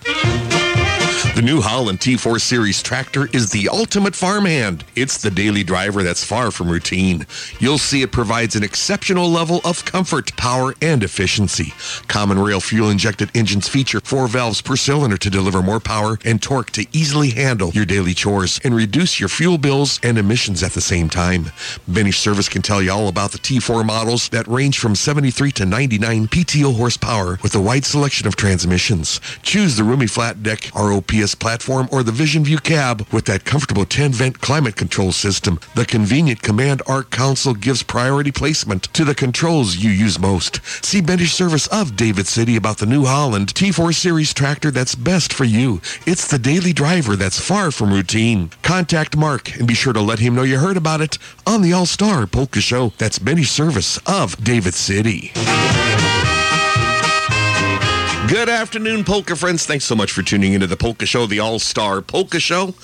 The 1.43 1.49
New 1.49 1.61
Holland 1.61 1.99
T4 1.99 2.41
Series 2.41 2.85
tractor 2.85 3.29
is 3.33 3.51
the 3.51 3.69
ultimate 3.69 4.15
farmhand. 4.15 4.85
It's 4.95 5.21
the 5.21 5.29
daily 5.29 5.65
driver 5.65 6.05
that's 6.05 6.23
far 6.23 6.53
from 6.53 6.71
routine. 6.71 7.27
You'll 7.59 7.79
see 7.79 8.03
it 8.03 8.13
provides 8.13 8.55
an 8.55 8.63
exceptional 8.63 9.29
level 9.29 9.61
of 9.65 9.85
comfort, 9.85 10.37
power, 10.37 10.73
and 10.81 11.03
efficiency. 11.03 11.75
Common 12.07 12.39
rail 12.39 12.61
fuel 12.61 12.91
injected 12.91 13.37
engines 13.37 13.67
feature 13.67 13.99
four 14.05 14.29
valves 14.29 14.63
per 14.63 14.77
cylinder 14.77 15.17
to 15.17 15.31
deliver 15.31 15.65
more 15.65 15.81
power 15.81 16.17
and 16.25 16.41
torque 16.41 16.71
to 16.71 16.87
easily 16.93 17.31
handle 17.31 17.71
your 17.71 17.87
daily 17.87 18.15
chores 18.15 18.61
and 18.63 18.73
reduce 18.73 19.19
your 19.19 19.29
fuel 19.29 19.59
bills 19.59 19.99
and 20.05 20.19
emissions 20.19 20.63
at 20.63 20.75
the 20.75 20.81
same 20.81 21.11
time. 21.11 21.47
Benish 21.91 22.19
Service 22.19 22.49
can 22.49 22.63
tell 22.63 22.81
you 22.81 22.93
all 22.93 23.09
about 23.09 23.33
the 23.33 23.39
T4 23.39 23.85
models 23.85 24.29
that 24.29 24.47
range 24.47 24.79
from 24.79 24.95
73 24.95 25.51
to 25.51 25.67
99 25.67 26.29
PTO 26.29 26.77
horsepower 26.77 27.41
with 27.43 27.57
a 27.57 27.61
wide 27.61 27.85
selection 27.85 28.29
of 28.29 28.37
transmissions. 28.37 29.21
Choose 29.43 29.77
the 29.77 29.83
roomy 29.83 30.07
flat 30.07 30.45
deck 30.45 30.71
ROPS 30.77 31.32
service 31.33 31.35
platform 31.35 31.89
or 31.91 32.03
the 32.03 32.13
Vision 32.13 32.45
View 32.45 32.59
cab 32.59 33.07
with 33.13 33.25
that 33.25 33.45
comfortable 33.45 33.85
10-vent 33.85 34.41
climate 34.41 34.77
control 34.77 35.13
system. 35.13 35.59
The 35.75 35.85
convenient 35.85 36.43
Command 36.43 36.83
Arc 36.87 37.11
console 37.11 37.55
gives 37.55 37.83
priority 37.83 38.33
placement 38.33 38.85
to 38.95 39.05
the 39.05 39.15
controls 39.15 39.77
you 39.77 39.91
use 39.91 40.19
most. 40.19 40.61
See 40.85 41.01
Benish 41.03 41.33
Service 41.33 41.67
of 41.69 41.97
David 41.97 42.27
City 42.27 42.57
about 42.57 42.79
the 42.79 42.87
New 42.87 43.05
Holland 43.05 43.55
T4 43.55 43.95
Series 43.95 44.35
tractor 44.35 44.71
that's 44.71 44.95
best 44.95 45.33
for 45.33 45.45
you. 45.45 45.81
It's 46.07 46.27
the 46.27 46.39
daily 46.39 46.73
driver 46.73 47.17
that's 47.17 47.41
far 47.41 47.71
from 47.71 47.93
routine. 47.93 48.51
Contact 48.63 49.17
Mark 49.17 49.57
and 49.57 49.67
be 49.67 49.75
sure 49.75 49.93
to 49.93 50.01
let 50.01 50.19
him 50.19 50.35
know 50.35 50.43
you 50.43 50.59
heard 50.59 50.77
about 50.77 51.01
it 51.01 51.19
on 51.47 51.63
the 51.63 51.73
All-Star 51.73 52.27
Polka 52.27 52.61
Show. 52.61 52.93
That's 52.99 53.19
Benish 53.19 53.49
Service 53.49 53.99
of 54.07 54.37
David 54.43 54.75
City. 54.75 55.33
Good 58.29 58.49
afternoon, 58.49 59.05
Polka 59.05 59.35
friends. 59.37 59.67
Thanks 59.67 59.85
so 59.85 59.97
much 59.97 60.13
for 60.13 60.23
tuning 60.23 60.53
into 60.53 60.67
the 60.67 60.77
Polka 60.77 61.07
Show, 61.07 61.27
the 61.27 61.41
All 61.41 61.59
Star 61.59 62.01
Polka 62.01 62.39
Show. 62.39 62.75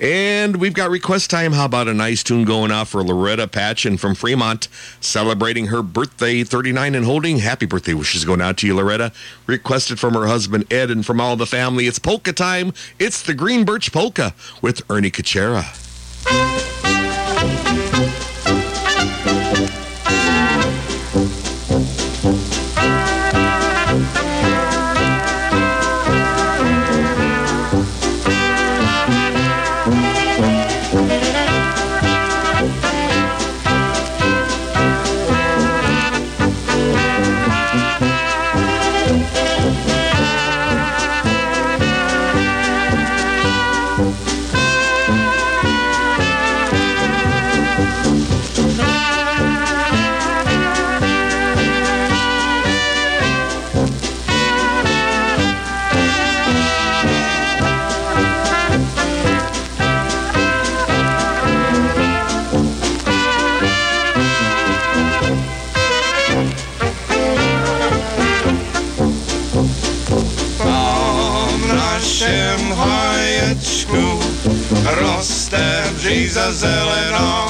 And 0.00 0.56
we've 0.56 0.72
got 0.72 0.90
request 0.90 1.30
time. 1.30 1.52
How 1.52 1.66
about 1.66 1.88
a 1.88 1.94
nice 1.94 2.22
tune 2.22 2.44
going 2.44 2.72
off 2.72 2.88
for 2.88 3.04
Loretta 3.04 3.46
Patchen 3.46 3.98
from 3.98 4.14
Fremont, 4.14 4.66
celebrating 5.00 5.66
her 5.66 5.82
birthday, 5.82 6.42
39 6.42 6.94
and 6.94 7.04
holding. 7.04 7.38
Happy 7.38 7.66
birthday 7.66 7.94
wishes 7.94 8.24
going 8.24 8.40
out 8.40 8.56
to 8.58 8.66
you, 8.66 8.74
Loretta. 8.74 9.12
Requested 9.46 10.00
from 10.00 10.14
her 10.14 10.26
husband, 10.26 10.72
Ed, 10.72 10.90
and 10.90 11.04
from 11.04 11.20
all 11.20 11.36
the 11.36 11.46
family. 11.46 11.86
It's 11.86 11.98
polka 11.98 12.32
time. 12.32 12.72
It's 12.98 13.22
the 13.22 13.34
Green 13.34 13.64
Birch 13.64 13.92
Polka 13.92 14.34
with 14.62 14.82
Ernie 14.90 15.10
Kachera. 15.10 16.77
Roste 75.48 75.82
brzyza 75.96 76.52
zelena. 76.52 77.46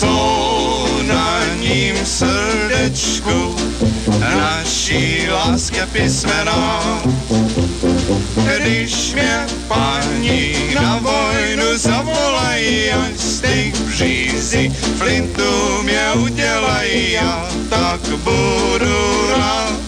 Co 0.00 0.86
na 1.02 1.40
nim 1.60 1.96
serdeczku 2.04 3.56
nasi 4.20 5.28
laskę 5.30 5.86
pismena. 5.86 6.80
Když 8.56 9.12
mě 9.12 9.46
paní 9.68 10.54
na 10.74 10.96
vojnu 10.96 11.78
zavolají, 11.78 12.90
ať 12.90 13.16
z 13.16 13.40
těch 13.40 13.80
břízí 13.80 14.70
flintu 14.98 15.82
mě 15.82 16.12
udělají, 16.24 17.12
já 17.12 17.48
tak 17.70 18.00
budu 18.00 19.28
rád 19.36 19.80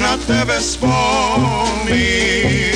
na 0.00 0.16
tebe 0.16 0.60
vzpomínám. 0.60 2.73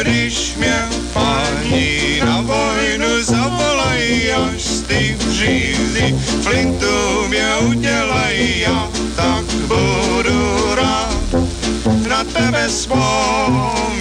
Když 0.00 0.54
mě 0.56 0.82
paní 1.12 2.20
na 2.24 2.40
vojnu 2.40 3.22
zavolají, 3.22 4.30
až 4.32 4.62
z 4.62 4.82
těch 4.82 5.16
břízí 5.16 6.18
flintu 6.42 7.28
mě 7.28 7.56
udělají, 7.68 8.60
já 8.60 8.88
tak 9.16 9.44
budu 9.44 10.74
rád 10.74 11.14
na 12.08 12.24
tebe 12.24 12.68
vzpomínám. 12.68 13.94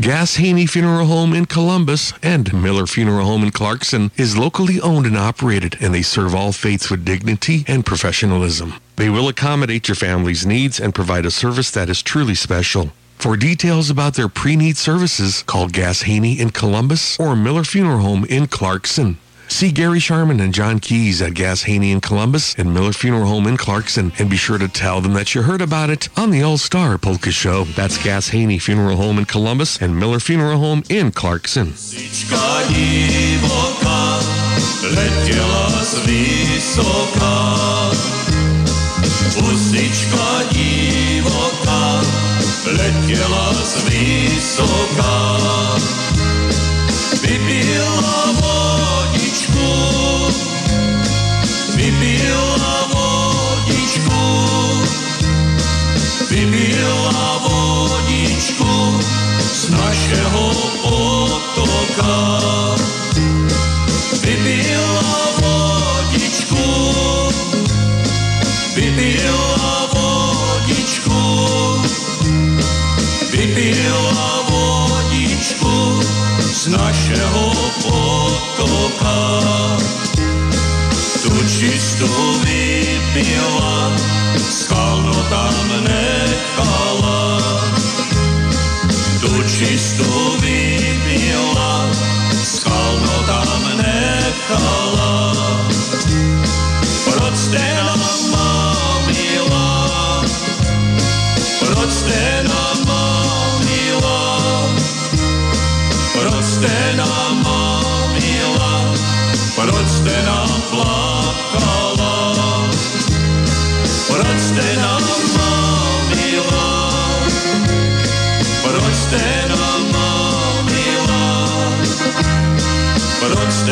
Gass 0.00 0.36
Haney 0.36 0.64
Funeral 0.64 1.04
Home 1.04 1.34
in 1.34 1.44
Columbus 1.44 2.14
and 2.22 2.54
Miller 2.54 2.86
Funeral 2.86 3.26
Home 3.26 3.42
in 3.42 3.50
Clarkson 3.50 4.10
is 4.16 4.34
locally 4.34 4.80
owned 4.80 5.04
and 5.04 5.16
operated, 5.16 5.76
and 5.78 5.92
they 5.92 6.00
serve 6.00 6.34
all 6.34 6.52
faiths 6.52 6.90
with 6.90 7.04
dignity 7.04 7.66
and 7.68 7.84
professionalism. 7.84 8.72
They 8.96 9.10
will 9.10 9.28
accommodate 9.28 9.88
your 9.88 9.96
family's 9.96 10.46
needs 10.46 10.80
and 10.80 10.94
provide 10.94 11.26
a 11.26 11.30
service 11.30 11.70
that 11.72 11.90
is 11.90 12.02
truly 12.02 12.34
special. 12.34 12.92
For 13.18 13.36
details 13.36 13.90
about 13.90 14.14
their 14.14 14.28
pre-need 14.28 14.78
services, 14.78 15.42
call 15.42 15.68
Gass 15.68 16.00
Haney 16.02 16.40
in 16.40 16.48
Columbus 16.48 17.20
or 17.20 17.36
Miller 17.36 17.64
Funeral 17.64 17.98
Home 17.98 18.24
in 18.24 18.46
Clarkson. 18.46 19.18
See 19.50 19.72
Gary 19.72 19.98
Sharman 19.98 20.40
and 20.40 20.54
John 20.54 20.78
Keys 20.78 21.20
at 21.20 21.34
Gass 21.34 21.64
Haney 21.64 21.90
in 21.90 22.00
Columbus 22.00 22.54
and 22.54 22.72
Miller 22.72 22.92
Funeral 22.92 23.26
Home 23.26 23.46
in 23.48 23.56
Clarkson, 23.56 24.12
and 24.18 24.30
be 24.30 24.36
sure 24.36 24.56
to 24.58 24.68
tell 24.68 25.00
them 25.00 25.12
that 25.14 25.34
you 25.34 25.42
heard 25.42 25.60
about 25.60 25.90
it 25.90 26.08
on 26.16 26.30
the 26.30 26.42
All 26.42 26.56
Star 26.56 26.96
Polka 26.96 27.30
Show. 27.30 27.64
That's 27.64 28.02
Gass 28.02 28.28
Haney 28.28 28.58
Funeral 28.58 28.96
Home 28.96 29.18
in 29.18 29.26
Columbus 29.26 29.82
and 29.82 29.98
Miller 29.98 30.20
Funeral 30.20 30.58
Home 30.58 30.82
in 30.88 31.10
Clarkson. 31.10 31.74
Летіла 42.66 43.54
з 43.54 43.76
висока, 43.84 45.06
Бібіла. 47.22 48.20
Vypila 51.76 52.76
vodičku, 52.92 54.24
vypila 56.30 57.18
z 59.40 59.62
našeho 59.70 60.44
potoka. 60.82 62.18
Vypila 64.20 65.20
vypila 68.80 69.40
vypila 73.30 74.39
našeho 76.70 77.44
potoka. 77.82 79.18
Tu 81.22 81.34
čistou 81.50 82.22
vypila, 82.46 83.92
skalno 84.38 85.14
tam 85.30 85.56
nechala. 85.82 87.22
Tu 89.20 89.32
čistou 89.50 90.38
vypila, 90.40 91.90
skalno 92.44 93.16
tam 93.26 93.60
nechala. 93.76 95.12
Proč 97.04 97.34
jste 97.36 97.74
nám 97.76 98.29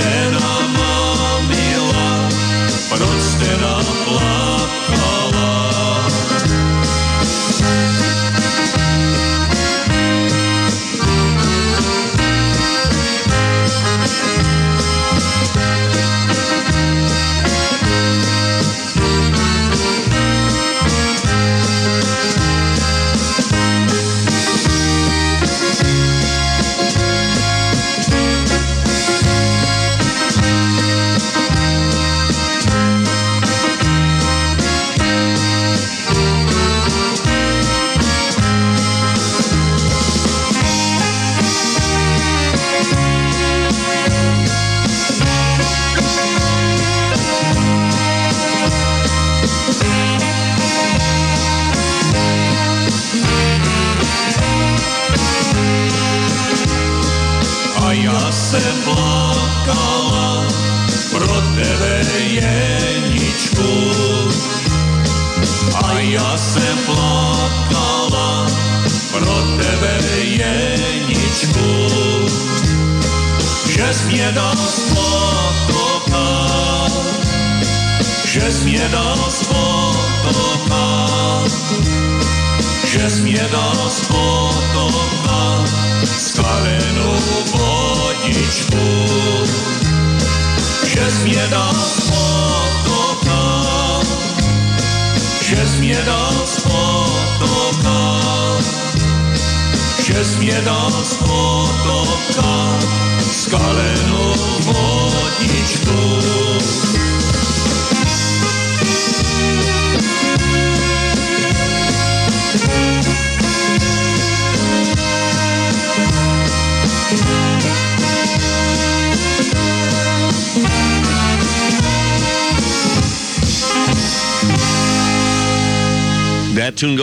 stand 0.00 0.37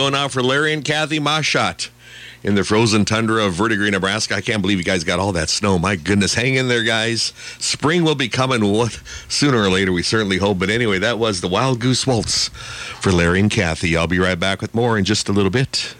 going 0.06 0.22
out 0.22 0.30
for 0.30 0.40
Larry 0.40 0.72
and 0.72 0.84
Kathy 0.84 1.18
Mashot 1.18 1.88
in 2.44 2.54
the 2.54 2.62
frozen 2.62 3.04
tundra 3.04 3.44
of 3.44 3.54
Verdigre, 3.54 3.90
Nebraska. 3.90 4.36
I 4.36 4.40
can't 4.40 4.62
believe 4.62 4.78
you 4.78 4.84
guys 4.84 5.02
got 5.02 5.18
all 5.18 5.32
that 5.32 5.48
snow. 5.48 5.80
My 5.80 5.96
goodness, 5.96 6.32
hang 6.32 6.54
in 6.54 6.68
there, 6.68 6.84
guys. 6.84 7.32
Spring 7.58 8.04
will 8.04 8.14
be 8.14 8.28
coming 8.28 8.72
what, 8.72 8.92
sooner 9.28 9.58
or 9.58 9.68
later, 9.68 9.90
we 9.90 10.04
certainly 10.04 10.36
hope. 10.36 10.60
But 10.60 10.70
anyway, 10.70 11.00
that 11.00 11.18
was 11.18 11.40
the 11.40 11.48
Wild 11.48 11.80
Goose 11.80 12.06
Waltz 12.06 12.50
for 13.00 13.10
Larry 13.10 13.40
and 13.40 13.50
Kathy. 13.50 13.96
I'll 13.96 14.06
be 14.06 14.20
right 14.20 14.38
back 14.38 14.62
with 14.62 14.76
more 14.76 14.96
in 14.96 15.04
just 15.04 15.28
a 15.28 15.32
little 15.32 15.50
bit. 15.50 15.96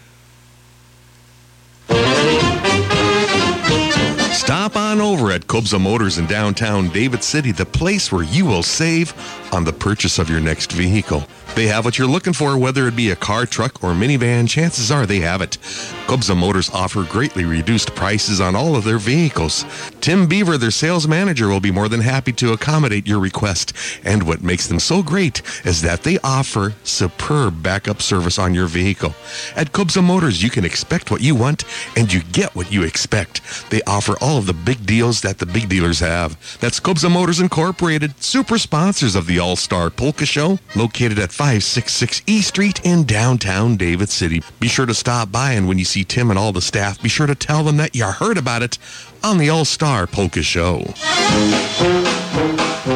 Stop 4.31 4.77
on 4.77 5.01
over 5.01 5.31
at 5.31 5.47
Kobza 5.47 5.81
Motors 5.81 6.17
in 6.17 6.27
downtown 6.27 6.87
David 6.87 7.25
City, 7.25 7.51
the 7.51 7.65
place 7.65 8.09
where 8.09 8.23
you 8.23 8.45
will 8.45 8.63
save 8.63 9.13
on 9.51 9.63
the 9.63 9.73
purchase 9.73 10.19
of 10.19 10.29
your 10.29 10.39
next 10.39 10.71
vehicle. 10.71 11.25
They 11.55 11.67
have 11.67 11.85
what 11.85 11.97
you're 11.97 12.07
looking 12.07 12.33
for, 12.33 12.55
whether 12.55 12.87
it 12.87 12.95
be 12.95 13.09
a 13.09 13.15
car, 13.15 13.47
truck, 13.47 13.83
or 13.83 13.93
minivan, 13.93 14.47
chances 14.47 14.91
are 14.91 15.07
they 15.07 15.21
have 15.21 15.41
it. 15.41 15.57
Kobza 16.05 16.37
Motors 16.37 16.69
offer 16.69 17.03
greatly 17.03 17.45
reduced 17.45 17.95
prices 17.95 18.39
on 18.39 18.55
all 18.55 18.75
of 18.75 18.83
their 18.83 18.99
vehicles. 18.99 19.65
Tim 19.99 20.27
Beaver, 20.27 20.59
their 20.59 20.69
sales 20.69 21.07
manager, 21.07 21.47
will 21.47 21.59
be 21.59 21.71
more 21.71 21.89
than 21.89 22.01
happy 22.01 22.31
to 22.33 22.53
accommodate 22.53 23.07
your 23.07 23.19
request. 23.19 23.73
And 24.03 24.23
what 24.23 24.43
makes 24.43 24.67
them 24.67 24.79
so 24.79 25.01
great 25.01 25.41
is 25.65 25.81
that 25.81 26.03
they 26.03 26.19
offer 26.19 26.75
superb 26.83 27.63
backup 27.63 28.03
service 28.03 28.37
on 28.37 28.53
your 28.53 28.67
vehicle. 28.67 29.15
At 29.55 29.71
Kobza 29.71 30.03
Motors, 30.03 30.43
you 30.43 30.51
can 30.51 30.63
expect 30.63 31.09
what 31.09 31.21
you 31.21 31.33
want 31.33 31.63
and 31.95 32.13
you 32.13 32.21
get 32.31 32.55
what 32.55 32.71
you 32.71 32.83
expect. 32.83 33.41
They 33.71 33.81
offer 33.87 34.15
all 34.21 34.37
of 34.37 34.45
the 34.45 34.53
big 34.53 34.85
deals 34.85 35.21
that 35.21 35.39
the 35.39 35.47
big 35.47 35.69
dealers 35.69 35.99
have. 35.99 36.37
That's 36.59 36.79
Kobza 36.79 37.11
Motors 37.11 37.39
Incorporated, 37.39 38.21
super 38.21 38.59
sponsors 38.59 39.15
of 39.15 39.25
the 39.25 39.36
All 39.39 39.55
Star 39.55 39.89
Polka 39.89 40.25
Show, 40.25 40.59
located 40.75 41.19
at 41.19 41.31
566 41.31 42.21
E 42.27 42.41
Street 42.41 42.85
in 42.85 43.03
downtown 43.03 43.77
David 43.77 44.09
City. 44.09 44.41
Be 44.59 44.67
sure 44.67 44.85
to 44.85 44.93
stop 44.93 45.31
by, 45.31 45.53
and 45.53 45.67
when 45.67 45.77
you 45.77 45.85
see 45.85 46.03
Tim 46.03 46.29
and 46.29 46.39
all 46.39 46.51
the 46.51 46.61
staff, 46.61 47.01
be 47.01 47.09
sure 47.09 47.27
to 47.27 47.35
tell 47.35 47.63
them 47.63 47.77
that 47.77 47.95
you 47.95 48.05
heard 48.05 48.37
about 48.37 48.63
it 48.63 48.77
on 49.23 49.37
the 49.37 49.49
All 49.49 49.65
Star 49.65 50.07
Polka 50.07 50.41
Show. 50.41 50.93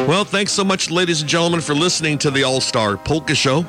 Well, 0.06 0.24
thanks 0.24 0.52
so 0.52 0.64
much, 0.64 0.90
ladies 0.90 1.20
and 1.20 1.30
gentlemen, 1.30 1.60
for 1.60 1.74
listening 1.74 2.18
to 2.18 2.30
the 2.30 2.44
All 2.44 2.60
Star 2.60 2.96
Polka 2.96 3.34
Show. 3.34 3.66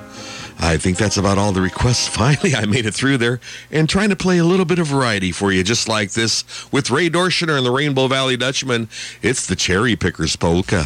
I 0.60 0.78
think 0.78 0.98
that's 0.98 1.18
about 1.18 1.38
all 1.38 1.52
the 1.52 1.62
requests. 1.62 2.08
Finally, 2.16 2.56
I 2.56 2.66
made 2.66 2.86
it 2.86 2.94
through 2.94 3.18
there 3.18 3.40
and 3.72 3.90
trying 3.90 4.10
to 4.10 4.16
play 4.16 4.38
a 4.38 4.46
little 4.46 4.66
bit 4.66 4.80
of 4.80 4.88
variety 4.88 5.32
for 5.32 5.52
you, 5.52 5.64
just 5.64 5.88
like 5.88 6.12
this 6.12 6.44
with 6.72 6.90
Ray 6.90 7.10
Dorschner 7.10 7.58
and 7.58 7.66
the 7.66 7.72
Rainbow 7.72 8.08
Valley 8.08 8.38
Dutchman. 8.38 8.88
It's 9.22 9.46
the 9.46 9.56
Cherry 9.56 9.96
Pickers 9.96 10.36
Polka. 10.36 10.86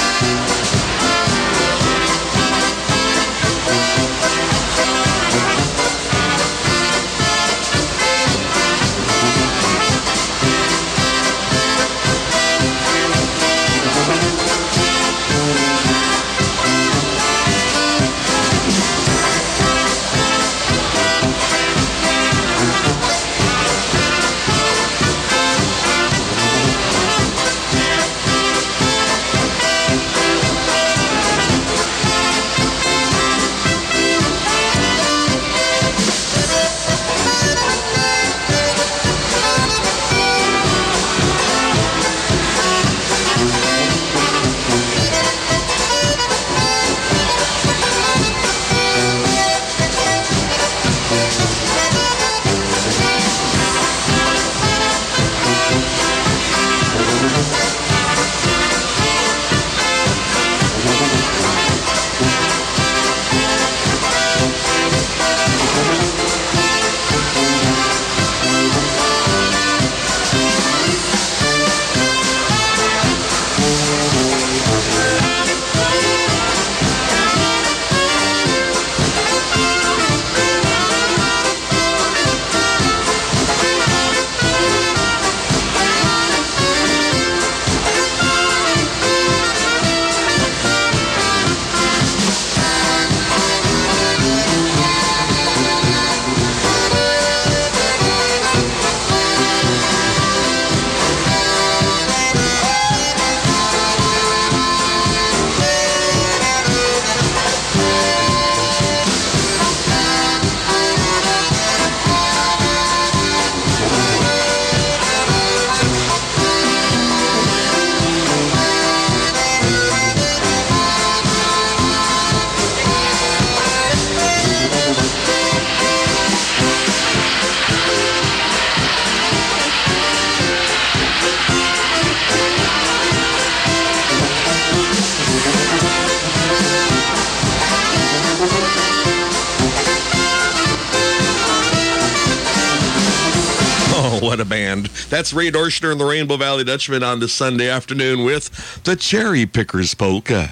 band. 144.81 144.95
That's 145.09 145.33
Ray 145.33 145.51
Dorschner 145.51 145.91
and 145.91 145.99
the 145.99 146.05
Rainbow 146.05 146.37
Valley 146.37 146.63
Dutchman 146.63 147.03
on 147.03 147.19
this 147.19 147.33
Sunday 147.33 147.69
afternoon 147.69 148.23
with 148.23 148.83
the 148.83 148.95
Cherry 148.95 149.45
Pickers 149.45 149.93
Polka. 149.93 150.51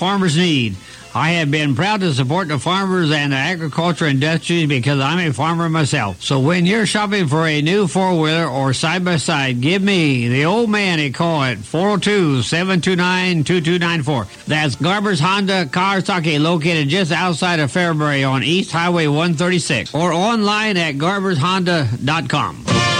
farmers 0.01 0.35
need. 0.35 0.75
I 1.13 1.33
have 1.33 1.51
been 1.51 1.75
proud 1.75 1.99
to 1.99 2.11
support 2.11 2.47
the 2.47 2.57
farmers 2.57 3.11
and 3.11 3.33
the 3.33 3.37
agriculture 3.37 4.07
industries 4.07 4.67
because 4.67 4.99
I'm 4.99 5.19
a 5.19 5.31
farmer 5.31 5.69
myself. 5.69 6.23
So 6.23 6.39
when 6.39 6.65
you're 6.65 6.87
shopping 6.87 7.27
for 7.27 7.45
a 7.45 7.61
new 7.61 7.85
four 7.85 8.19
wheeler 8.19 8.47
or 8.47 8.73
side 8.73 9.05
by 9.05 9.17
side, 9.17 9.61
give 9.61 9.83
me, 9.83 10.27
the 10.27 10.45
old 10.45 10.71
man, 10.71 10.99
a 10.99 11.11
call 11.11 11.43
at 11.43 11.59
402 11.59 12.41
729 12.41 13.43
2294. 13.43 14.27
That's 14.47 14.73
Garber's 14.73 15.19
Honda 15.19 15.65
Kawasaki 15.65 16.41
located 16.41 16.89
just 16.89 17.11
outside 17.11 17.59
of 17.59 17.71
Fairbury 17.71 18.27
on 18.27 18.41
East 18.41 18.71
Highway 18.71 19.05
136 19.05 19.93
or 19.93 20.11
online 20.11 20.77
at 20.77 20.95
garbershonda.com. 20.95 22.90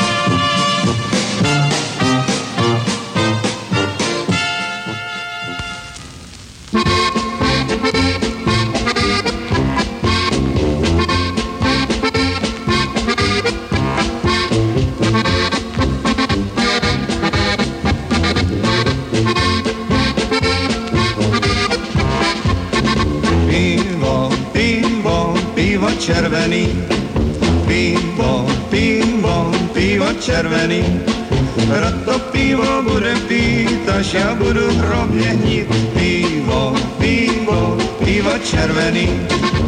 hrobne 35.22 35.34
hnít. 35.34 35.68
Pivo, 35.94 36.74
pivo, 36.98 37.78
pivo 38.04 38.32
červený. 38.44 39.61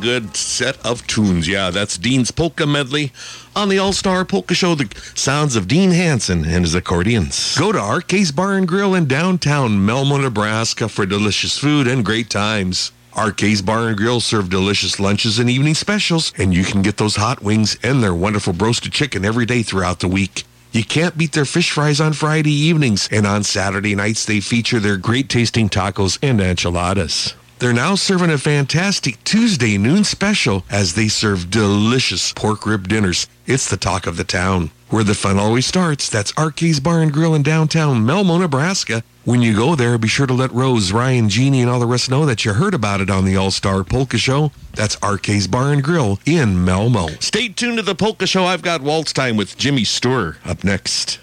Good 0.00 0.36
set 0.36 0.84
of 0.84 1.06
tunes. 1.06 1.48
Yeah, 1.48 1.70
that's 1.70 1.96
Dean's 1.98 2.30
Polka 2.30 2.66
Medley 2.66 3.12
on 3.56 3.68
the 3.68 3.78
All 3.78 3.92
Star 3.92 4.24
Polka 4.24 4.54
Show. 4.54 4.74
The 4.74 4.94
sounds 5.14 5.56
of 5.56 5.66
Dean 5.66 5.90
Hansen 5.90 6.44
and 6.44 6.64
his 6.64 6.74
accordions. 6.74 7.56
Go 7.58 7.72
to 7.72 7.78
Arcade's 7.78 8.30
Bar 8.30 8.54
and 8.54 8.68
Grill 8.68 8.94
in 8.94 9.06
downtown 9.06 9.84
Malmo, 9.84 10.18
Nebraska 10.18 10.88
for 10.88 11.06
delicious 11.06 11.58
food 11.58 11.86
and 11.86 12.04
great 12.04 12.30
times. 12.30 12.92
Arcade's 13.14 13.62
Bar 13.62 13.88
and 13.88 13.96
Grill 13.96 14.20
serve 14.20 14.50
delicious 14.50 15.00
lunches 15.00 15.38
and 15.38 15.48
evening 15.48 15.74
specials, 15.74 16.32
and 16.36 16.54
you 16.54 16.64
can 16.64 16.82
get 16.82 16.98
those 16.98 17.16
hot 17.16 17.42
wings 17.42 17.78
and 17.82 18.02
their 18.02 18.14
wonderful 18.14 18.52
roasted 18.52 18.92
chicken 18.92 19.24
every 19.24 19.46
day 19.46 19.62
throughout 19.62 20.00
the 20.00 20.08
week. 20.08 20.44
You 20.72 20.84
can't 20.84 21.16
beat 21.16 21.32
their 21.32 21.46
fish 21.46 21.70
fries 21.70 22.00
on 22.00 22.12
Friday 22.12 22.52
evenings, 22.52 23.08
and 23.10 23.26
on 23.26 23.42
Saturday 23.42 23.94
nights 23.94 24.26
they 24.26 24.40
feature 24.40 24.78
their 24.78 24.98
great 24.98 25.30
tasting 25.30 25.70
tacos 25.70 26.18
and 26.22 26.40
enchiladas. 26.40 27.34
They're 27.58 27.72
now 27.72 27.94
serving 27.94 28.30
a 28.30 28.36
fantastic 28.36 29.22
Tuesday 29.24 29.78
noon 29.78 30.04
special 30.04 30.64
as 30.70 30.94
they 30.94 31.08
serve 31.08 31.50
delicious 31.50 32.32
pork 32.34 32.66
rib 32.66 32.86
dinners. 32.86 33.26
It's 33.46 33.70
the 33.70 33.78
talk 33.78 34.06
of 34.06 34.18
the 34.18 34.24
town. 34.24 34.70
Where 34.90 35.02
the 35.02 35.14
fun 35.14 35.38
always 35.38 35.64
starts, 35.64 36.10
that's 36.10 36.32
Arcade's 36.36 36.80
Bar 36.80 37.00
and 37.00 37.12
Grill 37.12 37.34
in 37.34 37.42
downtown 37.42 38.04
Malmo, 38.04 38.36
Nebraska. 38.36 39.02
When 39.24 39.40
you 39.40 39.56
go 39.56 39.74
there, 39.74 39.96
be 39.96 40.06
sure 40.06 40.26
to 40.26 40.34
let 40.34 40.52
Rose, 40.52 40.92
Ryan, 40.92 41.30
Jeannie, 41.30 41.62
and 41.62 41.70
all 41.70 41.80
the 41.80 41.86
rest 41.86 42.10
know 42.10 42.26
that 42.26 42.44
you 42.44 42.52
heard 42.52 42.74
about 42.74 43.00
it 43.00 43.10
on 43.10 43.24
the 43.24 43.36
All 43.36 43.50
Star 43.50 43.82
Polka 43.82 44.18
Show. 44.18 44.52
That's 44.74 44.96
Arcade's 44.96 45.48
Bar 45.48 45.72
and 45.72 45.82
Grill 45.82 46.20
in 46.26 46.62
Malmo. 46.62 47.08
Stay 47.20 47.48
tuned 47.48 47.78
to 47.78 47.82
the 47.82 47.94
Polka 47.94 48.26
Show. 48.26 48.44
I've 48.44 48.62
got 48.62 48.82
Waltz 48.82 49.14
Time 49.14 49.36
with 49.36 49.56
Jimmy 49.56 49.82
Sturr 49.82 50.36
up 50.44 50.62
next. 50.62 51.15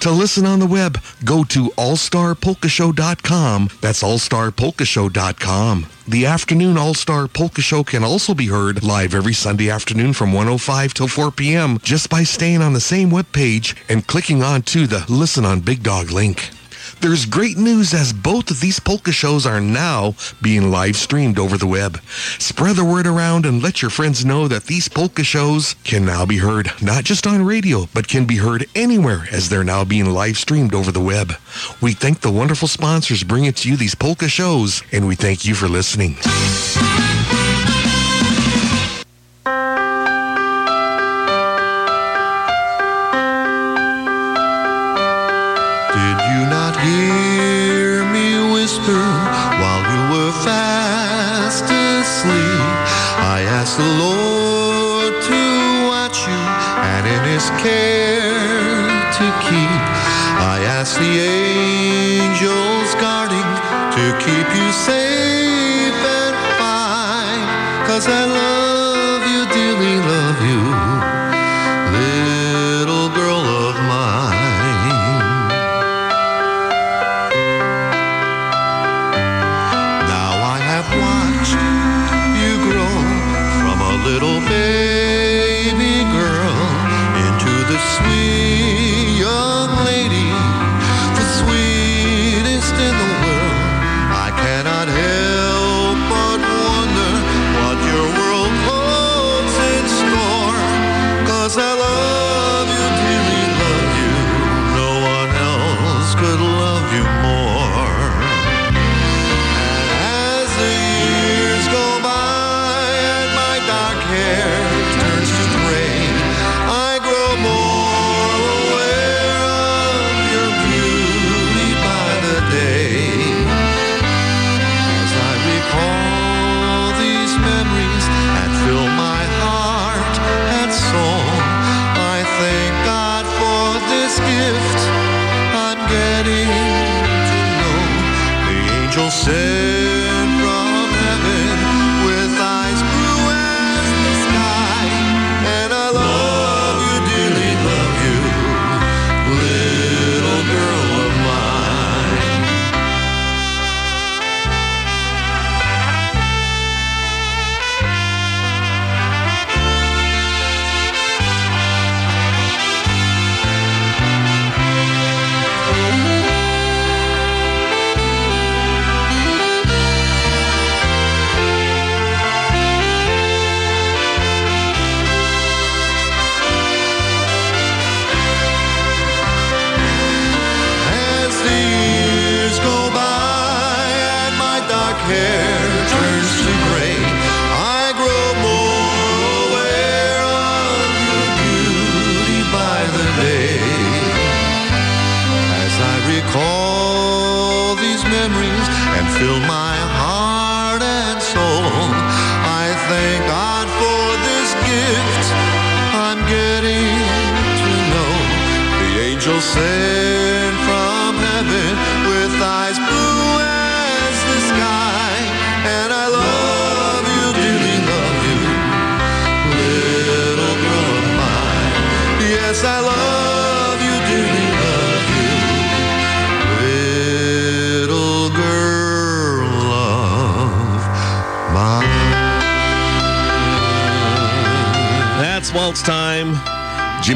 To 0.00 0.12
listen 0.12 0.46
on 0.46 0.60
the 0.60 0.66
web, 0.66 1.02
go 1.24 1.42
to 1.44 1.70
allstarpolkashow.com. 1.70 3.70
That's 3.80 4.04
allstarpolkashow.com. 4.04 5.86
The 6.06 6.26
afternoon 6.26 6.78
All-Star 6.78 7.26
Polka 7.26 7.60
Show 7.60 7.82
can 7.82 8.04
also 8.04 8.34
be 8.34 8.46
heard 8.46 8.84
live 8.84 9.16
every 9.16 9.34
Sunday 9.34 9.68
afternoon 9.68 10.12
from 10.12 10.32
105 10.32 10.94
till 10.94 11.08
4 11.08 11.32
p.m. 11.32 11.80
just 11.80 12.08
by 12.08 12.22
staying 12.22 12.62
on 12.62 12.72
the 12.72 12.80
same 12.80 13.10
webpage 13.10 13.76
and 13.88 14.06
clicking 14.06 14.44
on 14.44 14.62
to 14.62 14.86
the 14.86 15.04
Listen 15.08 15.44
on 15.44 15.58
Big 15.58 15.82
Dog 15.82 16.12
link. 16.12 16.50
There's 17.00 17.24
great 17.24 17.56
news 17.56 17.94
as 17.94 18.12
both 18.12 18.50
of 18.50 18.60
these 18.60 18.78
polka 18.78 19.10
shows 19.10 19.46
are 19.46 19.60
now 19.60 20.14
being 20.42 20.70
live 20.70 20.96
streamed 20.96 21.38
over 21.38 21.56
the 21.56 21.66
web. 21.66 21.98
Spread 22.38 22.76
the 22.76 22.84
word 22.84 23.06
around 23.06 23.46
and 23.46 23.62
let 23.62 23.80
your 23.80 23.90
friends 23.90 24.22
know 24.22 24.48
that 24.48 24.64
these 24.64 24.86
polka 24.86 25.24
shows 25.24 25.76
can 25.82 26.04
now 26.04 26.26
be 26.26 26.36
heard 26.36 26.70
not 26.82 27.04
just 27.04 27.26
on 27.26 27.42
radio, 27.42 27.88
but 27.94 28.06
can 28.06 28.26
be 28.26 28.36
heard 28.36 28.66
anywhere 28.74 29.26
as 29.32 29.48
they're 29.48 29.64
now 29.64 29.82
being 29.82 30.10
live 30.12 30.36
streamed 30.36 30.74
over 30.74 30.92
the 30.92 31.00
web. 31.00 31.32
We 31.80 31.94
thank 31.94 32.20
the 32.20 32.30
wonderful 32.30 32.68
sponsors 32.68 33.24
bringing 33.24 33.54
to 33.54 33.68
you 33.70 33.78
these 33.78 33.94
polka 33.94 34.28
shows, 34.28 34.82
and 34.92 35.08
we 35.08 35.14
thank 35.14 35.46
you 35.46 35.54
for 35.54 35.68
listening. 35.68 36.16
The 53.80 53.92
Lord 54.04 55.14
to 55.30 55.40
watch 55.88 56.18
you 56.28 56.42
and 56.92 57.04
in 57.14 57.22
his 57.32 57.48
care 57.64 58.84
to 59.18 59.26
keep. 59.46 59.82
I 60.52 60.56
ask 60.76 60.98
the 60.98 61.14
angels 61.16 62.90
guarding 63.00 63.50
to 63.96 64.04
keep 64.24 64.48
you 64.58 64.68
safe 64.72 66.00
and 66.20 66.36
fine. 66.60 67.44
Cause 67.88 68.06
I 68.06 68.24
love 68.26 68.59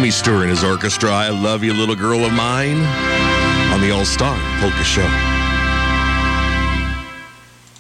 Jimmy 0.05 0.13
Sturr 0.13 0.43
and 0.43 0.51
his 0.51 0.63
orchestra. 0.63 1.09
I 1.09 1.31
love 1.31 1.65
you, 1.65 1.73
little 1.73 1.97
girl 1.97 2.27
of 2.27 2.33
mine. 2.35 2.77
On 3.73 3.81
the 3.81 3.91
All 3.91 4.05
Star 4.05 4.37
Polka 4.61 4.85
Show. 4.85 5.09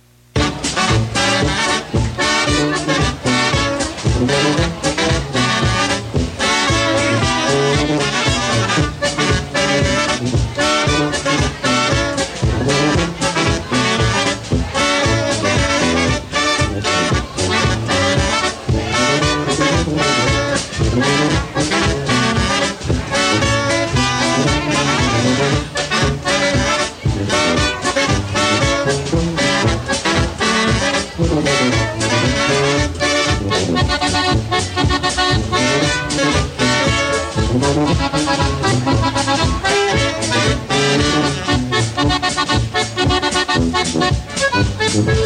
That's 45.05 45.26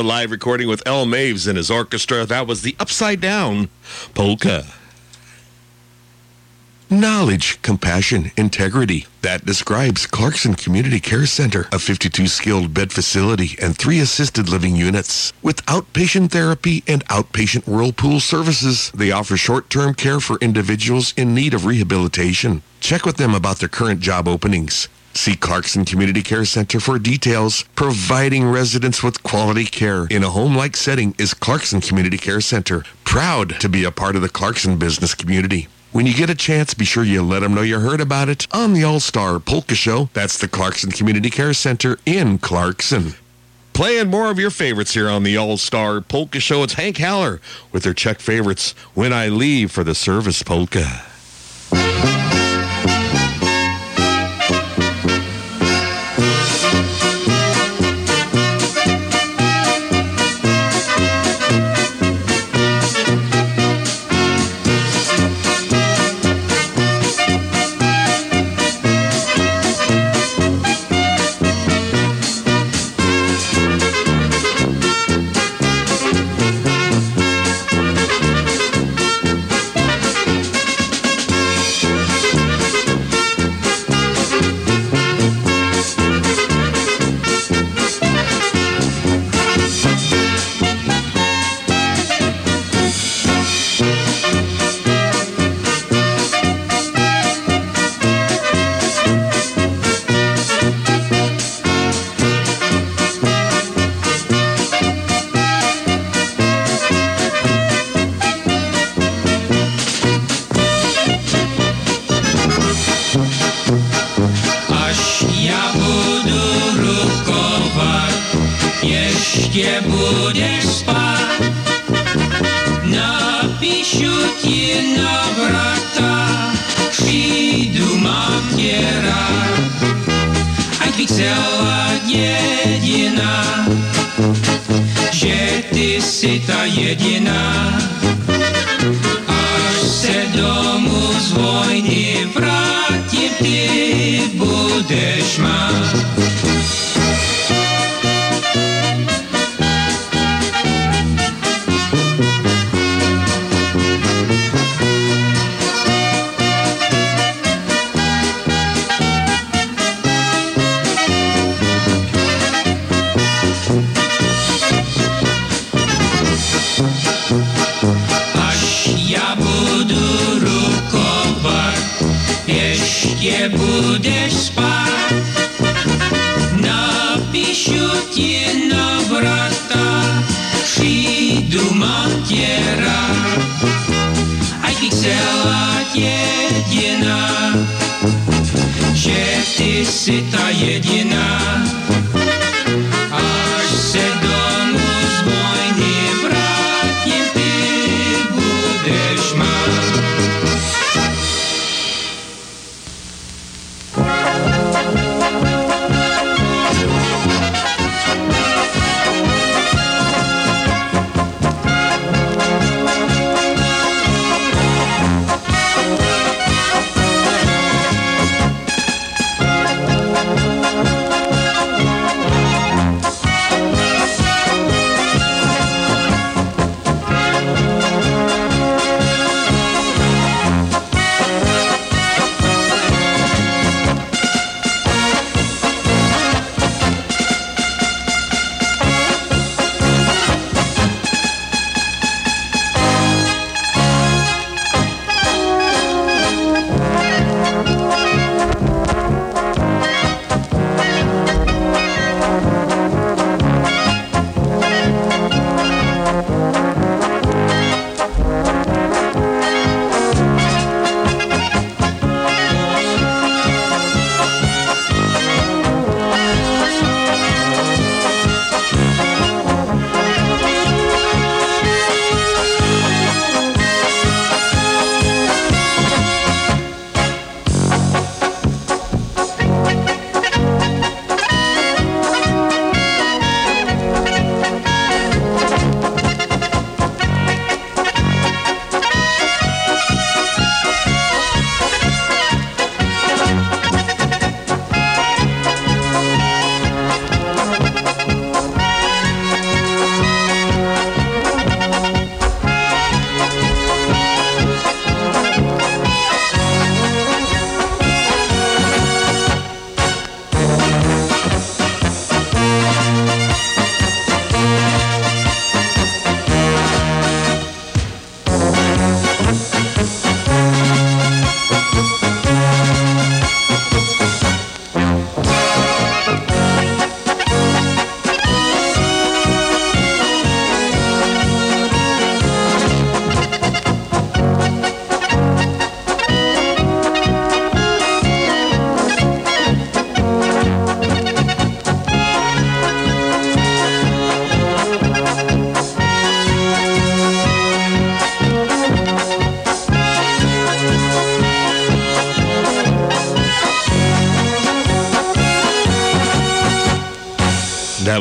a 0.00 0.02
live 0.02 0.30
recording 0.30 0.66
with 0.66 0.82
El 0.86 1.04
Maves 1.04 1.46
and 1.46 1.58
his 1.58 1.70
orchestra. 1.70 2.24
That 2.24 2.46
was 2.46 2.62
the 2.62 2.74
Upside 2.80 3.20
Down 3.20 3.68
Polka. 4.14 4.64
Knowledge, 6.88 7.60
compassion, 7.60 8.32
integrity. 8.34 9.06
That 9.20 9.44
describes 9.44 10.06
Clarkson 10.06 10.54
Community 10.54 11.00
Care 11.00 11.26
Center, 11.26 11.68
a 11.70 11.78
52 11.78 12.28
skilled 12.28 12.72
bed 12.72 12.92
facility 12.92 13.56
and 13.60 13.76
three 13.76 14.00
assisted 14.00 14.48
living 14.48 14.74
units. 14.74 15.34
With 15.42 15.66
outpatient 15.66 16.30
therapy 16.30 16.82
and 16.88 17.06
outpatient 17.08 17.66
whirlpool 17.66 18.20
services, 18.20 18.90
they 18.94 19.12
offer 19.12 19.36
short-term 19.36 19.94
care 19.94 20.18
for 20.18 20.38
individuals 20.38 21.12
in 21.18 21.34
need 21.34 21.52
of 21.52 21.66
rehabilitation. 21.66 22.62
Check 22.80 23.04
with 23.04 23.18
them 23.18 23.34
about 23.34 23.58
their 23.58 23.68
current 23.68 24.00
job 24.00 24.26
openings. 24.26 24.88
See 25.12 25.34
Clarkson 25.36 25.84
Community 25.84 26.22
Care 26.22 26.44
Center 26.44 26.80
for 26.80 26.98
details. 26.98 27.64
Providing 27.74 28.48
residents 28.48 29.02
with 29.02 29.22
quality 29.22 29.64
care 29.64 30.06
in 30.06 30.22
a 30.22 30.30
home-like 30.30 30.76
setting 30.76 31.14
is 31.18 31.34
Clarkson 31.34 31.80
Community 31.80 32.16
Care 32.16 32.40
Center. 32.40 32.84
Proud 33.04 33.60
to 33.60 33.68
be 33.68 33.84
a 33.84 33.90
part 33.90 34.16
of 34.16 34.22
the 34.22 34.28
Clarkson 34.28 34.78
business 34.78 35.14
community. 35.14 35.68
When 35.92 36.06
you 36.06 36.14
get 36.14 36.30
a 36.30 36.36
chance, 36.36 36.72
be 36.72 36.84
sure 36.84 37.02
you 37.02 37.22
let 37.22 37.40
them 37.40 37.54
know 37.54 37.62
you 37.62 37.80
heard 37.80 38.00
about 38.00 38.28
it 38.28 38.46
on 38.52 38.72
the 38.72 38.84
All-Star 38.84 39.40
Polka 39.40 39.74
Show. 39.74 40.08
That's 40.14 40.38
the 40.38 40.46
Clarkson 40.46 40.92
Community 40.92 41.30
Care 41.30 41.52
Center 41.52 41.98
in 42.06 42.38
Clarkson. 42.38 43.14
Playing 43.72 44.08
more 44.08 44.30
of 44.30 44.38
your 44.38 44.50
favorites 44.50 44.94
here 44.94 45.08
on 45.08 45.24
the 45.24 45.36
All-Star 45.36 46.00
Polka 46.00 46.38
Show. 46.38 46.62
It's 46.62 46.74
Hank 46.74 46.98
Haller 46.98 47.40
with 47.72 47.82
their 47.82 47.94
Czech 47.94 48.20
favorites, 48.20 48.72
When 48.94 49.12
I 49.12 49.28
Leave 49.28 49.72
for 49.72 49.82
the 49.82 49.94
Service 49.94 50.44
Polka. 50.44 51.02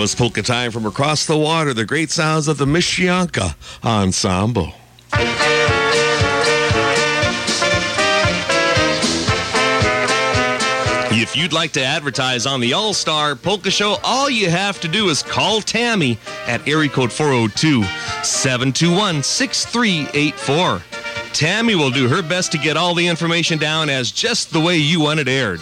Was 0.09 0.15
polka 0.15 0.41
time 0.41 0.71
from 0.71 0.85
across 0.88 1.27
the 1.27 1.38
water, 1.38 1.71
the 1.71 1.85
great 1.85 2.09
sounds 2.09 2.47
of 2.47 2.57
the 2.57 2.65
Mishianka 2.65 3.55
Ensemble. 3.83 4.73
If 11.11 11.35
you'd 11.35 11.53
like 11.53 11.73
to 11.73 11.83
advertise 11.83 12.47
on 12.47 12.59
the 12.59 12.73
All 12.73 12.93
Star 12.93 13.35
Polka 13.35 13.69
Show, 13.69 13.97
all 14.03 14.29
you 14.29 14.49
have 14.49 14.79
to 14.81 14.88
do 14.88 15.09
is 15.09 15.21
call 15.21 15.61
Tammy 15.61 16.17
at 16.47 16.67
area 16.67 16.89
code 16.89 17.11
402 17.11 17.83
721 18.23 19.21
6384. 19.21 20.81
Tammy 21.33 21.75
will 21.75 21.91
do 21.91 22.07
her 22.07 22.23
best 22.23 22.51
to 22.53 22.57
get 22.57 22.77
all 22.77 22.95
the 22.95 23.07
information 23.07 23.59
down 23.59 23.89
as 23.89 24.11
just 24.11 24.51
the 24.51 24.59
way 24.59 24.77
you 24.77 25.01
want 25.01 25.19
it 25.19 25.27
aired. 25.27 25.61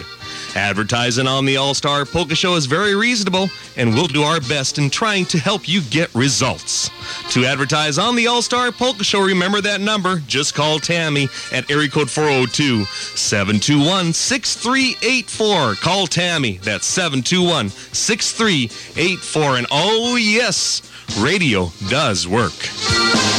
Advertising 0.54 1.26
on 1.26 1.44
the 1.44 1.56
All 1.56 1.74
Star 1.74 2.04
Polka 2.04 2.34
Show 2.34 2.54
is 2.54 2.66
very 2.66 2.94
reasonable, 2.94 3.48
and 3.76 3.94
we'll 3.94 4.06
do 4.06 4.22
our 4.22 4.40
best 4.40 4.78
in 4.78 4.90
trying 4.90 5.24
to 5.26 5.38
help 5.38 5.68
you 5.68 5.82
get 5.82 6.14
results. 6.14 6.90
To 7.30 7.44
advertise 7.44 7.98
on 7.98 8.16
the 8.16 8.26
All 8.26 8.42
Star 8.42 8.72
Polka 8.72 9.04
Show, 9.04 9.20
remember 9.20 9.60
that 9.60 9.80
number. 9.80 10.20
Just 10.26 10.54
call 10.54 10.78
Tammy 10.78 11.28
at 11.52 11.70
area 11.70 11.88
code 11.88 12.10
402 12.10 12.84
721 12.84 14.12
6384. 14.12 15.74
Call 15.76 16.06
Tammy. 16.06 16.58
That's 16.58 16.86
721 16.86 17.68
6384. 17.68 19.56
And 19.58 19.66
oh, 19.70 20.16
yes, 20.16 20.82
radio 21.20 21.70
does 21.88 22.26
work. 22.26 23.37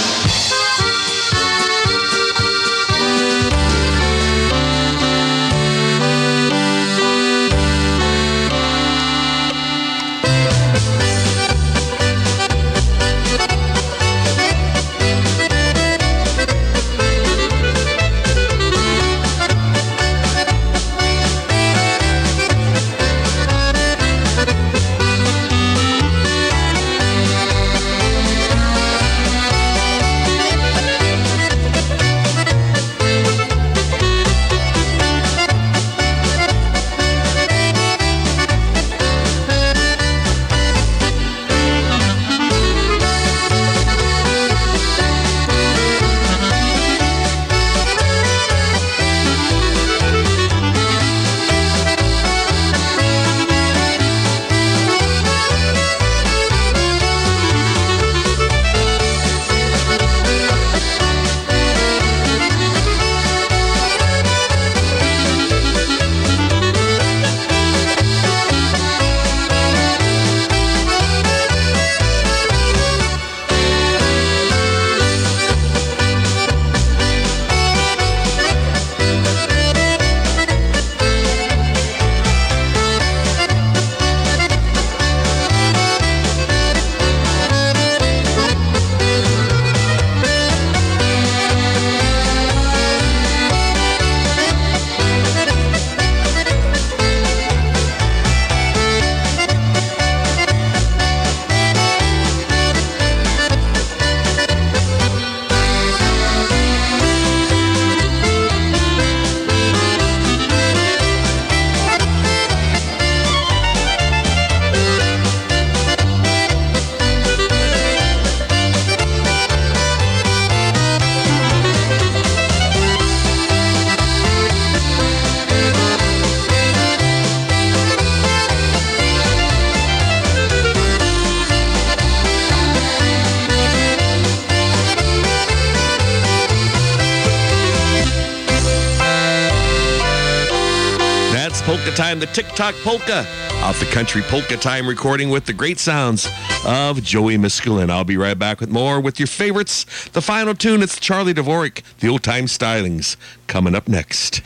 TikTok 142.39 142.73
Polka, 142.85 143.25
off 143.63 143.77
the 143.81 143.85
Country 143.87 144.21
Polka 144.21 144.55
Time 144.55 144.87
recording 144.87 145.29
with 145.29 145.43
the 145.43 145.51
great 145.51 145.77
sounds 145.77 146.25
of 146.65 147.03
Joey 147.03 147.37
Miskulin. 147.37 147.89
I'll 147.89 148.05
be 148.05 148.15
right 148.15 148.39
back 148.39 148.61
with 148.61 148.69
more 148.69 149.01
with 149.01 149.19
your 149.19 149.27
favorites. 149.27 150.07
The 150.13 150.21
final 150.21 150.55
tune, 150.55 150.81
it's 150.81 150.97
Charlie 151.01 151.33
Dvorak, 151.33 151.81
the 151.99 152.07
old 152.07 152.23
time 152.23 152.45
stylings, 152.45 153.17
coming 153.47 153.75
up 153.75 153.89
next. 153.89 154.41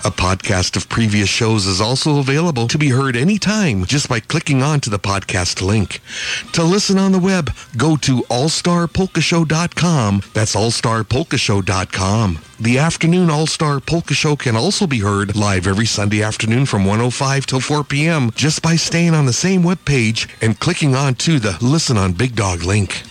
A 0.05 0.12
podcast 0.12 0.77
of 0.77 0.89
previous 0.89 1.28
shows 1.28 1.67
is 1.67 1.81
also 1.81 2.20
available 2.20 2.69
to 2.69 2.78
be 2.78 2.91
heard 2.91 3.17
anytime 3.17 3.85
just 3.85 4.09
by 4.09 4.20
clicking 4.20 4.62
onto 4.62 4.91
the 4.91 4.99
podcast 5.01 5.61
link. 5.61 6.01
To 6.53 6.62
listen 6.62 6.99
on 6.99 7.11
the 7.11 7.19
web, 7.19 7.51
go 7.77 7.97
to 7.97 8.19
allstarpolkashow.com. 8.31 9.56
That's 9.57 10.55
allstarpolkashow.com. 10.55 12.39
The 12.60 12.78
afternoon 12.78 13.31
All-Star 13.31 13.81
Polka 13.81 14.12
Show 14.12 14.36
can 14.36 14.55
also 14.55 14.86
be 14.86 14.99
heard 14.99 15.35
live 15.35 15.67
every 15.67 15.86
Sunday 15.86 16.23
afternoon 16.23 16.67
from 16.67 16.85
105 16.85 17.47
till 17.47 17.60
4 17.60 17.85
p.m. 17.85 18.31
just 18.33 18.60
by 18.60 18.76
staying 18.76 19.15
on 19.15 19.25
the 19.25 19.33
same 19.33 19.62
webpage 19.62 20.28
and 20.43 20.60
clicking 20.60 20.94
onto 20.94 21.39
the 21.39 21.57
Listen 21.62 21.97
on 21.97 22.12
Big 22.12 22.36
Dog 22.36 22.65
link. 22.65 23.02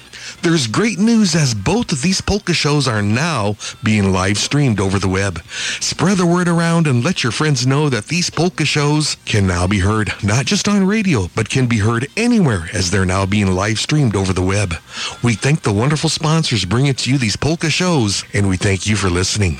There's 0.45 0.67
great 0.67 0.99
news 0.99 1.33
as 1.33 1.55
both 1.55 1.91
of 1.91 2.03
these 2.03 2.21
polka 2.21 2.53
shows 2.53 2.87
are 2.87 3.01
now 3.01 3.57
being 3.81 4.13
live 4.13 4.37
streamed 4.37 4.79
over 4.79 4.99
the 4.99 5.07
web. 5.07 5.41
Spread 5.79 6.19
the 6.19 6.25
word 6.27 6.47
around 6.47 6.85
and 6.85 7.03
let 7.03 7.23
your 7.23 7.31
friends 7.31 7.65
know 7.65 7.89
that 7.89 8.05
these 8.05 8.29
polka 8.29 8.63
shows 8.63 9.17
can 9.25 9.47
now 9.47 9.65
be 9.65 9.79
heard 9.79 10.13
not 10.23 10.45
just 10.45 10.67
on 10.67 10.85
radio, 10.85 11.31
but 11.35 11.49
can 11.49 11.65
be 11.65 11.79
heard 11.79 12.05
anywhere 12.15 12.69
as 12.75 12.91
they're 12.91 13.07
now 13.07 13.25
being 13.25 13.55
live 13.55 13.79
streamed 13.79 14.15
over 14.15 14.33
the 14.33 14.43
web. 14.43 14.75
We 15.23 15.33
thank 15.33 15.63
the 15.63 15.73
wonderful 15.73 16.11
sponsors 16.11 16.63
bringing 16.63 16.93
to 16.93 17.09
you 17.09 17.17
these 17.17 17.35
polka 17.35 17.71
shows, 17.71 18.23
and 18.31 18.47
we 18.47 18.55
thank 18.55 18.85
you 18.85 18.95
for 18.95 19.09
listening. 19.09 19.57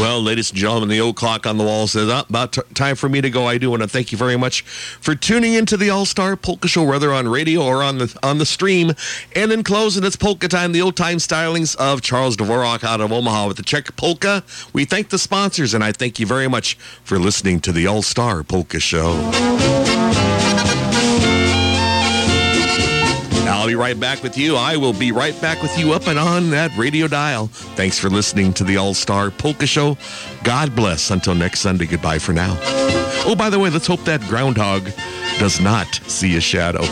Well, 0.00 0.20
ladies 0.20 0.50
and 0.50 0.58
gentlemen, 0.58 0.88
the 0.88 1.00
old 1.00 1.14
clock 1.14 1.46
on 1.46 1.56
the 1.56 1.62
wall 1.62 1.86
says, 1.86 2.08
oh, 2.10 2.24
about 2.28 2.52
t- 2.52 2.62
time 2.74 2.96
for 2.96 3.08
me 3.08 3.20
to 3.20 3.30
go. 3.30 3.46
I 3.46 3.58
do 3.58 3.70
want 3.70 3.82
to 3.82 3.88
thank 3.88 4.10
you 4.10 4.18
very 4.18 4.36
much 4.36 4.62
for 4.62 5.14
tuning 5.14 5.54
into 5.54 5.76
the 5.76 5.88
All 5.88 6.04
Star 6.04 6.36
Polka 6.36 6.66
Show, 6.66 6.82
whether 6.82 7.12
on 7.12 7.28
radio 7.28 7.62
or 7.62 7.82
on 7.82 7.98
the 7.98 8.18
on 8.22 8.38
the 8.38 8.44
stream. 8.44 8.92
And 9.36 9.52
in 9.52 9.62
closing, 9.62 10.02
it's 10.02 10.16
polka 10.16 10.48
time, 10.48 10.72
the 10.72 10.82
old 10.82 10.96
time 10.96 11.18
stylings 11.18 11.76
of 11.76 12.02
Charles 12.02 12.36
Dvorak 12.36 12.82
out 12.82 13.00
of 13.00 13.12
Omaha 13.12 13.46
with 13.46 13.56
the 13.56 13.62
Czech 13.62 13.96
polka. 13.96 14.42
We 14.72 14.84
thank 14.84 15.10
the 15.10 15.18
sponsors, 15.18 15.74
and 15.74 15.84
I 15.84 15.92
thank 15.92 16.18
you 16.18 16.26
very 16.26 16.48
much 16.48 16.74
for 17.04 17.18
listening 17.18 17.60
to 17.60 17.72
the 17.72 17.86
All 17.86 18.02
Star 18.02 18.42
Polka 18.42 18.80
Show. 18.80 19.14
I'll 23.48 23.66
be 23.66 23.74
right 23.74 23.98
back 23.98 24.22
with 24.22 24.36
you. 24.38 24.56
I 24.56 24.76
will 24.76 24.92
be 24.92 25.12
right 25.12 25.38
back 25.40 25.62
with 25.62 25.78
you 25.78 25.92
up 25.92 26.06
and 26.06 26.18
on 26.18 26.50
that 26.50 26.76
radio 26.76 27.08
dial. 27.08 27.48
Thanks 27.48 27.98
for 27.98 28.08
listening 28.08 28.52
to 28.54 28.64
the 28.64 28.76
All 28.76 28.94
Star 28.94 29.30
Polka 29.30 29.66
Show. 29.66 29.96
God 30.42 30.74
bless. 30.74 31.10
Until 31.10 31.34
next 31.34 31.60
Sunday, 31.60 31.86
goodbye 31.86 32.18
for 32.18 32.32
now. 32.32 32.58
Oh, 33.26 33.34
by 33.36 33.50
the 33.50 33.58
way, 33.58 33.70
let's 33.70 33.86
hope 33.86 34.04
that 34.04 34.20
groundhog 34.22 34.84
does 35.38 35.60
not 35.60 35.86
see 36.06 36.36
a 36.36 36.40
shadow. 36.40 36.82